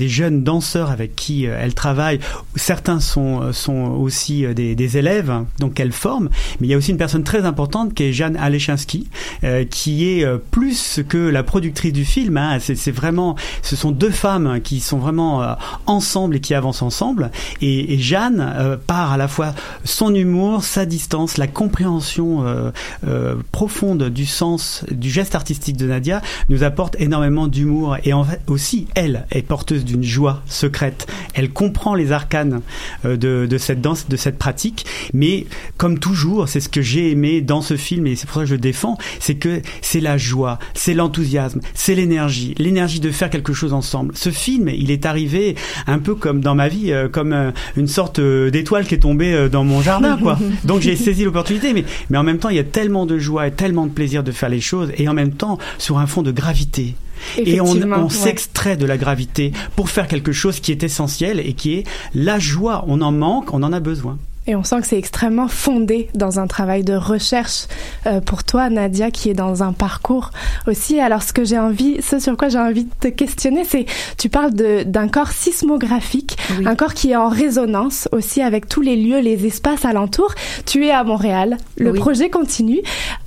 jeunes 0.00 0.42
danseurs 0.42 0.90
avec 0.90 1.16
qui 1.16 1.44
elle 1.44 1.74
travaille. 1.74 2.18
Certains 2.56 3.00
sont, 3.00 3.52
aussi 3.98 4.44
des, 4.54 4.98
élèves, 4.98 5.32
donc 5.58 5.74
qu'elle 5.74 5.92
forme. 5.92 6.28
Mais 6.60 6.66
il 6.66 6.70
y 6.70 6.71
a 6.71 6.71
aussi 6.76 6.90
une 6.90 6.96
personne 6.96 7.24
très 7.24 7.44
importante 7.44 7.94
qui 7.94 8.04
est 8.04 8.12
Jeanne 8.12 8.36
Alechinsky, 8.36 9.08
euh, 9.44 9.64
qui 9.64 10.08
est 10.08 10.24
euh, 10.24 10.38
plus 10.50 11.00
que 11.08 11.18
la 11.18 11.42
productrice 11.42 11.92
du 11.92 12.04
film. 12.04 12.36
Hein. 12.36 12.58
C'est 12.60 12.90
vraiment, 12.90 13.36
ce 13.62 13.76
sont 13.76 13.90
deux 13.90 14.10
femmes 14.10 14.60
qui 14.62 14.80
sont 14.80 14.98
vraiment 14.98 15.42
euh, 15.42 15.54
ensemble 15.86 16.36
et 16.36 16.40
qui 16.40 16.54
avancent 16.54 16.82
ensemble. 16.82 17.30
Et, 17.60 17.98
Jeanne, 17.98 18.40
euh, 18.40 18.76
par 18.76 19.12
à 19.12 19.16
la 19.16 19.28
fois 19.28 19.54
son 19.84 20.14
humour, 20.14 20.64
sa 20.64 20.86
distance, 20.86 21.38
la 21.38 21.46
compréhension 21.46 22.44
profonde 23.50 24.04
du 24.08 24.26
sens 24.26 24.84
du 24.90 25.10
geste 25.10 25.34
artistique 25.34 25.76
de 25.76 25.86
Nadia, 25.86 26.22
nous 26.48 26.62
apporte 26.62 26.96
énormément 27.00 27.46
d'humour. 27.46 27.96
Et 28.04 28.12
en 28.12 28.24
fait, 28.24 28.40
aussi, 28.46 28.86
elle 28.94 29.26
est 29.30 29.42
porteuse 29.42 29.84
d'une 29.84 30.02
joie 30.02 30.42
secrète. 30.46 31.06
Elle 31.34 31.50
comprend 31.50 31.94
les 31.94 32.12
arcanes 32.12 32.62
de, 33.04 33.16
de 33.16 33.58
cette 33.58 33.80
danse, 33.80 34.08
de 34.08 34.16
cette 34.16 34.38
pratique. 34.38 34.86
Mais 35.12 35.46
comme 35.76 35.98
toujours, 35.98 36.48
c'est 36.52 36.60
ce 36.60 36.68
que 36.68 36.82
j'ai 36.82 37.10
aimé 37.10 37.40
dans 37.40 37.62
ce 37.62 37.78
film 37.78 38.06
et 38.06 38.14
c'est 38.14 38.26
pour 38.26 38.34
ça 38.34 38.40
que 38.40 38.46
je 38.46 38.54
le 38.54 38.60
défends, 38.60 38.98
c'est 39.20 39.36
que 39.36 39.62
c'est 39.80 40.00
la 40.00 40.18
joie, 40.18 40.58
c'est 40.74 40.92
l'enthousiasme, 40.92 41.60
c'est 41.72 41.94
l'énergie, 41.94 42.54
l'énergie 42.58 43.00
de 43.00 43.10
faire 43.10 43.30
quelque 43.30 43.54
chose 43.54 43.72
ensemble. 43.72 44.12
Ce 44.14 44.28
film, 44.28 44.68
il 44.68 44.90
est 44.90 45.06
arrivé 45.06 45.56
un 45.86 45.98
peu 45.98 46.14
comme 46.14 46.42
dans 46.42 46.54
ma 46.54 46.68
vie, 46.68 46.92
euh, 46.92 47.08
comme 47.08 47.32
euh, 47.32 47.52
une 47.78 47.88
sorte 47.88 48.18
euh, 48.18 48.50
d'étoile 48.50 48.86
qui 48.86 48.94
est 48.94 48.98
tombée 48.98 49.48
dans 49.50 49.64
mon 49.64 49.80
jardin, 49.80 50.18
quoi. 50.18 50.38
Donc 50.64 50.82
j'ai 50.82 50.94
saisi 50.94 51.24
l'opportunité, 51.24 51.72
mais, 51.72 51.86
mais 52.10 52.18
en 52.18 52.22
même 52.22 52.38
temps, 52.38 52.50
il 52.50 52.56
y 52.56 52.60
a 52.60 52.64
tellement 52.64 53.06
de 53.06 53.18
joie 53.18 53.46
et 53.46 53.52
tellement 53.52 53.86
de 53.86 53.92
plaisir 53.92 54.22
de 54.22 54.30
faire 54.30 54.50
les 54.50 54.60
choses 54.60 54.90
et 54.98 55.08
en 55.08 55.14
même 55.14 55.32
temps 55.32 55.56
sur 55.78 55.98
un 55.98 56.06
fond 56.06 56.20
de 56.20 56.32
gravité. 56.32 56.96
Et 57.38 57.62
on, 57.62 57.72
ouais. 57.72 58.10
s'extrait 58.10 58.76
de 58.76 58.84
la 58.84 58.98
gravité 58.98 59.52
pour 59.74 59.88
faire 59.88 60.06
quelque 60.06 60.32
chose 60.32 60.60
qui 60.60 60.70
est 60.70 60.82
essentiel 60.82 61.40
et 61.40 61.54
qui 61.54 61.74
est 61.76 61.84
la 62.14 62.38
joie. 62.38 62.84
On 62.88 63.00
en 63.00 63.12
manque, 63.12 63.54
on 63.54 63.62
en 63.62 63.72
a 63.72 63.80
besoin. 63.80 64.18
Et 64.48 64.56
on 64.56 64.64
sent 64.64 64.80
que 64.80 64.86
c'est 64.88 64.98
extrêmement 64.98 65.46
fondé 65.46 66.08
dans 66.14 66.40
un 66.40 66.48
travail 66.48 66.82
de 66.82 66.94
recherche 66.94 67.66
euh, 68.06 68.20
pour 68.20 68.42
toi, 68.42 68.70
Nadia, 68.70 69.12
qui 69.12 69.30
est 69.30 69.34
dans 69.34 69.62
un 69.62 69.72
parcours 69.72 70.30
aussi. 70.66 70.98
Alors, 70.98 71.22
ce 71.22 71.32
que 71.32 71.44
j'ai 71.44 71.60
envie, 71.60 72.02
ce 72.02 72.18
sur 72.18 72.36
quoi 72.36 72.48
j'ai 72.48 72.58
envie 72.58 72.84
de 72.84 72.90
te 72.98 73.06
questionner, 73.06 73.62
c'est, 73.64 73.86
tu 74.18 74.28
parles 74.28 74.52
de- 74.52 74.82
d'un 74.82 75.06
corps 75.06 75.30
sismographique, 75.30 76.36
un 76.66 76.74
corps 76.74 76.94
qui 76.94 77.12
est 77.12 77.16
en 77.16 77.28
résonance 77.28 78.08
aussi 78.10 78.42
avec 78.42 78.68
tous 78.68 78.80
les 78.80 78.96
lieux, 78.96 79.20
les 79.20 79.46
espaces 79.46 79.84
alentours. 79.84 80.34
Tu 80.66 80.86
es 80.86 80.90
à 80.90 81.04
Montréal, 81.04 81.56
le 81.76 81.92
Oui. 81.92 81.98
projet 82.00 82.28
continue. 82.28 82.80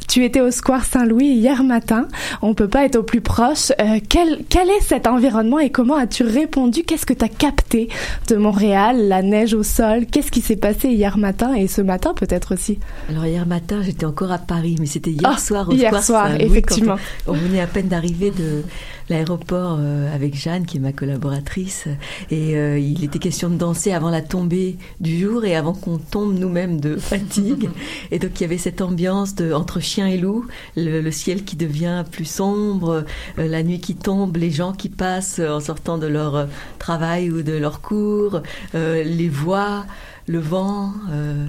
Tu 0.10 0.24
étais 0.24 0.42
au 0.42 0.52
Square 0.52 0.86
Saint-Louis 0.86 1.26
hier 1.28 1.64
matin. 1.64 2.08
On 2.42 2.54
peut 2.54 2.68
pas 2.68 2.86
être 2.86 2.96
au 2.98 3.04
plus 3.04 3.22
proche. 3.22 3.72
Euh, 3.82 4.00
quel, 4.08 4.44
quel 4.50 4.70
est 4.70 4.82
cet 4.82 5.08
environnement 5.08 5.60
et 5.60 5.72
comment 5.72 5.96
as-tu 5.96 6.24
répondu? 6.24 6.84
Qu'est-ce 6.84 7.06
que 7.08 7.14
tu 7.14 7.26
as 7.26 7.30
capté 7.30 7.90
de 8.30 8.36
Montréal? 8.36 9.08
La 9.08 9.22
neige 9.24 9.54
au 9.54 9.64
sol 9.64 10.06
Qu'est-ce 10.12 10.30
qui 10.32 10.42
s'est 10.42 10.56
passé 10.58 10.90
hier? 10.90 11.05
Matin 11.18 11.54
et 11.54 11.68
ce 11.68 11.82
matin 11.82 12.14
peut-être 12.14 12.54
aussi 12.54 12.80
Alors 13.10 13.26
hier 13.26 13.46
matin, 13.46 13.82
j'étais 13.82 14.06
encore 14.06 14.32
à 14.32 14.38
Paris, 14.38 14.76
mais 14.80 14.86
c'était 14.86 15.12
hier 15.12 15.32
Ah, 15.34 15.38
soir 15.38 15.70
au 15.70 15.74
hier 15.74 16.04
soir, 16.04 16.36
effectivement. 16.40 16.98
On, 17.28 17.32
on 17.32 17.36
venait 17.36 17.62
à 17.62 17.68
peine 17.68 17.88
d'arriver 17.88 18.32
de 18.32 18.64
l'aéroport 19.10 19.78
euh, 19.80 20.14
avec 20.14 20.36
Jeanne, 20.36 20.66
qui 20.66 20.78
est 20.78 20.80
ma 20.80 20.92
collaboratrice, 20.92 21.88
et 22.32 22.58
euh, 22.58 22.80
il 22.80 23.04
était 23.04 23.20
question 23.20 23.50
de 23.50 23.56
danser 23.56 23.92
avant 23.92 24.10
la 24.10 24.22
tombée 24.22 24.78
du 25.00 25.20
jour 25.20 25.46
et 25.46 25.56
avant 25.56 25.74
qu'on 25.74 25.98
tombe 25.98 26.34
nous-mêmes 26.38 26.80
de 26.82 26.98
fatigue. 26.98 27.70
et 28.12 28.20
donc 28.20 28.32
il 28.40 28.42
y 28.42 28.46
avait 28.46 28.58
cette 28.58 28.82
ambiance 28.82 29.36
de 29.36 29.54
entre 29.54 29.80
chien 29.80 30.08
et 30.08 30.18
loup, 30.18 30.46
le, 30.76 31.02
le 31.02 31.12
ciel 31.12 31.44
qui 31.44 31.56
devient 31.56 32.04
plus 32.12 32.26
sombre, 32.26 33.06
euh, 33.40 33.48
la 33.48 33.64
nuit 33.64 33.80
qui 33.80 33.96
tombe, 33.96 34.36
les 34.38 34.52
gens 34.52 34.74
qui 34.74 34.90
passent 34.90 35.40
en 35.40 35.60
sortant 35.60 35.98
de 35.98 36.08
leur 36.08 36.36
euh, 36.36 36.46
travail 36.80 37.30
ou 37.30 37.42
de 37.42 37.54
leur 37.54 37.82
cours, 37.82 38.42
euh, 38.74 39.04
les 39.04 39.30
voix, 39.30 39.86
le 40.28 40.40
vent. 40.40 40.94
euh, 41.12 41.46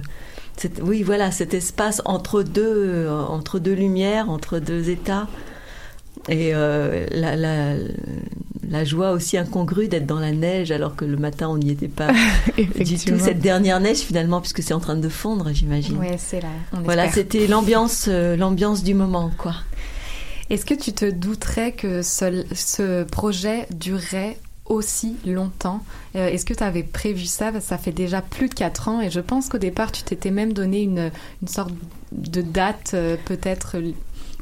oui, 0.81 1.03
voilà, 1.03 1.31
cet 1.31 1.53
espace 1.53 2.01
entre 2.05 2.41
deux, 2.43 3.07
entre 3.09 3.59
deux 3.59 3.73
lumières, 3.73 4.29
entre 4.29 4.59
deux 4.59 4.89
états. 4.89 5.27
Et 6.29 6.53
euh, 6.53 7.05
la, 7.11 7.35
la, 7.35 7.75
la 8.69 8.83
joie 8.83 9.11
aussi 9.11 9.37
incongrue 9.37 9.87
d'être 9.87 10.05
dans 10.05 10.19
la 10.19 10.31
neige 10.31 10.71
alors 10.71 10.95
que 10.95 11.05
le 11.05 11.15
matin 11.15 11.47
on 11.47 11.57
n'y 11.57 11.69
était 11.71 11.87
pas 11.87 12.11
du 12.57 12.97
tout. 12.97 13.19
Cette 13.19 13.39
dernière 13.39 13.79
neige 13.79 13.99
finalement, 13.99 14.41
puisque 14.41 14.61
c'est 14.63 14.73
en 14.73 14.79
train 14.79 14.95
de 14.97 15.09
fondre, 15.09 15.49
j'imagine. 15.53 15.97
Ouais, 15.97 16.15
c'est 16.17 16.41
là. 16.41 16.49
on 16.73 16.81
Voilà, 16.81 17.09
c'était 17.11 17.47
l'ambiance, 17.47 18.07
euh, 18.09 18.35
l'ambiance 18.35 18.83
du 18.83 18.93
moment, 18.93 19.31
quoi. 19.37 19.53
Est-ce 20.49 20.65
que 20.65 20.73
tu 20.73 20.91
te 20.93 21.05
douterais 21.09 21.73
que 21.73 22.01
ce, 22.01 22.45
ce 22.53 23.03
projet 23.03 23.67
durerait 23.71 24.37
aussi 24.67 25.15
longtemps 25.25 25.83
Euh, 26.15 26.27
Est-ce 26.27 26.45
que 26.45 26.53
tu 26.53 26.63
avais 26.63 26.83
prévu 26.83 27.25
ça? 27.25 27.51
Parce 27.51 27.65
que 27.65 27.69
Ça 27.69 27.77
fait 27.77 27.91
déjà 27.91 28.21
plus 28.21 28.49
de 28.49 28.53
4 28.53 28.87
ans 28.89 29.01
et 29.01 29.09
je 29.09 29.19
pense 29.19 29.49
qu'au 29.49 29.57
départ, 29.57 29.91
tu 29.91 30.03
t'étais 30.03 30.31
même 30.31 30.53
donné 30.53 30.81
une, 30.81 31.11
une 31.41 31.47
sorte 31.47 31.71
de 32.11 32.41
date 32.41 32.91
euh, 32.93 33.17
peut-être 33.25 33.77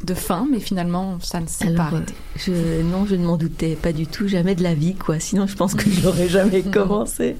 de 0.03 0.14
fin, 0.14 0.45
mais 0.52 0.60
finalement, 0.60 1.18
ça 1.22 1.39
ne 1.39 1.47
s'est 1.47 1.73
pas 1.73 1.84
arrêté. 1.84 2.14
je, 2.35 2.81
non, 2.84 3.06
je 3.06 3.15
ne 3.15 3.26
m'en 3.26 3.38
doutais 3.38 3.76
pas 3.76 3.93
du 3.93 4.06
tout, 4.07 4.27
jamais 4.27 4.53
de 4.53 4.61
la 4.61 4.73
vie, 4.76 4.93
quoi. 4.93 5.19
Sinon, 5.19 5.47
je 5.47 5.56
pense 5.56 5.73
que 5.73 5.89
je 5.89 6.02
n'aurais 6.02 6.27
jamais 6.27 6.61
commencé. 6.77 7.38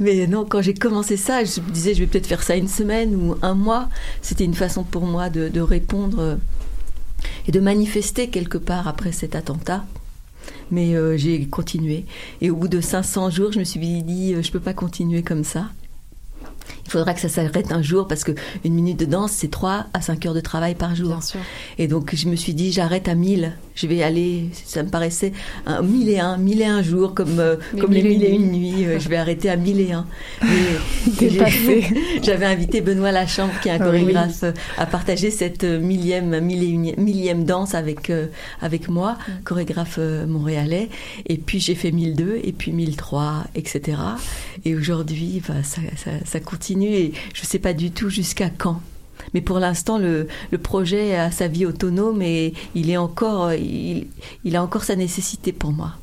Mais 0.00 0.26
non, 0.26 0.44
quand 0.46 0.62
j'ai 0.62 0.74
commencé 0.74 1.16
ça, 1.16 1.44
je 1.44 1.60
me 1.60 1.70
disais, 1.70 1.94
je 1.94 2.00
vais 2.00 2.06
peut-être 2.06 2.26
faire 2.26 2.42
ça 2.42 2.56
une 2.56 2.66
semaine 2.66 3.14
ou 3.14 3.36
un 3.42 3.54
mois. 3.54 3.88
C'était 4.22 4.44
une 4.44 4.54
façon 4.54 4.84
pour 4.84 5.04
moi 5.04 5.28
de, 5.28 5.48
de 5.48 5.60
répondre 5.60 6.18
euh, 6.20 6.36
et 7.46 7.52
de 7.52 7.60
manifester 7.60 8.28
quelque 8.30 8.58
part 8.58 8.88
après 8.88 9.12
cet 9.12 9.36
attentat. 9.36 9.84
Mais 10.70 10.94
euh, 10.94 11.16
j'ai 11.16 11.46
continué. 11.46 12.04
Et 12.40 12.50
au 12.50 12.56
bout 12.56 12.68
de 12.68 12.80
500 12.80 13.30
jours, 13.30 13.52
je 13.52 13.58
me 13.58 13.64
suis 13.64 13.80
dit, 13.80 14.34
euh, 14.34 14.42
je 14.42 14.50
peux 14.50 14.60
pas 14.60 14.74
continuer 14.74 15.22
comme 15.22 15.44
ça. 15.44 15.66
Il 16.84 16.90
faudra 16.90 17.12
que 17.14 17.20
ça 17.20 17.28
s'arrête 17.28 17.72
un 17.72 17.82
jour 17.82 18.08
parce 18.08 18.24
que 18.24 18.32
une 18.64 18.74
minute 18.74 18.98
de 18.98 19.04
danse, 19.04 19.32
c'est 19.32 19.50
3 19.50 19.86
à 19.92 20.00
5 20.00 20.26
heures 20.26 20.34
de 20.34 20.40
travail 20.40 20.74
par 20.74 20.94
jour. 20.94 21.18
Et 21.76 21.86
donc, 21.86 22.14
je 22.14 22.28
me 22.28 22.36
suis 22.36 22.54
dit, 22.54 22.72
j'arrête 22.72 23.08
à 23.08 23.14
1000. 23.14 23.52
Je 23.80 23.86
vais 23.86 24.02
aller, 24.02 24.46
ça 24.64 24.82
me 24.82 24.88
paraissait 24.88 25.32
un 25.64 25.82
1001, 25.82 26.36
1001 26.38 26.82
jours, 26.82 27.14
comme, 27.14 27.38
euh, 27.38 27.54
Les 27.74 27.80
comme 27.80 27.92
les 27.92 28.02
mille 28.02 28.24
et 28.24 28.30
1001 28.30 28.34
une 28.44 28.50
nuits. 28.52 28.84
Euh, 28.86 28.98
je 28.98 29.08
vais 29.08 29.16
arrêter 29.16 29.48
à 29.50 29.56
1001. 29.56 30.04
Et- 30.42 30.46
et 31.24 31.30
j'ai- 31.30 31.84
J'avais 32.24 32.46
invité 32.46 32.80
Benoît 32.80 33.12
Lachambre, 33.12 33.52
qui 33.60 33.68
est 33.68 33.72
un 33.72 33.78
Ah 33.80 33.84
oui. 33.90 34.00
chorégraphe, 34.00 34.44
à 34.76 34.86
partager 34.86 35.30
cette 35.30 35.62
euh, 35.62 35.78
millième, 35.78 36.40
mille 36.40 36.62
et 36.64 36.66
une- 36.66 36.94
millième 37.00 37.44
danse 37.44 37.74
avec, 37.74 38.10
euh, 38.10 38.26
avec 38.60 38.88
moi, 38.88 39.16
chorégraphe 39.44 39.96
euh, 40.00 40.26
montréalais. 40.26 40.88
Et 41.26 41.36
puis 41.38 41.60
j'ai 41.60 41.76
fait 41.76 41.92
1002, 41.92 42.40
et 42.42 42.52
puis 42.52 42.72
1003, 42.72 43.44
etc. 43.54 43.98
Et 44.64 44.74
aujourd'hui, 44.74 45.40
bah, 45.46 45.62
ça, 45.62 45.80
ça, 45.96 46.10
ça 46.24 46.40
continue, 46.40 46.88
et 46.92 47.12
je 47.32 47.42
ne 47.42 47.46
sais 47.46 47.60
pas 47.60 47.74
du 47.74 47.92
tout 47.92 48.10
jusqu'à 48.10 48.50
quand. 48.50 48.80
Mais 49.34 49.40
pour 49.40 49.58
l'instant, 49.58 49.98
le, 49.98 50.28
projet 50.62 51.16
a 51.16 51.30
sa 51.30 51.48
vie 51.48 51.66
autonome 51.66 52.22
et 52.22 52.52
il 52.74 52.90
est 52.90 52.96
encore, 52.96 53.52
il, 53.52 54.08
il 54.44 54.56
a 54.56 54.62
encore 54.62 54.84
sa 54.84 54.96
nécessité 54.96 55.52
pour 55.52 55.72
moi. 55.72 55.94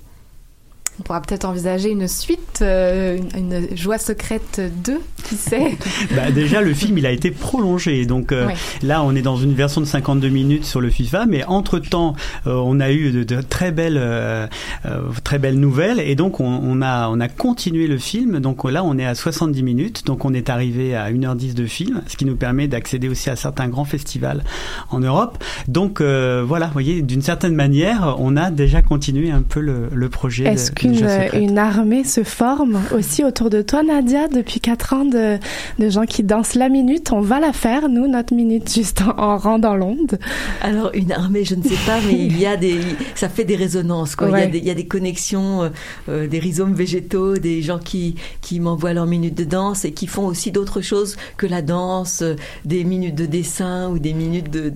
On 0.99 1.03
pourra 1.03 1.21
peut-être 1.21 1.43
envisager 1.45 1.89
une 1.89 2.07
suite, 2.07 2.59
euh, 2.61 3.17
une, 3.37 3.51
une 3.53 3.77
joie 3.77 3.97
secrète 3.97 4.61
2, 4.83 4.99
qui 5.23 5.35
sait 5.35 5.77
Bah, 6.15 6.31
déjà, 6.31 6.61
le 6.61 6.73
film, 6.73 6.97
il 6.97 7.05
a 7.05 7.11
été 7.11 7.31
prolongé. 7.31 8.05
Donc 8.05 8.31
euh, 8.31 8.47
Ouais. 8.47 8.53
là, 8.81 9.03
on 9.03 9.13
est 9.15 9.21
dans 9.21 9.35
une 9.35 9.53
version 9.53 9.81
de 9.81 9.85
52 9.85 10.29
minutes 10.29 10.63
sur 10.65 10.79
le 10.79 10.89
FIFA, 10.89 11.25
mais 11.25 11.43
entre-temps, 11.43 12.15
euh, 12.47 12.53
on 12.63 12.79
a 12.79 12.91
eu 12.91 13.11
de, 13.11 13.23
de 13.23 13.41
très 13.41 13.71
belles, 13.71 13.97
euh, 13.99 14.47
euh, 14.85 15.01
très 15.23 15.37
belles 15.37 15.59
nouvelles. 15.59 15.99
Et 15.99 16.15
donc, 16.15 16.39
on, 16.39 16.45
on 16.63 16.81
a, 16.81 17.09
on 17.09 17.19
a 17.19 17.27
continué 17.27 17.87
le 17.87 17.97
film. 17.97 18.39
Donc 18.39 18.63
là, 18.63 18.83
on 18.83 18.97
est 18.97 19.05
à 19.05 19.15
70 19.15 19.63
minutes. 19.63 20.05
Donc, 20.05 20.23
on 20.23 20.33
est 20.33 20.49
arrivé 20.49 20.95
à 20.95 21.11
1h10 21.11 21.55
de 21.55 21.65
film, 21.65 22.03
ce 22.07 22.15
qui 22.15 22.23
nous 22.25 22.35
permet 22.37 22.67
d'accéder 22.69 23.09
aussi 23.09 23.29
à 23.29 23.35
certains 23.35 23.67
grands 23.67 23.85
festivals 23.85 24.43
en 24.91 24.99
Europe. 24.99 25.43
Donc 25.67 25.99
euh, 25.99 26.43
voilà, 26.47 26.67
vous 26.67 26.73
voyez, 26.73 27.01
d'une 27.01 27.21
certaine 27.21 27.53
manière, 27.55 28.15
on 28.19 28.37
a 28.37 28.49
déjà 28.51 28.81
continué 28.81 29.29
un 29.31 29.41
peu 29.41 29.59
le, 29.59 29.89
le 29.93 30.09
projet. 30.09 30.45
Est-ce 30.45 30.71
de- 30.71 30.75
de 30.75 30.79
qu'une 30.87 31.09
secrète. 31.09 31.33
une 31.33 31.57
armée 31.57 32.03
se 32.03 32.23
forme 32.23 32.81
aussi 32.93 33.23
autour 33.23 33.49
de 33.49 33.61
toi, 33.61 33.83
Nadia, 33.83 34.27
depuis 34.27 34.59
4 34.59 34.93
ans 34.93 35.05
de, 35.05 35.37
de 35.79 35.89
gens 35.89 36.05
qui 36.05 36.23
dansent 36.23 36.55
la 36.55 36.69
minute 36.69 37.11
On 37.11 37.21
va 37.21 37.39
la 37.39 37.53
faire, 37.53 37.89
nous, 37.89 38.07
notre 38.07 38.33
minute, 38.33 38.71
juste 38.73 39.01
en, 39.01 39.17
en 39.19 39.37
rang 39.37 39.59
dans 39.59 39.75
l'onde. 39.75 40.19
Alors 40.61 40.91
une 40.93 41.11
armée, 41.11 41.43
je 41.45 41.55
ne 41.55 41.63
sais 41.63 41.77
pas, 41.85 41.99
mais 42.05 42.13
il 42.13 42.39
y 42.39 42.45
a 42.45 42.57
des, 42.57 42.79
ça 43.15 43.29
fait 43.29 43.43
des 43.43 43.55
résonances. 43.55 44.15
Quoi. 44.15 44.29
Il, 44.29 44.39
y 44.39 44.43
a 44.43 44.47
des, 44.47 44.57
il 44.59 44.65
y 44.65 44.71
a 44.71 44.75
des 44.75 44.87
connexions, 44.87 45.63
euh, 45.63 45.69
euh, 46.09 46.27
des 46.27 46.39
rhizomes 46.39 46.73
végétaux, 46.73 47.35
des 47.35 47.61
gens 47.61 47.79
qui 47.79 48.15
qui 48.41 48.59
m'envoient 48.59 48.93
leurs 48.93 49.05
minutes 49.05 49.35
de 49.35 49.43
danse 49.43 49.85
et 49.85 49.91
qui 49.91 50.07
font 50.07 50.25
aussi 50.25 50.51
d'autres 50.51 50.81
choses 50.81 51.17
que 51.37 51.45
la 51.45 51.61
danse, 51.61 52.21
euh, 52.21 52.35
des 52.65 52.83
minutes 52.83 53.15
de 53.15 53.25
dessin 53.25 53.89
ou 53.89 53.99
des 53.99 54.13
minutes 54.13 54.49
de 54.49 54.73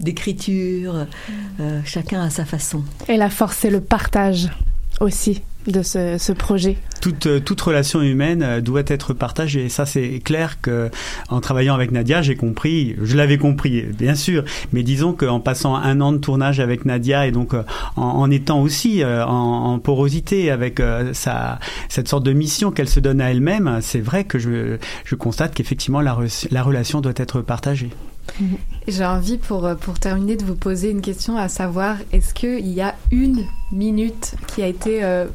d'écriture. 0.00 1.06
Euh, 1.60 1.80
chacun 1.84 2.22
à 2.22 2.30
sa 2.30 2.44
façon. 2.44 2.82
Et 3.08 3.16
la 3.16 3.30
force, 3.30 3.58
c'est 3.60 3.70
le 3.70 3.80
partage 3.80 4.48
aussi 5.00 5.42
de 5.66 5.82
ce, 5.82 6.16
ce 6.18 6.32
projet. 6.32 6.76
toute, 7.00 7.26
euh, 7.26 7.40
toute 7.40 7.60
relation 7.60 8.00
humaine 8.02 8.42
euh, 8.42 8.60
doit 8.60 8.82
être 8.86 9.12
partagée. 9.12 9.64
Et 9.66 9.68
ça, 9.68 9.86
c'est 9.86 10.20
clair 10.20 10.60
que 10.60 10.90
en 11.28 11.40
travaillant 11.40 11.74
avec 11.74 11.90
Nadia, 11.92 12.22
j'ai 12.22 12.36
compris, 12.36 12.96
je 13.02 13.16
l'avais 13.16 13.38
compris, 13.38 13.82
bien 13.82 14.14
sûr, 14.14 14.44
mais 14.72 14.82
disons 14.82 15.12
qu'en 15.12 15.40
passant 15.40 15.76
un 15.76 16.00
an 16.00 16.12
de 16.12 16.18
tournage 16.18 16.60
avec 16.60 16.84
Nadia 16.84 17.26
et 17.26 17.32
donc 17.32 17.54
euh, 17.54 17.62
en, 17.96 18.02
en 18.02 18.30
étant 18.30 18.60
aussi 18.60 19.04
en, 19.04 19.28
en 19.28 19.78
porosité 19.78 20.50
avec 20.50 20.80
sa, 21.12 21.58
cette 21.88 22.08
sorte 22.08 22.24
de 22.24 22.32
mission 22.32 22.70
qu'elle 22.70 22.88
se 22.88 23.00
donne 23.00 23.20
à 23.20 23.30
elle-même, 23.30 23.78
c'est 23.80 24.00
vrai 24.00 24.24
que 24.24 24.38
je, 24.38 24.76
je 25.04 25.14
constate 25.14 25.54
qu'effectivement 25.54 26.00
la, 26.00 26.16
la 26.50 26.62
relation 26.62 27.00
doit 27.00 27.12
être 27.16 27.40
partagée. 27.40 27.90
J'ai 28.86 29.04
envie 29.04 29.36
pour, 29.36 29.68
pour 29.80 29.98
terminer 29.98 30.36
de 30.36 30.44
vous 30.44 30.54
poser 30.54 30.90
une 30.90 31.00
question 31.00 31.36
à 31.36 31.48
savoir 31.48 31.96
est-ce 32.12 32.32
qu'il 32.34 32.68
y 32.68 32.80
a 32.80 32.94
une 33.10 33.44
minute 33.72 34.34
qui 34.46 34.62
a 34.62 34.66
été, 34.68 35.02
euh, 35.04 35.26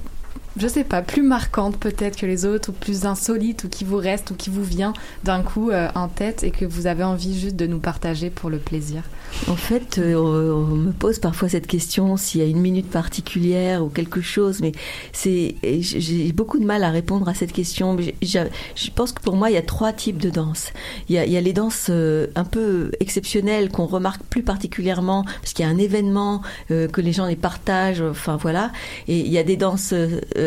je 0.60 0.68
sais 0.68 0.84
pas, 0.84 1.02
plus 1.02 1.22
marquante 1.22 1.78
peut-être 1.78 2.18
que 2.18 2.26
les 2.26 2.46
autres 2.46 2.70
ou 2.70 2.72
plus 2.72 3.06
insolite 3.06 3.64
ou 3.64 3.70
qui 3.70 3.84
vous 3.84 3.98
reste 3.98 4.32
ou 4.32 4.36
qui 4.36 4.50
vous 4.50 4.64
vient 4.64 4.94
d'un 5.24 5.42
coup 5.44 5.70
euh, 5.70 5.90
en 5.96 6.08
tête 6.08 6.44
et 6.44 6.52
que 6.52 6.66
vous 6.66 6.88
avez 6.88 7.04
envie 7.04 7.40
juste 7.40 7.56
de 7.56 7.68
nous 7.68 7.80
partager 7.80 8.30
pour 8.30 8.50
le 8.50 8.58
plaisir 8.58 9.04
En 9.48 9.56
fait, 9.56 9.98
euh, 9.98 10.16
on 10.16 10.76
me 10.76 10.92
pose 10.92 11.20
parfois 11.20 11.50
cette 11.50 11.68
question 11.68 12.18
s'il 12.18 12.42
y 12.42 12.44
a 12.44 12.48
une 12.48 12.60
minute 12.60 12.90
particulière 12.90 13.84
ou 13.84 13.90
quelque 13.90 14.22
chose, 14.22 14.62
mais 14.62 14.72
c'est 15.14 15.56
j'ai 15.82 16.32
beaucoup 16.32 16.60
de 16.60 16.66
mal 16.66 16.84
à 16.84 16.90
répondre 16.90 17.28
à 17.30 17.34
cette 17.34 17.52
question. 17.52 17.98
Je 17.98 18.92
pense 18.96 19.12
que 19.12 19.22
pour 19.22 19.36
moi, 19.36 19.52
il 19.52 19.54
y 19.54 19.58
a 19.58 19.62
trois 19.62 19.94
types 19.94 20.18
de 20.18 20.30
danses. 20.30 20.72
Il 21.10 21.16
y 21.16 21.38
a, 21.38 21.42
les 21.42 21.54
danses 21.54 21.88
euh, 21.90 22.28
un 22.36 22.44
peu 22.44 22.92
exceptionnelles 23.00 23.70
qu'on 23.70 23.86
remarque 23.86 24.24
plus 24.24 24.44
particulièrement 24.44 25.24
parce 25.42 25.54
qu'il 25.54 25.66
y 25.66 25.68
a 25.68 25.72
un 25.72 25.78
événement 25.78 26.42
que 26.70 27.02
les 27.02 27.12
gens 27.12 27.26
les 27.26 27.36
partagent. 27.36 28.02
Enfin 28.02 28.38
voilà. 28.38 28.72
Et 29.08 29.20
il 29.20 29.32
y 29.32 29.38
a 29.38 29.44
des 29.44 29.58
danses 29.58 29.94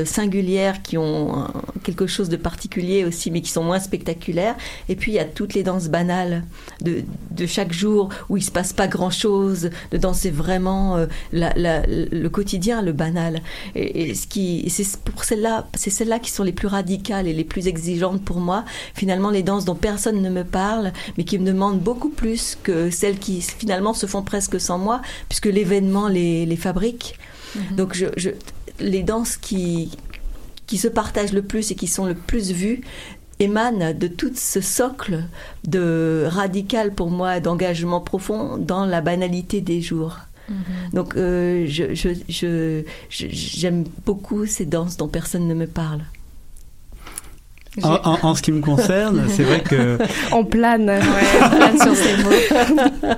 singulières 0.04 0.82
qui 0.82 0.96
ont 0.98 1.44
quelque 1.82 2.06
chose 2.06 2.28
de 2.28 2.36
particulier 2.36 3.04
aussi, 3.04 3.30
mais 3.30 3.40
qui 3.40 3.50
sont 3.50 3.62
moins 3.64 3.80
spectaculaires. 3.80 4.56
Et 4.88 4.96
puis 4.96 5.12
il 5.12 5.14
y 5.14 5.18
a 5.18 5.24
toutes 5.24 5.54
les 5.54 5.62
danses 5.62 5.88
banales 5.88 6.44
de, 6.80 7.02
de 7.30 7.46
chaque 7.46 7.72
jour 7.72 8.08
où 8.28 8.36
il 8.36 8.42
se 8.42 8.50
passe 8.50 8.72
pas 8.72 8.86
grand 8.88 9.10
chose, 9.10 9.70
de 9.90 9.96
danser 9.98 10.30
vraiment 10.30 10.96
euh, 10.96 11.06
la- 11.32 11.52
la- 11.56 11.82
le 11.86 12.28
quotidien, 12.28 12.82
le 12.82 12.92
banal. 12.92 13.42
Et, 13.74 14.10
et 14.10 14.14
ce 14.14 14.26
qui, 14.26 14.68
c'est 14.70 14.96
pour 15.00 15.24
celles-là, 15.24 15.66
c'est 15.74 15.90
celles-là 15.90 16.18
qui 16.18 16.30
sont 16.30 16.44
les 16.44 16.52
plus 16.52 16.68
radicales 16.68 17.26
et 17.26 17.32
les 17.32 17.44
plus 17.44 17.66
exigeantes 17.66 18.22
pour 18.24 18.38
moi. 18.40 18.64
Finalement, 18.94 19.30
les 19.30 19.42
danses 19.42 19.64
dont 19.64 19.74
personne 19.74 20.20
ne 20.22 20.30
me 20.30 20.44
parle, 20.44 20.92
mais 21.16 21.24
qui 21.24 21.38
me 21.38 21.46
demandent 21.46 21.80
beaucoup 21.80 22.10
plus 22.10 22.56
que 22.62 22.90
celles 22.90 23.18
qui 23.18 23.40
finalement 23.42 23.94
se 23.94 24.06
font 24.06 24.22
presque 24.22 24.60
sans 24.60 24.78
moi, 24.78 25.00
puisque 25.28 25.46
l'événement 25.46 26.08
les, 26.08 26.46
les 26.46 26.56
fabrique. 26.56 27.18
Donc, 27.72 27.94
je, 27.94 28.06
je- 28.16 28.30
les 28.80 29.02
danses 29.02 29.36
qui, 29.36 29.90
qui 30.66 30.78
se 30.78 30.88
partagent 30.88 31.32
le 31.32 31.42
plus 31.42 31.70
et 31.70 31.74
qui 31.74 31.86
sont 31.86 32.06
le 32.06 32.14
plus 32.14 32.50
vues 32.52 32.80
émanent 33.38 33.94
de 33.94 34.06
tout 34.06 34.32
ce 34.34 34.60
socle 34.60 35.24
de 35.66 36.24
radical 36.28 36.92
pour 36.94 37.10
moi, 37.10 37.40
d'engagement 37.40 38.00
profond 38.00 38.58
dans 38.58 38.84
la 38.84 39.00
banalité 39.00 39.60
des 39.60 39.80
jours. 39.80 40.18
Donc, 40.92 41.14
euh, 41.16 41.64
je, 41.68 41.94
je, 41.94 42.08
je- 42.28 42.82
je- 43.08 43.26
j'aime 43.30 43.84
beaucoup 44.04 44.46
ces 44.46 44.66
danses 44.66 44.96
dont 44.96 45.06
personne 45.06 45.46
ne 45.46 45.54
me 45.54 45.66
parle. 45.68 46.00
En, 47.82 48.00
en- 48.04 48.18
en 48.22 48.34
ce 48.34 48.42
qui 48.42 48.50
me 48.50 48.60
concerne, 48.60 49.24
c'est 49.28 49.44
vrai 49.44 49.62
que 49.62 49.96
On 50.32 50.44
plane. 50.44 50.90
on 51.44 51.48
plane 51.56 51.78
sur 51.80 51.94
ces 51.94 52.16
mots. 52.22 53.10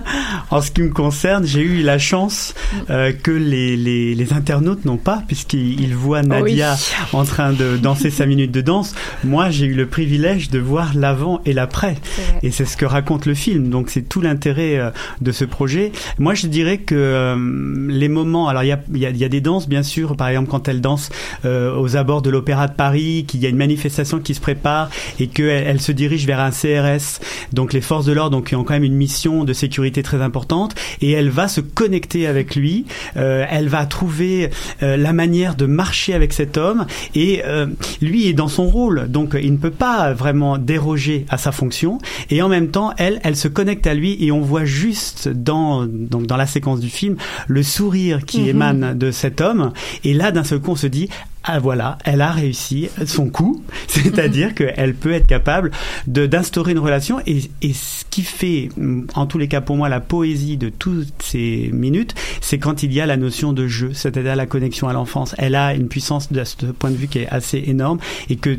En 0.51 0.61
ce 0.61 0.71
qui 0.71 0.83
me 0.83 0.91
concerne, 0.91 1.47
j'ai 1.47 1.63
eu 1.63 1.81
la 1.83 1.99
chance 1.99 2.55
euh, 2.91 3.13
que 3.13 3.31
les, 3.31 3.75
les, 3.79 4.15
les 4.15 4.33
internautes 4.35 4.85
n'ont 4.85 4.99
pas, 4.99 5.23
puisqu'ils 5.27 5.81
ils 5.81 5.95
voient 5.97 6.21
Nadia 6.23 6.75
Oui. 6.75 7.19
en 7.19 7.25
train 7.25 7.53
de 7.53 7.79
danser 7.79 8.11
sa 8.11 8.27
minute 8.27 8.53
de 8.53 8.61
danse. 8.61 8.95
Moi, 9.25 9.49
j'ai 9.49 9.65
eu 9.65 9.73
le 9.75 9.87
privilège 9.87 10.51
de 10.51 10.59
voir 10.59 10.93
l'avant 10.95 11.41
et 11.47 11.55
l'après. 11.55 11.97
Et 12.43 12.51
c'est 12.51 12.67
ce 12.67 12.77
que 12.77 12.85
raconte 12.85 13.25
le 13.25 13.33
film. 13.33 13.71
Donc, 13.71 13.89
c'est 13.89 14.03
tout 14.03 14.21
l'intérêt 14.21 14.77
euh, 14.77 14.91
de 15.23 15.33
ce 15.33 15.47
projet. 15.47 15.93
Moi, 16.19 16.35
je 16.35 16.47
dirais 16.49 16.77
que 16.79 16.95
euh, 16.95 17.87
les 17.89 18.09
moments... 18.09 18.49
Alors, 18.49 18.63
il 18.65 18.69
y 18.69 18.73
a, 18.73 18.81
il 18.93 18.99
y, 18.99 19.07
a, 19.07 19.11
y 19.11 19.25
a 19.25 19.29
des 19.31 19.41
danses, 19.41 19.67
bien 19.69 19.83
sûr. 19.83 20.15
Par 20.17 20.29
exemple, 20.29 20.51
quand 20.51 20.69
elle 20.69 20.83
danse 20.83 21.09
euh, 21.47 21.75
aux 21.79 21.97
abords 21.97 22.21
de 22.21 22.29
l'Opéra 22.29 22.69
de 22.69 22.75
Paris, 22.75 23.25
qu'il 23.27 23.41
y 23.41 23.47
a 23.47 23.49
une 23.49 23.57
manifestation 23.57 24.21
qui 24.21 24.35
se 24.35 24.41
prépare 24.43 24.91
et 25.19 25.29
qu'elle 25.29 25.65
elle 25.67 25.81
se 25.81 25.93
dirige 25.93 26.27
vers 26.27 26.41
un 26.41 26.51
CRS. 26.51 27.21
Donc, 27.55 27.73
les 27.73 27.81
forces 27.81 28.05
de 28.05 28.13
l'ordre 28.13 28.37
donc, 28.37 28.49
qui 28.49 28.57
ont 28.57 28.65
quand 28.65 28.75
même 28.75 28.85
une 28.85 28.95
mission 28.95 29.45
de 29.45 29.53
sécurité 29.55 30.03
très 30.03 30.21
importante. 30.21 30.75
Et 31.01 31.13
elle 31.13 31.31
va 31.31 31.49
se 31.49 31.63
connecter 31.63 32.27
avec 32.27 32.55
lui. 32.55 32.85
Euh, 33.17 33.47
elle 33.49 33.69
va 33.69 33.87
trouver 33.87 34.51
euh, 34.83 34.99
la 34.99 35.15
manière 35.15 35.55
de 35.55 35.65
marcher 35.67 36.13
avec 36.13 36.35
cet 36.35 36.59
homme. 36.59 36.87
Et 37.15 37.43
euh, 37.47 37.67
lui 38.03 38.29
est 38.29 38.35
dans 38.35 38.49
son 38.49 38.67
rôle. 38.67 39.09
Donc, 39.09 39.35
il 39.41 39.53
ne 39.53 39.59
peut 39.59 39.71
pas 39.71 40.13
vraiment 40.13 40.59
déroger 40.59 41.25
à 41.31 41.39
sa 41.39 41.53
fonction. 41.53 41.99
Et 42.31 42.43
en 42.43 42.49
même 42.49 42.69
temps, 42.69 42.93
elle, 42.99 43.21
elle 43.25 43.37
se 43.37 43.49
connecte 43.49 43.87
à 43.87 43.95
lui 43.95 44.23
et 44.23 44.33
on 44.33 44.43
voit 44.43 44.67
juste 44.67 45.29
dans, 45.29 45.87
donc 45.87 46.27
dans 46.27 46.37
la 46.37 46.47
séquence 46.47 46.81
du 46.81 46.91
film 46.91 47.17
le 47.49 47.63
sourire 47.63 48.25
qui 48.27 48.43
Mhm. 48.43 48.49
émane 48.49 48.99
de 48.99 49.11
cet 49.11 49.41
homme. 49.41 49.73
Et 50.05 50.15
là, 50.15 50.31
d'un 50.33 50.45
seul 50.45 50.61
coup, 50.61 50.73
on 50.73 50.77
se 50.77 50.87
dit, 50.87 51.09
ah 51.45 51.59
voilà, 51.59 51.99
elle 52.05 52.21
a 52.21 52.31
réussi 52.31 52.89
son 53.07 53.29
coup, 53.29 53.63
c'est-à-dire 53.89 54.55
qu'elle 54.55 54.95
peut 54.95 55.13
être 55.13 55.27
capable 55.27 55.71
de 56.07 56.27
d'instaurer 56.27 56.73
une 56.73 56.79
relation. 56.79 57.21
Et, 57.27 57.51
et 57.63 57.73
ce 57.73 58.05
qui 58.11 58.23
fait, 58.23 58.69
mm, 58.77 59.07
en 59.15 59.27
tous 59.27 59.39
les 59.39 59.49
cas 59.49 59.61
pour 59.61 59.77
moi, 59.77 59.89
la 59.89 60.01
poésie 60.01 60.57
de 60.57 60.69
toutes 60.69 61.23
ces 61.23 61.71
minutes, 61.73 62.15
c'est 62.41 62.59
quand 62.59 62.83
il 62.83 62.93
y 62.93 63.01
a 63.01 63.07
la 63.07 63.17
notion 63.17 63.53
de 63.53 63.67
jeu, 63.67 63.93
c'est-à-dire 63.93 64.37
la 64.37 64.47
connexion 64.47 64.89
à 64.89 64.93
l'enfance. 64.93 65.35
Elle 65.39 65.55
a 65.55 65.75
une 65.75 65.89
puissance 65.89 66.33
de 66.33 66.45
ce 66.45 66.67
point 66.67 66.91
de 66.91 66.97
vue 66.97 67.09
qui 67.09 67.21
est 67.21 67.29
assez 67.29 67.63
énorme 67.67 67.99
et 68.29 68.37
que 68.37 68.57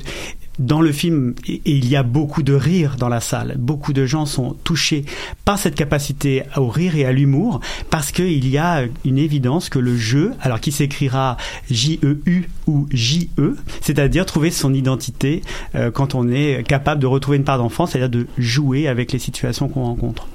dans 0.60 0.82
le 0.82 0.92
film, 0.92 1.34
il 1.48 1.90
y 1.90 1.96
a 1.96 2.04
beaucoup 2.04 2.44
de 2.44 2.54
rire 2.54 2.96
dans 2.98 3.10
la 3.10 3.20
salle. 3.20 3.56
Beaucoup 3.58 3.94
de 3.94 4.06
gens 4.06 4.26
sont 4.26 4.56
touchés 4.64 5.06
par 5.46 5.58
cette 5.58 5.76
capacité 5.76 6.44
au 6.56 6.68
rire 6.68 6.96
et 6.96 7.06
à 7.06 7.12
l'humour, 7.12 7.60
parce 7.90 8.12
qu'il 8.12 8.48
y 8.48 8.58
a 8.58 8.84
une 9.04 9.18
évidence 9.18 9.70
que 9.70 9.80
le 9.80 9.98
jeu, 9.98 10.34
alors 10.42 10.60
qui 10.60 10.72
s'écrira 10.72 11.38
J-E-U 11.72 12.50
ou 12.68 12.88
J-E, 12.92 13.56
c'est-à-dire 13.82 14.26
trouver 14.26 14.52
son 14.52 14.74
identité 14.74 15.42
euh, 15.76 15.92
quand 15.92 16.16
on 16.16 16.30
est 16.30 16.64
capable 16.68 17.02
de 17.02 17.08
retrouver 17.08 17.38
une 17.38 17.44
part 17.44 17.58
d'enfance, 17.58 17.92
c'est-à-dire 17.92 18.10
de 18.10 18.28
jouer 18.38 18.88
avec 18.88 19.12
les 19.12 19.20
situations 19.20 19.68
qu'on 19.68 19.84
rencontre. 19.84 20.28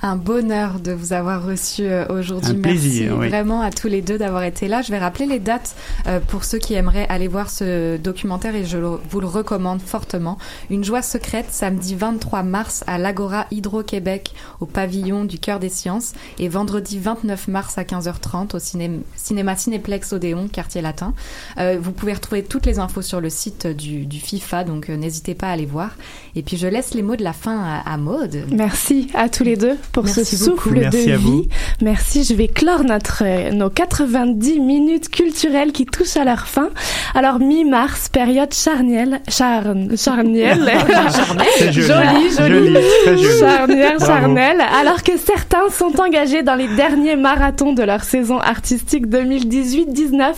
Un 0.00 0.14
bonheur 0.14 0.78
de 0.78 0.92
vous 0.92 1.12
avoir 1.12 1.44
reçu 1.44 1.82
euh, 1.84 2.06
aujourd'hui. 2.08 2.52
Un 2.56 2.60
plaisir, 2.62 3.10
Merci 3.10 3.20
oui. 3.20 3.28
vraiment 3.28 3.60
à 3.62 3.70
tous 3.72 3.88
les 3.88 4.00
deux 4.00 4.16
d'avoir 4.16 4.44
été 4.44 4.68
là. 4.68 4.80
Je 4.80 4.92
vais 4.92 4.98
rappeler 4.98 5.26
les 5.26 5.40
dates 5.40 5.74
euh, 6.06 6.20
pour 6.20 6.44
ceux 6.44 6.58
qui 6.58 6.74
aimeraient 6.74 7.06
aller 7.08 7.26
voir 7.26 7.50
ce 7.50 7.96
documentaire 7.96 8.54
et 8.54 8.64
je 8.64 8.78
vous 8.78 9.20
le 9.20 9.26
recommande 9.26 9.80
fortement. 9.80 10.38
Une 10.70 10.84
joie 10.84 11.02
secrète, 11.02 11.46
samedi 11.50 11.96
23 11.96 12.44
mars 12.44 12.84
à 12.86 12.96
l'Agora 12.98 13.46
Hydro-Québec 13.50 14.34
au 14.60 14.66
pavillon 14.66 15.24
du 15.24 15.40
Cœur 15.40 15.58
des 15.58 15.68
Sciences 15.68 16.12
et 16.38 16.48
vendredi 16.48 17.00
29 17.00 17.48
mars 17.48 17.76
à 17.76 17.82
15h30 17.82 18.54
au 18.54 18.60
ciné- 18.60 19.00
cinéma 19.16 19.56
Cinéplex 19.56 20.12
Odéon, 20.12 20.46
quartier 20.46 20.80
latin. 20.80 21.12
Euh, 21.58 21.76
vous 21.80 21.90
pouvez 21.90 22.12
retrouver 22.12 22.44
toutes 22.44 22.66
les 22.66 22.78
infos 22.78 23.02
sur 23.02 23.20
le 23.20 23.30
site 23.30 23.66
du, 23.66 24.06
du 24.06 24.20
FIFA, 24.20 24.62
donc 24.62 24.88
n'hésitez 24.90 25.34
pas 25.34 25.48
à 25.48 25.50
aller 25.52 25.66
voir. 25.66 25.90
Et 26.36 26.42
puis 26.44 26.56
je 26.56 26.68
laisse 26.68 26.94
les 26.94 27.02
mots 27.02 27.16
de 27.16 27.24
la 27.24 27.32
fin 27.32 27.58
à, 27.60 27.92
à 27.92 27.96
Maude. 27.96 28.44
Merci 28.52 29.10
à 29.14 29.28
tous 29.28 29.42
les 29.42 29.56
deux 29.56 29.76
pour 29.92 30.04
Merci 30.04 30.24
ce 30.36 30.44
beaucoup. 30.50 30.68
souffle 30.68 30.80
Merci 30.80 31.06
de 31.06 31.12
à 31.12 31.16
vous. 31.16 31.40
vie. 31.42 31.48
Merci. 31.82 32.24
Je 32.24 32.34
vais 32.34 32.48
clore 32.48 32.84
notre, 32.84 33.22
euh, 33.24 33.50
nos 33.52 33.70
90 33.70 34.60
minutes 34.60 35.08
culturelles 35.10 35.72
qui 35.72 35.86
touchent 35.86 36.16
à 36.16 36.24
leur 36.24 36.46
fin. 36.46 36.70
Alors, 37.14 37.38
mi-mars, 37.38 38.08
période 38.08 38.52
charnielle, 38.54 39.20
charn, 39.28 39.96
charnielle. 39.96 40.70
C'est 41.58 41.72
joli. 41.72 41.86
joli, 41.88 42.30
joli. 42.30 42.66
Joli, 42.66 42.76
très 43.04 43.16
joli. 43.18 43.38
Charnière, 43.40 43.98
charnelle. 43.98 44.60
Alors 44.80 45.02
que 45.02 45.16
certains 45.16 45.68
sont 45.70 46.00
engagés 46.00 46.42
dans 46.42 46.54
les 46.54 46.68
derniers 46.76 47.16
marathons 47.16 47.72
de 47.72 47.82
leur 47.82 48.04
saison 48.04 48.38
artistique 48.38 49.06
2018-19, 49.06 50.34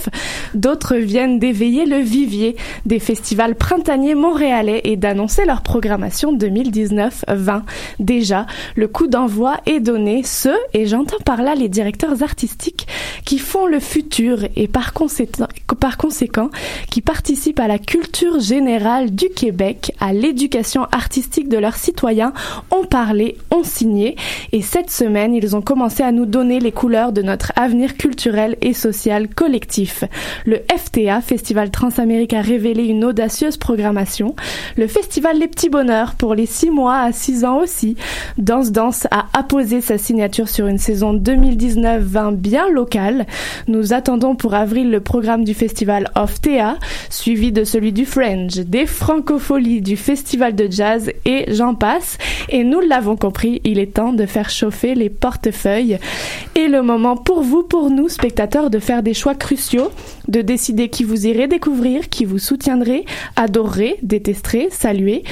d'autres 0.54 0.96
viennent 0.96 1.38
d'éveiller 1.38 1.86
le 1.86 1.98
vivier 1.98 2.56
des 2.86 2.98
festivals 2.98 3.54
printaniers 3.54 4.14
montréalais 4.14 4.80
et 4.84 4.96
d'annoncer 4.96 5.44
leur 5.44 5.62
programmation 5.62 6.36
2019-20. 6.36 7.62
Déjà, 7.98 8.46
le 8.76 8.88
coup 8.88 9.06
d'envoi 9.06 9.39
est 9.66 9.80
donné, 9.80 10.22
ce, 10.22 10.48
et 10.74 10.86
j'entends 10.86 11.18
par 11.24 11.42
là 11.42 11.54
les 11.54 11.68
directeurs 11.68 12.22
artistiques 12.22 12.86
qui 13.24 13.38
font 13.38 13.66
le 13.66 13.80
futur 13.80 14.44
et 14.56 14.68
par 14.68 14.92
conséquent, 14.92 15.46
par 15.78 15.96
conséquent 15.96 16.50
qui 16.90 17.00
participent 17.00 17.60
à 17.60 17.68
la 17.68 17.78
culture 17.78 18.40
générale 18.40 19.14
du 19.14 19.28
Québec, 19.28 19.92
à 20.00 20.12
l'éducation 20.12 20.84
artistique 20.92 21.48
de 21.48 21.58
leurs 21.58 21.76
citoyens, 21.76 22.32
ont 22.70 22.84
parlé, 22.84 23.36
ont 23.50 23.64
signé, 23.64 24.16
et 24.52 24.62
cette 24.62 24.90
semaine, 24.90 25.34
ils 25.34 25.56
ont 25.56 25.62
commencé 25.62 26.02
à 26.02 26.12
nous 26.12 26.26
donner 26.26 26.60
les 26.60 26.72
couleurs 26.72 27.12
de 27.12 27.22
notre 27.22 27.52
avenir 27.56 27.96
culturel 27.96 28.56
et 28.60 28.74
social 28.74 29.28
collectif. 29.28 30.04
Le 30.44 30.60
FTA, 30.76 31.20
Festival 31.20 31.70
Transamérique, 31.70 32.32
a 32.32 32.40
révélé 32.40 32.84
une 32.84 33.04
audacieuse 33.04 33.56
programmation. 33.56 34.34
Le 34.76 34.86
Festival 34.86 35.38
Les 35.38 35.48
Petits 35.48 35.70
Bonheurs, 35.70 36.14
pour 36.14 36.34
les 36.34 36.46
6 36.46 36.70
mois 36.70 36.98
à 36.98 37.12
6 37.12 37.44
ans 37.44 37.58
aussi. 37.58 37.96
Danse 38.38 38.72
Danse 38.72 39.06
a 39.10 39.26
apposé 39.32 39.80
sa 39.80 39.98
signature 39.98 40.48
sur 40.48 40.66
une 40.66 40.78
saison 40.78 41.14
2019-20 41.14 42.34
bien 42.36 42.68
locale. 42.68 43.26
Nous 43.68 43.92
attendons 43.92 44.34
pour 44.34 44.54
avril 44.54 44.90
le 44.90 45.00
programme 45.00 45.44
du 45.44 45.54
Festival 45.54 46.10
of 46.14 46.40
Théa, 46.40 46.76
suivi 47.08 47.52
de 47.52 47.64
celui 47.64 47.92
du 47.92 48.06
Fringe, 48.06 48.56
des 48.56 48.86
Francopholies, 48.86 49.82
du 49.82 49.96
Festival 49.96 50.54
de 50.54 50.70
Jazz 50.70 51.10
et 51.24 51.44
j'en 51.52 51.74
passe. 51.74 52.18
Et 52.48 52.64
nous 52.64 52.80
l'avons 52.80 53.16
compris, 53.16 53.60
il 53.64 53.78
est 53.78 53.94
temps 53.94 54.12
de 54.12 54.26
faire 54.26 54.50
chauffer 54.50 54.94
les 54.94 55.10
portefeuilles. 55.10 55.98
Et 56.56 56.68
le 56.68 56.82
moment 56.82 57.16
pour 57.16 57.42
vous, 57.42 57.62
pour 57.62 57.90
nous, 57.90 58.08
spectateurs, 58.08 58.70
de 58.70 58.78
faire 58.78 59.02
des 59.02 59.14
choix 59.14 59.34
cruciaux, 59.34 59.90
de 60.28 60.42
décider 60.42 60.88
qui 60.88 61.04
vous 61.04 61.26
irez 61.26 61.46
découvrir, 61.46 62.08
qui 62.08 62.24
vous 62.24 62.38
soutiendrez, 62.38 63.04
adorerez, 63.36 63.96
détesterez, 64.02 64.68
saluer, 64.70 65.22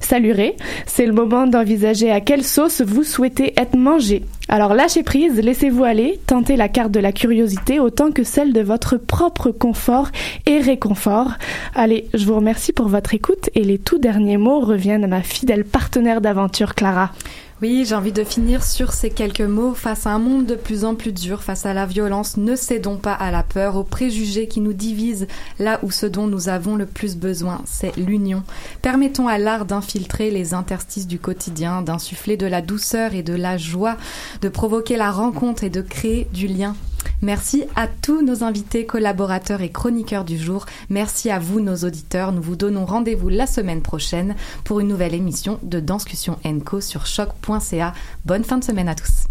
saluerez. 0.00 0.56
C'est 0.86 1.06
le 1.06 1.12
moment 1.12 1.46
d'envisager 1.46 2.10
à 2.10 2.20
quelle 2.20 2.44
sauce 2.44 2.82
vous 2.82 3.02
souhaitez 3.02 3.47
être 3.56 3.76
mangé. 3.76 4.22
Alors 4.48 4.74
lâchez 4.74 5.02
prise, 5.02 5.40
laissez-vous 5.40 5.84
aller, 5.84 6.18
tentez 6.26 6.56
la 6.56 6.68
carte 6.68 6.90
de 6.90 7.00
la 7.00 7.12
curiosité 7.12 7.80
autant 7.80 8.10
que 8.10 8.24
celle 8.24 8.52
de 8.52 8.60
votre 8.60 8.96
propre 8.96 9.50
confort 9.50 10.08
et 10.46 10.58
réconfort. 10.58 11.32
Allez, 11.74 12.06
je 12.14 12.24
vous 12.24 12.36
remercie 12.36 12.72
pour 12.72 12.88
votre 12.88 13.14
écoute 13.14 13.50
et 13.54 13.62
les 13.62 13.78
tout 13.78 13.98
derniers 13.98 14.38
mots 14.38 14.60
reviennent 14.60 15.04
à 15.04 15.08
ma 15.08 15.22
fidèle 15.22 15.64
partenaire 15.64 16.20
d'aventure 16.20 16.74
Clara. 16.74 17.12
Oui, 17.60 17.84
j'ai 17.84 17.96
envie 17.96 18.12
de 18.12 18.22
finir 18.22 18.62
sur 18.62 18.92
ces 18.92 19.10
quelques 19.10 19.40
mots. 19.40 19.74
Face 19.74 20.06
à 20.06 20.10
un 20.10 20.20
monde 20.20 20.46
de 20.46 20.54
plus 20.54 20.84
en 20.84 20.94
plus 20.94 21.10
dur, 21.10 21.42
face 21.42 21.66
à 21.66 21.74
la 21.74 21.86
violence, 21.86 22.36
ne 22.36 22.54
cédons 22.54 22.98
pas 22.98 23.14
à 23.14 23.32
la 23.32 23.42
peur, 23.42 23.74
aux 23.74 23.82
préjugés 23.82 24.46
qui 24.46 24.60
nous 24.60 24.72
divisent 24.72 25.26
là 25.58 25.80
où 25.82 25.90
ce 25.90 26.06
dont 26.06 26.28
nous 26.28 26.48
avons 26.48 26.76
le 26.76 26.86
plus 26.86 27.16
besoin, 27.16 27.60
c'est 27.64 27.96
l'union. 27.96 28.44
Permettons 28.80 29.26
à 29.26 29.38
l'art 29.38 29.64
d'infiltrer 29.64 30.30
les 30.30 30.54
interstices 30.54 31.08
du 31.08 31.18
quotidien, 31.18 31.82
d'insuffler 31.82 32.36
de 32.36 32.46
la 32.46 32.62
douceur 32.62 33.16
et 33.16 33.24
de 33.24 33.34
la 33.34 33.58
joie, 33.58 33.96
de 34.40 34.48
provoquer 34.48 34.96
la 34.96 35.10
rencontre 35.10 35.64
et 35.64 35.70
de 35.70 35.82
créer 35.82 36.28
du 36.32 36.46
lien. 36.46 36.76
Merci 37.22 37.64
à 37.74 37.88
tous 37.88 38.22
nos 38.22 38.44
invités, 38.44 38.86
collaborateurs 38.86 39.60
et 39.60 39.70
chroniqueurs 39.70 40.24
du 40.24 40.38
jour. 40.38 40.66
Merci 40.88 41.30
à 41.30 41.38
vous, 41.38 41.60
nos 41.60 41.76
auditeurs. 41.76 42.32
Nous 42.32 42.42
vous 42.42 42.56
donnons 42.56 42.84
rendez-vous 42.84 43.28
la 43.28 43.46
semaine 43.46 43.82
prochaine 43.82 44.36
pour 44.64 44.80
une 44.80 44.88
nouvelle 44.88 45.14
émission 45.14 45.58
de 45.62 45.80
Danscussion 45.80 46.38
Co 46.64 46.80
sur 46.80 47.06
choc.ca. 47.06 47.92
Bonne 48.24 48.44
fin 48.44 48.58
de 48.58 48.64
semaine 48.64 48.88
à 48.88 48.94
tous. 48.94 49.26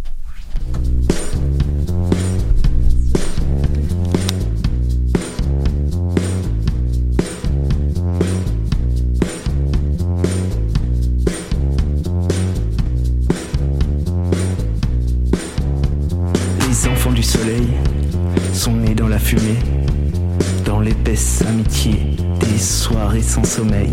Dans 20.64 20.80
l'épaisse 20.80 21.42
amitié 21.48 22.16
des 22.40 22.60
soirées 22.60 23.24
sans 23.24 23.44
sommeil, 23.44 23.92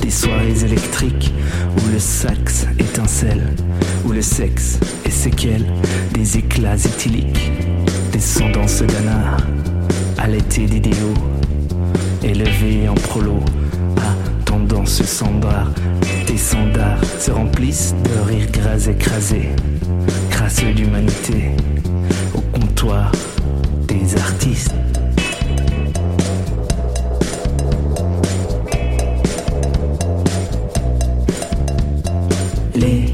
des 0.00 0.10
soirées 0.10 0.64
électriques 0.64 1.32
où 1.76 1.92
le 1.92 1.98
sax 1.98 2.66
étincelle, 2.78 3.54
où 4.04 4.12
le 4.12 4.22
sexe 4.22 4.78
est 5.04 5.10
séquelle, 5.10 5.66
des 6.12 6.38
éclats 6.38 6.76
éthyliques, 6.76 7.50
descendance 8.12 8.82
d'anard, 8.82 9.38
à 10.18 10.28
l'été 10.28 10.66
d'idéaux, 10.66 11.14
élevés 12.22 12.88
en 12.88 12.94
prolo, 12.94 13.40
à 13.96 14.44
tendance 14.44 15.02
sandar, 15.02 15.72
tes 16.26 16.36
standards 16.36 17.04
se 17.18 17.32
remplissent 17.32 17.94
de 18.04 18.30
rires 18.30 18.50
gras 18.52 18.86
écrasés, 18.88 19.48
crasseux 20.30 20.72
d'humanité, 20.72 21.50
au 22.34 22.40
comptoir 22.56 23.10
des 23.98 24.16
artistes. 24.16 24.74
Les 32.74 33.12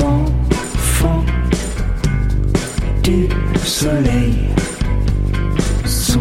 enfants 0.00 1.24
du 3.02 3.28
soleil 3.64 4.34
sont 5.84 6.20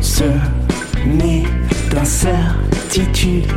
semés 0.00 1.44
d'incertitude. 1.90 3.52